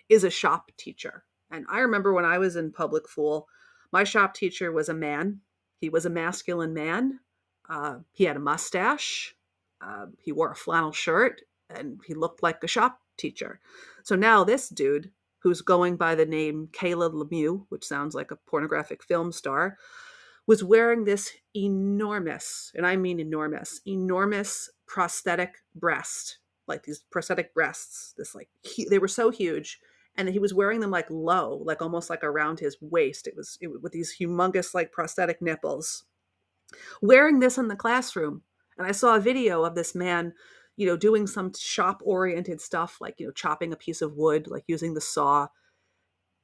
is 0.08 0.24
a 0.24 0.30
shop 0.30 0.70
teacher. 0.76 1.24
And 1.50 1.64
I 1.70 1.78
remember 1.78 2.12
when 2.12 2.24
I 2.24 2.38
was 2.38 2.56
in 2.56 2.72
public 2.72 3.08
school, 3.08 3.48
my 3.92 4.04
shop 4.04 4.34
teacher 4.34 4.72
was 4.72 4.88
a 4.88 4.94
man. 4.94 5.40
He 5.78 5.88
was 5.88 6.06
a 6.06 6.10
masculine 6.10 6.74
man. 6.74 7.20
Uh, 7.68 7.98
he 8.12 8.24
had 8.24 8.36
a 8.36 8.40
mustache. 8.40 9.34
Uh, 9.80 10.06
he 10.18 10.32
wore 10.32 10.50
a 10.50 10.56
flannel 10.56 10.92
shirt 10.92 11.42
and 11.70 12.00
he 12.06 12.14
looked 12.14 12.42
like 12.42 12.62
a 12.62 12.68
shop 12.68 13.00
teacher. 13.16 13.60
So 14.02 14.14
now 14.14 14.44
this 14.44 14.68
dude, 14.68 15.10
who's 15.40 15.60
going 15.60 15.96
by 15.96 16.14
the 16.14 16.26
name 16.26 16.68
Kayla 16.72 17.12
Lemieux, 17.12 17.66
which 17.68 17.84
sounds 17.84 18.14
like 18.14 18.30
a 18.30 18.36
pornographic 18.36 19.02
film 19.02 19.32
star, 19.32 19.78
was 20.46 20.62
wearing 20.62 21.04
this 21.04 21.32
enormous, 21.54 22.72
and 22.74 22.86
I 22.86 22.96
mean 22.96 23.18
enormous, 23.18 23.80
enormous 23.86 24.70
prosthetic 24.86 25.56
breast, 25.74 26.38
like 26.68 26.84
these 26.84 27.00
prosthetic 27.10 27.52
breasts. 27.52 28.14
This 28.16 28.34
like 28.34 28.48
he, 28.62 28.86
they 28.88 28.98
were 28.98 29.08
so 29.08 29.30
huge, 29.30 29.80
and 30.16 30.28
he 30.28 30.38
was 30.38 30.54
wearing 30.54 30.80
them 30.80 30.90
like 30.90 31.10
low, 31.10 31.62
like 31.64 31.82
almost 31.82 32.10
like 32.10 32.24
around 32.24 32.60
his 32.60 32.76
waist. 32.80 33.26
It 33.26 33.36
was 33.36 33.58
it, 33.60 33.82
with 33.82 33.92
these 33.92 34.16
humongous 34.18 34.74
like 34.74 34.92
prosthetic 34.92 35.42
nipples. 35.42 36.04
Wearing 37.00 37.40
this 37.40 37.58
in 37.58 37.68
the 37.68 37.76
classroom, 37.76 38.42
and 38.76 38.86
I 38.86 38.92
saw 38.92 39.16
a 39.16 39.20
video 39.20 39.64
of 39.64 39.74
this 39.74 39.94
man 39.94 40.32
you 40.76 40.86
know, 40.86 40.96
doing 40.96 41.26
some 41.26 41.52
shop 41.58 42.02
oriented 42.04 42.60
stuff 42.60 42.98
like, 43.00 43.18
you 43.18 43.26
know, 43.26 43.32
chopping 43.32 43.72
a 43.72 43.76
piece 43.76 44.02
of 44.02 44.14
wood, 44.14 44.46
like 44.46 44.64
using 44.66 44.94
the 44.94 45.00
saw. 45.00 45.48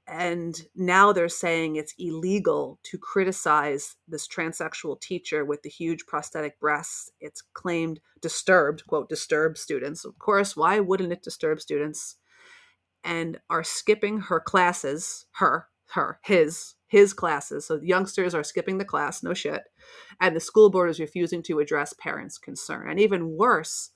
And 0.07 0.61
now 0.75 1.13
they're 1.13 1.29
saying 1.29 1.77
it's 1.77 1.95
illegal 1.99 2.81
to 2.85 2.99
criticize 2.99 3.97
this 4.09 4.27
transsexual 4.27 5.01
teacher 5.01 5.45
with 5.45 5.63
the 5.63 5.69
huge 5.69 6.07
prosthetic 6.07 6.59
breasts. 6.59 7.11
It's 7.21 7.43
claimed 7.53 8.01
disturbed, 8.21 8.87
quote, 8.87 9.09
disturbed 9.09 9.59
students. 9.59 10.05
Of 10.05 10.19
course, 10.19 10.57
why 10.57 10.81
wouldn't 10.81 11.13
it 11.13 11.23
disturb 11.23 11.61
students? 11.61 12.17
And 13.05 13.41
are 13.51 13.65
skipping 13.65 14.19
her 14.21 14.41
classes, 14.41 15.27
her, 15.33 15.69
her, 15.95 16.21
his, 16.25 16.75
his 16.87 17.13
classes. 17.13 17.67
So 17.67 17.81
youngsters 17.83 18.35
are 18.35 18.45
skipping 18.45 18.79
the 18.79 18.85
class, 18.85 19.23
no 19.23 19.35
shit. 19.35 19.63
And 20.21 20.37
the 20.37 20.41
school 20.41 20.71
board 20.71 20.91
is 20.91 21.01
refusing 21.01 21.43
to 21.45 21.59
address 21.59 21.93
parents' 21.95 22.39
concern. 22.39 22.89
And 22.89 23.01
even 23.01 23.37
worse, 23.37 23.91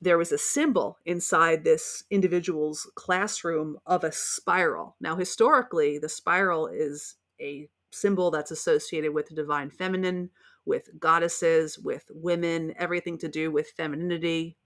there 0.00 0.18
was 0.18 0.32
a 0.32 0.38
symbol 0.38 0.98
inside 1.04 1.64
this 1.64 2.04
individual's 2.10 2.90
classroom 2.94 3.78
of 3.86 4.04
a 4.04 4.12
spiral. 4.12 4.96
Now, 5.00 5.16
historically, 5.16 5.98
the 5.98 6.08
spiral 6.08 6.66
is 6.66 7.16
a 7.40 7.68
symbol 7.92 8.30
that's 8.30 8.50
associated 8.50 9.14
with 9.14 9.26
the 9.28 9.34
divine 9.34 9.70
feminine, 9.70 10.30
with 10.64 10.88
goddesses, 10.98 11.78
with 11.78 12.04
women, 12.10 12.74
everything 12.78 13.18
to 13.18 13.28
do 13.28 13.50
with 13.50 13.70
femininity. 13.76 14.56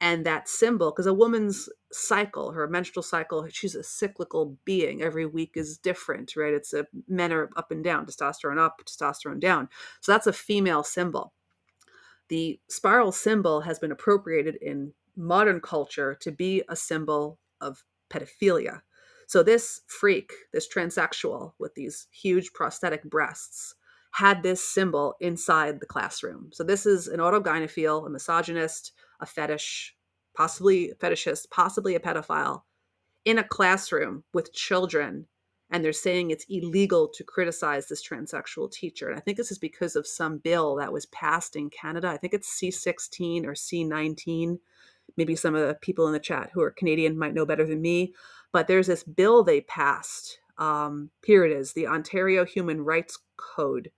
And 0.00 0.26
that 0.26 0.48
symbol, 0.48 0.90
because 0.90 1.06
a 1.06 1.14
woman's 1.14 1.70
cycle, 1.90 2.52
her 2.52 2.68
menstrual 2.68 3.02
cycle, 3.02 3.48
she's 3.50 3.74
a 3.74 3.82
cyclical 3.82 4.58
being. 4.66 5.02
Every 5.02 5.24
week 5.24 5.52
is 5.54 5.78
different, 5.78 6.36
right? 6.36 6.52
It's 6.52 6.74
a 6.74 6.86
men 7.08 7.32
are 7.32 7.48
up 7.56 7.70
and 7.70 7.82
down, 7.82 8.04
testosterone 8.04 8.58
up, 8.58 8.82
testosterone 8.84 9.40
down. 9.40 9.70
So 10.00 10.12
that's 10.12 10.26
a 10.26 10.34
female 10.34 10.82
symbol 10.82 11.32
the 12.28 12.60
spiral 12.68 13.12
symbol 13.12 13.60
has 13.62 13.78
been 13.78 13.92
appropriated 13.92 14.56
in 14.56 14.92
modern 15.16 15.60
culture 15.60 16.16
to 16.20 16.30
be 16.30 16.62
a 16.68 16.76
symbol 16.76 17.38
of 17.60 17.84
pedophilia. 18.10 18.82
So 19.26 19.42
this 19.42 19.80
freak, 19.86 20.32
this 20.52 20.68
transsexual 20.68 21.52
with 21.58 21.74
these 21.74 22.06
huge 22.10 22.52
prosthetic 22.52 23.02
breasts, 23.04 23.74
had 24.12 24.42
this 24.42 24.64
symbol 24.64 25.14
inside 25.20 25.80
the 25.80 25.86
classroom. 25.86 26.50
So 26.52 26.64
this 26.64 26.86
is 26.86 27.06
an 27.08 27.20
autogynephile, 27.20 28.06
a 28.06 28.10
misogynist, 28.10 28.92
a 29.20 29.26
fetish, 29.26 29.94
possibly 30.34 30.92
fetishist, 30.98 31.50
possibly 31.50 31.94
a 31.94 32.00
pedophile, 32.00 32.62
in 33.24 33.38
a 33.38 33.44
classroom 33.44 34.24
with 34.32 34.52
children 34.52 35.26
and 35.70 35.84
they're 35.84 35.92
saying 35.92 36.30
it's 36.30 36.46
illegal 36.48 37.08
to 37.08 37.24
criticize 37.24 37.88
this 37.88 38.06
transsexual 38.06 38.70
teacher. 38.70 39.08
And 39.08 39.16
I 39.16 39.20
think 39.20 39.36
this 39.36 39.50
is 39.50 39.58
because 39.58 39.96
of 39.96 40.06
some 40.06 40.38
bill 40.38 40.76
that 40.76 40.92
was 40.92 41.06
passed 41.06 41.56
in 41.56 41.70
Canada. 41.70 42.08
I 42.08 42.16
think 42.16 42.34
it's 42.34 42.60
C16 42.60 43.44
or 43.44 43.52
C19. 43.52 44.58
Maybe 45.16 45.34
some 45.34 45.54
of 45.54 45.66
the 45.66 45.74
people 45.74 46.06
in 46.06 46.12
the 46.12 46.20
chat 46.20 46.50
who 46.52 46.60
are 46.62 46.70
Canadian 46.70 47.18
might 47.18 47.34
know 47.34 47.46
better 47.46 47.66
than 47.66 47.82
me. 47.82 48.14
But 48.52 48.68
there's 48.68 48.86
this 48.86 49.02
bill 49.02 49.42
they 49.42 49.62
passed. 49.62 50.38
Um, 50.56 51.10
here 51.24 51.44
it 51.44 51.52
is 51.52 51.72
the 51.72 51.88
Ontario 51.88 52.44
Human 52.44 52.82
Rights 52.82 53.18
Code. 53.36 53.90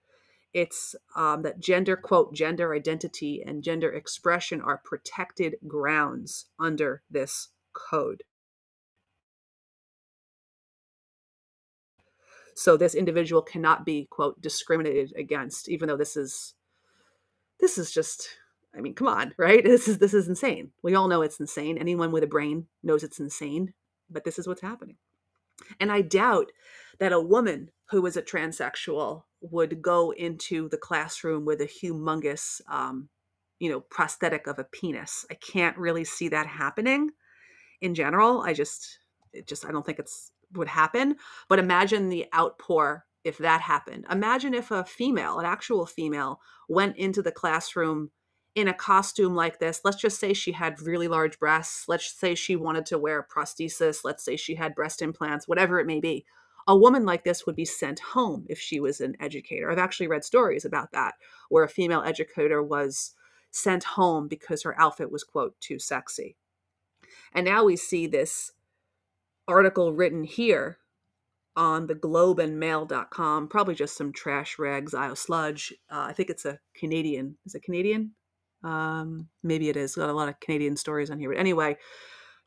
It's 0.55 0.95
um, 1.15 1.43
that 1.43 1.61
gender, 1.61 1.97
quote, 1.97 2.35
gender 2.35 2.75
identity 2.75 3.43
and 3.47 3.63
gender 3.63 3.91
expression 3.91 4.61
are 4.61 4.81
protected 4.83 5.57
grounds 5.67 6.47
under 6.59 7.03
this 7.11 7.49
code. 7.73 8.23
so 12.59 12.77
this 12.77 12.97
individual 12.97 13.41
cannot 13.41 13.87
be 13.87 14.09
quote 14.11 14.41
discriminated 14.43 15.13
against 15.17 15.69
even 15.69 15.87
though 15.87 15.97
this 15.97 16.17
is 16.17 16.55
this 17.61 17.79
is 17.79 17.93
just 17.93 18.31
i 18.77 18.81
mean 18.81 18.95
come 18.95 19.07
on 19.07 19.33
right? 19.39 19.63
This 19.63 19.87
is 19.87 19.99
this 19.99 20.13
is 20.13 20.29
insane. 20.29 20.73
We 20.83 20.97
all 20.97 21.07
know 21.07 21.23
it's 21.23 21.39
insane. 21.39 21.79
Anyone 21.79 22.11
with 22.11 22.25
a 22.25 22.29
brain 22.29 22.67
knows 22.83 23.05
it's 23.05 23.21
insane 23.21 23.75
but 24.11 24.25
this 24.25 24.39
is 24.41 24.49
what's 24.49 24.61
happening. 24.61 24.97
And 25.79 25.93
i 25.93 26.01
doubt 26.01 26.51
that 26.99 27.13
a 27.13 27.21
woman 27.21 27.71
who 27.91 28.05
is 28.07 28.17
a 28.17 28.23
transsexual 28.23 29.23
would 29.41 29.81
go 29.81 30.13
into 30.13 30.69
the 30.69 30.77
classroom 30.77 31.45
with 31.45 31.61
a 31.61 31.67
humongous 31.67 32.61
um, 32.69 33.09
you 33.59 33.71
know 33.71 33.81
prosthetic 33.81 34.47
of 34.47 34.59
a 34.59 34.65
penis 34.65 35.25
i 35.31 35.35
can't 35.35 35.77
really 35.77 36.05
see 36.05 36.29
that 36.29 36.47
happening 36.47 37.11
in 37.81 37.95
general 37.95 38.43
i 38.43 38.53
just 38.53 38.99
it 39.33 39.47
just 39.47 39.65
i 39.65 39.71
don't 39.71 39.85
think 39.85 39.99
it's 39.99 40.33
would 40.55 40.69
happen. 40.69 41.17
But 41.49 41.59
imagine 41.59 42.09
the 42.09 42.27
outpour 42.35 43.05
if 43.25 43.39
that 43.39 43.61
happened. 43.61 44.07
Imagine 44.11 44.55
if 44.55 44.71
a 44.71 44.85
female, 44.85 45.39
an 45.39 45.47
actual 45.47 45.87
female, 45.87 46.41
went 46.69 46.97
into 46.97 47.23
the 47.23 47.33
classroom 47.33 48.11
in 48.55 48.69
a 48.69 48.75
costume 48.75 49.35
like 49.35 49.59
this. 49.59 49.81
Let's 49.85 50.01
just 50.01 50.19
say 50.19 50.33
she 50.33 50.53
had 50.53 50.81
really 50.81 51.09
large 51.09 51.39
breasts. 51.39 51.85
Let's 51.89 52.11
say 52.11 52.35
she 52.35 52.57
wanted 52.57 52.87
to 52.87 52.99
wear 52.99 53.19
a 53.19 53.27
prosthesis. 53.27 54.05
Let's 54.05 54.25
say 54.25 54.37
she 54.37 54.55
had 54.55 54.75
breast 54.75 55.03
implants, 55.03 55.47
whatever 55.47 55.79
it 55.79 55.87
may 55.87 56.01
be. 56.01 56.25
A 56.69 56.77
woman 56.77 57.05
like 57.05 57.25
this 57.25 57.47
would 57.47 57.57
be 57.57 57.65
sent 57.65 57.99
home 57.99 58.47
if 58.49 58.61
she 58.61 58.79
was 58.79 59.01
an 59.01 59.17
educator. 59.21 59.71
I've 59.71 59.79
actually 59.79 60.07
read 60.07 60.23
stories 60.23 60.65
about 60.65 60.93
that 60.93 61.15
where 61.49 61.65
a 61.65 61.69
female 61.69 62.03
educator 62.03 62.63
was 62.63 63.15
sent 63.51 63.83
home 63.83 64.29
because 64.29 64.63
her 64.63 64.79
outfit 64.81 65.11
was, 65.11 65.25
quote, 65.25 65.59
too 65.61 65.79
sexy. 65.79 66.37
And 67.33 67.47
now 67.47 67.65
we 67.65 67.77
see 67.77 68.07
this 68.07 68.53
article 69.49 69.93
written 69.93 70.25
here 70.25 70.79
on 71.57 71.87
the 71.87 71.95
globe 71.95 72.39
and 72.39 72.63
globeandmail.com, 72.63 73.49
probably 73.49 73.75
just 73.75 73.97
some 73.97 74.13
trash 74.13 74.59
rags, 74.59 74.95
IO 74.95 75.15
sludge. 75.15 75.73
Uh, 75.91 76.07
I 76.09 76.13
think 76.13 76.31
it's 76.31 76.45
a 76.45 76.61
Canadian. 76.75 77.37
Is 77.47 77.55
it 77.55 77.65
Canadian? 77.65 78.13
Um, 78.63 79.29
maybe 79.43 79.69
it 79.69 79.77
is. 79.77 79.97
Got 79.97 80.11
a 80.11 80.13
lot 80.13 80.29
of 80.29 80.39
Canadian 80.39 80.77
stories 80.77 81.11
on 81.11 81.19
here. 81.19 81.31
But 81.31 81.41
anyway, 81.41 81.77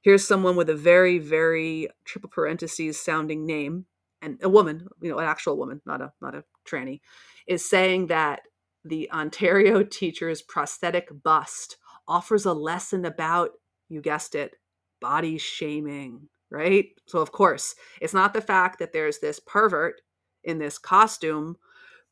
here's 0.02 0.26
someone 0.26 0.56
with 0.56 0.69
a 0.69 0.76
very, 0.76 1.19
very 1.19 1.89
triple 2.06 2.30
parentheses 2.30 2.99
sounding 2.99 3.45
name 3.45 3.85
and 4.22 4.39
a 4.41 4.49
woman, 4.49 4.88
you 5.02 5.10
know, 5.10 5.19
an 5.19 5.26
actual 5.26 5.57
woman, 5.57 5.81
not 5.85 6.02
a 6.02 6.11
not 6.22 6.35
a 6.35 6.43
tranny, 6.68 7.02
is 7.48 7.68
saying 7.68 8.07
that 8.07 8.41
the 8.85 9.11
Ontario 9.11 9.84
teacher's 9.89 10.41
prosthetic 10.41 11.10
bust 11.23 11.77
offers 12.07 12.45
a 12.45 12.53
lesson 12.53 13.06
about, 13.06 13.52
you 13.89 14.02
guessed 14.02 14.35
it, 14.35 14.56
body 14.99 15.38
shaming, 15.38 16.27
right? 16.49 16.88
So, 17.07 17.19
of 17.19 17.31
course, 17.31 17.76
it's 17.99 18.14
not 18.14 18.34
the 18.34 18.41
fact 18.41 18.80
that 18.80 18.93
there's 18.93 19.19
this 19.19 19.39
pervert 19.39 20.02
in 20.43 20.60
this 20.60 20.77
costume 20.77 21.57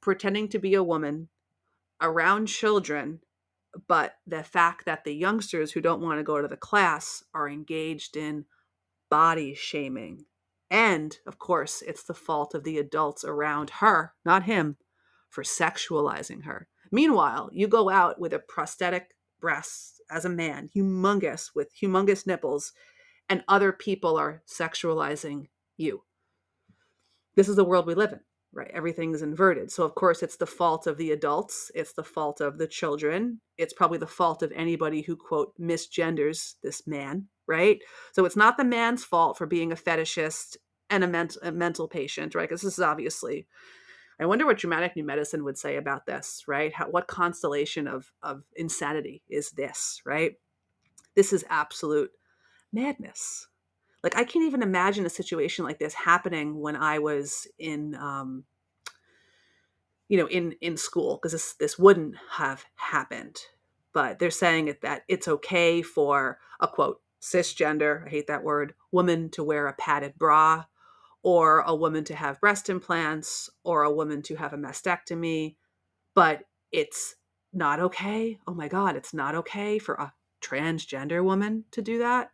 pretending 0.01 0.47
to 0.49 0.59
be 0.59 0.75
a 0.75 0.83
woman 0.83 1.27
around 2.01 2.47
children, 2.47 3.19
but 3.87 4.13
the 4.25 4.43
fact 4.43 4.85
that 4.85 5.03
the 5.03 5.13
youngsters 5.13 5.71
who 5.71 5.81
don't 5.81 6.01
want 6.01 6.19
to 6.19 6.23
go 6.23 6.41
to 6.41 6.47
the 6.47 6.57
class 6.57 7.23
are 7.33 7.49
engaged 7.49 8.15
in 8.15 8.45
body 9.09 9.53
shaming. 9.53 10.25
And 10.71 11.17
of 11.25 11.39
course, 11.39 11.81
it's 11.81 12.03
the 12.03 12.13
fault 12.13 12.53
of 12.53 12.63
the 12.63 12.77
adults 12.77 13.23
around 13.23 13.69
her, 13.81 14.13
not 14.23 14.43
him, 14.43 14.77
for 15.29 15.43
sexualizing 15.43 16.43
her. 16.43 16.67
Meanwhile, 16.91 17.49
you 17.53 17.67
go 17.67 17.89
out 17.89 18.19
with 18.19 18.33
a 18.33 18.39
prosthetic 18.39 19.15
breast 19.39 20.01
as 20.09 20.25
a 20.25 20.29
man, 20.29 20.69
humongous, 20.75 21.51
with 21.55 21.69
humongous 21.75 22.25
nipples, 22.25 22.73
and 23.29 23.43
other 23.47 23.71
people 23.71 24.17
are 24.17 24.41
sexualizing 24.47 25.49
you. 25.77 26.03
This 27.35 27.47
is 27.47 27.55
the 27.55 27.63
world 27.63 27.85
we 27.85 27.93
live 27.93 28.11
in, 28.11 28.19
right? 28.51 28.71
Everything's 28.73 29.21
inverted. 29.21 29.71
So, 29.71 29.83
of 29.83 29.95
course, 29.95 30.23
it's 30.23 30.37
the 30.37 30.47
fault 30.47 30.87
of 30.87 30.97
the 30.97 31.11
adults, 31.11 31.71
it's 31.75 31.93
the 31.93 32.03
fault 32.03 32.41
of 32.41 32.57
the 32.57 32.67
children, 32.67 33.39
it's 33.57 33.73
probably 33.73 33.99
the 33.99 34.07
fault 34.07 34.41
of 34.41 34.51
anybody 34.53 35.01
who, 35.01 35.15
quote, 35.15 35.53
misgenders 35.59 36.55
this 36.63 36.87
man, 36.87 37.27
right? 37.49 37.79
So, 38.13 38.23
it's 38.23 38.37
not 38.37 38.57
the 38.57 38.63
man's 38.63 39.03
fault 39.03 39.37
for 39.37 39.45
being 39.45 39.73
a 39.73 39.75
fetishist 39.75 40.55
and 40.89 41.03
a, 41.03 41.07
ment- 41.07 41.37
a 41.43 41.51
mental 41.51 41.87
patient, 41.87 42.33
right? 42.33 42.47
Because 42.47 42.61
this 42.61 42.77
is 42.77 42.83
obviously 42.83 43.45
I 44.19 44.25
wonder 44.25 44.45
what 44.45 44.57
Germanic 44.57 44.95
New 44.95 45.05
Medicine 45.05 45.45
would 45.45 45.57
say 45.57 45.77
about 45.77 46.05
this, 46.05 46.43
right? 46.45 46.73
How, 46.73 46.89
what 46.89 47.07
constellation 47.07 47.87
of, 47.87 48.11
of 48.21 48.43
insanity 48.55 49.23
is 49.29 49.51
this, 49.51 50.01
right? 50.05 50.33
This 51.15 51.31
is 51.31 51.45
absolute 51.49 52.11
madness. 52.73 53.47
Like, 54.03 54.17
I 54.17 54.25
can't 54.25 54.45
even 54.45 54.61
imagine 54.61 55.05
a 55.05 55.09
situation 55.09 55.63
like 55.63 55.79
this 55.79 55.93
happening 55.93 56.59
when 56.59 56.75
I 56.75 56.99
was 56.99 57.47
in, 57.57 57.95
um, 57.95 58.43
you 60.09 60.17
know, 60.17 60.27
in, 60.27 60.53
in 60.59 60.75
school, 60.75 61.15
because 61.15 61.31
this, 61.31 61.53
this 61.53 61.79
wouldn't 61.79 62.15
have 62.31 62.65
happened. 62.75 63.37
But 63.93 64.19
they're 64.19 64.31
saying 64.31 64.67
it, 64.67 64.81
that 64.81 65.03
it's 65.07 65.27
okay 65.27 65.81
for 65.81 66.39
a 66.59 66.67
quote, 66.67 67.01
cisgender, 67.21 68.05
I 68.05 68.09
hate 68.09 68.27
that 68.27 68.43
word, 68.43 68.73
woman 68.91 69.29
to 69.31 69.43
wear 69.43 69.67
a 69.67 69.73
padded 69.73 70.17
bra 70.17 70.65
or 71.21 71.59
a 71.61 71.75
woman 71.75 72.03
to 72.05 72.15
have 72.15 72.39
breast 72.39 72.69
implants 72.69 73.49
or 73.63 73.83
a 73.83 73.91
woman 73.91 74.21
to 74.23 74.35
have 74.35 74.53
a 74.53 74.57
mastectomy, 74.57 75.55
but 76.15 76.43
it's 76.71 77.15
not 77.51 77.79
okay. 77.79 78.39
Oh 78.47 78.53
my 78.53 78.67
god, 78.67 78.95
it's 78.95 79.13
not 79.13 79.35
okay 79.35 79.79
for 79.79 79.95
a 79.95 80.13
transgender 80.41 81.23
woman 81.23 81.65
to 81.71 81.81
do 81.81 81.99
that. 81.99 82.31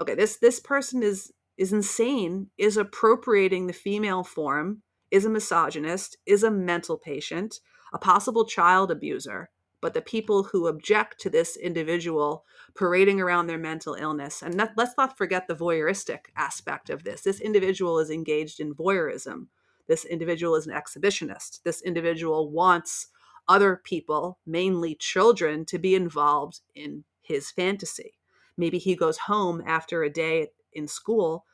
Okay, 0.00 0.14
this 0.14 0.36
this 0.36 0.60
person 0.60 1.02
is 1.02 1.32
is 1.56 1.72
insane, 1.72 2.48
is 2.56 2.76
appropriating 2.76 3.66
the 3.66 3.72
female 3.72 4.22
form, 4.22 4.82
is 5.10 5.24
a 5.24 5.30
misogynist, 5.30 6.16
is 6.24 6.44
a 6.44 6.50
mental 6.50 6.96
patient, 6.96 7.60
a 7.92 7.98
possible 7.98 8.44
child 8.44 8.90
abuser, 8.90 9.50
but 9.80 9.94
the 9.94 10.00
people 10.00 10.44
who 10.44 10.66
object 10.66 11.20
to 11.20 11.30
this 11.30 11.56
individual 11.56 12.44
parading 12.74 13.20
around 13.20 13.46
their 13.46 13.58
mental 13.58 13.94
illness. 13.94 14.42
And 14.42 14.54
let's 14.76 14.94
not 14.96 15.16
forget 15.16 15.46
the 15.46 15.54
voyeuristic 15.54 16.26
aspect 16.36 16.90
of 16.90 17.04
this. 17.04 17.22
This 17.22 17.40
individual 17.40 17.98
is 17.98 18.10
engaged 18.10 18.60
in 18.60 18.74
voyeurism. 18.74 19.46
This 19.86 20.04
individual 20.04 20.54
is 20.56 20.66
an 20.66 20.74
exhibitionist. 20.74 21.62
This 21.62 21.80
individual 21.82 22.50
wants 22.50 23.08
other 23.48 23.80
people, 23.82 24.38
mainly 24.46 24.94
children, 24.94 25.64
to 25.66 25.78
be 25.78 25.94
involved 25.94 26.60
in 26.74 27.04
his 27.22 27.50
fantasy. 27.50 28.18
Maybe 28.56 28.78
he 28.78 28.94
goes 28.94 29.18
home 29.18 29.62
after 29.66 30.02
a 30.02 30.10
day 30.10 30.48
in 30.72 30.88
school 30.88 31.46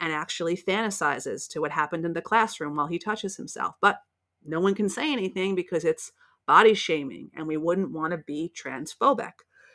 and 0.00 0.12
actually 0.12 0.56
fantasizes 0.56 1.48
to 1.50 1.60
what 1.60 1.70
happened 1.70 2.04
in 2.04 2.12
the 2.12 2.22
classroom 2.22 2.76
while 2.76 2.86
he 2.86 2.98
touches 2.98 3.36
himself. 3.36 3.76
But 3.80 3.98
no 4.44 4.60
one 4.60 4.74
can 4.74 4.88
say 4.88 5.12
anything 5.12 5.54
because 5.54 5.84
it's 5.84 6.12
body 6.46 6.74
shaming, 6.74 7.30
and 7.34 7.46
we 7.46 7.56
wouldn't 7.56 7.92
want 7.92 8.12
to 8.12 8.18
be 8.18 8.52
transphobic. 8.54 9.32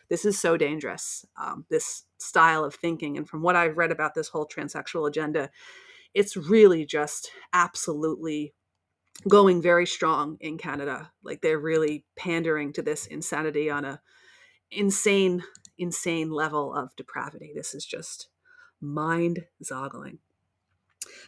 This 0.09 0.25
is 0.25 0.39
so 0.39 0.55
dangerous, 0.57 1.25
um, 1.41 1.65
this 1.69 2.03
style 2.17 2.63
of 2.63 2.75
thinking. 2.75 3.17
And 3.17 3.27
from 3.27 3.41
what 3.41 3.55
I've 3.55 3.77
read 3.77 3.91
about 3.91 4.13
this 4.15 4.29
whole 4.29 4.47
transsexual 4.47 5.07
agenda, 5.07 5.49
it's 6.13 6.37
really 6.37 6.85
just 6.85 7.29
absolutely 7.51 8.53
going 9.27 9.61
very 9.61 9.85
strong 9.85 10.37
in 10.39 10.57
Canada. 10.57 11.11
Like 11.23 11.41
they're 11.41 11.59
really 11.59 12.05
pandering 12.15 12.71
to 12.73 12.81
this 12.81 13.05
insanity 13.05 13.69
on 13.69 13.83
a 13.83 14.01
insane, 14.71 15.43
insane 15.77 16.31
level 16.31 16.73
of 16.73 16.95
depravity. 16.95 17.51
This 17.55 17.73
is 17.73 17.85
just 17.85 18.29
mind 18.79 19.45
zoggling. 19.63 20.19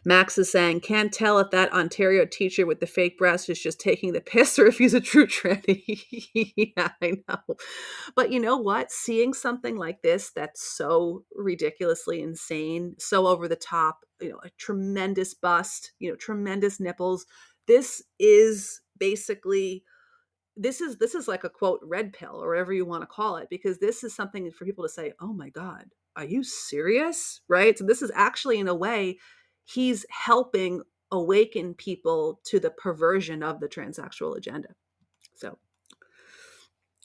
Max 0.06 0.38
is 0.38 0.52
saying, 0.52 0.82
can't 0.82 1.12
tell 1.12 1.40
if 1.40 1.52
that 1.52 1.74
Ontario 1.74 2.26
teacher 2.26 2.66
with 2.66 2.80
the 2.80 2.88
fake 2.88 3.18
breast 3.18 3.50
is 3.50 3.60
just 3.60 3.80
taking 3.80 4.14
the 4.14 4.22
piss 4.26 4.58
or 4.58 4.68
if 4.68 4.78
he's 4.78 4.94
a 4.94 5.02
true 5.02 5.28
tranny. 5.28 6.04
yeah, 6.56 6.90
I 7.02 7.18
know. 7.28 7.58
But 8.16 8.32
you 8.32 8.40
know 8.40 8.58
what? 8.58 8.92
Seeing 8.92 9.34
something 9.34 9.76
like 9.78 10.02
this 10.02 10.32
that's 10.32 10.62
so 10.64 11.24
ridiculously 11.36 12.22
insane, 12.22 12.96
so 12.98 13.28
over 13.28 13.48
the 13.48 13.56
top, 13.56 14.06
you 14.22 14.30
know, 14.30 14.40
a 14.44 14.50
tremendous 14.58 15.34
bust, 15.34 15.94
you 16.00 16.10
know, 16.10 16.16
tremendous 16.16 16.80
nipples. 16.80 17.26
This 17.68 18.04
is 18.20 18.82
basically 18.98 19.84
this 20.58 20.82
is 20.82 20.98
this 20.98 21.16
is 21.16 21.28
like 21.28 21.46
a 21.46 21.50
quote 21.50 21.80
red 21.84 22.12
pill 22.12 22.44
or 22.44 22.50
whatever 22.50 22.74
you 22.74 22.86
want 22.86 23.02
to 23.02 23.08
call 23.08 23.38
it 23.38 23.48
because 23.50 23.80
this 23.80 24.04
is 24.04 24.14
something 24.14 24.52
for 24.52 24.66
people 24.66 24.84
to 24.84 24.90
say 24.90 25.14
oh 25.22 25.32
my 25.32 25.50
god 25.50 25.86
are 26.18 26.26
you 26.26 26.44
serious 26.44 27.40
right 27.48 27.78
so 27.78 27.86
this 27.86 28.02
is 28.02 28.12
actually 28.14 28.60
in 28.60 28.68
a 28.68 28.76
way 28.76 29.18
he's 29.72 30.06
helping 30.10 30.82
awaken 31.12 31.74
people 31.74 32.40
to 32.46 32.60
the 32.60 32.72
perversion 32.72 33.44
of 33.44 33.60
the 33.60 33.68
transsexual 33.68 34.38
agenda. 34.38 34.70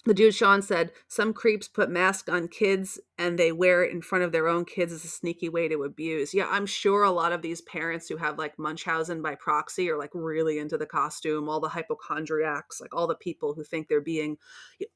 The 0.07 0.13
dude 0.13 0.35
Sean 0.35 0.61
said 0.61 0.93
some 1.09 1.33
creeps 1.33 1.67
put 1.67 1.89
mask 1.89 2.31
on 2.31 2.49
kids 2.49 3.01
and 3.17 3.39
they 3.39 3.53
wear 3.53 3.83
it 3.83 3.91
in 3.91 4.03
front 4.03 4.23
of 4.23 4.33
their 4.33 4.49
own 4.49 4.67
kids 4.67 4.93
as 4.93 5.03
a 5.03 5.09
sneaky 5.09 5.49
way 5.49 5.67
to 5.69 5.83
abuse. 5.83 6.35
Yeah, 6.35 6.47
I'm 6.51 6.67
sure 6.67 7.05
a 7.05 7.11
lot 7.11 7.33
of 7.33 7.41
these 7.41 7.63
parents 7.63 8.07
who 8.07 8.19
have 8.19 8.37
like 8.37 8.59
Munchausen 8.59 9.23
by 9.23 9.35
proxy 9.37 9.89
are 9.89 9.97
like 9.97 10.11
really 10.13 10.59
into 10.59 10.77
the 10.77 10.85
costume, 10.85 11.49
all 11.49 11.59
the 11.59 11.71
hypochondriacs, 11.71 12.83
like 12.83 12.95
all 12.95 13.07
the 13.07 13.15
people 13.15 13.55
who 13.55 13.65
think 13.65 13.89
they're 13.89 14.03
being 14.03 14.37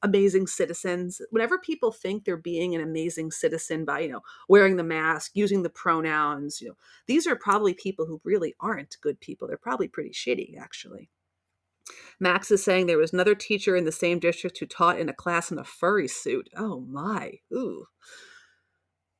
amazing 0.03 0.45
citizens. 0.45 1.21
Whenever 1.31 1.57
people 1.57 1.91
think 1.91 2.23
they're 2.23 2.37
being 2.37 2.75
an 2.75 2.81
amazing 2.81 3.31
citizen 3.31 3.85
by, 3.85 4.01
you 4.01 4.09
know, 4.09 4.21
wearing 4.47 4.75
the 4.75 4.83
mask, 4.83 5.31
using 5.33 5.63
the 5.63 5.71
pronouns, 5.71 6.61
you 6.61 6.67
know, 6.67 6.77
these 7.07 7.25
are 7.25 7.35
probably 7.35 7.73
people 7.73 8.05
who 8.05 8.21
really 8.23 8.53
aren't 8.59 8.97
good 9.01 9.19
people. 9.19 9.47
They're 9.47 9.57
probably 9.57 9.87
pretty 9.87 10.11
shitty 10.11 10.55
actually. 10.59 11.09
Max 12.19 12.51
is 12.51 12.63
saying 12.63 12.85
there 12.85 12.97
was 12.97 13.13
another 13.13 13.35
teacher 13.35 13.75
in 13.75 13.85
the 13.85 13.91
same 13.91 14.19
district 14.19 14.59
who 14.59 14.65
taught 14.65 14.99
in 14.99 15.09
a 15.09 15.13
class 15.13 15.51
in 15.51 15.59
a 15.59 15.63
furry 15.63 16.07
suit. 16.07 16.49
Oh 16.55 16.81
my. 16.81 17.39
Ooh. 17.53 17.85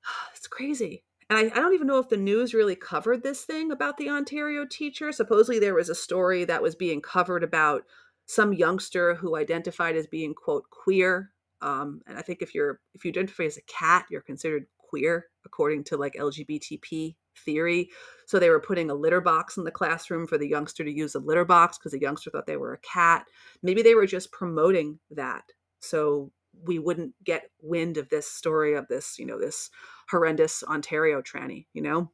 It's 0.36 0.48
crazy. 0.48 1.04
And 1.30 1.38
I, 1.38 1.42
I, 1.44 1.60
don't 1.60 1.74
even 1.74 1.86
know 1.86 2.00
if 2.00 2.10
the 2.10 2.18
news 2.18 2.54
really 2.54 2.76
covered 2.76 3.22
this 3.22 3.44
thing 3.44 3.72
about 3.72 3.98
the 3.98 4.10
Ontario 4.10 4.66
teacher. 4.66 5.12
Supposedly 5.12 5.60
there 5.60 5.76
was 5.76 5.90
a 5.90 5.96
story 5.96 6.46
that 6.46 6.64
was 6.64 6.76
being 6.76 7.02
covered 7.02 7.44
about 7.44 7.84
some 8.26 8.54
youngster 8.54 9.16
who 9.16 9.36
identified 9.36 9.96
as 9.96 10.08
being 10.08 10.34
quote 10.34 10.70
queer. 10.70 11.32
Um, 11.62 12.02
and 12.08 12.18
I 12.18 12.22
think 12.22 12.42
if 12.42 12.56
you're 12.56 12.80
if 12.96 13.04
you 13.04 13.10
identify 13.10 13.44
as 13.44 13.58
a 13.58 13.62
cat, 13.64 14.06
you're 14.10 14.22
considered 14.22 14.66
queer 14.78 15.28
according 15.46 15.84
to 15.86 15.98
like 15.98 16.14
LGBTP 16.14 17.16
theory. 17.46 17.90
So 18.26 18.38
they 18.38 18.50
were 18.50 18.60
putting 18.60 18.90
a 18.90 18.96
litter 18.96 19.22
box 19.22 19.58
in 19.58 19.64
the 19.64 19.72
classroom 19.72 20.28
for 20.28 20.38
the 20.38 20.48
youngster 20.48 20.84
to 20.84 20.92
use 20.92 21.16
a 21.16 21.20
litter 21.20 21.46
box 21.46 21.78
because 21.78 21.92
the 21.94 22.02
youngster 22.02 22.30
thought 22.30 22.46
they 22.46 22.58
were 22.58 22.74
a 22.74 22.80
cat. 22.80 23.26
Maybe 23.64 23.82
they 23.82 23.96
were 23.96 24.06
just 24.06 24.32
promoting 24.32 25.00
that. 25.12 25.44
So 25.80 26.32
we 26.64 26.80
wouldn't 26.80 27.14
get 27.24 27.50
wind 27.62 27.98
of 27.98 28.10
this 28.10 28.30
story 28.30 28.76
of 28.76 28.88
this, 28.88 29.18
you 29.18 29.26
know, 29.26 29.40
this 29.40 29.70
horrendous 30.10 30.64
Ontario 30.64 31.22
tranny, 31.22 31.66
you 31.74 31.82
know? 31.82 32.12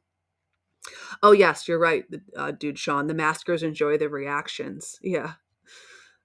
Oh, 1.22 1.32
yes, 1.32 1.66
you're 1.66 1.78
right, 1.78 2.04
uh, 2.36 2.52
dude, 2.52 2.78
Sean. 2.78 3.08
The 3.08 3.14
maskers 3.14 3.62
enjoy 3.62 3.98
the 3.98 4.08
reactions. 4.08 4.98
Yeah. 5.02 5.32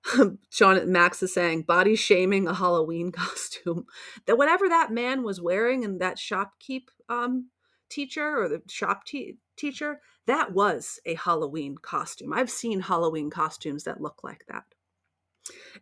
Sean 0.49 0.91
Max 0.91 1.21
is 1.23 1.33
saying 1.33 1.63
body 1.63 1.95
shaming 1.95 2.47
a 2.47 2.53
Halloween 2.53 3.11
costume. 3.15 3.85
That 4.25 4.37
whatever 4.37 4.69
that 4.69 4.91
man 4.91 5.23
was 5.23 5.41
wearing 5.41 5.83
in 5.83 5.99
that 5.99 6.17
shopkeep 6.17 6.85
um, 7.09 7.49
teacher 7.91 8.41
or 8.41 8.47
the 8.47 8.61
shop 8.68 9.05
te- 9.05 9.38
teacher, 9.57 10.01
that 10.26 10.53
was 10.53 10.99
a 11.05 11.15
Halloween 11.15 11.76
costume. 11.77 12.34
I've 12.34 12.49
seen 12.49 12.81
Halloween 12.81 13.30
costumes 13.30 13.84
that 13.84 14.01
look 14.01 14.23
like 14.23 14.45
that. 14.47 14.63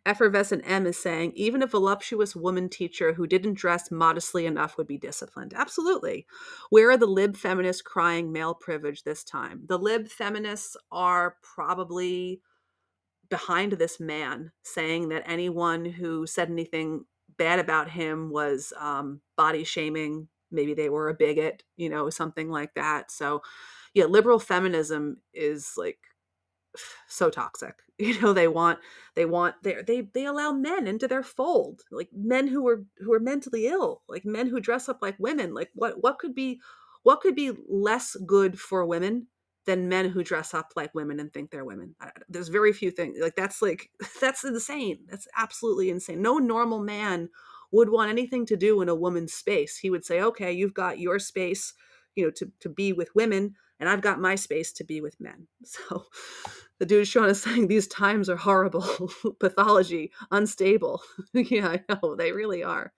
Effervescent 0.06 0.64
M 0.66 0.88
is 0.88 0.98
saying 0.98 1.34
even 1.36 1.62
a 1.62 1.68
voluptuous 1.68 2.36
woman 2.36 2.70
teacher 2.70 3.14
who 3.14 3.28
didn't 3.28 3.56
dress 3.56 3.92
modestly 3.92 4.46
enough 4.46 4.78
would 4.78 4.88
be 4.88 4.98
disciplined. 4.98 5.54
Absolutely. 5.56 6.26
Where 6.70 6.90
are 6.90 6.98
the 6.98 7.06
lib 7.06 7.36
feminists 7.36 7.82
crying 7.82 8.32
male 8.32 8.54
privilege 8.54 9.04
this 9.04 9.24
time? 9.24 9.64
The 9.68 9.78
lib 9.78 10.08
feminists 10.08 10.78
are 10.92 11.36
probably 11.44 12.42
behind 13.30 13.74
this 13.74 14.00
man 14.00 14.52
saying 14.64 15.10
that 15.10 15.24
anyone 15.26 15.86
who 15.86 16.26
said 16.26 16.50
anything 16.50 17.06
bad 17.38 17.60
about 17.60 17.90
him 17.90 18.32
was 18.32 18.74
um, 18.80 19.22
body 19.38 19.64
shaming. 19.64 20.28
Maybe 20.52 20.74
they 20.74 20.90
were 20.90 21.10
a 21.10 21.14
bigot, 21.14 21.64
you 21.78 21.90
know, 21.90 22.10
something 22.10 22.50
like 22.50 22.74
that. 22.76 23.12
So, 23.12 23.42
yeah, 23.94 24.06
liberal 24.06 24.40
feminism 24.40 25.18
is 25.34 25.74
like 25.78 26.00
so 27.08 27.30
toxic. 27.30 27.76
You 28.02 28.18
know, 28.22 28.32
they 28.32 28.48
want 28.48 28.80
they 29.16 29.26
want 29.26 29.56
they 29.62 29.82
they 29.86 30.00
they 30.14 30.24
allow 30.24 30.54
men 30.54 30.88
into 30.88 31.06
their 31.06 31.22
fold, 31.22 31.82
like 31.92 32.08
men 32.14 32.48
who 32.48 32.66
are 32.70 32.86
who 33.00 33.12
are 33.12 33.20
mentally 33.20 33.68
ill, 33.68 34.04
like 34.08 34.24
men 34.24 34.48
who 34.48 34.62
dress 34.62 34.88
up 34.88 35.00
like 35.02 35.18
women. 35.20 35.54
Like 35.54 35.70
what 35.76 36.02
what 36.02 36.18
could 36.18 36.34
be 36.34 36.62
what 37.04 37.20
could 37.20 37.36
be 37.36 37.52
less 37.68 38.16
good 38.26 38.58
for 38.58 38.86
women 38.86 39.28
than 39.66 39.90
men 39.90 40.08
who 40.08 40.24
dress 40.24 40.54
up 40.54 40.72
like 40.78 40.96
women 40.96 41.20
and 41.20 41.34
think 41.34 41.52
they're 41.52 41.66
women. 41.66 41.94
There's 42.30 42.48
very 42.48 42.72
few 42.72 42.90
things 42.90 43.18
like 43.20 43.36
that's 43.36 43.62
like 43.62 43.90
that's 44.22 44.46
insane. 44.46 45.00
That's 45.10 45.28
absolutely 45.38 45.90
insane. 45.90 46.22
No 46.22 46.38
normal 46.38 46.80
man 46.80 47.28
would 47.72 47.90
want 47.90 48.10
anything 48.10 48.46
to 48.48 48.58
do 48.58 48.82
in 48.82 48.90
a 48.90 48.96
woman's 48.96 49.34
space. 49.34 49.78
He 49.78 49.90
would 49.90 50.06
say, 50.06 50.22
"Okay, 50.22 50.52
you've 50.52 50.74
got 50.74 51.00
your 51.00 51.20
space, 51.20 51.74
you 52.16 52.26
know, 52.26 52.32
to 52.32 52.52
to 52.62 52.70
be 52.70 52.94
with 52.94 53.14
women, 53.16 53.56
and 53.80 53.90
I've 53.90 54.02
got 54.02 54.20
my 54.20 54.36
space 54.36 54.72
to 54.74 54.84
be 54.84 55.02
with 55.02 55.20
men." 55.20 55.48
So 55.66 56.06
the 56.80 56.86
dude 56.86 57.08
Sean 57.08 57.30
is 57.30 57.42
saying 57.44 57.68
these 57.68 57.88
times 57.88 58.30
are 58.30 58.38
horrible, 58.38 59.12
pathology, 59.40 60.12
unstable. 60.32 61.02
yeah, 61.34 61.68
I 61.70 61.84
know 62.04 62.16
they 62.16 62.32
really 62.32 62.64
are. 62.64 62.94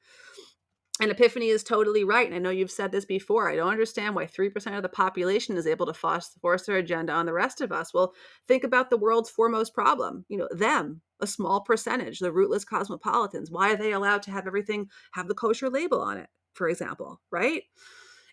And 1.02 1.10
Epiphany 1.10 1.48
is 1.48 1.64
totally 1.64 2.04
right. 2.04 2.28
And 2.28 2.36
I 2.36 2.38
know 2.38 2.52
you've 2.52 2.70
said 2.70 2.92
this 2.92 3.06
before. 3.06 3.50
I 3.50 3.56
don't 3.56 3.72
understand 3.72 4.14
why 4.14 4.28
3% 4.28 4.78
of 4.78 4.84
the 4.84 4.88
population 4.88 5.58
is 5.58 5.66
able 5.66 5.88
to 5.88 5.96
force 5.96 6.66
their 6.68 6.78
agenda 6.78 7.12
on 7.12 7.26
the 7.26 7.34
rest 7.34 7.60
of 7.60 7.72
us. 7.72 7.92
Well, 7.92 8.14
think 8.48 8.64
about 8.64 8.92
the 8.92 8.98
world's 8.98 9.32
foremost 9.32 9.74
problem. 9.74 10.26
You 10.30 10.38
know, 10.38 10.48
them, 10.52 11.02
a 11.20 11.26
small 11.26 11.62
percentage, 11.62 12.20
the 12.20 12.32
rootless 12.32 12.64
cosmopolitans. 12.64 13.50
Why 13.50 13.74
are 13.74 13.78
they 13.78 13.94
allowed 13.94 14.22
to 14.24 14.32
have 14.32 14.46
everything 14.46 14.90
have 15.14 15.28
the 15.28 15.34
kosher 15.34 15.72
label 15.72 16.02
on 16.02 16.20
it, 16.20 16.30
for 16.54 16.70
example, 16.70 17.20
right? 17.32 17.64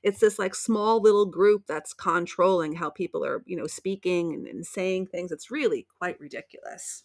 It's 0.02 0.20
this 0.20 0.38
like 0.38 0.54
small 0.54 1.00
little 1.00 1.24
group 1.24 1.62
that's 1.66 1.94
controlling 1.94 2.74
how 2.74 2.90
people 2.90 3.24
are, 3.24 3.42
you 3.46 3.56
know, 3.56 3.66
speaking 3.66 4.34
and, 4.34 4.46
and 4.46 4.66
saying 4.66 5.06
things. 5.06 5.32
It's 5.32 5.50
really 5.50 5.86
quite 5.98 6.20
ridiculous. 6.20 7.04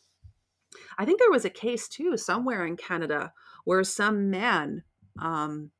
I 0.97 1.05
think 1.05 1.19
there 1.19 1.31
was 1.31 1.45
a 1.45 1.49
case 1.49 1.87
too 1.87 2.17
somewhere 2.17 2.65
in 2.65 2.75
Canada 2.75 3.31
where 3.63 3.83
some 3.85 4.29
man 4.29 4.83
um, 5.19 5.71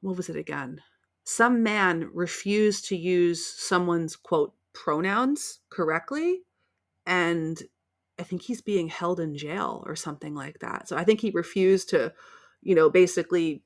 what 0.00 0.16
was 0.16 0.28
it 0.28 0.36
again? 0.36 0.80
Some 1.24 1.62
man 1.62 2.10
refused 2.12 2.86
to 2.86 2.96
use 2.96 3.44
someone's 3.44 4.16
quote 4.16 4.52
pronouns 4.74 5.60
correctly. 5.70 6.42
And 7.06 7.62
I 8.18 8.22
think 8.22 8.42
he's 8.42 8.60
being 8.60 8.88
held 8.88 9.20
in 9.20 9.36
jail 9.36 9.82
or 9.86 9.96
something 9.96 10.34
like 10.34 10.58
that. 10.60 10.88
So 10.88 10.96
I 10.96 11.04
think 11.04 11.20
he 11.20 11.30
refused 11.30 11.90
to, 11.90 12.12
you 12.62 12.74
know, 12.74 12.90
basically 12.90 13.62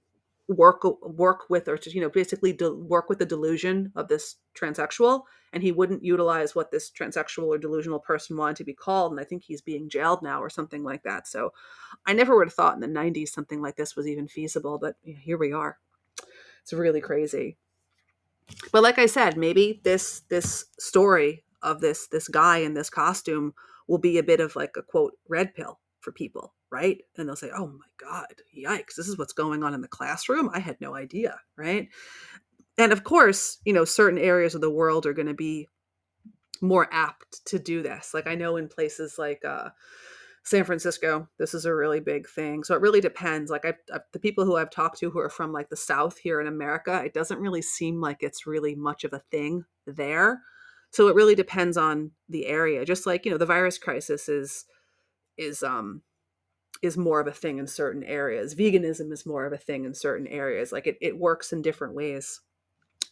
work 0.48 0.82
work 1.02 1.50
with 1.50 1.68
or 1.68 1.76
to 1.76 1.90
you 1.90 2.00
know 2.00 2.09
basically 2.09 2.55
de- 2.55 2.72
work 2.72 3.10
with 3.10 3.18
the 3.18 3.26
delusion 3.26 3.92
of 3.94 4.09
this 4.09 4.36
transsexual 4.59 5.24
and 5.52 5.62
he 5.62 5.72
wouldn't 5.72 6.04
utilize 6.04 6.54
what 6.54 6.70
this 6.70 6.90
transsexual 6.90 7.44
or 7.44 7.58
delusional 7.58 7.98
person 7.98 8.36
wanted 8.36 8.56
to 8.56 8.64
be 8.64 8.74
called 8.74 9.12
and 9.12 9.20
i 9.20 9.24
think 9.24 9.42
he's 9.42 9.60
being 9.60 9.88
jailed 9.88 10.22
now 10.22 10.42
or 10.42 10.50
something 10.50 10.82
like 10.82 11.02
that 11.02 11.26
so 11.26 11.52
i 12.06 12.12
never 12.12 12.36
would 12.36 12.46
have 12.46 12.54
thought 12.54 12.74
in 12.74 12.80
the 12.80 13.00
90s 13.00 13.28
something 13.28 13.60
like 13.60 13.76
this 13.76 13.96
was 13.96 14.06
even 14.06 14.28
feasible 14.28 14.78
but 14.78 14.96
here 15.02 15.38
we 15.38 15.52
are 15.52 15.78
it's 16.62 16.72
really 16.72 17.00
crazy 17.00 17.56
but 18.72 18.82
like 18.82 18.98
i 18.98 19.06
said 19.06 19.36
maybe 19.36 19.80
this 19.84 20.20
this 20.28 20.66
story 20.78 21.44
of 21.62 21.80
this 21.80 22.06
this 22.08 22.28
guy 22.28 22.58
in 22.58 22.74
this 22.74 22.90
costume 22.90 23.52
will 23.86 23.98
be 23.98 24.18
a 24.18 24.22
bit 24.22 24.40
of 24.40 24.54
like 24.56 24.74
a 24.76 24.82
quote 24.82 25.14
red 25.28 25.54
pill 25.54 25.78
for 26.00 26.12
people 26.12 26.54
right? 26.70 26.98
And 27.16 27.28
they'll 27.28 27.36
say, 27.36 27.50
oh 27.56 27.66
my 27.66 27.86
God, 27.96 28.26
yikes, 28.56 28.94
this 28.96 29.08
is 29.08 29.18
what's 29.18 29.32
going 29.32 29.62
on 29.62 29.74
in 29.74 29.80
the 29.80 29.88
classroom. 29.88 30.50
I 30.52 30.58
had 30.58 30.80
no 30.80 30.94
idea, 30.94 31.40
right? 31.56 31.88
And 32.78 32.92
of 32.92 33.05
course, 33.05 33.59
you 33.64 33.72
know, 33.72 33.84
certain 33.84 34.18
areas 34.18 34.55
of 34.55 34.60
the 34.60 34.70
world 34.70 35.05
are 35.05 35.12
going 35.12 35.28
to 35.28 35.34
be 35.34 35.68
more 36.60 36.88
apt 36.92 37.44
to 37.46 37.59
do 37.59 37.82
this. 37.82 38.14
Like 38.14 38.26
I 38.26 38.34
know 38.34 38.56
in 38.56 38.68
places 38.68 39.16
like 39.18 39.44
uh, 39.44 39.70
San 40.44 40.64
Francisco, 40.64 41.28
this 41.38 41.55
is 41.55 41.64
a 41.64 41.74
really 41.74 42.00
big 42.00 42.28
thing. 42.28 42.64
So 42.64 42.74
it 42.74 42.80
really 42.80 43.00
depends. 43.00 43.50
Like 43.50 43.64
I, 43.64 43.74
I, 43.92 43.98
the 44.12 44.20
people 44.20 44.44
who 44.44 44.56
I've 44.56 44.70
talked 44.70 44.98
to 45.00 45.10
who 45.10 45.18
are 45.18 45.28
from 45.28 45.52
like 45.52 45.68
the 45.68 45.76
South 45.76 46.18
here 46.18 46.40
in 46.40 46.46
America, 46.46 47.02
it 47.05 47.14
doesn't 47.14 47.40
really 47.40 47.62
seem 47.62 48.00
like 48.00 48.18
it's 48.20 48.46
really 48.46 48.74
much 48.74 49.05
of 49.05 49.12
a 49.12 49.22
thing 49.30 49.64
there. 49.86 50.42
So 50.90 51.09
it 51.09 51.14
really 51.14 51.34
depends 51.34 51.76
on 51.76 52.12
the 52.28 52.46
area. 52.46 52.84
Just 52.84 53.06
like 53.06 53.24
you 53.24 53.30
know, 53.30 53.38
the 53.38 53.46
virus 53.46 53.76
crisis 53.76 54.28
is 54.28 54.64
is 55.36 55.62
um 55.62 56.02
is 56.82 56.96
more 56.96 57.20
of 57.20 57.26
a 57.26 57.32
thing 57.32 57.59
in 57.59 57.66
certain 57.66 58.05
areas. 58.05 58.55
Veganism 58.55 59.12
is 59.12 59.26
more 59.26 59.44
of 59.44 59.52
a 59.52 59.59
thing 59.59 59.84
in 59.84 59.94
certain 59.94 60.28
areas. 60.28 60.72
Like 60.72 60.86
it, 60.86 60.96
it 61.00 61.18
works 61.18 61.52
in 61.52 61.60
different 61.60 61.94
ways. 61.94 62.40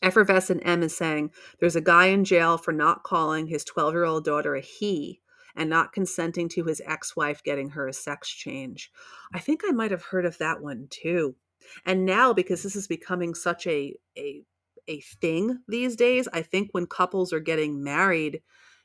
Effervescent 0.02 0.62
M 0.64 0.82
is 0.82 0.96
saying 0.96 1.30
there's 1.60 1.76
a 1.76 1.80
guy 1.80 2.06
in 2.06 2.24
jail 2.24 2.58
for 2.58 2.72
not 2.72 3.02
calling 3.02 3.46
his 3.46 3.64
12 3.64 3.94
year 3.94 4.04
old 4.04 4.24
daughter 4.24 4.54
a 4.54 4.60
he 4.60 5.20
and 5.56 5.70
not 5.70 5.92
consenting 5.92 6.48
to 6.50 6.64
his 6.64 6.82
ex 6.84 7.16
wife 7.16 7.42
getting 7.42 7.70
her 7.70 7.88
a 7.88 7.92
sex 7.92 8.28
change. 8.28 8.90
I 9.32 9.38
think 9.38 9.62
I 9.66 9.72
might 9.72 9.90
have 9.90 10.04
heard 10.04 10.26
of 10.26 10.38
that 10.38 10.60
one 10.60 10.86
too. 10.90 11.36
And 11.84 12.04
now, 12.04 12.32
because 12.32 12.62
this 12.62 12.76
is 12.76 12.86
becoming 12.86 13.34
such 13.34 13.66
a, 13.66 13.94
a, 14.16 14.44
a 14.86 15.00
thing 15.00 15.60
these 15.66 15.96
days, 15.96 16.28
I 16.32 16.42
think 16.42 16.68
when 16.70 16.86
couples 16.86 17.32
are 17.32 17.40
getting 17.40 17.82
married, 17.82 18.42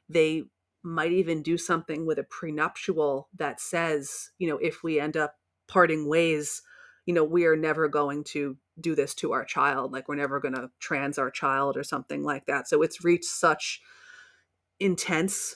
they 0.10 0.44
might 0.84 1.12
even 1.12 1.44
do 1.44 1.58
something 1.58 2.06
with 2.06 2.18
a 2.18 2.24
prenuptial 2.24 3.30
that 3.36 3.60
says, 3.60 4.32
you 4.40 4.48
know, 4.48 4.58
if 4.58 4.82
we 4.84 5.00
end 5.00 5.16
up 5.16 5.36
parting 5.68 6.08
ways, 6.08 6.62
you 7.06 7.14
know, 7.14 7.24
we 7.24 7.46
are 7.46 7.56
never 7.56 7.88
going 7.88 8.24
to 8.24 8.58
do 8.82 8.96
this 8.96 9.14
to 9.16 9.34
our 9.34 9.46
child. 9.46 9.92
Like 9.92 10.08
we're 10.08 10.16
never 10.16 10.40
going 10.40 10.56
to 10.56 10.70
trans 10.80 11.18
our 11.18 11.32
child 11.32 11.78
or 11.78 11.84
something 11.84 12.24
like 12.24 12.46
that. 12.48 12.68
So 12.68 12.82
it's 12.82 13.04
reached 13.04 13.26
such 13.26 13.82
intense, 14.80 15.56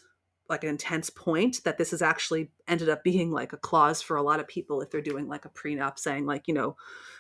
like 0.50 0.64
an 0.64 0.70
intense 0.70 1.10
point 1.10 1.64
that 1.64 1.78
this 1.78 1.92
has 1.92 2.02
actually 2.02 2.52
ended 2.68 2.90
up 2.90 3.04
being 3.04 3.32
like 3.32 3.54
a 3.54 3.58
clause 3.58 4.02
for 4.02 4.18
a 4.18 4.24
lot 4.24 4.40
of 4.40 4.48
people 4.48 4.82
if 4.82 4.90
they're 4.90 5.02
doing 5.02 5.28
like 5.28 5.46
a 5.46 5.50
prenup 5.50 5.98
saying 6.00 6.26
like, 6.26 6.48
you 6.48 6.54
know, 6.54 6.76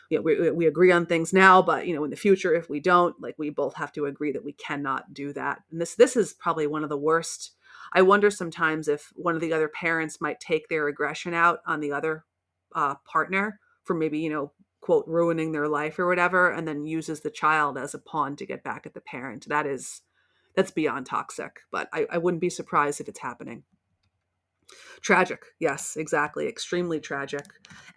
you 0.09 0.17
know, 0.17 0.21
we, 0.21 0.51
we 0.51 0.67
agree 0.67 0.91
on 0.91 1.07
things 1.07 1.33
now, 1.33 1.61
but 1.61 1.87
you 1.87 1.95
know, 1.95 2.03
in 2.03 2.11
the 2.11 2.15
future, 2.15 2.53
if 2.53 2.69
we 2.69 2.79
don't, 2.79 3.19
like 3.19 3.35
we 3.39 3.49
both 3.49 3.75
have 3.75 3.91
to 3.93 4.05
agree 4.05 4.31
that 4.31 4.45
we 4.45 4.53
cannot 4.53 5.13
do 5.13 5.33
that. 5.33 5.61
And 5.71 5.81
this, 5.81 5.95
this 5.95 6.15
is 6.15 6.33
probably 6.33 6.67
one 6.67 6.83
of 6.83 6.89
the 6.89 6.97
worst 6.97 7.55
I 7.93 8.01
wonder 8.01 8.29
sometimes 8.29 8.87
if 8.87 9.11
one 9.15 9.35
of 9.35 9.41
the 9.41 9.53
other 9.53 9.67
parents 9.67 10.19
might 10.19 10.39
take 10.39 10.67
their 10.67 10.87
aggression 10.87 11.33
out 11.33 11.59
on 11.65 11.79
the 11.79 11.91
other 11.91 12.25
uh, 12.73 12.95
partner 13.05 13.59
for 13.83 13.93
maybe, 13.93 14.19
you 14.19 14.29
know, 14.29 14.51
quote, 14.85 15.07
ruining 15.07 15.51
their 15.51 15.67
life 15.67 15.97
or 15.97 16.05
whatever, 16.05 16.51
and 16.51 16.67
then 16.67 16.85
uses 16.85 17.21
the 17.21 17.31
child 17.31 17.75
as 17.75 17.95
a 17.95 17.99
pawn 17.99 18.35
to 18.35 18.45
get 18.45 18.63
back 18.63 18.85
at 18.85 18.93
the 18.93 19.01
parent. 19.01 19.47
That 19.49 19.65
is, 19.65 20.03
that's 20.55 20.69
beyond 20.69 21.07
toxic, 21.07 21.61
but 21.71 21.89
I, 21.91 22.05
I 22.11 22.19
wouldn't 22.19 22.39
be 22.39 22.51
surprised 22.51 23.01
if 23.01 23.07
it's 23.07 23.17
happening. 23.17 23.63
Tragic. 25.01 25.43
Yes, 25.57 25.97
exactly. 25.97 26.47
Extremely 26.47 26.99
tragic. 26.99 27.45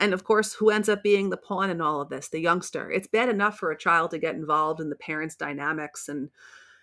And 0.00 0.14
of 0.14 0.24
course, 0.24 0.54
who 0.54 0.70
ends 0.70 0.88
up 0.88 1.02
being 1.02 1.28
the 1.28 1.36
pawn 1.36 1.68
in 1.68 1.82
all 1.82 2.00
of 2.00 2.08
this? 2.08 2.30
The 2.30 2.40
youngster. 2.40 2.90
It's 2.90 3.06
bad 3.06 3.28
enough 3.28 3.58
for 3.58 3.70
a 3.70 3.76
child 3.76 4.12
to 4.12 4.18
get 4.18 4.34
involved 4.34 4.80
in 4.80 4.88
the 4.88 4.96
parents' 4.96 5.36
dynamics 5.36 6.08
and 6.08 6.30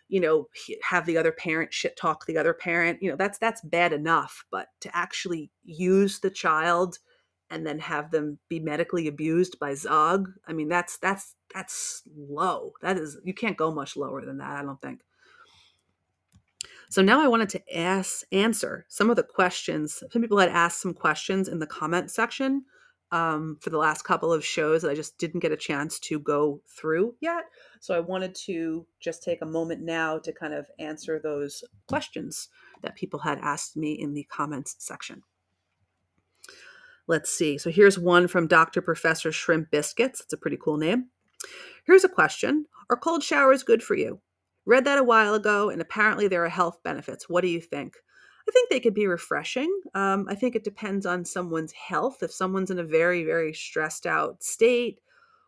you 0.08 0.20
know 0.20 0.50
have 0.84 1.08
the 1.08 1.18
other 1.18 1.32
parent 1.32 1.74
shit 1.74 1.98
talk 1.98 2.28
the 2.28 2.38
other 2.38 2.54
parent 2.54 3.02
you 3.02 3.10
know 3.10 3.16
that's 3.16 3.40
that's 3.40 3.62
bad 3.62 3.92
enough 3.92 4.46
but 4.52 4.68
to 4.80 4.96
actually 4.96 5.50
use 5.64 6.20
the 6.20 6.30
child 6.30 7.00
and 7.50 7.66
then 7.66 7.80
have 7.80 8.12
them 8.12 8.38
be 8.50 8.60
medically 8.60 9.08
abused 9.08 9.60
by 9.60 9.74
zog 9.74 10.30
i 10.48 10.54
mean 10.54 10.68
that's 10.68 10.98
that's 10.98 11.36
that's 11.54 12.04
low 12.16 12.74
that 12.82 12.98
is 12.98 13.18
you 13.24 13.34
can't 13.34 13.58
go 13.58 13.72
much 13.72 13.96
lower 13.96 14.24
than 14.26 14.38
that 14.38 14.58
i 14.58 14.62
don't 14.62 14.82
think 14.82 15.02
so 16.90 17.02
now 17.02 17.22
i 17.22 17.28
wanted 17.28 17.50
to 17.50 17.78
ask 17.78 18.26
answer 18.32 18.86
some 18.90 19.10
of 19.10 19.16
the 19.16 19.24
questions 19.24 20.04
some 20.12 20.22
people 20.22 20.40
had 20.40 20.50
asked 20.50 20.82
some 20.82 20.94
questions 20.94 21.48
in 21.48 21.60
the 21.60 21.68
comment 21.68 22.12
section 22.12 22.64
um, 23.12 23.58
for 23.62 23.70
the 23.70 23.78
last 23.78 24.04
couple 24.04 24.34
of 24.34 24.44
shows 24.44 24.82
that 24.82 24.92
I 24.92 24.96
just 24.96 25.18
didn't 25.18 25.40
get 25.40 25.52
a 25.52 25.58
chance 25.58 26.00
to 26.00 26.20
go 26.20 26.62
through 26.68 27.16
yet. 27.22 27.46
So 27.80 27.96
I 27.96 28.00
wanted 28.00 28.36
to 28.46 28.86
just 29.00 29.24
take 29.24 29.42
a 29.42 29.46
moment 29.46 29.82
now 29.82 30.18
to 30.20 30.34
kind 30.34 30.54
of 30.54 30.68
answer 30.80 31.20
those 31.20 31.64
questions 31.88 32.50
that 32.82 32.96
people 32.96 33.20
had 33.20 33.40
asked 33.40 33.78
me 33.78 33.94
in 33.94 34.14
the 34.14 34.24
comments 34.24 34.76
section. 34.80 35.24
Let's 37.08 37.30
see. 37.30 37.58
So 37.58 37.70
here's 37.70 38.00
one 38.00 38.28
from 38.28 38.48
Dr. 38.48 38.82
Professor 38.82 39.32
Shrimp 39.32 39.70
Biscuits. 39.70 40.22
It's 40.22 40.34
a 40.34 40.38
pretty 40.38 40.58
cool 40.58 40.78
name. 40.78 41.10
Here's 41.86 42.04
a 42.04 42.10
question 42.10 42.66
Are 42.90 42.98
cold 42.98 43.24
showers 43.24 43.64
good 43.64 43.84
for 43.84 43.96
you? 43.96 44.22
Read 44.66 44.86
that 44.86 44.98
a 44.98 45.04
while 45.04 45.36
ago, 45.36 45.70
and 45.70 45.82
apparently 45.82 46.28
there 46.28 46.44
are 46.44 46.50
health 46.50 46.82
benefits. 46.84 47.30
What 47.30 47.42
do 47.42 47.48
you 47.48 47.62
think? 47.62 47.98
I 48.48 48.52
think 48.52 48.70
they 48.70 48.80
could 48.80 48.94
be 48.94 49.08
refreshing. 49.08 49.72
Um, 49.94 50.28
I 50.30 50.36
think 50.36 50.56
it 50.56 50.64
depends 50.64 51.06
on 51.06 51.26
someone's 51.26 51.72
health. 51.72 52.22
If 52.22 52.32
someone's 52.32 52.72
in 52.72 52.80
a 52.80 52.84
very, 52.84 53.24
very 53.24 53.54
stressed 53.54 54.06
out 54.06 54.44
state 54.44 55.00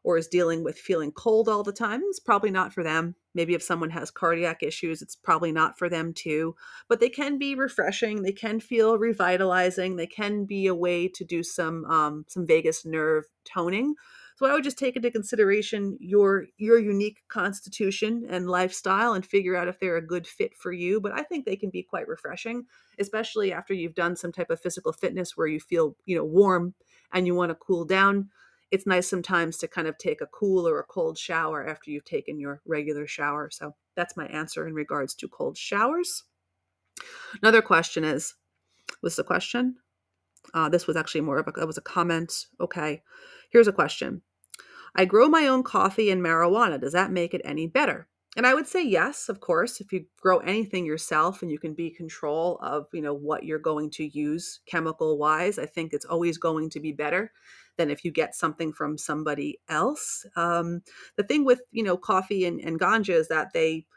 or 0.04 0.18
is 0.18 0.28
dealing 0.28 0.64
with 0.64 0.78
feeling 0.78 1.12
cold 1.12 1.50
all 1.50 1.64
the 1.64 1.74
time, 1.74 2.02
it's 2.06 2.20
probably 2.20 2.52
not 2.52 2.74
for 2.74 2.84
them. 2.84 3.16
Maybe 3.38 3.54
if 3.54 3.64
someone 3.64 3.92
has 3.92 4.12
cardiac 4.12 4.64
issues, 4.64 5.02
it's 5.02 5.16
probably 5.16 5.54
not 5.54 5.78
for 5.78 5.88
them 5.88 6.12
too. 6.12 6.56
But 6.90 7.00
they 7.00 7.08
can 7.08 7.38
be 7.38 7.56
refreshing. 7.56 8.24
They 8.24 8.34
can 8.34 8.60
feel 8.60 8.98
revitalizing. 8.98 9.96
They 9.96 10.08
can 10.08 10.44
be 10.44 10.68
a 10.68 10.76
way 10.76 11.08
to 11.08 11.24
do 11.24 11.44
some 11.44 11.86
um, 11.86 12.26
some 12.28 12.46
vagus 12.46 12.86
nerve 12.86 13.26
toning. 13.46 13.96
So 14.38 14.46
I 14.46 14.54
would 14.54 14.64
just 14.64 14.78
take 14.78 14.96
into 14.96 15.10
consideration 15.10 15.98
your 16.00 16.48
your 16.58 16.80
unique 16.80 17.24
constitution 17.28 18.26
and 18.30 18.50
lifestyle 18.50 19.14
and 19.14 19.26
figure 19.26 19.56
out 19.56 19.68
if 19.68 19.80
they're 19.80 19.98
a 19.98 20.06
good 20.06 20.28
fit 20.28 20.56
for 20.56 20.72
you. 20.72 21.00
But 21.00 21.14
I 21.14 21.24
think 21.24 21.46
they 21.46 21.56
can 21.56 21.70
be 21.70 21.84
quite 21.84 22.08
refreshing, 22.08 22.66
especially 23.00 23.54
after 23.54 23.74
you've 23.74 23.96
done 23.96 24.16
some 24.16 24.32
type 24.32 24.50
of 24.50 24.60
physical 24.60 24.94
fitness 24.94 25.38
where 25.38 25.48
you 25.48 25.60
feel, 25.60 25.96
you 26.06 26.18
know, 26.18 26.26
warm 26.26 26.74
and 27.14 27.26
you 27.26 27.36
want 27.36 27.52
to 27.52 27.56
cool 27.56 27.86
down. 27.86 28.30
It's 28.70 28.86
nice 28.86 29.10
sometimes 29.10 29.58
to 29.58 29.68
kind 29.68 29.88
of 29.88 29.98
take 29.98 30.22
a 30.22 30.28
cool 30.28 30.68
or 30.68 30.80
a 30.80 30.84
cold 30.84 31.18
shower 31.18 31.66
after 31.66 31.90
you've 31.90 32.06
taken 32.06 32.40
your 32.40 32.62
regular 32.66 33.08
shower. 33.08 33.50
So 33.52 33.76
that's 33.96 34.18
my 34.18 34.28
answer 34.28 34.68
in 34.68 34.74
regards 34.74 35.16
to 35.16 35.28
cold 35.28 35.58
showers. 35.58 36.24
Another 37.42 37.62
question 37.62 38.04
is, 38.04 38.36
was 39.02 39.16
the 39.16 39.24
question? 39.24 39.78
Uh, 40.54 40.70
this 40.70 40.88
was 40.88 40.96
actually 40.96 41.22
more 41.22 41.38
of 41.38 41.48
a, 41.48 41.62
it 41.62 41.68
was 41.68 41.78
a 41.78 41.82
comment. 41.82 42.48
Okay, 42.60 43.04
here's 43.50 43.68
a 43.68 43.74
question. 43.74 44.22
I 44.96 45.06
grow 45.06 45.30
my 45.30 45.48
own 45.48 45.64
coffee 45.64 46.10
and 46.10 46.22
marijuana. 46.22 46.80
Does 46.80 46.94
that 46.94 47.12
make 47.12 47.34
it 47.34 47.42
any 47.46 47.68
better? 47.68 48.08
And 48.38 48.46
I 48.46 48.54
would 48.54 48.68
say 48.68 48.86
yes, 48.86 49.30
of 49.30 49.40
course. 49.40 49.82
If 49.82 49.92
you 49.92 50.06
grow 50.22 50.38
anything 50.38 50.86
yourself 50.86 51.42
and 51.42 51.52
you 51.52 51.58
can 51.58 51.74
be 51.74 51.90
control 51.90 52.60
of, 52.62 52.86
you 52.94 53.02
know, 53.02 53.14
what 53.14 53.44
you're 53.44 53.58
going 53.58 53.90
to 53.92 54.06
use 54.06 54.60
chemical 54.68 55.18
wise, 55.18 55.58
I 55.58 55.66
think 55.66 55.92
it's 55.92 56.06
always 56.06 56.38
going 56.38 56.70
to 56.70 56.80
be 56.80 56.92
better 56.92 57.32
than 57.78 57.90
if 57.90 58.06
you 58.06 58.12
get 58.12 58.36
something 58.36 58.72
from 58.72 58.96
somebody 58.96 59.60
else. 59.70 60.24
Um, 60.36 60.82
the 61.16 61.24
thing 61.24 61.46
with, 61.46 61.62
you 61.72 61.82
know, 61.82 61.98
coffee 61.98 62.46
and, 62.46 62.62
and 62.62 62.80
ganja 62.80 63.16
is 63.16 63.28
that 63.30 63.54
they 63.54 63.88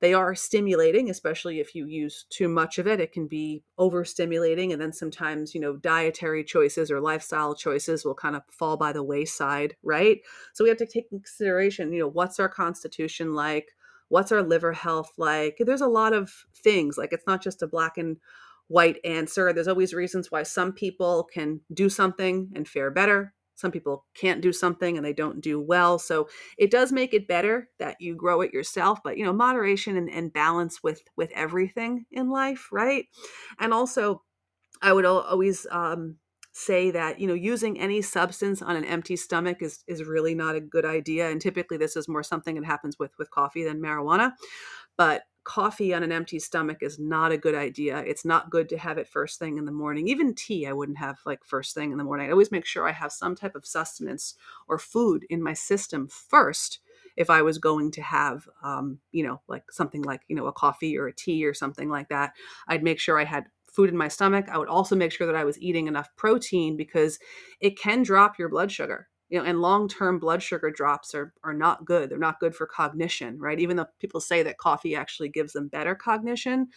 they 0.00 0.12
are 0.12 0.34
stimulating 0.34 1.08
especially 1.08 1.58
if 1.58 1.74
you 1.74 1.86
use 1.86 2.26
too 2.28 2.48
much 2.48 2.78
of 2.78 2.86
it 2.86 3.00
it 3.00 3.12
can 3.12 3.26
be 3.26 3.62
overstimulating 3.80 4.72
and 4.72 4.80
then 4.80 4.92
sometimes 4.92 5.54
you 5.54 5.60
know 5.60 5.76
dietary 5.78 6.44
choices 6.44 6.90
or 6.90 7.00
lifestyle 7.00 7.54
choices 7.54 8.04
will 8.04 8.14
kind 8.14 8.36
of 8.36 8.42
fall 8.50 8.76
by 8.76 8.92
the 8.92 9.02
wayside 9.02 9.74
right 9.82 10.18
so 10.52 10.62
we 10.62 10.68
have 10.68 10.78
to 10.78 10.86
take 10.86 11.08
consideration 11.08 11.92
you 11.92 11.98
know 11.98 12.08
what's 12.08 12.38
our 12.38 12.48
constitution 12.48 13.34
like 13.34 13.70
what's 14.08 14.32
our 14.32 14.42
liver 14.42 14.72
health 14.72 15.12
like? 15.16 15.56
There's 15.60 15.80
a 15.80 15.88
lot 15.88 16.12
of 16.12 16.32
things 16.54 16.96
like 16.98 17.12
it's 17.12 17.26
not 17.26 17.42
just 17.42 17.62
a 17.62 17.66
black 17.66 17.98
and 17.98 18.16
white 18.68 18.98
answer. 19.04 19.52
There's 19.52 19.68
always 19.68 19.94
reasons 19.94 20.30
why 20.30 20.42
some 20.42 20.72
people 20.72 21.24
can 21.32 21.60
do 21.72 21.88
something 21.88 22.50
and 22.54 22.66
fare 22.68 22.90
better. 22.90 23.34
Some 23.54 23.70
people 23.70 24.04
can't 24.14 24.42
do 24.42 24.52
something 24.52 24.96
and 24.96 25.06
they 25.06 25.14
don't 25.14 25.40
do 25.40 25.60
well. 25.60 25.98
So 25.98 26.28
it 26.58 26.70
does 26.70 26.92
make 26.92 27.14
it 27.14 27.28
better 27.28 27.70
that 27.78 27.96
you 28.00 28.14
grow 28.14 28.42
it 28.42 28.52
yourself 28.52 28.98
but 29.02 29.16
you 29.16 29.24
know 29.24 29.32
moderation 29.32 29.96
and, 29.96 30.10
and 30.10 30.32
balance 30.32 30.82
with 30.82 31.02
with 31.16 31.30
everything 31.34 32.06
in 32.10 32.28
life 32.30 32.68
right? 32.72 33.06
And 33.58 33.72
also 33.72 34.22
i 34.82 34.92
would 34.92 35.06
always 35.06 35.66
um, 35.70 36.16
say 36.58 36.90
that 36.90 37.20
you 37.20 37.26
know 37.26 37.34
using 37.34 37.78
any 37.78 38.00
substance 38.00 38.62
on 38.62 38.76
an 38.76 38.84
empty 38.86 39.14
stomach 39.14 39.60
is 39.60 39.84
is 39.86 40.04
really 40.04 40.34
not 40.34 40.56
a 40.56 40.60
good 40.60 40.86
idea 40.86 41.28
and 41.30 41.38
typically 41.38 41.76
this 41.76 41.96
is 41.96 42.08
more 42.08 42.22
something 42.22 42.54
that 42.54 42.64
happens 42.64 42.98
with 42.98 43.10
with 43.18 43.30
coffee 43.30 43.62
than 43.62 43.78
marijuana 43.78 44.32
but 44.96 45.24
coffee 45.44 45.94
on 45.94 46.02
an 46.02 46.12
empty 46.12 46.38
stomach 46.38 46.78
is 46.80 46.98
not 46.98 47.30
a 47.30 47.38
good 47.38 47.54
idea. 47.54 47.98
It's 47.98 48.24
not 48.24 48.50
good 48.50 48.68
to 48.70 48.78
have 48.78 48.98
it 48.98 49.06
first 49.06 49.38
thing 49.38 49.58
in 49.58 49.64
the 49.64 49.70
morning. 49.70 50.08
Even 50.08 50.34
tea, 50.34 50.66
I 50.66 50.72
wouldn't 50.72 50.98
have 50.98 51.20
like 51.24 51.44
first 51.44 51.72
thing 51.72 51.92
in 51.92 51.98
the 51.98 52.04
morning. 52.04 52.26
I 52.26 52.32
always 52.32 52.50
make 52.50 52.66
sure 52.66 52.88
I 52.88 52.92
have 52.92 53.12
some 53.12 53.36
type 53.36 53.54
of 53.54 53.64
sustenance 53.64 54.34
or 54.66 54.76
food 54.76 55.24
in 55.30 55.40
my 55.40 55.52
system 55.52 56.08
first 56.08 56.80
if 57.16 57.30
I 57.30 57.42
was 57.42 57.58
going 57.58 57.92
to 57.92 58.02
have, 58.02 58.48
um, 58.62 58.98
you 59.12 59.24
know, 59.24 59.40
like 59.48 59.70
something 59.70 60.02
like, 60.02 60.22
you 60.26 60.34
know, 60.34 60.46
a 60.46 60.52
coffee 60.52 60.98
or 60.98 61.06
a 61.06 61.14
tea 61.14 61.46
or 61.46 61.54
something 61.54 61.88
like 61.88 62.08
that. 62.08 62.32
I'd 62.66 62.82
make 62.82 62.98
sure 62.98 63.18
I 63.18 63.24
had 63.24 63.46
food 63.76 63.90
in 63.90 63.96
my 63.96 64.08
stomach. 64.08 64.46
I 64.50 64.58
would 64.58 64.68
also 64.68 64.96
make 64.96 65.12
sure 65.12 65.26
that 65.26 65.36
I 65.36 65.44
was 65.44 65.60
eating 65.60 65.86
enough 65.86 66.08
protein 66.16 66.76
because 66.76 67.18
it 67.60 67.78
can 67.78 68.02
drop 68.02 68.38
your 68.38 68.48
blood 68.48 68.72
sugar. 68.72 69.08
You 69.28 69.38
know 69.38 69.44
and 69.44 69.60
long-term 69.60 70.20
blood 70.20 70.42
sugar 70.42 70.70
drops 70.70 71.14
are 71.14 71.34
are 71.44 71.54
not 71.54 71.84
good. 71.84 72.10
They're 72.10 72.18
not 72.18 72.40
good 72.40 72.54
for 72.54 72.66
cognition 72.66 73.38
right? 73.40 73.60
Even 73.60 73.76
though 73.76 73.86
people 74.00 74.20
say 74.20 74.42
that 74.42 74.58
coffee 74.58 74.94
actually 74.96 75.28
gives 75.28 75.52
them 75.52 75.68
better 75.68 75.94
cognition 75.94 76.68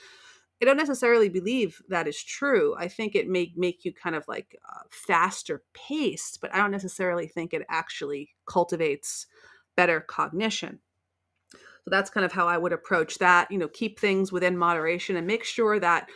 i 0.61 0.65
don't 0.65 0.77
necessarily 0.77 1.29
believe 1.29 1.81
that 1.87 2.07
is 2.07 2.21
true. 2.21 2.75
I 2.77 2.87
think 2.87 3.15
it 3.15 3.29
may 3.29 3.53
make 3.55 3.85
you 3.85 3.93
kind 3.93 4.15
of 4.15 4.27
like 4.27 4.57
uh, 4.67 4.81
faster 4.89 5.63
paced 5.73 6.41
but 6.41 6.53
i 6.53 6.57
don't 6.57 6.71
necessarily 6.71 7.27
think 7.27 7.53
it 7.53 7.65
actually 7.69 8.31
cultivates 8.45 9.27
better 9.77 10.01
cognition. 10.01 10.79
So 11.53 11.91
that's 11.91 12.09
kind 12.09 12.25
of 12.25 12.33
how 12.33 12.47
i 12.47 12.57
would 12.57 12.73
approach 12.73 13.17
that. 13.19 13.49
You 13.51 13.57
know 13.57 13.67
keep 13.69 13.99
things 13.99 14.31
within 14.31 14.57
moderation 14.57 15.15
and 15.15 15.25
make 15.27 15.43
sure 15.43 15.79
that 15.79 16.09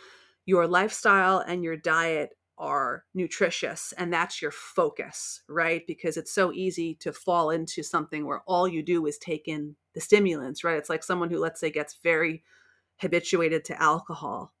your 0.46 0.66
lifestyle 0.66 1.38
and 1.38 1.64
your 1.64 1.76
diet 1.76 2.36
are 2.56 3.04
nutritious 3.14 3.92
and 3.98 4.12
that's 4.12 4.40
your 4.40 4.50
focus, 4.50 5.42
right? 5.48 5.86
Because 5.86 6.16
it's 6.16 6.32
so 6.32 6.52
easy 6.52 6.94
to 6.96 7.12
fall 7.12 7.50
into 7.50 7.82
something 7.82 8.24
where 8.26 8.42
all 8.46 8.68
you 8.68 8.82
do 8.82 9.04
is 9.06 9.18
take 9.18 9.48
in 9.48 9.76
the 9.94 10.00
stimulants, 10.00 10.62
right? 10.62 10.76
It's 10.76 10.90
like 10.90 11.02
someone 11.02 11.30
who, 11.30 11.38
let's 11.38 11.60
say, 11.60 11.70
gets 11.70 11.98
very 12.02 12.44
habituated 12.98 13.64
to 13.64 13.82
alcohol. 13.82 14.54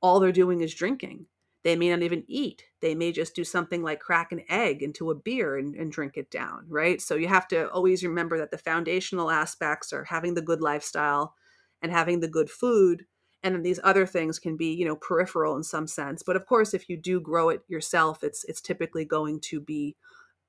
All 0.00 0.20
they're 0.20 0.32
doing 0.32 0.60
is 0.60 0.74
drinking. 0.74 1.26
They 1.64 1.76
may 1.76 1.90
not 1.90 2.02
even 2.02 2.24
eat. 2.28 2.64
They 2.80 2.94
may 2.94 3.10
just 3.10 3.34
do 3.34 3.42
something 3.42 3.82
like 3.82 4.00
crack 4.00 4.32
an 4.32 4.42
egg 4.50 4.82
into 4.82 5.10
a 5.10 5.14
beer 5.14 5.56
and, 5.56 5.74
and 5.74 5.90
drink 5.90 6.16
it 6.16 6.30
down, 6.30 6.66
right? 6.68 7.00
So 7.00 7.14
you 7.14 7.28
have 7.28 7.48
to 7.48 7.70
always 7.70 8.04
remember 8.04 8.38
that 8.38 8.50
the 8.50 8.58
foundational 8.58 9.30
aspects 9.30 9.92
are 9.92 10.04
having 10.04 10.34
the 10.34 10.42
good 10.42 10.60
lifestyle 10.60 11.34
and 11.80 11.90
having 11.90 12.20
the 12.20 12.28
good 12.28 12.50
food 12.50 13.06
and 13.44 13.54
then 13.54 13.62
these 13.62 13.78
other 13.84 14.06
things 14.06 14.38
can 14.38 14.56
be 14.56 14.72
you 14.72 14.84
know 14.84 14.96
peripheral 14.96 15.54
in 15.56 15.62
some 15.62 15.86
sense 15.86 16.22
but 16.22 16.34
of 16.34 16.46
course 16.46 16.74
if 16.74 16.88
you 16.88 16.96
do 16.96 17.20
grow 17.20 17.50
it 17.50 17.62
yourself 17.68 18.24
it's 18.24 18.42
it's 18.44 18.60
typically 18.60 19.04
going 19.04 19.38
to 19.38 19.60
be 19.60 19.94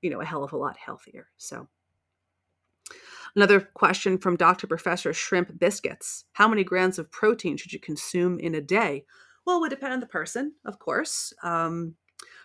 you 0.00 0.10
know 0.10 0.20
a 0.20 0.24
hell 0.24 0.42
of 0.42 0.52
a 0.52 0.56
lot 0.56 0.76
healthier 0.76 1.28
so. 1.36 1.68
Another 3.34 3.60
question 3.60 4.16
from 4.16 4.36
dr 4.36 4.66
professor 4.66 5.12
shrimp 5.12 5.58
biscuits 5.58 6.24
how 6.32 6.48
many 6.48 6.64
grams 6.64 6.98
of 6.98 7.10
protein 7.12 7.56
should 7.56 7.72
you 7.72 7.78
consume 7.78 8.40
in 8.40 8.54
a 8.54 8.60
day? 8.60 9.04
Well 9.44 9.58
it 9.58 9.60
would 9.60 9.70
depend 9.70 9.92
on 9.92 10.00
the 10.00 10.06
person 10.06 10.54
of 10.64 10.78
course 10.78 11.34
um, 11.42 11.94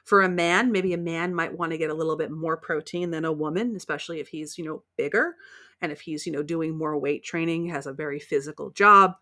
for 0.04 0.22
a 0.22 0.30
man 0.30 0.72
maybe 0.72 0.94
a 0.94 0.98
man 0.98 1.34
might 1.34 1.58
want 1.58 1.72
to 1.72 1.78
get 1.78 1.90
a 1.90 1.94
little 1.94 2.18
bit 2.18 2.30
more 2.30 2.58
protein 2.58 3.10
than 3.12 3.24
a 3.24 3.32
woman 3.32 3.74
especially 3.78 4.20
if 4.20 4.28
he's 4.28 4.58
you 4.58 4.66
know 4.66 4.84
bigger 4.98 5.36
and 5.80 5.94
if 5.94 6.02
he's 6.02 6.26
you 6.26 6.32
know 6.34 6.44
doing 6.44 6.78
more 6.78 6.98
weight 6.98 7.24
training 7.24 7.68
has 7.68 7.86
a 7.86 7.94
very 7.94 8.20
physical 8.20 8.70
job 8.72 9.16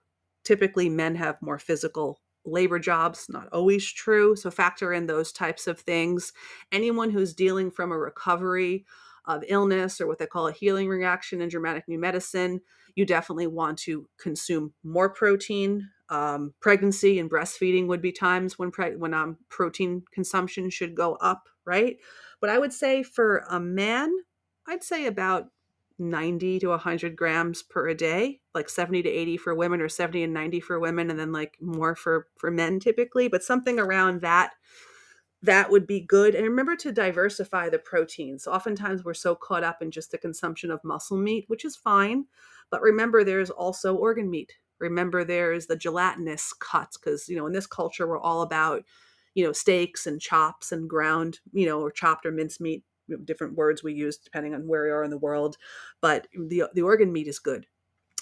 typically 0.44 0.90
men 0.90 1.16
have 1.16 1.42
more 1.42 1.60
physical 1.60 2.20
labor 2.46 2.80
jobs 2.80 3.28
not 3.30 3.50
always 3.52 3.92
true 3.92 4.36
so 4.36 4.50
factor 4.50 4.94
in 4.94 5.06
those 5.06 5.32
types 5.32 5.68
of 5.68 5.80
things. 5.80 6.32
Anyone 6.72 7.10
who's 7.10 7.34
dealing 7.34 7.70
from 7.70 7.92
a 7.92 7.98
recovery 7.98 8.86
of 9.26 9.44
illness 9.48 10.00
or 10.00 10.08
what 10.08 10.18
they 10.18 10.26
call 10.26 10.48
a 10.48 10.52
healing 10.52 10.88
reaction 10.88 11.42
in 11.42 11.50
germanic 11.50 11.88
new 11.88 12.00
medicine 12.00 12.62
you 12.96 13.06
definitely 13.06 13.48
want 13.48 13.78
to 13.78 14.08
consume 14.20 14.74
more 14.84 15.10
protein. 15.10 15.90
Um, 16.10 16.54
pregnancy 16.60 17.20
and 17.20 17.30
breastfeeding 17.30 17.86
would 17.88 18.02
be 18.02 18.12
times 18.12 18.58
when 18.58 18.72
pre- 18.72 18.96
when 18.96 19.14
um, 19.14 19.38
protein 19.50 20.04
consumption 20.12 20.70
should 20.70 20.96
go 20.96 21.16
up 21.16 21.50
right? 21.66 21.98
But 22.42 22.50
i 22.50 22.58
would 22.58 22.74
say 22.74 23.04
for 23.04 23.44
a 23.50 23.60
man 23.60 24.12
i'd 24.68 24.84
say 24.84 25.06
about 25.06 25.48
90 26.00 26.60
to 26.60 26.68
100 26.70 27.16
grams 27.16 27.62
per 27.62 27.94
day 27.94 28.40
like 28.56 28.70
70 28.70 29.04
to 29.04 29.10
80 29.10 29.38
for 29.38 29.54
women 29.54 29.82
or 29.82 29.90
70 29.90 30.24
and 30.24 30.34
90 30.34 30.60
for 30.62 30.80
women 30.80 31.10
and 31.10 31.20
then 31.20 31.32
like 31.32 31.58
more 31.62 31.96
for 31.96 32.28
for 32.38 32.50
men 32.50 32.80
typically 32.80 33.28
but 33.28 33.44
something 33.44 33.80
around 33.80 34.22
that 34.22 34.54
that 35.42 35.72
would 35.72 35.88
be 35.88 36.02
good. 36.02 36.36
And 36.36 36.44
remember 36.46 36.76
to 36.78 36.92
diversify 36.92 37.70
the 37.70 37.80
proteins 37.80 38.48
oftentimes 38.48 39.04
we're 39.04 39.14
so 39.14 39.36
caught 39.36 39.64
up 39.64 39.82
in 39.82 39.92
just 39.92 40.12
the 40.12 40.18
consumption 40.18 40.72
of 40.72 40.84
muscle 40.84 41.18
meat 41.18 41.46
which 41.48 41.66
is 41.66 41.76
fine 41.76 42.26
but 42.70 42.82
remember 42.82 43.24
there's 43.24 43.50
also 43.50 43.96
organ 43.96 44.30
meat. 44.30 44.54
Remember 44.80 45.24
there's 45.24 45.68
the 45.68 45.76
gelatinous 45.76 46.54
cuts 46.54 46.98
because 46.98 47.28
you 47.28 47.38
know 47.38 47.48
in 47.48 47.54
this 47.54 47.68
culture 47.68 48.08
we're 48.08 48.20
all 48.20 48.42
about 48.42 48.84
you 49.34 49.44
know 49.44 49.52
steaks 49.52 50.08
and 50.08 50.22
chops 50.22 50.72
and 50.72 50.90
ground 50.90 51.40
you 51.52 51.66
know 51.66 51.80
or 51.82 51.92
chopped 51.92 52.26
or 52.26 52.32
minced 52.32 52.62
meat 52.62 52.84
different 53.26 53.56
words 53.56 53.84
we 53.84 53.94
use 53.94 54.18
depending 54.18 54.54
on 54.54 54.68
where 54.68 54.84
we 54.84 54.90
are 54.90 55.04
in 55.04 55.12
the 55.12 55.18
world. 55.18 55.58
But 56.02 56.28
the 56.34 56.64
the 56.74 56.82
organ 56.82 57.12
meat 57.12 57.28
is 57.28 57.40
good. 57.40 57.68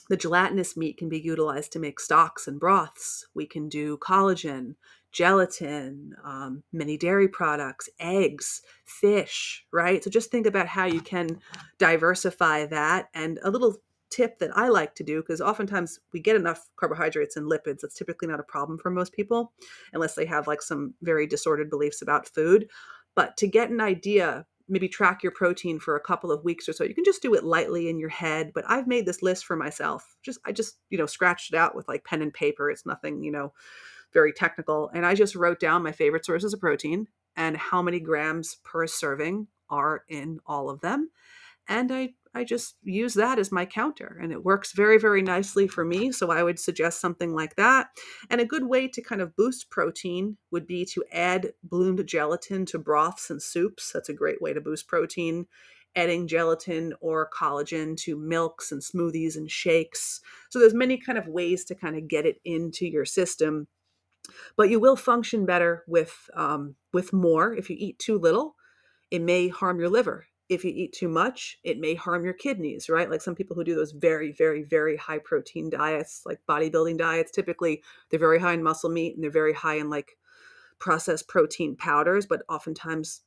The 0.10 0.18
gelatinous 0.18 0.78
meat 0.78 0.98
can 0.98 1.10
be 1.10 1.20
utilized 1.20 1.74
to 1.74 1.80
make 1.80 2.00
stocks 2.00 2.48
and 2.48 2.60
broths. 2.60 3.26
We 3.34 3.46
can 3.46 3.68
do 3.68 3.98
collagen, 3.98 4.76
gelatin, 5.12 6.16
um, 6.24 6.64
many 6.72 6.98
dairy 6.98 7.28
products, 7.28 7.90
eggs, 8.00 8.62
fish, 8.86 9.66
right? 9.74 10.02
So 10.04 10.10
just 10.10 10.32
think 10.32 10.48
about 10.48 10.68
how 10.68 10.86
you 10.86 11.02
can 11.02 11.40
diversify 11.78 12.68
that. 12.68 13.10
And 13.14 13.40
a 13.44 13.52
little 13.52 13.76
tip 14.10 14.40
that 14.40 14.56
I 14.56 14.70
like 14.70 14.96
to 14.96 15.04
do, 15.04 15.22
because 15.22 15.42
oftentimes 15.42 16.00
we 16.14 16.22
get 16.22 16.38
enough 16.38 16.70
carbohydrates 16.78 17.36
and 17.36 17.52
lipids, 17.52 17.80
that's 17.82 17.96
typically 17.96 18.30
not 18.30 18.40
a 18.40 18.44
problem 18.44 18.78
for 18.78 18.90
most 18.90 19.12
people, 19.12 19.52
unless 19.92 20.16
they 20.16 20.26
have 20.26 20.48
like 20.48 20.62
some 20.62 20.94
very 21.02 21.28
disordered 21.28 21.70
beliefs 21.70 22.02
about 22.02 22.30
food. 22.30 22.70
But 23.16 23.36
to 23.38 23.48
get 23.48 23.70
an 23.70 23.82
idea 23.82 24.46
maybe 24.69 24.88
track 24.88 25.23
your 25.23 25.31
protein 25.31 25.80
for 25.80 25.95
a 25.95 26.02
couple 26.02 26.31
of 26.31 26.44
weeks 26.44 26.68
or 26.68 26.73
so. 26.73 26.84
You 26.84 26.95
can 26.95 27.03
just 27.03 27.22
do 27.22 27.34
it 27.34 27.44
lightly 27.44 27.89
in 27.89 27.99
your 27.99 28.10
head, 28.10 28.52
but 28.53 28.65
I've 28.68 28.88
made 28.88 29.06
this 29.06 29.22
list 29.22 29.45
for 29.45 29.56
myself. 29.56 30.15
Just 30.23 30.39
I 30.45 30.52
just, 30.52 30.77
you 30.89 30.98
know, 30.98 31.06
scratched 31.06 31.53
it 31.53 31.57
out 31.57 31.76
with 31.76 31.88
like 31.88 32.03
pen 32.03 32.22
and 32.22 32.34
paper. 32.34 32.69
It's 32.69 32.85
nothing, 32.85 33.23
you 33.23 33.31
know, 33.31 33.53
very 34.14 34.34
technical. 34.34 34.89
And 34.94 35.06
I 35.06 35.15
just 35.15 35.35
wrote 35.35 35.60
down 35.60 35.84
my 35.84 35.91
favorite 35.91 36.26
sources 36.26 36.53
of 36.53 36.60
protein 36.60 37.07
and 37.35 37.56
how 37.56 37.81
many 37.81 37.99
grams 37.99 38.57
per 38.64 38.88
serving 38.88 39.48
are 39.69 40.03
in 40.10 40.39
all 40.45 40.69
of 40.69 40.81
them. 40.81 41.10
And 41.68 41.91
I 41.91 42.14
I 42.38 42.44
just 42.44 42.76
use 42.84 43.15
that 43.15 43.39
as 43.39 43.52
my 43.52 43.65
counter 43.65 44.19
and 44.22 44.31
it 44.31 44.44
works 44.44 44.73
very, 44.73 44.99
very 44.99 45.23
nicely 45.23 45.68
for 45.68 45.84
me. 45.84 46.11
So 46.11 46.31
I 46.31 46.44
would 46.44 46.60
suggest 46.60 47.02
something 47.02 47.34
like 47.34 47.56
that. 47.56 47.88
And 48.30 48.39
a 48.39 48.45
good 48.45 48.68
way 48.68 48.88
to 48.89 49.02
kind 49.02 49.22
of 49.22 49.35
boost 49.35 49.72
protein 49.72 50.38
would 50.52 50.68
be 50.68 50.85
to 50.85 51.03
add 51.11 51.53
bloomed 51.64 52.06
gelatin 52.06 52.68
to 52.68 52.77
broths 52.77 53.31
and 53.31 53.41
soups. 53.41 53.91
That's 53.91 54.10
a 54.10 54.14
great 54.14 54.39
way 54.39 54.53
to 54.53 54.61
boost 54.61 54.88
protein. 54.88 55.48
Adding 55.95 56.27
gelatin 56.27 56.94
or 57.02 57.27
collagen 57.35 57.98
to 58.02 58.15
milks 58.15 58.72
and 58.72 58.84
smoothies 58.84 59.35
and 59.35 59.49
shakes. 59.49 60.22
So 60.52 60.60
there's 60.60 60.76
many 60.76 60.99
kind 60.99 61.18
of 61.18 61.27
ways 61.27 61.65
to 61.65 61.76
kind 61.76 61.98
of 61.98 62.07
get 62.07 62.27
it 62.27 62.39
into 62.45 62.85
your 62.85 63.06
system. 63.06 63.68
But 64.56 64.69
you 64.69 64.80
will 64.80 64.95
function 64.95 65.48
better 65.48 65.84
with 65.88 66.30
um, 66.35 66.76
with 66.94 67.14
more. 67.14 67.56
If 67.56 67.72
you 67.72 67.77
eat 67.80 67.98
too 67.98 68.19
little, 68.19 68.56
it 69.10 69.23
may 69.23 69.48
harm 69.48 69.80
your 69.80 69.89
liver 69.89 70.27
if 70.49 70.64
you 70.64 70.72
eat 70.74 70.94
too 70.94 71.10
much, 71.10 71.60
it 71.64 71.80
may 71.80 71.94
harm 71.94 72.24
your 72.24 72.34
kidneys, 72.34 72.90
right? 72.90 73.10
Like 73.10 73.22
some 73.22 73.36
people 73.36 73.56
who 73.56 73.64
do 73.64 73.76
those 73.76 73.91
very, 73.91 74.32
very, 74.32 74.64
very 74.64 74.95
high 74.95 75.19
protein 75.19 75.69
diets, 75.69 76.22
like 76.26 76.40
bodybuilding 76.48 76.98
diets, 76.98 77.32
typically 77.32 77.84
they're 78.10 78.19
very 78.19 78.40
high 78.40 78.53
in 78.53 78.64
muscle 78.64 78.90
meat 78.90 79.15
and 79.15 79.24
they're 79.24 79.32
very 79.32 79.53
high 79.53 79.76
in 79.76 79.90
like 79.90 80.18
processed 80.80 81.28
protein 81.28 81.76
powders, 81.76 82.26
but 82.26 82.44
oftentimes 82.48 83.22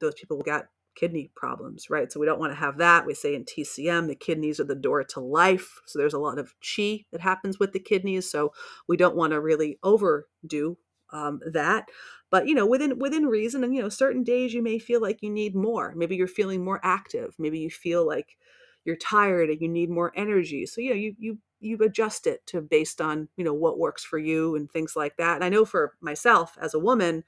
those 0.00 0.14
people 0.14 0.36
will 0.36 0.44
get 0.44 0.68
kidney 0.94 1.30
problems, 1.36 1.90
right? 1.90 2.10
So 2.10 2.18
we 2.18 2.26
don't 2.26 2.40
want 2.40 2.52
to 2.52 2.58
have 2.58 2.78
that. 2.78 3.06
We 3.06 3.14
say 3.14 3.34
in 3.34 3.44
TCM, 3.44 4.08
the 4.08 4.16
kidneys 4.16 4.58
are 4.58 4.64
the 4.64 4.74
door 4.74 5.04
to 5.04 5.20
life. 5.20 5.80
So 5.86 5.98
there's 5.98 6.14
a 6.14 6.18
lot 6.18 6.38
of 6.38 6.54
chi 6.60 7.04
that 7.12 7.20
happens 7.20 7.58
with 7.58 7.72
the 7.72 7.78
kidneys. 7.78 8.30
So 8.30 8.52
we 8.88 8.96
don't 8.96 9.16
want 9.16 9.32
to 9.32 9.40
really 9.40 9.78
overdo 9.82 10.76
um, 11.12 11.40
that 11.52 11.88
but 12.30 12.46
you 12.46 12.54
know 12.54 12.66
within 12.66 12.98
within 12.98 13.26
reason 13.26 13.64
and 13.64 13.74
you 13.74 13.82
know 13.82 13.88
certain 13.88 14.22
days 14.22 14.54
you 14.54 14.62
may 14.62 14.78
feel 14.78 15.00
like 15.00 15.22
you 15.22 15.30
need 15.30 15.54
more. 15.54 15.94
Maybe 15.96 16.16
you're 16.16 16.26
feeling 16.26 16.64
more 16.64 16.80
active. 16.82 17.34
Maybe 17.38 17.58
you 17.58 17.70
feel 17.70 18.06
like 18.06 18.36
you're 18.84 18.96
tired 18.96 19.50
and 19.50 19.60
you 19.60 19.68
need 19.68 19.90
more 19.90 20.12
energy. 20.14 20.66
So 20.66 20.80
you 20.80 20.90
know 20.90 20.96
you 20.96 21.14
you 21.18 21.38
you 21.60 21.76
adjust 21.78 22.26
it 22.26 22.46
to 22.46 22.60
based 22.60 23.00
on 23.00 23.28
you 23.36 23.44
know 23.44 23.54
what 23.54 23.78
works 23.78 24.04
for 24.04 24.18
you 24.18 24.54
and 24.56 24.70
things 24.70 24.94
like 24.96 25.16
that. 25.16 25.36
And 25.36 25.44
i 25.44 25.48
know 25.48 25.64
for 25.64 25.94
myself 26.00 26.56
as 26.60 26.74
a 26.74 26.78
woman 26.78 27.24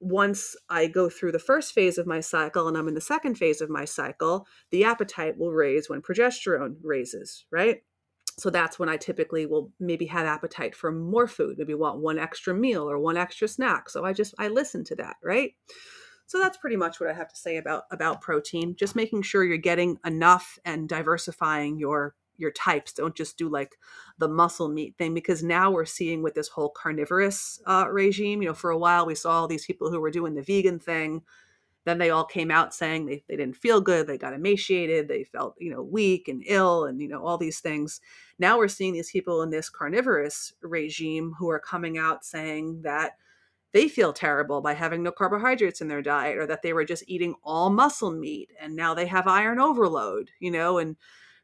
once 0.00 0.54
i 0.68 0.86
go 0.86 1.08
through 1.08 1.32
the 1.32 1.38
first 1.38 1.72
phase 1.72 1.98
of 1.98 2.06
my 2.06 2.20
cycle 2.20 2.68
and 2.68 2.76
i'm 2.76 2.86
in 2.86 2.94
the 2.94 3.00
second 3.00 3.34
phase 3.34 3.60
of 3.60 3.68
my 3.68 3.84
cycle 3.84 4.46
the 4.70 4.84
appetite 4.84 5.36
will 5.36 5.52
raise 5.52 5.88
when 5.88 6.00
progesterone 6.00 6.76
raises 6.82 7.44
right 7.50 7.82
so 8.38 8.50
that's 8.50 8.78
when 8.78 8.88
I 8.88 8.96
typically 8.96 9.46
will 9.46 9.72
maybe 9.80 10.06
have 10.06 10.24
appetite 10.26 10.74
for 10.74 10.92
more 10.92 11.26
food, 11.26 11.58
maybe 11.58 11.74
want 11.74 11.98
one 11.98 12.18
extra 12.18 12.54
meal 12.54 12.88
or 12.88 12.98
one 12.98 13.16
extra 13.16 13.48
snack. 13.48 13.90
So 13.90 14.04
I 14.04 14.12
just 14.12 14.34
I 14.38 14.48
listen 14.48 14.84
to 14.84 14.96
that, 14.96 15.16
right? 15.22 15.52
So 16.26 16.38
that's 16.38 16.58
pretty 16.58 16.76
much 16.76 17.00
what 17.00 17.08
I 17.08 17.14
have 17.14 17.28
to 17.28 17.36
say 17.36 17.56
about 17.56 17.84
about 17.90 18.20
protein. 18.20 18.76
Just 18.76 18.94
making 18.94 19.22
sure 19.22 19.44
you're 19.44 19.56
getting 19.56 19.98
enough 20.04 20.58
and 20.64 20.88
diversifying 20.88 21.78
your 21.78 22.14
your 22.36 22.52
types. 22.52 22.92
Don't 22.92 23.16
just 23.16 23.36
do 23.36 23.48
like 23.48 23.76
the 24.18 24.28
muscle 24.28 24.68
meat 24.68 24.94
thing 24.96 25.14
because 25.14 25.42
now 25.42 25.70
we're 25.72 25.84
seeing 25.84 26.22
with 26.22 26.34
this 26.34 26.48
whole 26.48 26.70
carnivorous 26.70 27.60
uh, 27.66 27.86
regime. 27.90 28.42
You 28.42 28.50
know, 28.50 28.54
for 28.54 28.70
a 28.70 28.78
while 28.78 29.04
we 29.04 29.16
saw 29.16 29.32
all 29.32 29.48
these 29.48 29.66
people 29.66 29.90
who 29.90 30.00
were 30.00 30.10
doing 30.10 30.34
the 30.34 30.42
vegan 30.42 30.78
thing 30.78 31.22
then 31.88 31.98
they 31.98 32.10
all 32.10 32.24
came 32.24 32.50
out 32.50 32.74
saying 32.74 33.06
they, 33.06 33.24
they 33.28 33.36
didn't 33.36 33.56
feel 33.56 33.80
good 33.80 34.06
they 34.06 34.18
got 34.18 34.34
emaciated 34.34 35.08
they 35.08 35.24
felt 35.24 35.54
you 35.58 35.70
know 35.70 35.82
weak 35.82 36.28
and 36.28 36.42
ill 36.46 36.84
and 36.84 37.00
you 37.00 37.08
know 37.08 37.24
all 37.24 37.38
these 37.38 37.60
things. 37.60 38.00
Now 38.38 38.58
we're 38.58 38.68
seeing 38.68 38.92
these 38.92 39.10
people 39.10 39.42
in 39.42 39.50
this 39.50 39.70
carnivorous 39.70 40.52
regime 40.62 41.34
who 41.38 41.48
are 41.50 41.58
coming 41.58 41.98
out 41.98 42.24
saying 42.24 42.82
that 42.82 43.12
they 43.72 43.88
feel 43.88 44.12
terrible 44.12 44.60
by 44.60 44.74
having 44.74 45.02
no 45.02 45.10
carbohydrates 45.12 45.80
in 45.80 45.88
their 45.88 46.02
diet 46.02 46.38
or 46.38 46.46
that 46.46 46.62
they 46.62 46.72
were 46.72 46.84
just 46.84 47.04
eating 47.06 47.34
all 47.42 47.70
muscle 47.70 48.10
meat 48.10 48.50
and 48.60 48.74
now 48.76 48.94
they 48.94 49.06
have 49.06 49.26
iron 49.26 49.58
overload 49.58 50.30
you 50.40 50.50
know 50.50 50.78
and 50.78 50.96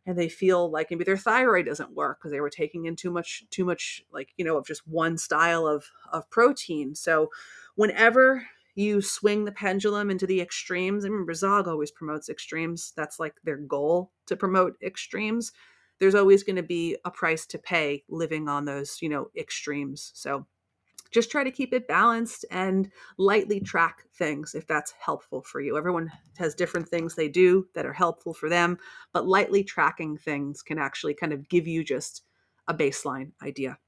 and 0.06 0.18
they 0.18 0.28
feel 0.28 0.70
like 0.70 0.90
maybe 0.90 1.04
their 1.04 1.16
thyroid 1.16 1.66
doesn't 1.66 1.94
work 1.94 2.18
because 2.18 2.30
they 2.30 2.40
were 2.40 2.50
taking 2.50 2.86
in 2.86 2.96
too 2.96 3.10
much 3.10 3.44
too 3.50 3.64
much 3.64 4.02
like 4.12 4.30
you 4.36 4.44
know 4.44 4.56
of 4.56 4.66
just 4.66 4.86
one 4.86 5.16
style 5.16 5.66
of 5.66 5.86
of 6.12 6.28
protein. 6.30 6.94
So 6.94 7.30
whenever 7.74 8.46
you 8.74 9.00
swing 9.00 9.44
the 9.44 9.52
pendulum 9.52 10.10
into 10.10 10.26
the 10.26 10.40
extremes. 10.40 11.04
I 11.04 11.08
remember 11.08 11.34
Zog 11.34 11.68
always 11.68 11.90
promotes 11.90 12.28
extremes. 12.28 12.92
That's 12.96 13.20
like 13.20 13.34
their 13.44 13.56
goal 13.56 14.10
to 14.26 14.36
promote 14.36 14.76
extremes. 14.82 15.52
There's 16.00 16.14
always 16.14 16.42
going 16.42 16.56
to 16.56 16.62
be 16.62 16.96
a 17.04 17.10
price 17.10 17.46
to 17.46 17.58
pay 17.58 18.04
living 18.08 18.48
on 18.48 18.64
those, 18.64 19.00
you 19.00 19.08
know, 19.08 19.28
extremes. 19.36 20.10
So 20.14 20.46
just 21.12 21.30
try 21.30 21.44
to 21.44 21.50
keep 21.52 21.72
it 21.72 21.86
balanced 21.86 22.44
and 22.50 22.90
lightly 23.18 23.60
track 23.60 24.02
things 24.18 24.56
if 24.56 24.66
that's 24.66 24.92
helpful 24.98 25.42
for 25.42 25.60
you. 25.60 25.78
Everyone 25.78 26.10
has 26.38 26.56
different 26.56 26.88
things 26.88 27.14
they 27.14 27.28
do 27.28 27.68
that 27.74 27.86
are 27.86 27.92
helpful 27.92 28.34
for 28.34 28.48
them, 28.48 28.78
but 29.12 29.28
lightly 29.28 29.62
tracking 29.62 30.16
things 30.16 30.60
can 30.62 30.78
actually 30.78 31.14
kind 31.14 31.32
of 31.32 31.48
give 31.48 31.68
you 31.68 31.84
just 31.84 32.24
a 32.66 32.74
baseline 32.74 33.30
idea. 33.40 33.78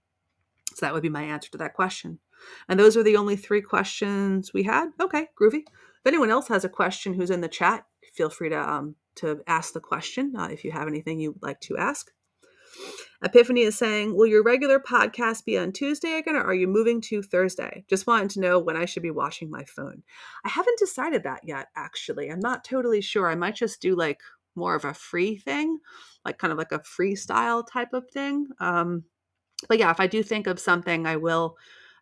So 0.74 0.86
that 0.86 0.94
would 0.94 1.02
be 1.02 1.08
my 1.08 1.24
answer 1.24 1.50
to 1.50 1.58
that 1.58 1.74
question. 1.74 2.20
And 2.68 2.78
those 2.78 2.96
are 2.96 3.02
the 3.02 3.16
only 3.16 3.36
three 3.36 3.62
questions 3.62 4.52
we 4.52 4.62
had. 4.62 4.88
Okay, 5.00 5.28
groovy. 5.40 5.62
If 5.66 6.06
anyone 6.06 6.30
else 6.30 6.48
has 6.48 6.64
a 6.64 6.68
question 6.68 7.14
who's 7.14 7.30
in 7.30 7.40
the 7.40 7.48
chat, 7.48 7.84
feel 8.14 8.30
free 8.30 8.50
to 8.50 8.60
um, 8.60 8.96
to 9.16 9.40
ask 9.46 9.72
the 9.72 9.80
question 9.80 10.34
uh, 10.36 10.48
if 10.50 10.64
you 10.64 10.72
have 10.72 10.88
anything 10.88 11.18
you'd 11.18 11.42
like 11.42 11.60
to 11.60 11.76
ask. 11.76 12.10
Epiphany 13.24 13.62
is 13.62 13.76
saying, 13.76 14.14
Will 14.14 14.26
your 14.26 14.42
regular 14.42 14.78
podcast 14.78 15.44
be 15.44 15.56
on 15.56 15.72
Tuesday 15.72 16.18
again, 16.18 16.36
or 16.36 16.42
are 16.42 16.54
you 16.54 16.68
moving 16.68 17.00
to 17.02 17.22
Thursday? 17.22 17.84
Just 17.88 18.06
wanted 18.06 18.30
to 18.30 18.40
know 18.40 18.58
when 18.58 18.76
I 18.76 18.84
should 18.84 19.02
be 19.02 19.10
watching 19.10 19.50
my 19.50 19.64
phone. 19.64 20.02
I 20.44 20.50
haven't 20.50 20.78
decided 20.78 21.22
that 21.22 21.40
yet, 21.44 21.68
actually. 21.76 22.30
I'm 22.30 22.40
not 22.40 22.64
totally 22.64 23.00
sure. 23.00 23.30
I 23.30 23.34
might 23.34 23.54
just 23.54 23.80
do 23.80 23.96
like 23.96 24.20
more 24.54 24.74
of 24.74 24.84
a 24.84 24.94
free 24.94 25.36
thing, 25.38 25.78
like 26.24 26.38
kind 26.38 26.52
of 26.52 26.58
like 26.58 26.72
a 26.72 26.80
freestyle 26.80 27.64
type 27.66 27.92
of 27.92 28.08
thing. 28.10 28.48
Um, 28.60 29.04
but 29.68 29.78
yeah, 29.78 29.90
if 29.90 30.00
I 30.00 30.06
do 30.06 30.22
think 30.22 30.46
of 30.46 30.60
something, 30.60 31.06
I 31.06 31.16
will 31.16 31.56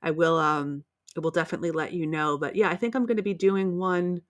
I 0.04 0.12
will 0.12 0.38
um 0.38 0.84
I 1.16 1.20
will 1.20 1.30
definitely 1.32 1.70
let 1.72 1.92
you 1.92 2.06
know. 2.06 2.38
But 2.38 2.56
yeah, 2.56 2.68
I 2.68 2.76
think 2.76 2.94
I'm 2.94 3.06
going 3.06 3.16
to 3.16 3.22
be 3.22 3.34
doing 3.34 3.78
one. 3.78 4.20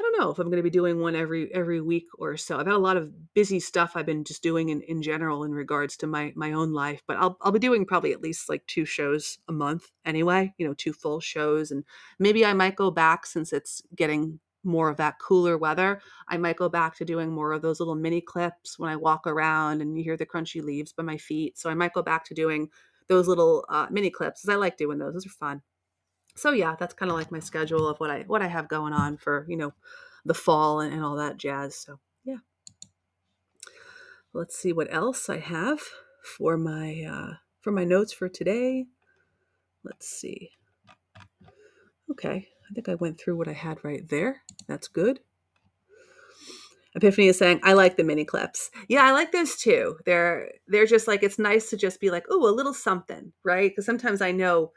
I 0.00 0.02
don't 0.02 0.18
know 0.18 0.30
if 0.30 0.40
I'm 0.40 0.48
going 0.48 0.56
to 0.56 0.62
be 0.62 0.70
doing 0.70 1.00
one 1.00 1.14
every 1.14 1.54
every 1.54 1.80
week 1.80 2.08
or 2.18 2.36
so. 2.36 2.58
I've 2.58 2.66
had 2.66 2.74
a 2.74 2.78
lot 2.78 2.96
of 2.96 3.32
busy 3.34 3.60
stuff 3.60 3.92
I've 3.94 4.06
been 4.06 4.24
just 4.24 4.42
doing 4.42 4.70
in, 4.70 4.80
in 4.82 5.02
general 5.02 5.44
in 5.44 5.52
regards 5.52 5.96
to 5.98 6.08
my 6.08 6.32
my 6.34 6.52
own 6.52 6.72
life, 6.72 7.02
but 7.06 7.16
I'll 7.16 7.38
I'll 7.40 7.52
be 7.52 7.60
doing 7.60 7.86
probably 7.86 8.12
at 8.12 8.20
least 8.20 8.48
like 8.48 8.66
two 8.66 8.84
shows 8.84 9.38
a 9.48 9.52
month 9.52 9.92
anyway, 10.04 10.52
you 10.58 10.66
know, 10.66 10.74
two 10.74 10.92
full 10.92 11.20
shows 11.20 11.70
and 11.70 11.84
maybe 12.18 12.44
I 12.44 12.54
might 12.54 12.76
go 12.76 12.90
back 12.90 13.24
since 13.26 13.52
it's 13.52 13.82
getting 13.94 14.40
more 14.64 14.88
of 14.88 14.96
that 14.96 15.18
cooler 15.20 15.58
weather. 15.58 16.00
I 16.28 16.38
might 16.38 16.56
go 16.56 16.68
back 16.68 16.96
to 16.96 17.04
doing 17.04 17.30
more 17.30 17.52
of 17.52 17.62
those 17.62 17.80
little 17.80 17.94
mini 17.94 18.20
clips 18.20 18.78
when 18.78 18.90
I 18.90 18.96
walk 18.96 19.26
around 19.26 19.82
and 19.82 19.96
you 19.96 20.02
hear 20.02 20.16
the 20.16 20.26
crunchy 20.26 20.62
leaves 20.62 20.92
by 20.92 21.02
my 21.02 21.18
feet. 21.18 21.58
So 21.58 21.70
I 21.70 21.74
might 21.74 21.92
go 21.92 22.02
back 22.02 22.24
to 22.26 22.34
doing 22.34 22.70
those 23.08 23.28
little 23.28 23.64
uh, 23.68 23.86
mini 23.90 24.10
clips 24.10 24.42
because 24.42 24.54
I 24.54 24.58
like 24.58 24.76
doing 24.76 24.98
those. 24.98 25.14
Those 25.14 25.26
are 25.26 25.30
fun. 25.30 25.62
So 26.36 26.52
yeah, 26.52 26.76
that's 26.78 26.94
kind 26.94 27.10
of 27.10 27.16
like 27.16 27.30
my 27.30 27.40
schedule 27.40 27.88
of 27.88 27.98
what 27.98 28.10
I 28.10 28.24
what 28.26 28.42
I 28.42 28.48
have 28.48 28.68
going 28.68 28.92
on 28.92 29.16
for 29.16 29.46
you 29.48 29.56
know 29.56 29.72
the 30.24 30.34
fall 30.34 30.80
and, 30.80 30.92
and 30.92 31.04
all 31.04 31.16
that 31.16 31.36
jazz. 31.36 31.76
So 31.76 32.00
yeah, 32.24 32.38
let's 34.32 34.56
see 34.56 34.72
what 34.72 34.92
else 34.92 35.28
I 35.28 35.38
have 35.38 35.80
for 36.22 36.56
my 36.56 37.04
uh, 37.04 37.34
for 37.60 37.70
my 37.70 37.84
notes 37.84 38.12
for 38.12 38.28
today. 38.28 38.86
Let's 39.84 40.08
see. 40.08 40.50
Okay, 42.10 42.48
I 42.70 42.74
think 42.74 42.88
I 42.88 42.94
went 42.96 43.20
through 43.20 43.36
what 43.36 43.48
I 43.48 43.52
had 43.52 43.84
right 43.84 44.06
there. 44.08 44.42
That's 44.66 44.88
good. 44.88 45.20
Epiphany 46.94 47.26
is 47.26 47.38
saying, 47.38 47.60
I 47.62 47.72
like 47.72 47.96
the 47.96 48.04
mini 48.04 48.24
clips. 48.24 48.70
Yeah, 48.88 49.02
I 49.02 49.10
like 49.10 49.32
those 49.32 49.56
too. 49.56 49.96
They're 50.06 50.50
they're 50.68 50.86
just 50.86 51.08
like 51.08 51.22
it's 51.22 51.38
nice 51.38 51.70
to 51.70 51.76
just 51.76 52.00
be 52.00 52.10
like, 52.10 52.24
oh, 52.30 52.48
a 52.48 52.54
little 52.54 52.74
something, 52.74 53.32
right? 53.44 53.70
Because 53.70 53.86
sometimes 53.86 54.20
I 54.20 54.30
know 54.30 54.72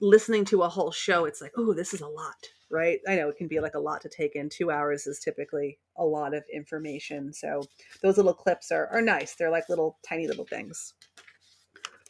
listening 0.00 0.44
to 0.46 0.62
a 0.62 0.68
whole 0.68 0.90
show, 0.90 1.24
it's 1.24 1.40
like, 1.40 1.52
oh, 1.56 1.72
this 1.72 1.94
is 1.94 2.00
a 2.00 2.08
lot, 2.08 2.34
right? 2.70 2.98
I 3.08 3.14
know 3.14 3.28
it 3.28 3.36
can 3.36 3.46
be 3.46 3.60
like 3.60 3.74
a 3.74 3.80
lot 3.80 4.00
to 4.02 4.08
take 4.08 4.34
in. 4.34 4.48
Two 4.48 4.70
hours 4.70 5.06
is 5.06 5.20
typically 5.20 5.78
a 5.96 6.04
lot 6.04 6.34
of 6.34 6.42
information. 6.52 7.32
So 7.32 7.62
those 8.02 8.16
little 8.16 8.34
clips 8.34 8.72
are 8.72 8.88
are 8.88 9.02
nice. 9.02 9.36
They're 9.36 9.50
like 9.50 9.68
little 9.68 9.98
tiny 10.06 10.26
little 10.26 10.46
things. 10.46 10.94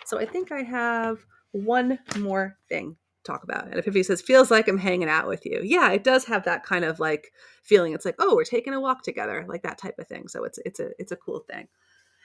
So 0.06 0.18
I 0.18 0.24
think 0.24 0.52
I 0.52 0.62
have 0.62 1.18
one 1.52 1.98
more 2.18 2.56
thing 2.68 2.96
talk 3.24 3.42
about. 3.42 3.64
And 3.64 3.74
Epiphany 3.74 4.02
says, 4.02 4.20
feels 4.20 4.50
like 4.50 4.68
I'm 4.68 4.78
hanging 4.78 5.08
out 5.08 5.28
with 5.28 5.44
you. 5.44 5.60
Yeah, 5.64 5.90
it 5.90 6.04
does 6.04 6.24
have 6.26 6.44
that 6.44 6.64
kind 6.64 6.84
of 6.84 7.00
like 7.00 7.32
feeling. 7.62 7.92
It's 7.92 8.04
like, 8.04 8.16
oh, 8.18 8.34
we're 8.34 8.44
taking 8.44 8.74
a 8.74 8.80
walk 8.80 9.02
together, 9.02 9.44
like 9.48 9.62
that 9.62 9.78
type 9.78 9.98
of 9.98 10.06
thing. 10.06 10.28
So 10.28 10.44
it's 10.44 10.58
it's 10.64 10.80
a 10.80 10.90
it's 10.98 11.12
a 11.12 11.16
cool 11.16 11.44
thing. 11.50 11.68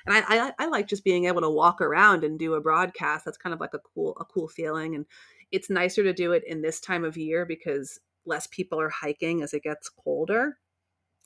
And 0.06 0.16
I, 0.16 0.24
I, 0.28 0.54
I 0.60 0.68
like 0.68 0.88
just 0.88 1.04
being 1.04 1.26
able 1.26 1.42
to 1.42 1.50
walk 1.50 1.82
around 1.82 2.24
and 2.24 2.40
do 2.40 2.54
a 2.54 2.62
broadcast. 2.62 3.26
That's 3.26 3.38
kind 3.38 3.54
of 3.54 3.60
like 3.60 3.74
a 3.74 3.80
cool 3.80 4.16
a 4.20 4.26
cool 4.26 4.48
feeling. 4.48 4.96
And 4.96 5.06
it's 5.52 5.70
nicer 5.70 6.04
to 6.04 6.14
do 6.14 6.32
it 6.32 6.44
in 6.46 6.62
this 6.62 6.80
time 6.80 7.04
of 7.04 7.18
year 7.18 7.46
because 7.46 8.00
less 8.26 8.48
people 8.48 8.80
are 8.80 8.90
hiking 8.90 9.42
as 9.42 9.54
it 9.54 9.64
gets 9.64 9.90
colder. 9.90 10.58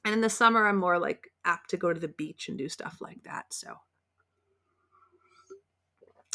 And 0.05 0.13
in 0.13 0.21
the 0.21 0.29
summer, 0.29 0.67
I'm 0.67 0.77
more 0.77 0.99
like 0.99 1.29
apt 1.45 1.69
to 1.71 1.77
go 1.77 1.93
to 1.93 1.99
the 1.99 2.07
beach 2.07 2.49
and 2.49 2.57
do 2.57 2.67
stuff 2.67 2.97
like 2.99 3.23
that. 3.23 3.53
So, 3.53 3.75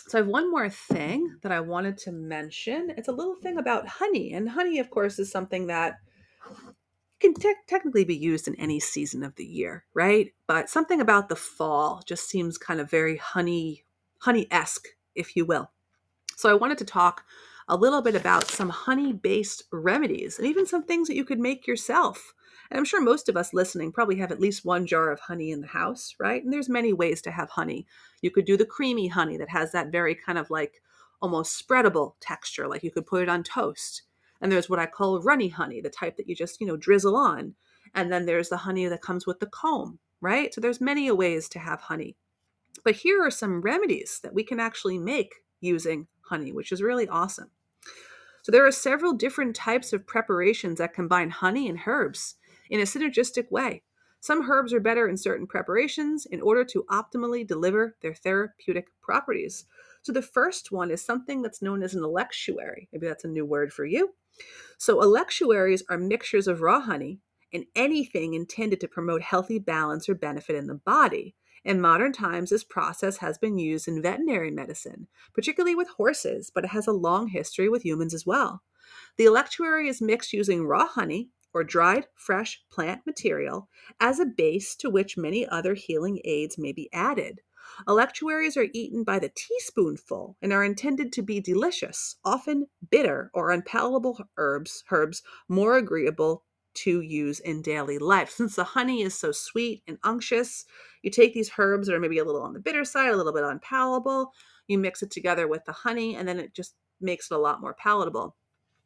so 0.09 0.19
I 0.19 0.23
have 0.23 0.29
one 0.29 0.51
more 0.51 0.71
thing 0.71 1.37
that 1.43 1.53
I 1.53 1.61
wanted 1.61 1.99
to 1.99 2.13
mention. 2.13 2.93
It's 2.97 3.09
a 3.09 3.13
little 3.13 3.37
thing 3.37 3.59
about 3.59 3.87
honey, 3.87 4.33
and 4.33 4.49
honey, 4.49 4.79
of 4.79 4.91
course, 4.91 5.19
is 5.19 5.31
something 5.31 5.67
that 5.67 5.97
can 7.21 7.35
te- 7.35 7.55
technically 7.67 8.05
be 8.05 8.17
used 8.17 8.49
in 8.49 8.55
any 8.57 8.81
season 8.81 9.23
of 9.23 9.35
the 9.37 9.45
year, 9.45 9.85
right? 9.95 10.33
But 10.47 10.71
something 10.71 11.01
about 11.01 11.29
the 11.29 11.37
fall 11.37 12.03
just 12.07 12.29
seems 12.29 12.59
kind 12.59 12.81
of 12.81 12.91
very 12.91 13.17
honey 13.17 13.85
honey 14.21 14.49
esque, 14.51 14.89
if 15.15 15.37
you 15.37 15.45
will. 15.45 15.71
So 16.37 16.51
I 16.51 16.55
wanted 16.55 16.79
to 16.79 16.85
talk 16.85 17.25
a 17.69 17.77
little 17.77 18.03
bit 18.03 18.17
about 18.17 18.49
some 18.49 18.71
honey 18.71 19.13
based 19.13 19.65
remedies 19.71 20.39
and 20.39 20.47
even 20.47 20.67
some 20.67 20.83
things 20.83 21.09
that 21.09 21.15
you 21.15 21.25
could 21.25 21.39
make 21.39 21.67
yourself. 21.67 22.35
And 22.71 22.79
I'm 22.79 22.85
sure 22.85 23.01
most 23.01 23.29
of 23.29 23.37
us 23.37 23.55
listening 23.55 23.93
probably 23.93 24.17
have 24.17 24.31
at 24.31 24.41
least 24.41 24.65
one 24.65 24.87
jar 24.87 25.11
of 25.11 25.21
honey 25.21 25.51
in 25.51 25.61
the 25.61 25.67
house, 25.67 26.15
right? 26.19 26.43
And 26.43 26.53
there's 26.53 26.69
many 26.69 26.93
ways 26.93 27.23
to 27.23 27.31
have 27.31 27.51
honey. 27.51 27.87
You 28.21 28.31
could 28.31 28.45
do 28.45 28.57
the 28.57 28.67
creamy 28.67 29.09
honey 29.09 29.37
that 29.39 29.49
has 29.49 29.73
that 29.73 29.91
very 29.91 30.15
kind 30.15 30.39
of 30.39 30.51
like 30.51 30.83
almost 31.23 31.67
spreadable 31.67 32.15
texture, 32.21 32.69
like 32.69 32.83
you 32.83 32.91
could 32.91 33.07
put 33.07 33.23
it 33.23 33.29
on 33.29 33.43
toast. 33.43 34.03
And 34.41 34.53
there's 34.53 34.69
what 34.69 34.79
I 34.79 34.87
call 34.87 35.21
runny 35.21 35.49
honey, 35.49 35.81
the 35.81 35.91
type 35.91 36.17
that 36.17 36.29
you 36.29 36.35
just, 36.35 36.61
you 36.61 36.67
know, 36.67 36.77
drizzle 36.77 37.17
on. 37.17 37.55
And 37.95 38.13
then 38.13 38.27
there's 38.27 38.51
the 38.51 38.59
honey 38.59 38.87
that 38.87 39.03
comes 39.03 39.27
with 39.27 39.41
the 39.41 39.47
comb, 39.47 39.99
right? 40.21 40.53
So 40.53 40.61
there's 40.61 40.81
many 40.81 41.11
ways 41.11 41.49
to 41.51 41.59
have 41.59 41.81
honey. 41.81 42.17
But 42.85 42.97
here 42.97 43.23
are 43.23 43.31
some 43.31 43.63
remedies 43.63 44.21
that 44.23 44.35
we 44.35 44.45
can 44.45 44.61
actually 44.61 44.99
make 44.99 45.37
using 45.61 46.07
honey, 46.21 46.53
which 46.53 46.71
is 46.71 46.83
really 46.83 47.09
awesome. 47.09 47.51
So 48.43 48.53
there 48.53 48.67
are 48.67 48.73
several 48.73 49.13
different 49.15 49.57
types 49.57 49.93
of 49.93 50.07
preparations 50.07 50.79
that 50.79 50.95
combine 50.95 51.31
honey 51.31 51.69
and 51.69 51.81
herbs 51.87 52.37
in 52.71 52.81
a 52.81 52.85
synergistic 52.85 53.51
way. 53.51 53.83
Some 54.21 54.51
herbs 54.51 54.73
are 54.73 54.81
better 54.81 55.09
in 55.09 55.17
certain 55.17 55.47
preparations 55.47 56.27
in 56.27 56.41
order 56.41 56.65
to 56.65 56.85
optimally 56.91 57.47
deliver 57.47 57.97
their 58.03 58.15
therapeutic 58.15 58.89
properties. 59.01 59.65
So 60.03 60.13
the 60.13 60.23
first 60.23 60.73
one 60.73 60.91
is 60.91 61.05
something 61.05 61.43
that's 61.43 61.63
known 61.63 61.83
as 61.83 61.95
an 61.95 62.03
electuary. 62.03 62.89
Maybe 62.93 63.07
that's 63.07 63.25
a 63.25 63.29
new 63.29 63.45
word 63.45 63.73
for 63.73 63.85
you. 63.85 64.15
So 64.77 65.03
electuaries 65.03 65.85
are 65.89 65.99
mixtures 65.99 66.49
of 66.49 66.61
raw 66.61 66.81
honey 66.81 67.21
and 67.53 67.65
anything 67.75 68.35
intended 68.35 68.81
to 68.81 68.89
promote 68.89 69.23
healthy 69.23 69.59
balance 69.59 70.09
or 70.09 70.15
benefit 70.15 70.57
in 70.57 70.67
the 70.67 70.75
body. 70.75 71.35
In 71.65 71.81
modern 71.81 72.13
times, 72.13 72.51
this 72.51 72.65
process 72.65 73.19
has 73.19 73.37
been 73.39 73.59
used 73.59 73.89
in 73.89 74.03
veterinary 74.03 74.51
medicine, 74.51 75.09
particularly 75.35 75.75
with 75.75 75.89
horses, 75.89 76.51
but 76.55 76.65
it 76.65 76.71
has 76.71 76.87
a 76.87 76.93
long 76.93 77.29
history 77.29 77.69
with 77.69 77.85
humans 77.85 78.15
as 78.15 78.25
well. 78.25 78.63
The 79.17 79.25
electuary 79.25 79.89
is 79.89 80.01
mixed 80.01 80.33
using 80.33 80.67
raw 80.67 80.87
honey 80.87 81.31
or 81.55 81.65
dried, 81.65 82.07
fresh 82.15 82.63
plant 82.71 83.03
material 83.07 83.69
as 84.01 84.21
a 84.21 84.27
base 84.27 84.75
to 84.77 84.91
which 84.91 85.17
many 85.17 85.47
other 85.47 85.75
healing 85.75 86.21
aids 86.25 86.59
may 86.59 86.73
be 86.73 86.89
added. 86.93 87.41
Electuaries 87.87 88.57
are 88.57 88.69
eaten 88.73 89.05
by 89.05 89.19
the 89.19 89.31
teaspoonful 89.35 90.37
and 90.41 90.53
are 90.53 90.65
intended 90.65 91.13
to 91.13 91.23
be 91.23 91.41
delicious, 91.41 92.17
often 92.25 92.67
bitter 92.91 93.31
or 93.35 93.51
unpalatable 93.51 94.19
herbs, 94.37 94.83
herbs 94.91 95.23
more 95.49 95.77
agreeable 95.77 96.45
to 96.75 97.01
use 97.01 97.41
in 97.41 97.61
daily 97.61 97.99
life. 97.99 98.31
Since 98.31 98.57
the 98.57 98.65
honey 98.65 99.03
is 99.03 99.15
so 99.15 99.33
sweet 99.33 99.83
and 99.87 99.99
unctuous, 100.05 100.65
you 101.03 101.11
take 101.11 101.35
these 101.35 101.51
herbs 101.59 101.89
that 101.89 101.95
are 101.95 102.01
maybe 102.01 102.19
a 102.19 102.25
little 102.25 102.43
on 102.43 102.53
the 102.53 102.61
bitter 102.61 102.85
side, 102.85 103.11
a 103.11 103.17
little 103.17 103.33
bit 103.33 103.45
unpalatable, 103.45 104.33
you 104.69 104.79
mix 104.79 105.03
it 105.03 105.11
together 105.11 105.49
with 105.49 105.65
the 105.65 105.73
honey, 105.73 106.15
and 106.15 106.29
then 106.29 106.39
it 106.39 106.55
just 106.55 106.75
makes 107.01 107.31
it 107.31 107.35
a 107.35 107.39
lot 107.39 107.61
more 107.61 107.75
palatable. 107.75 108.37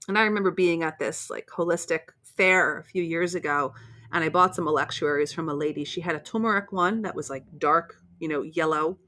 And 0.09 0.19
I 0.19 0.25
remember 0.25 0.51
being 0.51 0.83
at 0.83 0.99
this 0.99 1.31
like 1.31 1.47
holistic 1.47 2.11
fair 2.23 2.79
a 2.79 2.85
few 2.85 3.03
years 3.03 3.35
ago, 3.35 3.75
and 4.13 4.23
I 4.25 4.29
bought 4.29 4.55
some 4.55 4.69
electuaries 4.69 5.33
from 5.33 5.49
a 5.49 5.55
lady. 5.55 5.85
She 5.85 6.01
had 6.01 6.15
a 6.15 6.21
turmeric 6.21 6.73
one 6.73 7.03
that 7.03 7.15
was 7.15 7.31
like 7.31 7.45
dark, 7.59 7.97
you 8.19 8.29
know, 8.29 8.43
yellow. 8.43 8.99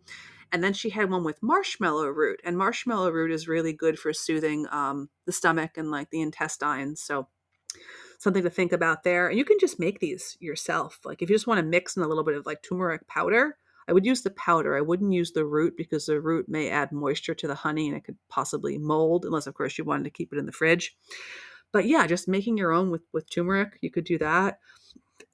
And 0.52 0.62
then 0.62 0.72
she 0.72 0.90
had 0.90 1.10
one 1.10 1.24
with 1.24 1.42
marshmallow 1.42 2.08
root, 2.08 2.40
and 2.44 2.56
marshmallow 2.56 3.10
root 3.10 3.32
is 3.32 3.48
really 3.48 3.72
good 3.72 3.98
for 3.98 4.12
soothing 4.12 4.66
um, 4.70 5.08
the 5.26 5.32
stomach 5.32 5.72
and 5.76 5.90
like 5.90 6.10
the 6.10 6.20
intestines. 6.20 7.02
So 7.02 7.28
something 8.18 8.42
to 8.42 8.50
think 8.50 8.72
about 8.72 9.02
there. 9.02 9.28
And 9.28 9.38
you 9.38 9.44
can 9.44 9.58
just 9.58 9.80
make 9.80 10.00
these 10.00 10.36
yourself. 10.40 11.00
Like 11.04 11.22
if 11.22 11.28
you 11.28 11.34
just 11.34 11.46
want 11.46 11.58
to 11.58 11.66
mix 11.66 11.96
in 11.96 12.02
a 12.02 12.08
little 12.08 12.24
bit 12.24 12.36
of 12.36 12.46
like 12.46 12.62
turmeric 12.62 13.06
powder, 13.06 13.56
I 13.88 13.92
would 13.92 14.06
use 14.06 14.22
the 14.22 14.30
powder. 14.30 14.76
I 14.76 14.80
wouldn't 14.80 15.12
use 15.12 15.32
the 15.32 15.44
root 15.44 15.74
because 15.76 16.06
the 16.06 16.20
root 16.20 16.48
may 16.48 16.70
add 16.70 16.92
moisture 16.92 17.34
to 17.34 17.46
the 17.46 17.54
honey 17.54 17.88
and 17.88 17.96
it 17.96 18.04
could 18.04 18.16
possibly 18.28 18.78
mold, 18.78 19.24
unless 19.24 19.46
of 19.46 19.54
course 19.54 19.76
you 19.78 19.84
wanted 19.84 20.04
to 20.04 20.10
keep 20.10 20.32
it 20.32 20.38
in 20.38 20.46
the 20.46 20.52
fridge. 20.52 20.96
But 21.72 21.86
yeah, 21.86 22.06
just 22.06 22.28
making 22.28 22.56
your 22.56 22.72
own 22.72 22.90
with 22.90 23.02
with 23.12 23.28
turmeric, 23.28 23.78
you 23.80 23.90
could 23.90 24.04
do 24.04 24.18
that. 24.18 24.58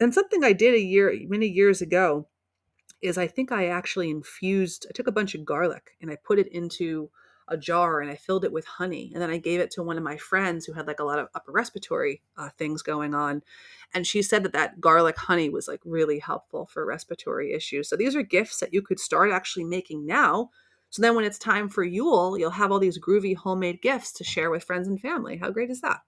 And 0.01 0.15
something 0.15 0.43
I 0.43 0.53
did 0.53 0.75
a 0.75 0.81
year 0.81 1.15
many 1.29 1.47
years 1.47 1.83
ago 1.83 2.29
is 3.03 3.17
I 3.17 3.27
think 3.27 3.53
I 3.53 3.67
actually 3.67 4.11
infused 4.11 4.87
I 4.89 4.93
took 4.93 5.07
a 5.07 5.13
bunch 5.13 5.35
of 5.35 5.45
garlic 5.45 5.93
and 6.01 6.11
I 6.11 6.17
put 6.17 6.39
it 6.39 6.49
into 6.49 7.11
a 7.51 7.57
jar 7.57 8.01
and 8.01 8.11
I 8.11 8.15
filled 8.15 8.45
it 8.45 8.53
with 8.53 8.65
honey. 8.65 9.11
And 9.13 9.21
then 9.21 9.29
I 9.29 9.39
gave 9.39 9.61
it 9.61 9.71
to 9.73 9.83
one 9.83 9.99
of 9.99 10.05
my 10.05 10.17
friends 10.17 10.65
who 10.65 10.73
had 10.73 10.87
like 10.87 11.01
a 11.01 11.05
lot 11.05 11.19
of 11.19 11.29
upper 11.35 11.53
respiratory 11.53 12.23
uh, 12.37 12.49
things 12.57 12.81
going 12.81 13.15
on. 13.15 13.43
And 13.93 14.07
she 14.07 14.23
said 14.23 14.45
that 14.45 14.53
that 14.53 14.81
garlic 14.81 15.19
honey 15.19 15.51
was 15.51 15.67
like 15.67 15.81
really 15.85 16.21
helpful 16.21 16.67
for 16.67 16.87
respiratory 16.87 17.53
issues. 17.53 17.89
So 17.89 17.97
these 17.97 18.15
are 18.15 18.23
gifts 18.23 18.61
that 18.61 18.73
you 18.73 18.81
could 18.81 19.01
start 19.01 19.33
actually 19.33 19.65
making 19.65 20.07
now. 20.07 20.51
So 20.91 21.03
then 21.03 21.15
when 21.15 21.25
it's 21.25 21.39
time 21.39 21.69
for 21.69 21.85
Yule, 21.85 22.39
you'll 22.39 22.51
have 22.51 22.73
all 22.73 22.79
these 22.79 22.99
groovy 22.99 23.37
homemade 23.37 23.83
gifts 23.83 24.13
to 24.15 24.25
share 24.25 24.51
with 24.51 24.65
friends 24.65 24.89
and 24.89 25.01
family. 25.01 25.37
How 25.37 25.51
great 25.51 25.71
is 25.71 25.81
that? 25.81 26.01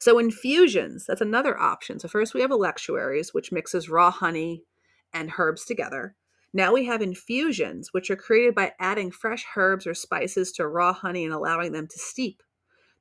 So 0.00 0.18
infusions, 0.18 1.06
that's 1.06 1.20
another 1.20 1.58
option. 1.58 2.00
So 2.00 2.08
first 2.08 2.34
we 2.34 2.40
have 2.40 2.50
electuaries, 2.50 3.32
which 3.32 3.52
mixes 3.52 3.88
raw 3.88 4.10
honey 4.10 4.64
and 5.12 5.32
herbs 5.38 5.64
together. 5.64 6.16
Now 6.54 6.74
we 6.74 6.84
have 6.84 7.00
infusions, 7.00 7.92
which 7.92 8.10
are 8.10 8.16
created 8.16 8.54
by 8.54 8.74
adding 8.78 9.10
fresh 9.10 9.46
herbs 9.56 9.86
or 9.86 9.94
spices 9.94 10.52
to 10.52 10.68
raw 10.68 10.92
honey 10.92 11.24
and 11.24 11.32
allowing 11.32 11.72
them 11.72 11.86
to 11.86 11.98
steep. 11.98 12.42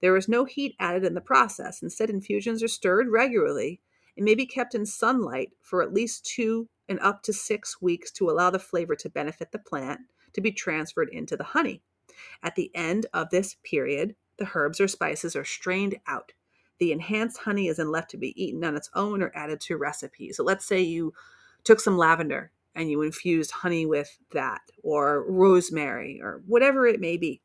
There 0.01 0.15
is 0.15 0.29
no 0.29 0.45
heat 0.45 0.75
added 0.79 1.03
in 1.03 1.13
the 1.13 1.21
process. 1.21 1.81
Instead, 1.81 2.09
infusions 2.09 2.63
are 2.63 2.69
stirred 2.69 3.09
regularly 3.09 3.81
and 4.15 4.25
may 4.25 4.35
be 4.35 4.45
kept 4.45 4.73
in 4.73 4.85
sunlight 4.85 5.51
for 5.61 5.83
at 5.83 5.93
least 5.93 6.25
two 6.25 6.69
and 6.87 6.99
up 7.01 7.23
to 7.23 7.33
six 7.33 7.81
weeks 7.81 8.11
to 8.11 8.29
allow 8.29 8.49
the 8.49 8.59
flavor 8.59 8.95
to 8.95 9.09
benefit 9.09 9.51
the 9.51 9.59
plant 9.59 9.99
to 10.33 10.41
be 10.41 10.51
transferred 10.51 11.09
into 11.11 11.35
the 11.35 11.43
honey. 11.43 11.81
At 12.41 12.55
the 12.55 12.71
end 12.73 13.05
of 13.13 13.29
this 13.29 13.57
period, 13.63 14.15
the 14.37 14.49
herbs 14.55 14.79
or 14.79 14.87
spices 14.87 15.35
are 15.35 15.45
strained 15.45 15.97
out. 16.07 16.31
The 16.79 16.91
enhanced 16.91 17.39
honey 17.39 17.67
is 17.67 17.77
then 17.77 17.91
left 17.91 18.09
to 18.11 18.17
be 18.17 18.41
eaten 18.41 18.63
on 18.63 18.75
its 18.75 18.89
own 18.95 19.21
or 19.21 19.31
added 19.35 19.59
to 19.61 19.77
recipes. 19.77 20.37
So 20.37 20.43
let's 20.43 20.65
say 20.65 20.81
you 20.81 21.13
took 21.63 21.79
some 21.79 21.97
lavender 21.97 22.51
and 22.75 22.89
you 22.89 23.01
infuse 23.01 23.51
honey 23.51 23.85
with 23.85 24.17
that 24.31 24.61
or 24.83 25.25
rosemary 25.29 26.19
or 26.21 26.41
whatever 26.45 26.87
it 26.87 26.99
may 26.99 27.17
be. 27.17 27.41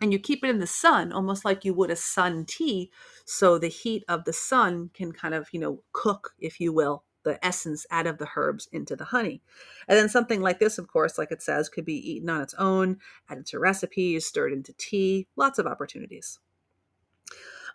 And 0.00 0.12
you 0.12 0.18
keep 0.18 0.42
it 0.42 0.50
in 0.50 0.58
the 0.58 0.66
sun 0.66 1.12
almost 1.12 1.44
like 1.44 1.64
you 1.64 1.74
would 1.74 1.90
a 1.90 1.96
sun 1.96 2.44
tea 2.44 2.90
so 3.24 3.56
the 3.56 3.68
heat 3.68 4.04
of 4.08 4.24
the 4.24 4.32
sun 4.32 4.90
can 4.94 5.12
kind 5.12 5.34
of, 5.34 5.48
you 5.52 5.60
know, 5.60 5.82
cook 5.92 6.34
if 6.38 6.60
you 6.60 6.72
will 6.72 7.04
the 7.24 7.44
essence 7.44 7.86
out 7.90 8.06
of 8.06 8.18
the 8.18 8.28
herbs 8.36 8.68
into 8.72 8.96
the 8.96 9.04
honey. 9.04 9.40
And 9.88 9.96
then 9.96 10.08
something 10.08 10.40
like 10.40 10.58
this, 10.58 10.78
of 10.78 10.88
course, 10.88 11.18
like 11.18 11.30
it 11.30 11.42
says, 11.42 11.68
could 11.68 11.84
be 11.84 12.10
eaten 12.10 12.28
on 12.28 12.40
its 12.40 12.54
own, 12.54 12.98
added 13.28 13.46
to 13.46 13.58
recipes, 13.58 14.26
stirred 14.26 14.52
into 14.52 14.72
tea, 14.74 15.28
lots 15.36 15.58
of 15.58 15.66
opportunities. 15.66 16.40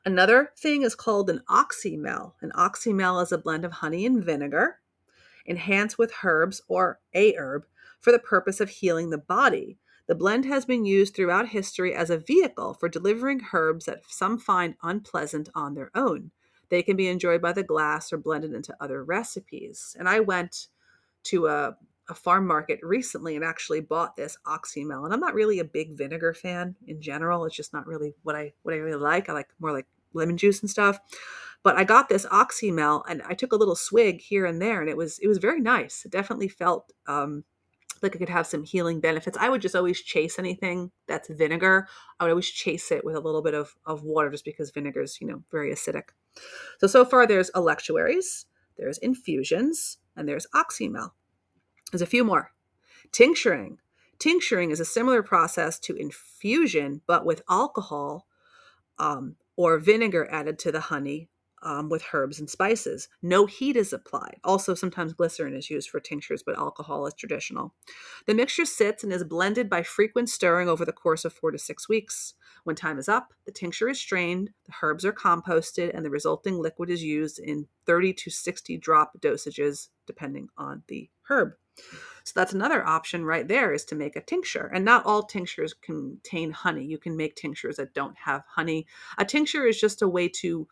Another 0.05 0.51
thing 0.57 0.83
is 0.83 0.95
called 0.95 1.29
an 1.29 1.41
oxymel. 1.49 2.33
An 2.41 2.51
oxymel 2.55 3.21
is 3.23 3.31
a 3.31 3.37
blend 3.37 3.65
of 3.65 3.73
honey 3.73 4.05
and 4.05 4.23
vinegar 4.23 4.79
enhanced 5.47 5.97
with 5.97 6.13
herbs 6.23 6.61
or 6.67 6.99
a 7.13 7.35
herb 7.35 7.65
for 7.99 8.11
the 8.11 8.19
purpose 8.19 8.59
of 8.59 8.69
healing 8.69 9.09
the 9.09 9.17
body. 9.17 9.79
The 10.07 10.15
blend 10.15 10.45
has 10.45 10.65
been 10.65 10.85
used 10.85 11.15
throughout 11.15 11.49
history 11.49 11.93
as 11.93 12.09
a 12.09 12.17
vehicle 12.17 12.73
for 12.73 12.87
delivering 12.87 13.41
herbs 13.53 13.85
that 13.85 14.03
some 14.07 14.37
find 14.37 14.75
unpleasant 14.81 15.49
on 15.53 15.73
their 15.73 15.91
own. 15.95 16.31
They 16.69 16.81
can 16.81 16.95
be 16.95 17.07
enjoyed 17.07 17.41
by 17.41 17.53
the 17.53 17.63
glass 17.63 18.11
or 18.11 18.17
blended 18.17 18.53
into 18.53 18.75
other 18.79 19.03
recipes. 19.03 19.95
And 19.99 20.07
I 20.07 20.19
went 20.19 20.67
to 21.25 21.47
a, 21.47 21.77
a 22.09 22.13
farm 22.13 22.47
market 22.47 22.79
recently 22.83 23.35
and 23.35 23.43
actually 23.43 23.81
bought 23.81 24.15
this 24.15 24.37
oxymel. 24.45 25.03
And 25.03 25.13
I'm 25.13 25.19
not 25.19 25.33
really 25.33 25.59
a 25.59 25.65
big 25.65 25.97
vinegar 25.97 26.33
fan 26.33 26.75
in 26.85 27.01
general. 27.01 27.45
It's 27.45 27.55
just 27.55 27.73
not 27.73 27.87
really 27.87 28.15
what 28.23 28.35
I 28.35 28.53
what 28.63 28.73
I 28.75 28.77
really 28.77 28.99
like. 28.99 29.29
I 29.29 29.33
like 29.33 29.49
more 29.59 29.73
like 29.73 29.87
lemon 30.13 30.37
juice 30.37 30.61
and 30.61 30.69
stuff. 30.69 30.99
But 31.67 31.75
I 31.75 31.83
got 31.83 32.07
this 32.07 32.25
oxymel 32.27 33.03
and 33.09 33.21
I 33.27 33.33
took 33.33 33.51
a 33.51 33.57
little 33.57 33.75
swig 33.75 34.21
here 34.21 34.45
and 34.45 34.61
there, 34.61 34.79
and 34.79 34.89
it 34.89 34.95
was 34.95 35.19
it 35.19 35.27
was 35.27 35.37
very 35.37 35.59
nice. 35.59 36.05
It 36.05 36.13
definitely 36.13 36.47
felt 36.47 36.93
um, 37.07 37.43
like 38.01 38.15
it 38.15 38.19
could 38.19 38.29
have 38.29 38.47
some 38.47 38.63
healing 38.63 39.01
benefits. 39.01 39.37
I 39.37 39.49
would 39.49 39.61
just 39.61 39.75
always 39.75 39.99
chase 39.99 40.39
anything 40.39 40.91
that's 41.07 41.27
vinegar. 41.27 41.89
I 42.21 42.23
would 42.23 42.29
always 42.29 42.47
chase 42.47 42.89
it 42.89 43.03
with 43.03 43.17
a 43.17 43.19
little 43.19 43.41
bit 43.41 43.53
of, 43.53 43.75
of 43.85 44.03
water 44.03 44.29
just 44.29 44.45
because 44.45 44.71
vinegar 44.71 45.01
is, 45.01 45.19
you 45.19 45.27
know, 45.27 45.43
very 45.51 45.69
acidic. 45.73 46.11
So, 46.79 46.87
so 46.87 47.03
far 47.03 47.27
there's 47.27 47.51
electuaries, 47.53 48.45
there's 48.77 48.97
infusions, 48.99 49.97
and 50.15 50.25
there's 50.25 50.47
oxymel. 50.55 51.11
There's 51.91 52.01
a 52.01 52.05
few 52.05 52.23
more. 52.23 52.53
Tincturing. 53.11 53.79
Tincturing 54.19 54.71
is 54.71 54.79
a 54.79 54.85
similar 54.85 55.21
process 55.21 55.79
to 55.79 55.97
infusion, 55.97 57.01
but 57.05 57.25
with 57.25 57.41
alcohol 57.49 58.25
um, 58.99 59.35
or 59.57 59.79
vinegar 59.79 60.29
added 60.31 60.57
to 60.59 60.71
the 60.71 60.79
honey 60.79 61.27
um, 61.63 61.89
with 61.89 62.03
herbs 62.13 62.39
and 62.39 62.49
spices. 62.49 63.09
No 63.21 63.45
heat 63.45 63.75
is 63.75 63.93
applied. 63.93 64.39
Also, 64.43 64.75
sometimes 64.75 65.13
glycerin 65.13 65.55
is 65.55 65.69
used 65.69 65.89
for 65.89 65.99
tinctures, 65.99 66.43
but 66.43 66.57
alcohol 66.57 67.05
is 67.07 67.13
traditional. 67.13 67.73
The 68.25 68.33
mixture 68.33 68.65
sits 68.65 69.03
and 69.03 69.11
is 69.11 69.23
blended 69.23 69.69
by 69.69 69.83
frequent 69.83 70.29
stirring 70.29 70.69
over 70.69 70.85
the 70.85 70.91
course 70.91 71.25
of 71.25 71.33
four 71.33 71.51
to 71.51 71.57
six 71.57 71.89
weeks. 71.89 72.33
When 72.63 72.75
time 72.75 72.99
is 72.99 73.09
up, 73.09 73.33
the 73.45 73.51
tincture 73.51 73.89
is 73.89 73.99
strained, 73.99 74.51
the 74.65 74.73
herbs 74.81 75.05
are 75.05 75.13
composted, 75.13 75.95
and 75.95 76.05
the 76.05 76.09
resulting 76.09 76.59
liquid 76.59 76.89
is 76.89 77.03
used 77.03 77.39
in 77.39 77.67
30 77.85 78.13
to 78.13 78.29
60 78.29 78.77
drop 78.77 79.13
dosages, 79.19 79.89
depending 80.05 80.49
on 80.57 80.83
the 80.87 81.09
herb. 81.29 81.53
So 82.23 82.33
that's 82.35 82.53
another 82.53 82.85
option 82.85 83.23
right 83.23 83.47
there 83.47 83.71
is 83.71 83.85
to 83.85 83.95
make 83.95 84.15
a 84.15 84.21
tincture. 84.21 84.69
And 84.73 84.83
not 84.83 85.05
all 85.05 85.23
tinctures 85.23 85.73
contain 85.73 86.51
honey. 86.51 86.83
You 86.83 86.97
can 86.97 87.15
make 87.15 87.35
tinctures 87.35 87.77
that 87.77 87.93
don't 87.93 88.17
have 88.17 88.43
honey. 88.49 88.85
A 89.17 89.23
tincture 89.23 89.65
is 89.65 89.79
just 89.79 90.01
a 90.01 90.09
way 90.09 90.27
to 90.41 90.67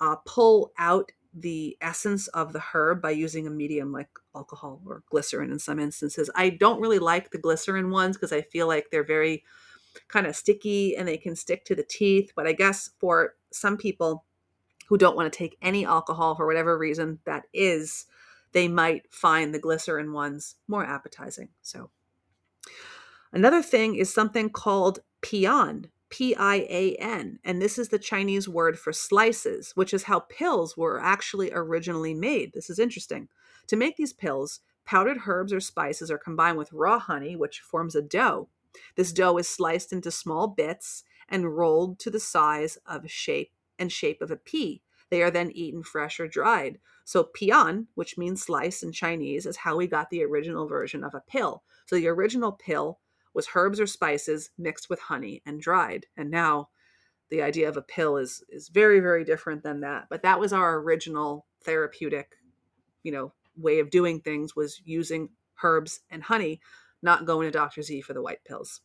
uh, 0.00 0.16
pull 0.24 0.72
out 0.78 1.12
the 1.38 1.76
essence 1.80 2.28
of 2.28 2.52
the 2.52 2.62
herb 2.72 3.02
by 3.02 3.10
using 3.10 3.46
a 3.46 3.50
medium 3.50 3.92
like 3.92 4.08
alcohol 4.34 4.80
or 4.86 5.02
glycerin 5.10 5.52
in 5.52 5.58
some 5.58 5.78
instances. 5.78 6.30
I 6.34 6.50
don't 6.50 6.80
really 6.80 6.98
like 6.98 7.30
the 7.30 7.38
glycerin 7.38 7.90
ones 7.90 8.16
because 8.16 8.32
I 8.32 8.40
feel 8.40 8.66
like 8.66 8.86
they're 8.90 9.04
very 9.04 9.44
kind 10.08 10.26
of 10.26 10.34
sticky 10.34 10.96
and 10.96 11.06
they 11.06 11.18
can 11.18 11.36
stick 11.36 11.64
to 11.66 11.74
the 11.74 11.82
teeth. 11.82 12.32
But 12.34 12.46
I 12.46 12.52
guess 12.52 12.90
for 12.98 13.34
some 13.52 13.76
people 13.76 14.24
who 14.88 14.96
don't 14.96 15.16
want 15.16 15.30
to 15.30 15.36
take 15.36 15.58
any 15.60 15.84
alcohol 15.84 16.34
for 16.34 16.46
whatever 16.46 16.78
reason 16.78 17.18
that 17.24 17.44
is, 17.52 18.06
they 18.52 18.68
might 18.68 19.12
find 19.12 19.52
the 19.52 19.58
glycerin 19.58 20.12
ones 20.12 20.56
more 20.68 20.84
appetizing. 20.84 21.48
So, 21.60 21.90
another 23.32 23.62
thing 23.62 23.96
is 23.96 24.12
something 24.12 24.48
called 24.48 25.00
pian, 25.20 25.90
P 26.16 26.34
I 26.34 26.66
A 26.70 26.96
N, 26.98 27.40
and 27.44 27.60
this 27.60 27.76
is 27.76 27.90
the 27.90 27.98
Chinese 27.98 28.48
word 28.48 28.78
for 28.78 28.90
slices, 28.90 29.72
which 29.74 29.92
is 29.92 30.04
how 30.04 30.20
pills 30.20 30.74
were 30.74 30.98
actually 30.98 31.52
originally 31.52 32.14
made. 32.14 32.54
This 32.54 32.70
is 32.70 32.78
interesting. 32.78 33.28
To 33.66 33.76
make 33.76 33.98
these 33.98 34.14
pills, 34.14 34.60
powdered 34.86 35.18
herbs 35.26 35.52
or 35.52 35.60
spices 35.60 36.10
are 36.10 36.16
combined 36.16 36.56
with 36.56 36.72
raw 36.72 36.98
honey, 36.98 37.36
which 37.36 37.60
forms 37.60 37.94
a 37.94 38.00
dough. 38.00 38.48
This 38.94 39.12
dough 39.12 39.36
is 39.36 39.46
sliced 39.46 39.92
into 39.92 40.10
small 40.10 40.48
bits 40.48 41.04
and 41.28 41.54
rolled 41.54 41.98
to 41.98 42.10
the 42.10 42.18
size 42.18 42.78
of 42.86 43.10
shape 43.10 43.52
and 43.78 43.92
shape 43.92 44.22
of 44.22 44.30
a 44.30 44.36
pea. 44.36 44.80
They 45.10 45.22
are 45.22 45.30
then 45.30 45.50
eaten 45.50 45.82
fresh 45.82 46.18
or 46.18 46.26
dried. 46.26 46.78
So 47.04 47.24
pian, 47.24 47.88
which 47.94 48.16
means 48.16 48.42
slice 48.42 48.82
in 48.82 48.92
Chinese, 48.92 49.44
is 49.44 49.58
how 49.58 49.76
we 49.76 49.86
got 49.86 50.08
the 50.08 50.24
original 50.24 50.66
version 50.66 51.04
of 51.04 51.14
a 51.14 51.20
pill. 51.20 51.62
So 51.84 51.96
the 51.96 52.08
original 52.08 52.52
pill 52.52 53.00
was 53.36 53.48
herbs 53.54 53.78
or 53.78 53.86
spices 53.86 54.50
mixed 54.58 54.88
with 54.88 54.98
honey 54.98 55.42
and 55.46 55.60
dried. 55.60 56.06
And 56.16 56.30
now 56.30 56.70
the 57.30 57.42
idea 57.42 57.68
of 57.68 57.76
a 57.76 57.82
pill 57.82 58.16
is 58.16 58.42
is 58.48 58.68
very 58.68 58.98
very 58.98 59.24
different 59.24 59.62
than 59.62 59.80
that. 59.80 60.06
But 60.10 60.22
that 60.22 60.40
was 60.40 60.52
our 60.52 60.80
original 60.80 61.46
therapeutic, 61.62 62.32
you 63.02 63.12
know, 63.12 63.32
way 63.56 63.78
of 63.78 63.90
doing 63.90 64.20
things 64.20 64.56
was 64.56 64.80
using 64.84 65.28
herbs 65.62 66.00
and 66.10 66.22
honey, 66.22 66.60
not 67.02 67.26
going 67.26 67.46
to 67.46 67.50
Dr. 67.50 67.82
Z 67.82 68.00
for 68.00 68.14
the 68.14 68.22
white 68.22 68.44
pills. 68.44 68.80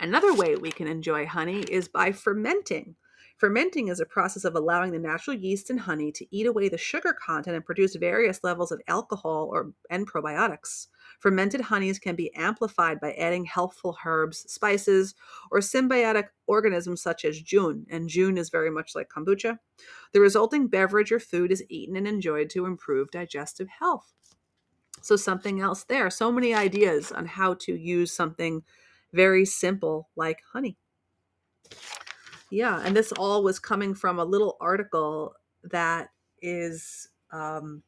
Another 0.00 0.34
way 0.34 0.56
we 0.56 0.70
can 0.70 0.86
enjoy 0.86 1.26
honey 1.26 1.60
is 1.62 1.88
by 1.88 2.12
fermenting. 2.12 2.96
Fermenting 3.36 3.88
is 3.88 3.98
a 3.98 4.06
process 4.06 4.44
of 4.44 4.54
allowing 4.54 4.92
the 4.92 4.98
natural 4.98 5.36
yeast 5.36 5.68
in 5.68 5.78
honey 5.78 6.12
to 6.12 6.26
eat 6.30 6.46
away 6.46 6.68
the 6.68 6.78
sugar 6.78 7.12
content 7.12 7.56
and 7.56 7.64
produce 7.64 7.96
various 7.96 8.44
levels 8.44 8.70
of 8.70 8.80
alcohol 8.86 9.50
or 9.52 9.72
and 9.90 10.08
probiotics. 10.08 10.86
Fermented 11.22 11.60
honeys 11.60 12.00
can 12.00 12.16
be 12.16 12.34
amplified 12.34 12.98
by 12.98 13.12
adding 13.12 13.44
healthful 13.44 13.96
herbs, 14.04 14.38
spices, 14.52 15.14
or 15.52 15.60
symbiotic 15.60 16.30
organisms 16.48 17.00
such 17.00 17.24
as 17.24 17.40
Jun, 17.40 17.86
and 17.88 18.08
Jun 18.08 18.36
is 18.36 18.50
very 18.50 18.70
much 18.70 18.96
like 18.96 19.08
kombucha. 19.08 19.60
The 20.12 20.20
resulting 20.20 20.66
beverage 20.66 21.12
or 21.12 21.20
food 21.20 21.52
is 21.52 21.62
eaten 21.68 21.94
and 21.94 22.08
enjoyed 22.08 22.50
to 22.50 22.66
improve 22.66 23.12
digestive 23.12 23.68
health. 23.68 24.12
So, 25.00 25.14
something 25.14 25.60
else 25.60 25.84
there. 25.84 26.10
So 26.10 26.32
many 26.32 26.54
ideas 26.54 27.12
on 27.12 27.26
how 27.26 27.54
to 27.60 27.72
use 27.72 28.12
something 28.12 28.64
very 29.12 29.44
simple 29.44 30.08
like 30.16 30.40
honey. 30.52 30.76
Yeah, 32.50 32.82
and 32.84 32.96
this 32.96 33.12
all 33.12 33.44
was 33.44 33.60
coming 33.60 33.94
from 33.94 34.18
a 34.18 34.24
little 34.24 34.56
article 34.60 35.36
that 35.62 36.08
is 36.40 37.08
um, 37.30 37.84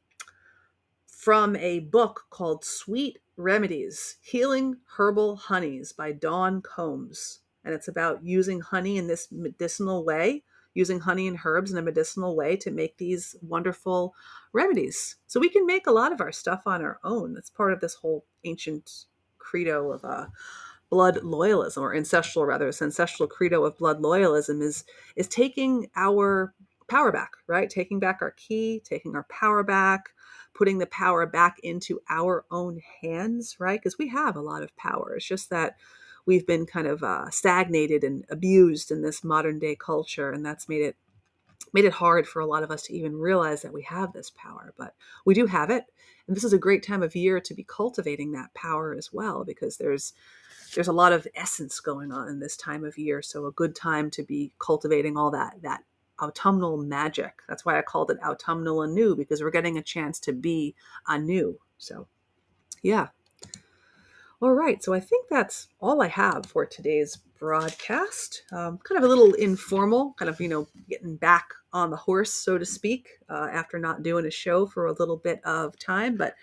from 1.24 1.56
a 1.56 1.78
book 1.78 2.26
called 2.28 2.62
Sweet 2.62 3.18
Remedies 3.38 4.18
Healing 4.20 4.76
Herbal 4.98 5.36
Honeys 5.36 5.90
by 5.90 6.12
Dawn 6.12 6.60
Combs. 6.60 7.38
And 7.64 7.72
it's 7.72 7.88
about 7.88 8.22
using 8.22 8.60
honey 8.60 8.98
in 8.98 9.06
this 9.06 9.28
medicinal 9.32 10.04
way, 10.04 10.42
using 10.74 11.00
honey 11.00 11.26
and 11.26 11.38
herbs 11.42 11.72
in 11.72 11.78
a 11.78 11.82
medicinal 11.82 12.36
way 12.36 12.56
to 12.58 12.70
make 12.70 12.98
these 12.98 13.34
wonderful 13.40 14.14
remedies. 14.52 15.16
So 15.26 15.40
we 15.40 15.48
can 15.48 15.64
make 15.64 15.86
a 15.86 15.92
lot 15.92 16.12
of 16.12 16.20
our 16.20 16.30
stuff 16.30 16.64
on 16.66 16.82
our 16.82 16.98
own. 17.02 17.32
That's 17.32 17.48
part 17.48 17.72
of 17.72 17.80
this 17.80 17.94
whole 17.94 18.26
ancient 18.44 19.06
credo 19.38 19.92
of 19.92 20.04
uh, 20.04 20.26
blood 20.90 21.20
loyalism 21.22 21.78
or 21.78 21.94
ancestral 21.94 22.44
rather 22.44 22.66
this 22.66 22.82
ancestral 22.82 23.26
credo 23.26 23.64
of 23.64 23.78
blood 23.78 24.02
loyalism 24.02 24.60
is 24.60 24.84
is 25.16 25.26
taking 25.26 25.88
our 25.96 26.52
power 26.86 27.10
back 27.10 27.30
right 27.46 27.70
taking 27.70 27.98
back 27.98 28.18
our 28.20 28.32
key 28.32 28.80
taking 28.84 29.16
our 29.16 29.24
power 29.30 29.62
back 29.62 30.10
putting 30.54 30.78
the 30.78 30.86
power 30.86 31.26
back 31.26 31.58
into 31.62 32.00
our 32.08 32.44
own 32.50 32.80
hands, 33.02 33.56
right? 33.58 33.80
Because 33.80 33.98
we 33.98 34.08
have 34.08 34.36
a 34.36 34.40
lot 34.40 34.62
of 34.62 34.76
power. 34.76 35.16
It's 35.16 35.26
just 35.26 35.50
that 35.50 35.76
we've 36.26 36.46
been 36.46 36.64
kind 36.64 36.86
of 36.86 37.02
uh, 37.02 37.28
stagnated 37.30 38.04
and 38.04 38.24
abused 38.30 38.90
in 38.90 39.02
this 39.02 39.24
modern 39.24 39.58
day 39.58 39.76
culture, 39.76 40.30
and 40.30 40.44
that's 40.44 40.68
made 40.68 40.82
it 40.82 40.96
made 41.72 41.84
it 41.84 41.92
hard 41.92 42.26
for 42.26 42.40
a 42.40 42.46
lot 42.46 42.62
of 42.62 42.70
us 42.70 42.82
to 42.82 42.94
even 42.94 43.16
realize 43.16 43.62
that 43.62 43.72
we 43.72 43.82
have 43.82 44.12
this 44.12 44.30
power. 44.30 44.72
But 44.78 44.94
we 45.24 45.34
do 45.34 45.46
have 45.46 45.70
it, 45.70 45.84
and 46.26 46.36
this 46.36 46.44
is 46.44 46.52
a 46.52 46.58
great 46.58 46.84
time 46.84 47.02
of 47.02 47.16
year 47.16 47.40
to 47.40 47.54
be 47.54 47.64
cultivating 47.64 48.32
that 48.32 48.54
power 48.54 48.94
as 48.94 49.12
well, 49.12 49.44
because 49.44 49.76
there's 49.76 50.12
there's 50.74 50.88
a 50.88 50.92
lot 50.92 51.12
of 51.12 51.26
essence 51.34 51.80
going 51.80 52.12
on 52.12 52.28
in 52.28 52.40
this 52.40 52.56
time 52.56 52.84
of 52.84 52.98
year. 52.98 53.22
So 53.22 53.46
a 53.46 53.52
good 53.52 53.74
time 53.76 54.10
to 54.12 54.22
be 54.22 54.52
cultivating 54.58 55.16
all 55.16 55.30
that 55.32 55.62
that 55.62 55.82
autumnal 56.20 56.76
magic. 56.76 57.40
That's 57.48 57.64
why 57.64 57.78
I 57.78 57.82
called 57.82 58.10
it 58.10 58.18
autumnal 58.22 58.82
anew 58.82 59.16
because 59.16 59.42
we're 59.42 59.50
getting 59.50 59.78
a 59.78 59.82
chance 59.82 60.18
to 60.20 60.32
be 60.32 60.74
anew. 61.08 61.58
So, 61.78 62.08
yeah. 62.82 63.08
All 64.40 64.52
right, 64.52 64.82
so 64.82 64.92
I 64.92 65.00
think 65.00 65.26
that's 65.30 65.68
all 65.80 66.02
I 66.02 66.08
have 66.08 66.44
for 66.46 66.66
today's 66.66 67.16
broadcast. 67.38 68.42
Um, 68.52 68.78
kind 68.78 68.98
of 68.98 69.04
a 69.04 69.08
little 69.08 69.32
informal, 69.34 70.14
kind 70.18 70.28
of, 70.28 70.40
you 70.40 70.48
know, 70.48 70.68
getting 70.88 71.16
back 71.16 71.46
on 71.72 71.90
the 71.90 71.96
horse, 71.96 72.32
so 72.32 72.58
to 72.58 72.64
speak, 72.64 73.08
uh, 73.28 73.48
after 73.52 73.78
not 73.78 74.02
doing 74.02 74.26
a 74.26 74.30
show 74.30 74.66
for 74.66 74.86
a 74.86 74.94
little 74.98 75.16
bit 75.16 75.40
of 75.44 75.78
time. 75.78 76.16
But 76.16 76.34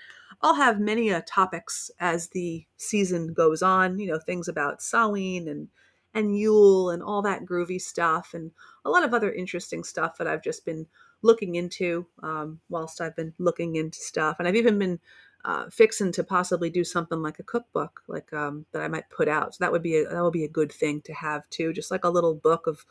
I'll 0.41 0.55
have 0.55 0.79
many 0.79 1.13
uh, 1.13 1.21
topics 1.27 1.91
as 1.99 2.29
the 2.29 2.65
season 2.77 3.33
goes 3.33 3.61
on, 3.61 3.99
you 3.99 4.07
know, 4.07 4.19
things 4.19 4.47
about 4.47 4.81
Samhain 4.81 5.47
and 5.47 5.67
and 6.13 6.37
Yule 6.37 6.89
and 6.89 7.01
all 7.01 7.21
that 7.21 7.45
groovy 7.45 7.79
stuff, 7.79 8.33
and 8.33 8.51
a 8.85 8.89
lot 8.89 9.03
of 9.03 9.13
other 9.13 9.31
interesting 9.31 9.83
stuff 9.83 10.17
that 10.17 10.27
I've 10.27 10.43
just 10.43 10.65
been 10.65 10.87
looking 11.21 11.55
into 11.55 12.07
um, 12.23 12.59
whilst 12.69 13.01
I've 13.01 13.15
been 13.15 13.33
looking 13.37 13.75
into 13.75 13.99
stuff. 13.99 14.37
And 14.39 14.47
I've 14.47 14.55
even 14.55 14.79
been 14.79 14.99
uh, 15.43 15.69
fixing 15.69 16.11
to 16.11 16.23
possibly 16.23 16.69
do 16.69 16.83
something 16.83 17.21
like 17.21 17.39
a 17.39 17.43
cookbook, 17.43 18.01
like 18.07 18.31
um, 18.33 18.65
that 18.71 18.81
I 18.81 18.87
might 18.87 19.09
put 19.09 19.27
out. 19.27 19.55
So 19.55 19.57
that 19.63 19.71
would 19.71 19.81
be 19.81 19.97
a, 19.97 20.07
that 20.07 20.23
would 20.23 20.33
be 20.33 20.43
a 20.43 20.49
good 20.49 20.71
thing 20.71 21.01
to 21.01 21.13
have 21.13 21.49
too, 21.49 21.73
just 21.73 21.89
like 21.89 22.03
a 22.03 22.09
little 22.09 22.35
book 22.35 22.67
of 22.67 22.85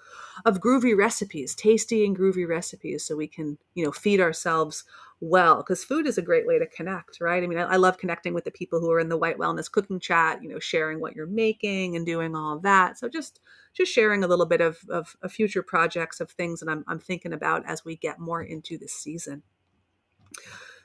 of 0.45 0.61
groovy 0.61 0.97
recipes, 0.97 1.55
tasty 1.55 2.05
and 2.05 2.19
groovy 2.19 2.49
recipes, 2.49 3.05
so 3.05 3.17
we 3.17 3.29
can 3.29 3.59
you 3.75 3.85
know 3.85 3.93
feed 3.93 4.21
ourselves 4.21 4.85
well 5.21 5.59
because 5.59 5.85
food 5.85 6.07
is 6.07 6.17
a 6.17 6.23
great 6.23 6.47
way 6.47 6.59
to 6.59 6.67
connect 6.67 7.19
right? 7.21 7.43
I 7.43 7.47
mean 7.47 7.59
I, 7.59 7.75
I, 7.75 7.77
love 7.77 7.99
connecting 7.99 8.33
with 8.33 8.45
the 8.45 8.51
people 8.51 8.81
who 8.81 8.91
are 8.91 8.99
in 8.99 9.11
the 9.11 9.19
white 9.19 9.37
wellness 9.37 9.71
cooking 9.71 10.01
chat 10.01 10.43
you 10.43 10.49
know 10.49 10.59
sharing 10.59 10.99
what 10.99 11.15
you're 11.15 11.27
making 11.27 11.95
and 11.95 12.07
doing 12.07 12.35
all 12.35 12.59
that. 12.61 12.99
So 12.99 13.09
just 13.09 13.41
just 13.75 13.93
sharing 13.93 14.25
a 14.25 14.27
little 14.27 14.47
bit 14.47 14.61
of, 14.61 14.79
of, 14.89 15.17
of 15.23 15.31
future 15.31 15.63
projects 15.63 16.21
of 16.21 16.31
things 16.31 16.59
that 16.61 16.69
I'm, 16.69 16.85
I'm 16.89 16.99
thinking 16.99 17.33
about 17.33 17.65
as 17.67 17.85
we 17.85 17.97
get 17.97 18.19
more 18.19 18.43
into 18.43 18.77
this 18.79 18.93
season. 18.93 19.43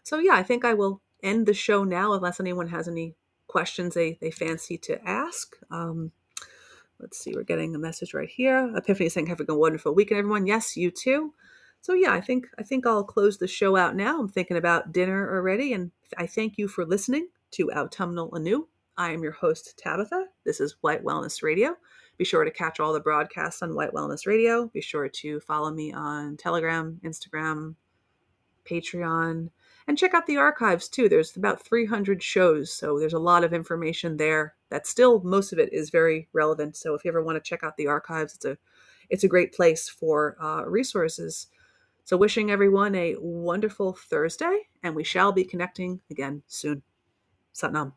So 0.04 0.20
yeah 0.20 0.34
i 0.34 0.44
think 0.44 0.66
i 0.66 0.74
will 0.74 1.02
end 1.26 1.46
the 1.46 1.54
show 1.54 1.84
now 1.84 2.14
unless 2.14 2.40
anyone 2.40 2.68
has 2.68 2.88
any 2.88 3.16
questions 3.48 3.94
they, 3.94 4.18
they 4.22 4.32
fancy 4.32 4.78
to 4.78 5.02
ask 5.08 5.56
um, 5.72 6.12
let's 7.00 7.18
see 7.18 7.34
we're 7.36 7.44
getting 7.44 7.76
a 7.76 7.80
message 7.80 8.14
right 8.14 8.30
here 8.30 8.72
epiphany 8.76 9.10
saying 9.10 9.28
having 9.28 9.46
a 9.50 9.58
wonderful 9.58 9.94
weekend 9.94 10.20
everyone 10.20 10.46
yes 10.46 10.78
you 10.78 10.92
too 10.92 11.34
so 11.86 11.94
yeah, 11.94 12.14
I 12.14 12.20
think 12.20 12.48
I 12.58 12.64
think 12.64 12.88
I'll 12.88 13.04
close 13.04 13.38
the 13.38 13.48
show 13.48 13.76
out 13.76 13.96
now. 13.96 14.20
I'm 14.20 14.28
thinking 14.28 14.58
about 14.58 14.92
dinner 14.92 15.32
already, 15.36 15.72
and 15.72 15.92
I 16.18 16.26
thank 16.26 16.58
you 16.58 16.68
for 16.68 16.84
listening 16.84 17.28
to 17.52 17.72
Autumnal 17.72 18.34
Anew. 18.34 18.68
I 18.98 19.12
am 19.12 19.22
your 19.22 19.34
host 19.34 19.78
Tabitha. 19.78 20.26
This 20.46 20.60
is 20.60 20.78
White 20.82 21.04
Wellness 21.04 21.44
Radio. 21.44 21.76
Be 22.18 22.26
sure 22.26 22.44
to 22.44 22.50
catch 22.50 22.80
all 22.80 22.92
the 22.92 23.00
broadcasts 23.00 23.62
on 23.62 23.76
White 23.76 23.94
Wellness 23.94 24.26
Radio. 24.26 24.66
Be 24.74 24.82
sure 24.82 25.08
to 25.08 25.40
follow 25.42 25.70
me 25.70 25.94
on 25.94 26.38
Telegram, 26.38 27.00
Instagram, 27.06 27.76
Patreon, 28.68 29.50
and 29.88 29.98
check 29.98 30.14
out 30.14 30.26
the 30.26 30.38
archives 30.38 30.88
too. 30.90 31.08
There's 31.08 31.36
about 31.36 31.62
300 31.62 32.22
shows, 32.22 32.72
so 32.72 33.00
there's 33.00 33.14
a 33.14 33.20
lot 33.20 33.44
of 33.44 33.54
information 33.54 34.18
there 34.18 34.56
that 34.70 34.88
still 34.88 35.22
most 35.22 35.54
of 35.54 35.60
it 35.60 35.72
is 35.72 35.90
very 35.90 36.28
relevant. 36.34 36.76
So 36.76 36.96
if 36.96 37.06
you 37.06 37.12
ever 37.12 37.24
want 37.24 37.36
to 37.36 37.48
check 37.48 37.64
out 37.64 37.78
the 37.78 37.88
archives, 37.88 38.36
it's 38.36 38.46
a 38.46 38.58
it's 39.10 39.24
a 39.24 39.28
great 39.28 39.54
place 39.54 39.88
for 39.88 40.36
uh, 40.42 40.64
resources. 40.66 41.48
So, 42.06 42.18
wishing 42.18 42.52
everyone 42.52 42.94
a 42.96 43.16
wonderful 43.20 43.94
Thursday, 43.94 44.68
and 44.84 44.96
we 44.96 45.04
shall 45.04 45.32
be 45.32 45.44
connecting 45.44 46.02
again 46.12 46.44
soon. 46.48 46.84
Satnam. 47.54 47.94